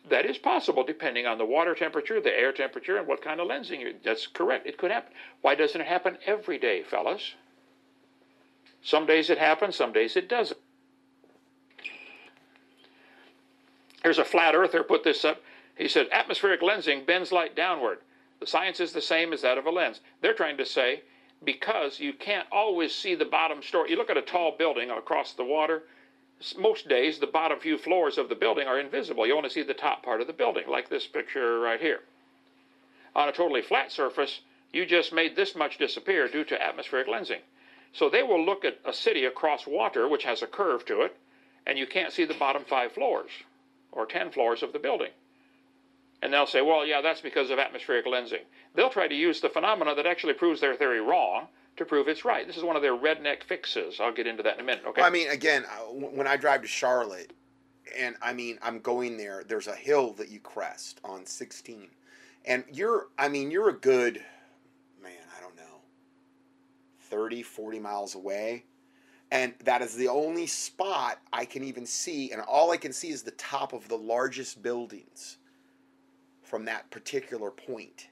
That 0.09 0.26
is 0.26 0.38
possible 0.38 0.84
depending 0.84 1.26
on 1.26 1.38
the 1.38 1.45
water 1.45 1.76
temperature, 1.76 2.22
the 2.22 2.34
air 2.34 2.53
temperature, 2.53 2.97
and 2.97 3.07
what 3.07 3.22
kind 3.22 3.39
of 3.39 3.47
lensing 3.47 3.82
you 3.82 3.93
That's 4.03 4.26
correct. 4.26 4.65
It 4.65 4.78
could 4.78 4.89
happen. 4.89 5.13
Why 5.41 5.53
doesn't 5.53 5.82
it 5.82 5.88
happen 5.88 6.18
every 6.26 6.57
day, 6.57 6.82
fellas? 6.84 7.34
Some 8.82 9.05
days 9.05 9.30
it 9.30 9.38
happens, 9.38 9.76
some 9.76 9.91
days 9.91 10.15
it 10.15 10.30
doesn't. 10.30 10.59
Here's 14.08 14.18
a 14.18 14.24
flat 14.24 14.55
earther 14.55 14.84
put 14.84 15.03
this 15.03 15.26
up. 15.26 15.41
He 15.76 15.89
said 15.89 16.08
atmospheric 16.14 16.62
lensing 16.62 17.05
bends 17.05 17.34
light 17.34 17.58
downward. 17.58 17.99
The 18.39 18.47
science 18.47 18.80
is 18.80 18.93
the 18.93 19.01
same 19.01 19.34
as 19.34 19.41
that 19.41 19.58
of 19.58 19.66
a 19.66 19.70
lens. 19.70 19.99
They're 20.22 20.34
trying 20.34 20.55
to 20.60 20.66
say 20.66 21.01
because 21.43 21.99
you 21.99 22.14
can't 22.14 22.47
always 22.49 22.95
see 22.95 23.16
the 23.16 23.26
bottom 23.26 23.62
story. 23.62 23.91
You 23.91 23.97
look 23.97 24.10
at 24.10 24.16
a 24.16 24.22
tall 24.22 24.55
building 24.58 24.89
across 24.89 25.34
the 25.34 25.43
water, 25.43 25.84
most 26.58 26.88
days 26.88 27.20
the 27.20 27.28
bottom 27.28 27.60
few 27.60 27.78
floors 27.78 28.18
of 28.18 28.30
the 28.30 28.36
building 28.36 28.66
are 28.66 28.80
invisible. 28.80 29.28
You 29.28 29.36
only 29.36 29.49
see 29.49 29.62
the 29.62 29.74
top 29.74 30.03
part 30.03 30.22
of 30.22 30.28
the 30.28 30.32
building, 30.32 30.70
like 30.70 30.88
this 30.88 31.05
picture 31.05 31.60
right 31.60 31.82
here. 31.82 31.99
On 33.14 33.28
a 33.28 33.34
totally 33.34 33.62
flat 33.62 33.91
surface, 33.91 34.39
you 34.72 34.86
just 34.86 35.12
made 35.12 35.36
this 35.36 35.53
much 35.53 35.78
disappear 35.78 36.30
due 36.30 36.45
to 36.45 36.64
atmospheric 36.64 37.10
lensing. 37.10 37.41
So 37.91 38.10
they 38.10 38.24
will 38.24 38.41
look 38.41 38.64
at 38.64 38.80
a 38.86 38.93
city 38.93 39.26
across 39.26 39.68
water, 39.68 40.08
which 40.08 40.24
has 40.24 40.41
a 40.41 40.47
curve 40.47 40.86
to 40.86 41.01
it, 41.01 41.18
and 41.66 41.78
you 41.78 41.86
can't 41.86 42.14
see 42.14 42.24
the 42.24 42.34
bottom 42.34 42.64
five 42.64 42.93
floors 42.93 43.32
or 43.92 44.06
ten 44.06 44.32
floors 44.32 44.64
of 44.64 44.74
the 44.74 44.80
building. 44.80 45.12
And 46.22 46.34
they'll 46.34 46.48
say, 46.48 46.62
well, 46.62 46.86
yeah, 46.86 47.02
that's 47.02 47.22
because 47.22 47.52
of 47.52 47.60
atmospheric 47.60 48.06
lensing. 48.06 48.42
They'll 48.74 48.90
try 48.90 49.08
to 49.08 49.16
use 49.16 49.40
the 49.40 49.50
phenomena 49.50 49.94
that 49.96 50.08
actually 50.08 50.34
proves 50.34 50.60
their 50.60 50.76
theory 50.76 51.00
wrong 51.00 51.48
to 51.78 51.86
prove 51.86 52.08
it's 52.08 52.26
right. 52.26 52.48
This 52.48 52.58
is 52.58 52.64
one 52.64 52.76
of 52.76 52.82
their 52.82 52.98
redneck 52.98 53.44
fixes. 53.44 54.00
I'll 54.00 54.12
get 54.12 54.26
into 54.26 54.44
that 54.44 54.56
in 54.56 54.62
a 54.62 54.64
minute. 54.64 54.84
Okay. 54.88 55.02
Well, 55.02 55.10
I 55.10 55.14
mean, 55.14 55.30
again, 55.30 55.64
uh, 55.66 55.94
when 55.94 56.26
I 56.26 56.36
drive 56.36 56.64
to 56.64 56.68
Charlotte, 56.68 57.34
and 57.96 58.16
I 58.22 58.34
mean, 58.34 58.58
I'm 58.62 58.80
going 58.80 59.16
there. 59.18 59.44
There's 59.48 59.68
a 59.68 59.76
hill 59.76 60.14
that 60.14 60.30
you 60.30 60.40
crest 60.40 61.00
on 61.04 61.26
16, 61.26 61.88
and 62.46 62.64
you're, 62.72 63.08
I 63.18 63.28
mean, 63.30 63.52
you're 63.52 63.70
a 63.70 63.78
good, 63.78 64.24
man, 65.02 65.14
I 65.38 65.41
don't 65.41 65.56
know, 65.56 65.82
30, 67.10 67.44
40 67.44 67.80
miles 67.80 68.16
away, 68.16 68.66
and 69.32 69.54
that 69.64 69.82
is 69.82 69.95
the 69.95 70.08
only 70.08 70.48
spot 70.48 71.20
I 71.34 71.45
can 71.45 71.64
even 71.64 71.86
see, 71.86 72.32
and 72.32 72.41
all 72.41 72.72
I 72.72 72.78
can 72.78 72.94
see 72.94 73.10
is 73.10 73.24
the 73.24 73.32
top 73.32 73.74
of 73.74 73.88
the 73.88 73.98
largest 73.98 74.64
buildings 74.64 75.38
from 76.44 76.66
that 76.66 76.90
particular 76.91 77.52
point. 77.52 78.08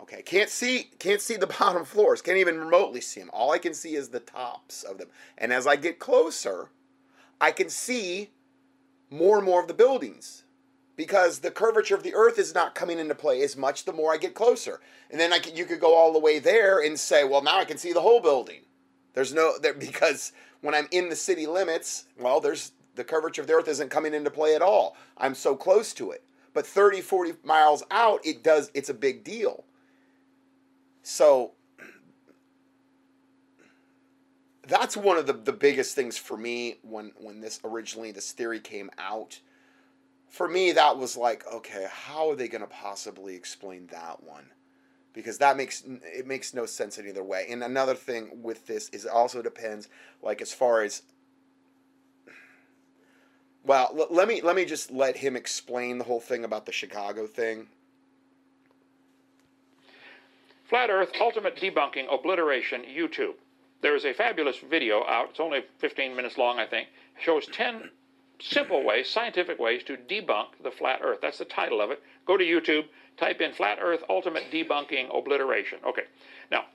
Okay, 0.00 0.20
can't 0.22 0.50
see 0.50 0.90
can't 0.98 1.22
see 1.22 1.36
the 1.36 1.46
bottom 1.58 1.84
floors. 1.84 2.20
Can't 2.20 2.36
even 2.36 2.58
remotely 2.58 3.00
see 3.00 3.20
them. 3.20 3.30
All 3.32 3.52
I 3.52 3.58
can 3.58 3.72
see 3.72 3.94
is 3.94 4.10
the 4.10 4.20
tops 4.20 4.82
of 4.82 4.98
them. 4.98 5.08
And 5.38 5.52
as 5.52 5.66
I 5.66 5.76
get 5.76 5.98
closer, 5.98 6.68
I 7.40 7.50
can 7.50 7.70
see 7.70 8.30
more 9.10 9.38
and 9.38 9.46
more 9.46 9.60
of 9.60 9.68
the 9.68 9.74
buildings 9.74 10.44
because 10.96 11.38
the 11.38 11.50
curvature 11.50 11.94
of 11.94 12.02
the 12.02 12.14
earth 12.14 12.38
is 12.38 12.54
not 12.54 12.74
coming 12.74 12.98
into 12.98 13.14
play 13.14 13.42
as 13.42 13.56
much 13.56 13.84
the 13.84 13.92
more 13.92 14.12
I 14.12 14.16
get 14.16 14.34
closer. 14.34 14.80
And 15.10 15.20
then 15.20 15.32
I 15.32 15.38
could, 15.38 15.56
you 15.56 15.64
could 15.64 15.80
go 15.80 15.94
all 15.94 16.12
the 16.12 16.18
way 16.18 16.38
there 16.38 16.80
and 16.80 16.98
say, 16.98 17.24
well, 17.24 17.42
now 17.42 17.58
I 17.58 17.64
can 17.64 17.78
see 17.78 17.92
the 17.92 18.00
whole 18.00 18.20
building. 18.20 18.62
There's 19.16 19.32
no 19.32 19.58
there 19.58 19.74
because 19.74 20.32
when 20.60 20.74
I'm 20.74 20.86
in 20.92 21.08
the 21.08 21.16
city 21.16 21.46
limits, 21.46 22.04
well, 22.20 22.38
there's 22.38 22.72
the 22.94 23.02
curvature 23.02 23.40
of 23.40 23.48
the 23.48 23.54
earth 23.54 23.66
isn't 23.66 23.90
coming 23.90 24.14
into 24.14 24.30
play 24.30 24.54
at 24.54 24.62
all. 24.62 24.94
I'm 25.16 25.34
so 25.34 25.56
close 25.56 25.92
to 25.94 26.12
it. 26.12 26.22
But 26.52 26.66
30, 26.66 27.00
40 27.00 27.32
miles 27.42 27.82
out, 27.90 28.20
it 28.24 28.44
does 28.44 28.70
it's 28.74 28.90
a 28.90 28.94
big 28.94 29.24
deal. 29.24 29.64
So 31.02 31.52
that's 34.68 34.96
one 34.96 35.16
of 35.16 35.26
the, 35.26 35.32
the 35.32 35.52
biggest 35.52 35.94
things 35.94 36.18
for 36.18 36.36
me 36.36 36.76
when 36.82 37.12
when 37.16 37.40
this 37.40 37.58
originally 37.64 38.12
this 38.12 38.32
theory 38.32 38.60
came 38.60 38.90
out. 38.98 39.40
For 40.28 40.46
me, 40.46 40.72
that 40.72 40.98
was 40.98 41.16
like, 41.16 41.42
okay, 41.50 41.86
how 41.90 42.28
are 42.28 42.36
they 42.36 42.48
going 42.48 42.60
to 42.60 42.66
possibly 42.66 43.34
explain 43.34 43.86
that 43.92 44.22
one? 44.22 44.50
Because 45.16 45.38
that 45.38 45.56
makes 45.56 45.82
it 46.04 46.26
makes 46.26 46.52
no 46.52 46.66
sense 46.66 46.98
in 46.98 47.08
either 47.08 47.24
way. 47.24 47.46
And 47.48 47.64
another 47.64 47.94
thing 47.94 48.42
with 48.42 48.66
this 48.66 48.90
is 48.90 49.06
it 49.06 49.10
also 49.10 49.40
depends, 49.40 49.88
like 50.22 50.42
as 50.42 50.52
far 50.52 50.82
as 50.82 51.02
well, 53.64 53.94
l- 53.98 54.08
let 54.10 54.28
me 54.28 54.42
let 54.42 54.54
me 54.54 54.66
just 54.66 54.90
let 54.90 55.16
him 55.16 55.34
explain 55.34 55.96
the 55.96 56.04
whole 56.04 56.20
thing 56.20 56.44
about 56.44 56.66
the 56.66 56.72
Chicago 56.72 57.26
thing. 57.26 57.68
Flat 60.68 60.90
Earth 60.90 61.12
Ultimate 61.18 61.56
Debunking 61.56 62.12
Obliteration 62.12 62.82
YouTube. 62.82 63.36
There 63.80 63.96
is 63.96 64.04
a 64.04 64.12
fabulous 64.12 64.58
video 64.58 65.02
out. 65.06 65.30
It's 65.30 65.40
only 65.40 65.60
15 65.78 66.14
minutes 66.14 66.36
long, 66.36 66.58
I 66.58 66.66
think. 66.66 66.88
Shows 67.22 67.46
10 67.46 67.88
simple 68.40 68.84
ways, 68.84 69.08
scientific 69.08 69.58
ways 69.58 69.82
to 69.84 69.96
debunk 69.96 70.48
the 70.62 70.70
flat 70.70 71.00
Earth. 71.02 71.18
That's 71.22 71.38
the 71.38 71.44
title 71.44 71.80
of 71.80 71.90
it. 71.90 72.02
Go 72.26 72.36
to 72.36 72.44
YouTube, 72.44 72.84
type 73.16 73.40
in 73.40 73.52
"Flat 73.52 73.78
Earth 73.80 74.02
Ultimate 74.08 74.50
Debunking 74.50 75.16
Obliteration." 75.16 75.78
Okay. 75.86 76.04
Now, 76.50 76.66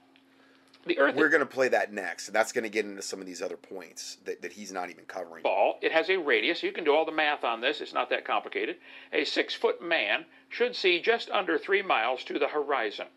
the 0.86 0.98
Earth 0.98 1.16
We're 1.16 1.30
going 1.30 1.42
to 1.42 1.46
play 1.46 1.68
that 1.68 1.94
next, 1.94 2.28
and 2.28 2.36
that's 2.36 2.52
going 2.52 2.64
to 2.64 2.70
get 2.70 2.86
into 2.86 3.02
some 3.04 3.20
of 3.20 3.28
these 3.28 3.42
other 3.42 3.58
points 3.58 4.18
that, 4.26 4.42
that 4.42 4.54
he's 4.54 4.72
not 4.72 4.90
even 4.90 5.06
covering. 5.06 5.44
ball. 5.44 5.78
It 5.82 5.92
has 5.92 6.10
a 6.10 6.18
radius. 6.18 6.64
You 6.64 6.72
can 6.72 6.84
do 6.84 6.96
all 6.96 7.06
the 7.06 7.12
math 7.12 7.44
on 7.44 7.62
this. 7.62 7.82
It's 7.82 7.94
not 7.94 8.10
that 8.10 8.26
complicated. 8.26 8.78
A 9.14 9.24
six 9.24 9.54
foot 9.54 9.82
man 9.82 10.26
should 10.50 10.76
see 10.76 11.00
just 11.00 11.30
under 11.30 11.58
three 11.58 11.84
miles 11.84 12.24
to 12.26 12.40
the 12.40 12.48
horizon. 12.48 13.08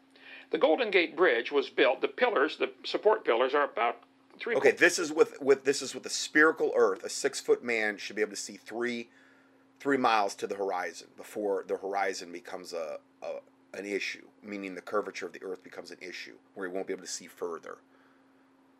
The 0.51 0.59
Golden 0.59 0.91
Gate 0.91 1.17
Bridge 1.17 1.51
was 1.51 1.71
built. 1.71 2.03
The 2.03 2.09
pillars, 2.09 2.59
the 2.59 2.71
support 2.85 3.25
pillars, 3.25 3.55
are 3.55 3.65
about 3.65 3.97
three. 4.41 4.57
Okay, 4.57 4.73
this 4.73 4.99
is 4.99 5.13
with 5.13 5.41
with 5.41 5.65
this 5.65 5.83
is 5.83 5.95
with 5.95 6.07
a 6.07 6.11
spherical 6.11 6.73
Earth. 6.77 7.05
A 7.05 7.09
six 7.09 7.41
foot 7.41 7.65
man 7.65 7.97
should 7.99 8.17
be 8.17 8.23
able 8.23 8.33
to 8.33 8.37
see 8.37 8.57
three 8.57 9.09
three 9.81 9.97
miles 9.97 10.35
to 10.37 10.47
the 10.47 10.55
horizon 10.57 11.09
before 11.17 11.65
the 11.69 11.77
horizon 11.77 12.33
becomes 12.33 12.73
a, 12.73 12.99
a 13.23 13.79
an 13.79 13.87
issue, 13.87 14.27
meaning 14.43 14.75
the 14.75 14.81
curvature 14.81 15.27
of 15.27 15.33
the 15.33 15.43
Earth 15.43 15.63
becomes 15.65 15.91
an 15.91 15.99
issue 16.01 16.37
where 16.55 16.69
he 16.69 16.73
won't 16.75 16.87
be 16.87 16.93
able 16.93 17.03
to 17.03 17.09
see 17.09 17.27
further. 17.27 17.79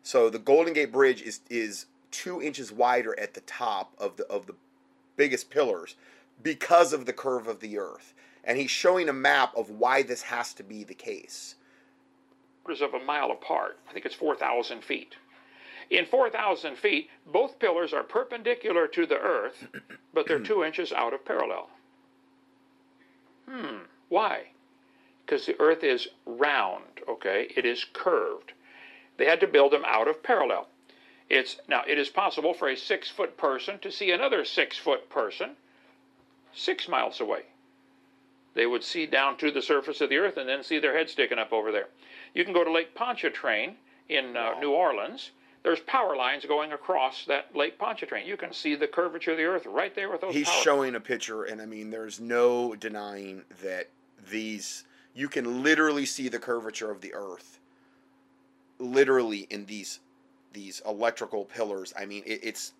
So 0.03 0.29
the 0.29 0.39
Golden 0.39 0.73
Gate 0.73 0.91
Bridge 0.91 1.21
is 1.21 1.41
is 1.49 1.87
two 2.11 2.41
inches 2.41 2.71
wider 2.71 3.17
at 3.19 3.33
the 3.33 3.41
top 3.41 3.93
of 3.97 4.17
the 4.17 4.25
of 4.27 4.47
the 4.47 4.55
biggest 5.17 5.49
pillars 5.49 5.95
because 6.43 6.93
of 6.93 7.05
the 7.05 7.13
curve 7.13 7.47
of 7.47 7.59
the 7.59 7.77
Earth, 7.77 8.13
and 8.43 8.57
he's 8.57 8.71
showing 8.71 9.09
a 9.09 9.13
map 9.13 9.55
of 9.55 9.69
why 9.69 10.03
this 10.03 10.23
has 10.23 10.53
to 10.55 10.63
be 10.63 10.83
the 10.83 10.93
case. 10.93 11.55
quarters 12.63 12.81
of 12.81 12.93
a 12.93 13.03
mile 13.03 13.31
apart. 13.31 13.79
I 13.89 13.93
think 13.93 14.05
it's 14.05 14.15
4,000 14.15 14.83
feet. 14.83 15.15
In 15.89 16.05
4,000 16.05 16.77
feet, 16.77 17.09
both 17.25 17.59
pillars 17.59 17.93
are 17.93 18.03
perpendicular 18.03 18.87
to 18.87 19.05
the 19.05 19.19
Earth, 19.19 19.67
but 20.13 20.27
they're 20.27 20.39
two 20.39 20.63
inches 20.63 20.91
out 20.91 21.13
of 21.13 21.25
parallel. 21.25 21.69
Hmm, 23.47 23.83
why? 24.09 24.47
Because 25.25 25.45
the 25.45 25.59
Earth 25.59 25.83
is 25.83 26.07
round, 26.25 27.01
okay? 27.07 27.51
It 27.55 27.65
is 27.65 27.85
curved. 27.93 28.53
They 29.17 29.25
had 29.25 29.39
to 29.41 29.47
build 29.47 29.71
them 29.71 29.85
out 29.85 30.07
of 30.07 30.23
parallel. 30.23 30.67
It's 31.29 31.57
now 31.67 31.83
it 31.87 31.97
is 31.97 32.09
possible 32.09 32.53
for 32.53 32.67
a 32.67 32.75
six 32.75 33.09
foot 33.09 33.37
person 33.37 33.79
to 33.79 33.91
see 33.91 34.11
another 34.11 34.45
six 34.45 34.77
foot 34.77 35.09
person 35.09 35.55
six 36.53 36.87
miles 36.87 37.19
away. 37.19 37.43
They 38.53 38.65
would 38.65 38.83
see 38.83 39.05
down 39.05 39.37
to 39.37 39.51
the 39.51 39.61
surface 39.61 40.01
of 40.01 40.09
the 40.09 40.17
earth 40.17 40.37
and 40.37 40.47
then 40.47 40.63
see 40.63 40.79
their 40.79 40.95
head 40.95 41.09
sticking 41.09 41.39
up 41.39 41.51
over 41.51 41.71
there. 41.71 41.89
You 42.33 42.43
can 42.45 42.53
go 42.53 42.63
to 42.63 42.71
Lake 42.71 42.95
Pontchartrain 42.95 43.75
in 44.07 44.37
uh, 44.37 44.59
New 44.59 44.71
Orleans. 44.71 45.31
There's 45.65 45.79
power 45.79 46.15
lines 46.15 46.45
going 46.45 46.73
across 46.73 47.25
that 47.25 47.55
Lake 47.55 47.79
Pontchartrain. 47.79 48.27
You 48.27 48.37
can 48.37 48.53
see 48.53 48.75
the 48.75 48.85
curvature 48.85 49.31
of 49.31 49.37
the 49.37 49.45
earth 49.45 49.65
right 49.65 49.95
there 49.95 50.11
with 50.11 50.21
those. 50.21 50.31
He's 50.31 50.47
showing 50.47 50.93
a 50.93 50.99
picture, 50.99 51.45
and 51.45 51.59
I 51.59 51.65
mean, 51.65 51.89
there's 51.89 52.19
no 52.19 52.75
denying 52.75 53.41
that 53.63 53.89
these. 54.29 54.83
You 55.15 55.27
can 55.27 55.63
literally 55.63 56.05
see 56.05 56.27
the 56.27 56.37
curvature 56.37 56.91
of 56.91 57.01
the 57.01 57.15
Earth, 57.15 57.59
literally 58.77 59.47
in 59.49 59.65
these 59.65 60.01
these 60.53 60.83
electrical 60.85 61.45
pillars. 61.45 61.95
I 61.97 62.05
mean, 62.05 62.21
it, 62.27 62.41
it's 62.43 62.73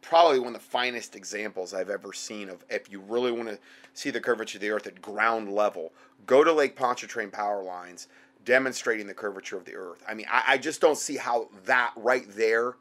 probably 0.00 0.40
one 0.40 0.48
of 0.48 0.54
the 0.54 0.58
finest 0.58 1.14
examples 1.14 1.72
I've 1.72 1.90
ever 1.90 2.12
seen 2.12 2.48
of 2.48 2.64
if 2.68 2.90
you 2.90 2.98
really 3.06 3.30
want 3.30 3.50
to 3.50 3.58
see 3.94 4.10
the 4.10 4.20
curvature 4.20 4.58
of 4.58 4.62
the 4.62 4.70
Earth 4.70 4.88
at 4.88 5.00
ground 5.00 5.54
level, 5.54 5.92
go 6.26 6.42
to 6.42 6.52
Lake 6.52 6.74
Pontchartrain 6.74 7.30
power 7.30 7.62
lines 7.62 8.08
demonstrating 8.44 9.06
the 9.06 9.14
curvature 9.14 9.56
of 9.56 9.64
the 9.64 9.74
Earth. 9.74 10.02
I 10.08 10.14
mean, 10.14 10.26
I, 10.30 10.42
I 10.48 10.58
just 10.58 10.80
don't 10.80 10.98
see 10.98 11.16
how 11.16 11.48
that 11.66 11.92
right 11.96 12.26
there 12.28 12.74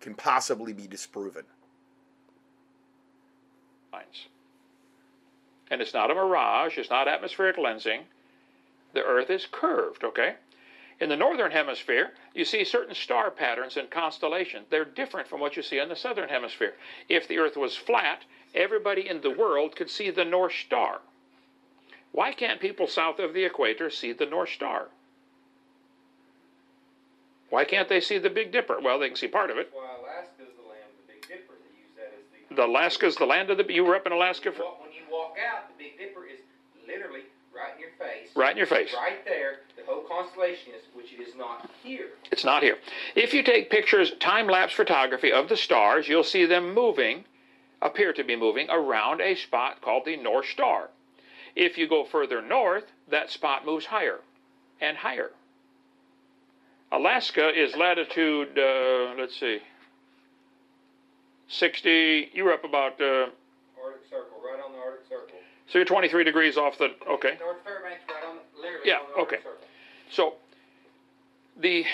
can 0.00 0.14
possibly 0.14 0.72
be 0.72 0.86
disproven. 0.86 1.44
And 5.70 5.80
it's 5.80 5.94
not 5.94 6.10
a 6.10 6.14
mirage, 6.14 6.78
it's 6.78 6.90
not 6.90 7.08
atmospheric 7.08 7.56
lensing. 7.56 8.02
The 8.92 9.02
Earth 9.02 9.30
is 9.30 9.46
curved, 9.50 10.04
okay? 10.04 10.34
In 11.00 11.08
the 11.08 11.16
northern 11.16 11.50
hemisphere, 11.50 12.12
you 12.34 12.44
see 12.44 12.64
certain 12.64 12.94
star 12.94 13.30
patterns 13.30 13.76
and 13.76 13.90
constellations. 13.90 14.66
They're 14.70 14.84
different 14.84 15.26
from 15.26 15.40
what 15.40 15.56
you 15.56 15.62
see 15.62 15.78
in 15.78 15.88
the 15.88 15.96
southern 15.96 16.28
hemisphere. 16.28 16.74
If 17.08 17.26
the 17.26 17.38
Earth 17.38 17.56
was 17.56 17.76
flat, 17.76 18.24
everybody 18.54 19.08
in 19.08 19.20
the 19.20 19.30
world 19.30 19.74
could 19.74 19.90
see 19.90 20.10
the 20.10 20.24
North 20.24 20.52
Star. 20.52 21.00
Why 22.14 22.32
can't 22.32 22.60
people 22.60 22.86
south 22.86 23.18
of 23.18 23.34
the 23.34 23.44
equator 23.44 23.90
see 23.90 24.12
the 24.12 24.24
North 24.24 24.50
Star? 24.50 24.86
Why 27.50 27.64
can't 27.64 27.88
they 27.88 28.00
see 28.00 28.18
the 28.18 28.30
Big 28.30 28.52
Dipper? 28.52 28.78
Well, 28.80 29.00
they 29.00 29.08
can 29.08 29.16
see 29.16 29.26
part 29.26 29.50
of 29.50 29.58
it. 29.58 29.72
Well, 29.74 29.82
Alaska's 30.00 30.54
the 30.56 30.62
land 30.62 30.86
of 30.94 31.06
the 31.06 31.12
Big 31.12 31.22
Dipper. 31.26 31.54
They 31.58 31.74
use 31.74 31.90
that 31.96 32.14
as 32.14 32.22
the. 32.48 32.54
The 32.54 32.66
Alaska's 32.66 33.16
the 33.16 33.26
land 33.26 33.50
of 33.50 33.58
the. 33.58 33.66
You 33.68 33.84
were 33.84 33.96
up 33.96 34.06
in 34.06 34.12
Alaska 34.12 34.52
for. 34.52 34.62
Well, 34.62 34.78
when 34.80 34.92
you 34.92 35.02
walk 35.10 35.34
out, 35.42 35.76
the 35.76 35.84
Big 35.84 35.98
Dipper 35.98 36.24
is 36.24 36.38
literally 36.86 37.22
right 37.52 37.74
in 37.74 37.80
your 37.80 37.90
face. 37.98 38.30
Right 38.36 38.52
in 38.52 38.58
your 38.58 38.68
face. 38.68 38.94
Right 38.94 39.24
there. 39.24 39.62
The 39.76 39.82
whole 39.84 40.04
constellation 40.04 40.72
is, 40.72 40.82
which 40.94 41.12
it 41.12 41.20
is 41.20 41.34
not 41.34 41.68
here. 41.82 42.10
It's 42.30 42.44
not 42.44 42.62
here. 42.62 42.78
If 43.16 43.34
you 43.34 43.42
take 43.42 43.70
pictures, 43.70 44.12
time 44.20 44.46
lapse 44.46 44.72
photography 44.72 45.32
of 45.32 45.48
the 45.48 45.56
stars, 45.56 46.06
you'll 46.06 46.22
see 46.22 46.46
them 46.46 46.74
moving, 46.74 47.24
appear 47.82 48.12
to 48.12 48.22
be 48.22 48.36
moving, 48.36 48.70
around 48.70 49.20
a 49.20 49.34
spot 49.34 49.80
called 49.80 50.04
the 50.04 50.16
North 50.16 50.46
Star. 50.46 50.90
If 51.56 51.78
you 51.78 51.88
go 51.88 52.04
further 52.04 52.42
north, 52.42 52.84
that 53.10 53.30
spot 53.30 53.64
moves 53.64 53.86
higher 53.86 54.20
and 54.80 54.96
higher. 54.96 55.30
Alaska 56.90 57.50
is 57.50 57.74
latitude, 57.76 58.58
uh, 58.58 59.14
let's 59.18 59.38
see, 59.38 59.60
60, 61.48 62.30
you're 62.32 62.52
up 62.52 62.64
about, 62.64 63.00
uh, 63.00 63.26
Arctic 63.82 64.08
Circle, 64.08 64.38
right 64.44 64.60
on 64.64 64.72
the 64.72 64.78
Arctic 64.78 65.08
Circle. 65.08 65.38
so 65.66 65.78
you're 65.78 65.84
23 65.84 66.24
degrees 66.24 66.56
off 66.56 66.78
the, 66.78 66.94
okay. 67.08 67.36
North 67.40 67.56
Fairbanks, 67.64 68.02
right 68.08 68.24
on, 68.28 68.36
the, 68.36 68.60
literally 68.60 68.88
Yeah, 68.88 68.98
on 68.98 69.06
the 69.16 69.22
okay. 69.22 69.36
Circle. 69.38 69.66
So 70.10 70.34
the 71.56 71.84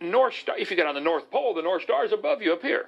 North 0.00 0.34
Star, 0.34 0.58
if 0.58 0.70
you 0.70 0.76
get 0.76 0.86
on 0.86 0.94
the 0.94 1.00
North 1.00 1.30
Pole, 1.30 1.54
the 1.54 1.62
North 1.62 1.82
Star 1.82 2.04
is 2.04 2.12
above 2.12 2.42
you 2.42 2.52
up 2.52 2.62
here. 2.62 2.86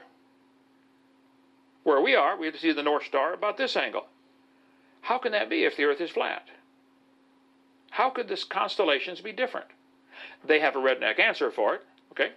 Where 1.84 2.00
we 2.00 2.14
are, 2.14 2.36
we 2.36 2.46
have 2.46 2.54
to 2.54 2.60
see 2.60 2.72
the 2.72 2.82
North 2.82 3.04
Star 3.04 3.34
about 3.34 3.56
this 3.56 3.76
angle. 3.76 4.06
How 5.04 5.18
can 5.18 5.32
that 5.32 5.50
be 5.50 5.64
if 5.64 5.76
the 5.76 5.84
Earth 5.84 6.00
is 6.00 6.10
flat? 6.10 6.48
How 7.90 8.08
could 8.08 8.26
the 8.26 8.42
constellations 8.48 9.20
be 9.20 9.32
different? 9.32 9.66
They 10.42 10.60
have 10.60 10.76
a 10.76 10.78
redneck 10.78 11.20
answer 11.20 11.50
for 11.50 11.74
it. 11.74 11.82
Okay, 12.12 12.32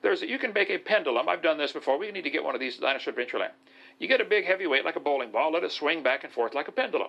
there's 0.00 0.22
you 0.22 0.38
can 0.38 0.52
make 0.52 0.70
a 0.70 0.78
pendulum. 0.78 1.28
I've 1.28 1.42
done 1.42 1.58
this 1.58 1.72
before. 1.72 1.98
We 1.98 2.12
need 2.12 2.22
to 2.22 2.30
get 2.30 2.44
one 2.44 2.54
of 2.54 2.60
these 2.60 2.76
Dinosaur 2.76 3.12
Adventureland. 3.12 3.50
You 3.98 4.06
get 4.06 4.20
a 4.20 4.24
big 4.24 4.44
heavy 4.44 4.68
weight 4.68 4.84
like 4.84 4.94
a 4.94 5.00
bowling 5.00 5.32
ball. 5.32 5.52
Let 5.52 5.64
it 5.64 5.72
swing 5.72 6.04
back 6.04 6.22
and 6.22 6.32
forth 6.32 6.54
like 6.54 6.68
a 6.68 6.72
pendulum. 6.72 7.08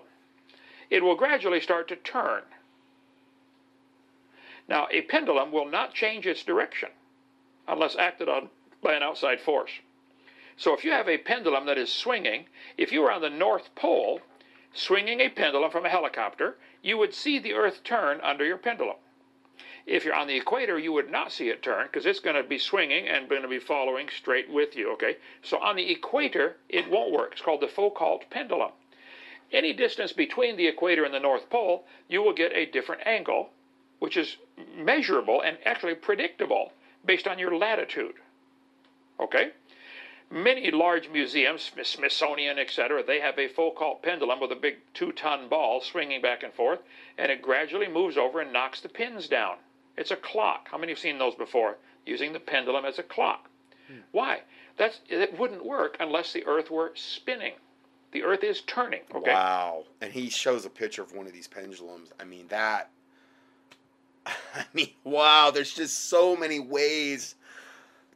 It 0.89 1.03
will 1.03 1.15
gradually 1.15 1.61
start 1.61 1.87
to 1.89 1.95
turn. 1.95 2.41
Now, 4.67 4.87
a 4.89 5.01
pendulum 5.03 5.51
will 5.51 5.69
not 5.69 5.93
change 5.93 6.25
its 6.25 6.43
direction 6.43 6.89
unless 7.67 7.95
acted 7.95 8.27
on 8.27 8.49
by 8.81 8.93
an 8.93 9.03
outside 9.03 9.41
force. 9.41 9.71
So, 10.57 10.73
if 10.73 10.83
you 10.83 10.91
have 10.91 11.07
a 11.07 11.19
pendulum 11.19 11.67
that 11.67 11.77
is 11.77 11.93
swinging, 11.93 12.45
if 12.77 12.91
you 12.91 13.01
were 13.03 13.11
on 13.11 13.21
the 13.21 13.29
North 13.29 13.75
Pole 13.75 14.21
swinging 14.73 15.19
a 15.19 15.29
pendulum 15.29 15.71
from 15.71 15.85
a 15.85 15.89
helicopter, 15.89 16.57
you 16.81 16.97
would 16.97 17.13
see 17.13 17.39
the 17.39 17.53
Earth 17.53 17.83
turn 17.83 18.19
under 18.21 18.45
your 18.45 18.57
pendulum. 18.57 18.97
If 19.85 20.05
you're 20.05 20.15
on 20.15 20.27
the 20.27 20.37
equator, 20.37 20.77
you 20.77 20.93
would 20.93 21.09
not 21.09 21.31
see 21.31 21.49
it 21.49 21.63
turn 21.63 21.87
because 21.87 22.05
it's 22.05 22.19
going 22.19 22.35
to 22.35 22.43
be 22.43 22.59
swinging 22.59 23.07
and 23.07 23.27
going 23.27 23.41
to 23.41 23.47
be 23.47 23.59
following 23.59 24.09
straight 24.09 24.49
with 24.49 24.75
you, 24.75 24.91
okay? 24.93 25.17
So 25.41 25.57
on 25.57 25.75
the 25.75 25.91
equator, 25.91 26.57
it 26.69 26.89
won't 26.89 27.11
work. 27.11 27.33
It's 27.33 27.41
called 27.41 27.61
the 27.61 27.67
Foucault 27.67 28.21
pendulum. 28.29 28.71
Any 29.51 29.73
distance 29.73 30.13
between 30.13 30.55
the 30.55 30.67
equator 30.67 31.03
and 31.03 31.13
the 31.13 31.19
North 31.19 31.49
Pole, 31.49 31.85
you 32.07 32.21
will 32.21 32.33
get 32.33 32.53
a 32.53 32.67
different 32.67 33.05
angle, 33.05 33.49
which 33.99 34.15
is 34.15 34.37
measurable 34.75 35.41
and 35.41 35.57
actually 35.65 35.95
predictable 35.95 36.71
based 37.03 37.27
on 37.27 37.39
your 37.39 37.55
latitude. 37.55 38.15
Okay? 39.19 39.51
Many 40.31 40.71
large 40.71 41.09
museums, 41.09 41.71
Smithsonian, 41.83 42.57
etc., 42.57 43.03
they 43.03 43.19
have 43.19 43.37
a 43.37 43.49
Foucault 43.49 43.99
pendulum 44.01 44.39
with 44.39 44.53
a 44.53 44.55
big 44.55 44.77
two 44.93 45.11
ton 45.11 45.49
ball 45.49 45.81
swinging 45.81 46.21
back 46.21 46.41
and 46.41 46.53
forth, 46.53 46.79
and 47.17 47.29
it 47.29 47.41
gradually 47.41 47.89
moves 47.89 48.17
over 48.17 48.39
and 48.39 48.53
knocks 48.53 48.79
the 48.79 48.87
pins 48.87 49.27
down. 49.27 49.57
It's 49.97 50.11
a 50.11 50.15
clock. 50.15 50.69
How 50.71 50.77
many 50.77 50.93
have 50.93 50.99
seen 50.99 51.17
those 51.17 51.35
before? 51.35 51.77
Using 52.05 52.31
the 52.31 52.39
pendulum 52.39 52.85
as 52.85 52.97
a 52.97 53.03
clock. 53.03 53.49
Hmm. 53.87 53.99
Why? 54.11 54.41
That's 54.77 55.01
it 55.09 55.37
wouldn't 55.37 55.65
work 55.65 55.97
unless 55.99 56.31
the 56.31 56.45
Earth 56.45 56.71
were 56.71 56.93
spinning. 56.95 57.53
The 58.13 58.23
Earth 58.23 58.43
is 58.43 58.61
turning. 58.61 59.01
Okay. 59.13 59.33
Wow. 59.33 59.83
And 59.99 60.13
he 60.13 60.29
shows 60.29 60.65
a 60.65 60.69
picture 60.69 61.01
of 61.01 61.13
one 61.13 61.27
of 61.27 61.33
these 61.33 61.47
pendulums. 61.47 62.09
I 62.19 62.23
mean, 62.23 62.47
that. 62.47 62.89
I 64.25 64.65
mean, 64.73 64.91
wow, 65.03 65.51
there's 65.51 65.73
just 65.73 66.09
so 66.09 66.37
many 66.37 66.59
ways 66.59 67.35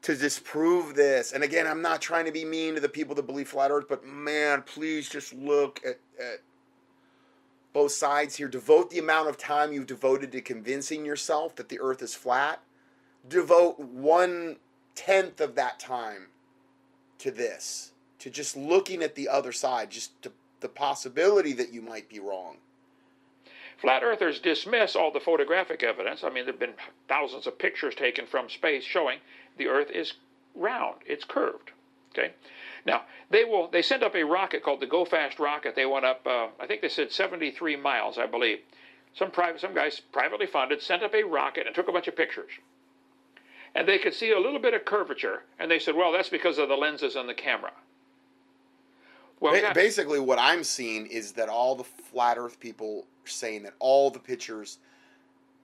to 0.06 0.16
disprove 0.16 0.94
this. 0.94 1.32
And 1.32 1.44
again, 1.44 1.66
I'm 1.66 1.82
not 1.82 2.00
trying 2.00 2.26
to 2.26 2.32
be 2.32 2.46
mean 2.46 2.76
to 2.76 2.80
the 2.80 2.88
people 2.88 3.16
that 3.16 3.26
believe 3.26 3.50
flat 3.50 3.72
earth, 3.72 3.86
but 3.90 4.06
man, 4.06 4.62
please 4.62 5.10
just 5.10 5.34
look 5.34 5.82
at, 5.84 6.00
at 6.20 6.42
both 7.74 7.92
sides 7.92 8.36
here. 8.36 8.48
Devote 8.48 8.92
the 8.92 9.00
amount 9.00 9.30
of 9.30 9.38
time 9.40 9.74
you've 9.74 9.88
devoted 9.88 10.32
to 10.34 10.42
convincing 10.42 11.08
yourself 11.08 11.56
that 11.56 11.70
the 11.70 11.80
earth 11.80 12.04
is 12.04 12.14
flat. 12.14 12.62
devote 13.28 13.80
one 13.80 14.58
tenth 14.94 15.42
of 15.42 15.56
that 15.56 15.80
time 15.80 16.28
to 17.18 17.32
this, 17.32 17.92
to 18.20 18.30
just 18.30 18.56
looking 18.56 19.02
at 19.02 19.16
the 19.16 19.28
other 19.28 19.52
side, 19.52 19.90
just 19.90 20.22
to 20.22 20.32
the 20.60 20.70
possibility 20.70 21.54
that 21.54 21.74
you 21.74 21.82
might 21.82 22.08
be 22.10 22.20
wrong. 22.20 22.58
Flat 23.78 24.04
earthers 24.04 24.40
dismiss 24.40 24.96
all 24.96 25.12
the 25.12 25.20
photographic 25.20 25.84
evidence. 25.84 26.24
I 26.24 26.30
mean, 26.30 26.46
there 26.46 26.54
have 26.54 26.60
been 26.60 26.76
thousands 27.08 27.46
of 27.46 27.58
pictures 27.60 27.96
taken 27.96 28.26
from 28.26 28.50
space 28.50 28.84
showing 28.84 29.20
the 29.58 29.68
Earth 29.68 29.92
is 29.92 30.14
round, 30.56 31.02
it's 31.06 31.26
curved. 31.26 31.72
Okay. 32.18 32.34
Now 32.86 33.02
they 33.30 33.44
will. 33.44 33.68
They 33.68 33.82
sent 33.82 34.04
up 34.04 34.16
a 34.16 34.24
rocket 34.24 34.64
called 34.64 34.80
the 34.80 34.88
Go 34.88 35.04
Fast 35.06 35.40
rocket. 35.40 35.76
They 35.76 35.86
went 35.86 36.06
up. 36.06 36.26
Uh, 36.26 36.48
I 36.60 36.68
think 36.68 36.82
they 36.82 36.90
said 36.90 37.12
73 37.12 37.76
miles, 37.76 38.18
I 38.18 38.26
believe. 38.26 38.60
Some 39.14 39.32
private, 39.32 39.60
some 39.60 39.74
guys 39.74 40.00
privately 40.00 40.46
funded 40.46 40.82
sent 40.82 41.04
up 41.04 41.14
a 41.14 41.24
rocket 41.24 41.66
and 41.66 41.76
took 41.76 41.88
a 41.88 41.92
bunch 41.92 42.08
of 42.08 42.16
pictures. 42.16 42.52
And 43.74 43.88
they 43.88 43.98
could 43.98 44.14
see 44.14 44.32
a 44.32 44.40
little 44.40 44.60
bit 44.60 44.74
of 44.74 44.86
curvature, 44.86 45.44
and 45.60 45.70
they 45.70 45.80
said, 45.80 45.96
"Well, 45.96 46.14
that's 46.14 46.30
because 46.30 46.58
of 46.58 46.70
the 46.70 46.78
lenses 46.78 47.18
on 47.18 47.28
the 47.28 47.34
camera." 47.34 47.74
Well, 49.42 49.60
Ba- 49.60 49.74
basically, 49.74 50.20
what 50.20 50.40
I'm 50.40 50.64
seeing 50.64 51.08
is 51.08 51.34
that 51.34 51.50
all 51.50 51.76
the 51.76 51.84
flat 51.84 52.38
Earth 52.38 52.60
people 52.60 53.06
saying 53.34 53.64
that 53.64 53.74
all 53.80 54.10
the 54.10 54.20
pictures 54.20 54.80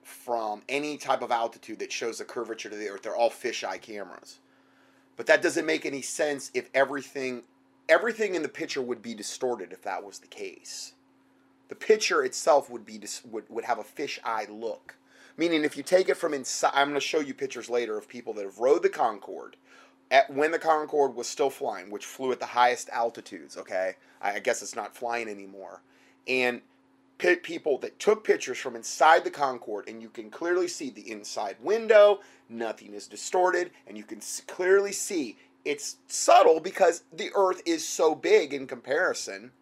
from 0.02 0.62
any 0.68 0.96
type 0.96 1.22
of 1.22 1.30
altitude 1.30 1.78
that 1.78 1.92
shows 1.92 2.18
the 2.18 2.24
curvature 2.24 2.68
to 2.68 2.76
the 2.76 2.88
Earth, 2.88 3.02
they're 3.02 3.16
all 3.16 3.30
fisheye 3.30 3.80
cameras. 3.80 4.40
But 5.16 5.26
that 5.26 5.42
doesn't 5.42 5.66
make 5.66 5.86
any 5.86 6.02
sense 6.02 6.50
if 6.54 6.68
everything 6.74 7.42
everything 7.88 8.34
in 8.34 8.42
the 8.42 8.48
picture 8.48 8.80
would 8.80 9.02
be 9.02 9.14
distorted 9.14 9.72
if 9.72 9.82
that 9.82 10.04
was 10.04 10.18
the 10.18 10.26
case. 10.26 10.94
The 11.68 11.74
picture 11.74 12.22
itself 12.22 12.70
would 12.70 12.86
be 12.86 13.00
would, 13.30 13.44
would 13.48 13.64
have 13.64 13.78
a 13.78 13.84
fisheye 13.84 14.48
look. 14.48 14.96
Meaning, 15.36 15.64
if 15.64 15.76
you 15.76 15.82
take 15.82 16.08
it 16.08 16.16
from 16.16 16.34
inside, 16.34 16.72
I'm 16.74 16.88
going 16.88 17.00
to 17.00 17.00
show 17.00 17.20
you 17.20 17.32
pictures 17.32 17.70
later 17.70 17.96
of 17.96 18.08
people 18.08 18.34
that 18.34 18.44
have 18.44 18.58
rode 18.58 18.82
the 18.82 18.90
Concorde 18.90 19.56
at 20.10 20.30
when 20.30 20.50
the 20.50 20.58
Concorde 20.58 21.14
was 21.14 21.26
still 21.26 21.48
flying, 21.48 21.90
which 21.90 22.04
flew 22.04 22.32
at 22.32 22.40
the 22.40 22.46
highest 22.46 22.90
altitudes. 22.90 23.56
Okay, 23.56 23.94
I, 24.20 24.34
I 24.34 24.38
guess 24.40 24.62
it's 24.62 24.76
not 24.76 24.94
flying 24.94 25.28
anymore, 25.28 25.82
and 26.28 26.60
people 27.42 27.78
that 27.78 27.98
took 27.98 28.24
pictures 28.24 28.58
from 28.58 28.76
inside 28.76 29.24
the 29.24 29.30
Concorde, 29.30 29.88
and 29.88 30.02
you 30.02 30.08
can 30.08 30.30
clearly 30.30 30.68
see 30.68 30.90
the 30.90 31.10
inside 31.10 31.56
window. 31.60 32.20
Nothing 32.48 32.94
is 32.94 33.06
distorted, 33.06 33.70
and 33.86 33.96
you 33.96 34.04
can 34.04 34.20
clearly 34.46 34.92
see 34.92 35.36
it's 35.64 35.96
subtle 36.06 36.60
because 36.60 37.04
the 37.12 37.30
Earth 37.34 37.62
is 37.64 37.86
so 37.86 38.14
big 38.14 38.52
in 38.52 38.66
comparison 38.66 39.52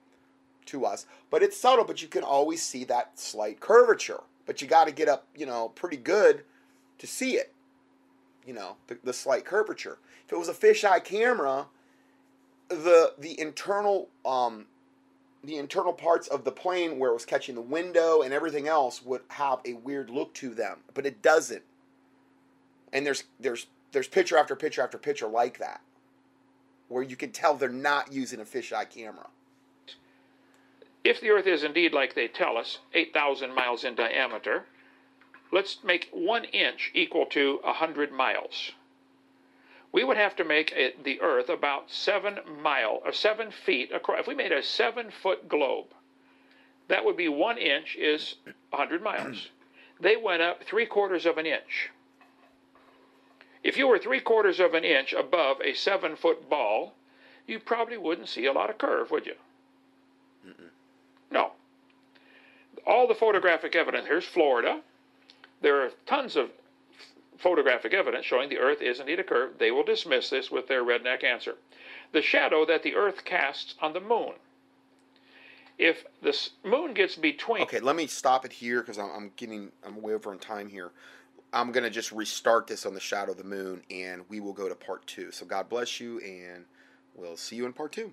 to 0.67 0.85
us, 0.85 1.07
but 1.31 1.43
it's 1.43 1.61
subtle. 1.61 1.85
But 1.85 2.03
you 2.03 2.09
can 2.09 2.23
always 2.23 2.63
see 2.63 2.85
that 2.85 3.19
slight 3.19 3.61
curvature. 3.61 4.23
But 4.47 4.63
you 4.63 4.69
got 4.69 4.87
to 4.87 4.93
get 4.93 5.09
up, 5.09 5.27
you 5.37 5.47
know, 5.47 5.69
pretty 5.69 5.99
good 5.99 6.43
to 6.99 7.07
see 7.07 7.37
it. 7.37 7.53
You 8.47 8.55
know, 8.55 8.77
the, 8.87 8.99
the 9.05 9.13
slight 9.13 9.45
curvature. 9.45 9.99
If 10.27 10.33
it 10.33 10.39
was 10.39 10.49
a 10.49 10.55
fisheye 10.55 11.05
camera, 11.05 11.67
the 12.69 13.15
the 13.19 13.39
internal 13.39 14.09
um, 14.25 14.67
the 15.45 15.57
internal 15.59 15.93
parts 15.93 16.29
of 16.29 16.45
the 16.45 16.53
plane 16.53 16.99
where 16.99 17.11
it 17.11 17.15
was 17.15 17.25
catching 17.25 17.55
the 17.55 17.61
window 17.61 18.23
and 18.23 18.33
everything 18.35 18.69
else 18.69 19.03
would 19.03 19.23
have 19.29 19.61
a 19.67 19.75
weird 19.75 20.11
look 20.11 20.35
to 20.35 20.51
them, 20.55 20.79
but 20.95 21.07
it 21.07 21.23
doesn't. 21.23 21.63
And 22.93 23.07
there's 23.07 23.25
there's 23.39 23.67
there's 23.93 24.09
picture 24.09 24.37
after 24.37 24.57
picture 24.57 24.83
after 24.83 24.99
picture 24.99 25.29
like 25.29 25.59
that, 25.59 25.81
where 26.89 27.03
you 27.03 27.17
can 27.17 27.33
tell 27.33 27.55
they're 27.55 27.69
not 27.69 28.13
using 28.13 28.41
a 28.41 28.45
fisheye 28.45 28.89
camera. 28.91 29.29
if 31.05 31.21
the 31.21 31.31
Earth 31.31 31.47
is 31.47 31.65
indeed 31.65 31.93
like 31.93 32.15
they 32.15 32.29
tell 32.29 32.57
us, 32.57 32.79
8,000 32.95 33.55
miles 33.55 33.85
in 33.85 33.95
diameter, 33.95 34.67
let's 35.53 35.79
make 35.83 36.09
one 36.13 36.45
inch 36.45 36.91
equal 36.95 37.27
to 37.27 37.59
100 37.63 38.13
miles. 38.13 38.73
We 39.93 40.05
would 40.05 40.17
have 40.17 40.37
to 40.37 40.45
make 40.45 40.73
it, 40.73 41.05
the 41.05 41.21
Earth 41.21 41.49
about 41.49 41.91
seven 41.91 42.39
mile 42.63 43.01
or 43.05 43.13
seven 43.13 43.51
feet 43.51 43.91
across. 43.93 44.21
If 44.21 44.27
we 44.27 44.35
made 44.35 44.53
a 44.53 44.63
seven 44.63 45.11
foot 45.11 45.49
globe, 45.49 45.87
that 46.89 47.05
would 47.05 47.17
be 47.17 47.29
one 47.29 47.59
inch 47.59 47.97
is 47.97 48.37
100 48.71 49.03
miles. 49.03 49.49
they 50.01 50.17
went 50.17 50.43
up 50.43 50.63
three 50.65 50.87
quarters 50.87 51.27
of 51.27 51.39
an 51.39 51.47
inch. 51.47 51.91
If 53.63 53.77
you 53.77 53.89
were 53.89 53.99
three 53.99 54.21
quarters 54.21 54.61
of 54.61 54.75
an 54.75 54.85
inch 54.85 55.13
above 55.13 55.61
a 55.63 55.75
seven 55.75 56.17
foot 56.17 56.49
ball, 56.49 56.95
you 57.47 57.59
probably 57.59 57.99
wouldn't 57.99 58.29
see 58.29 58.47
a 58.47 58.53
lot 58.53 58.71
of 58.71 58.79
curve, 58.79 59.11
would 59.11 59.27
you? 59.27 59.35
No. 61.31 61.53
All 62.87 63.07
the 63.07 63.15
photographic 63.15 63.77
evidence, 63.77 64.07
here's 64.07 64.25
Florida. 64.25 64.81
There 65.61 65.83
are 65.83 65.91
tons 66.07 66.37
of 66.37 66.51
photographic 67.43 67.95
evidence 67.95 68.27
showing 68.27 68.49
the 68.49 68.59
Earth 68.59 68.83
is 68.83 69.01
indeed 69.01 69.21
a 69.21 69.25
curve. 69.25 69.53
They 69.59 69.71
will 69.71 69.85
dismiss 69.85 70.31
this 70.31 70.51
with 70.51 70.69
their 70.69 70.85
redneck 70.85 71.25
answer. 71.25 71.57
The 72.13 72.23
shadow 72.23 72.65
that 72.67 72.83
the 72.83 72.95
Earth 72.95 73.25
casts 73.25 73.75
on 73.81 73.93
the 73.93 74.01
moon. 74.01 74.33
If 75.79 76.05
the 76.23 76.37
moon 76.63 76.93
gets 76.93 77.17
between. 77.17 77.63
Okay, 77.63 77.81
let 77.81 77.97
me 77.97 78.07
stop 78.07 78.45
it 78.45 78.53
here 78.53 78.81
because 78.81 78.99
I'm, 78.99 79.11
I'm 79.11 79.33
getting 79.37 79.73
I'm 79.85 80.01
way 80.03 80.13
over 80.13 80.31
on 80.31 80.39
time 80.39 80.69
here. 80.69 80.91
I'm 81.53 81.73
gonna 81.73 81.91
just 81.91 82.13
restart 82.13 82.67
this 82.67 82.85
on 82.87 82.95
the 82.95 83.01
shadow 83.01 83.33
of 83.33 83.39
the 83.39 83.45
moon, 83.45 83.83
and 83.91 84.23
we 84.29 84.41
will 84.41 84.53
go 84.53 84.69
to 84.69 84.75
part 84.75 85.07
two. 85.07 85.33
So 85.33 85.47
God 85.47 85.69
bless 85.69 85.99
you, 85.99 86.21
and 86.21 86.65
we'll 87.15 87.37
see 87.37 87.57
you 87.57 87.67
in 87.67 87.73
part 87.73 87.93
two. 87.93 88.13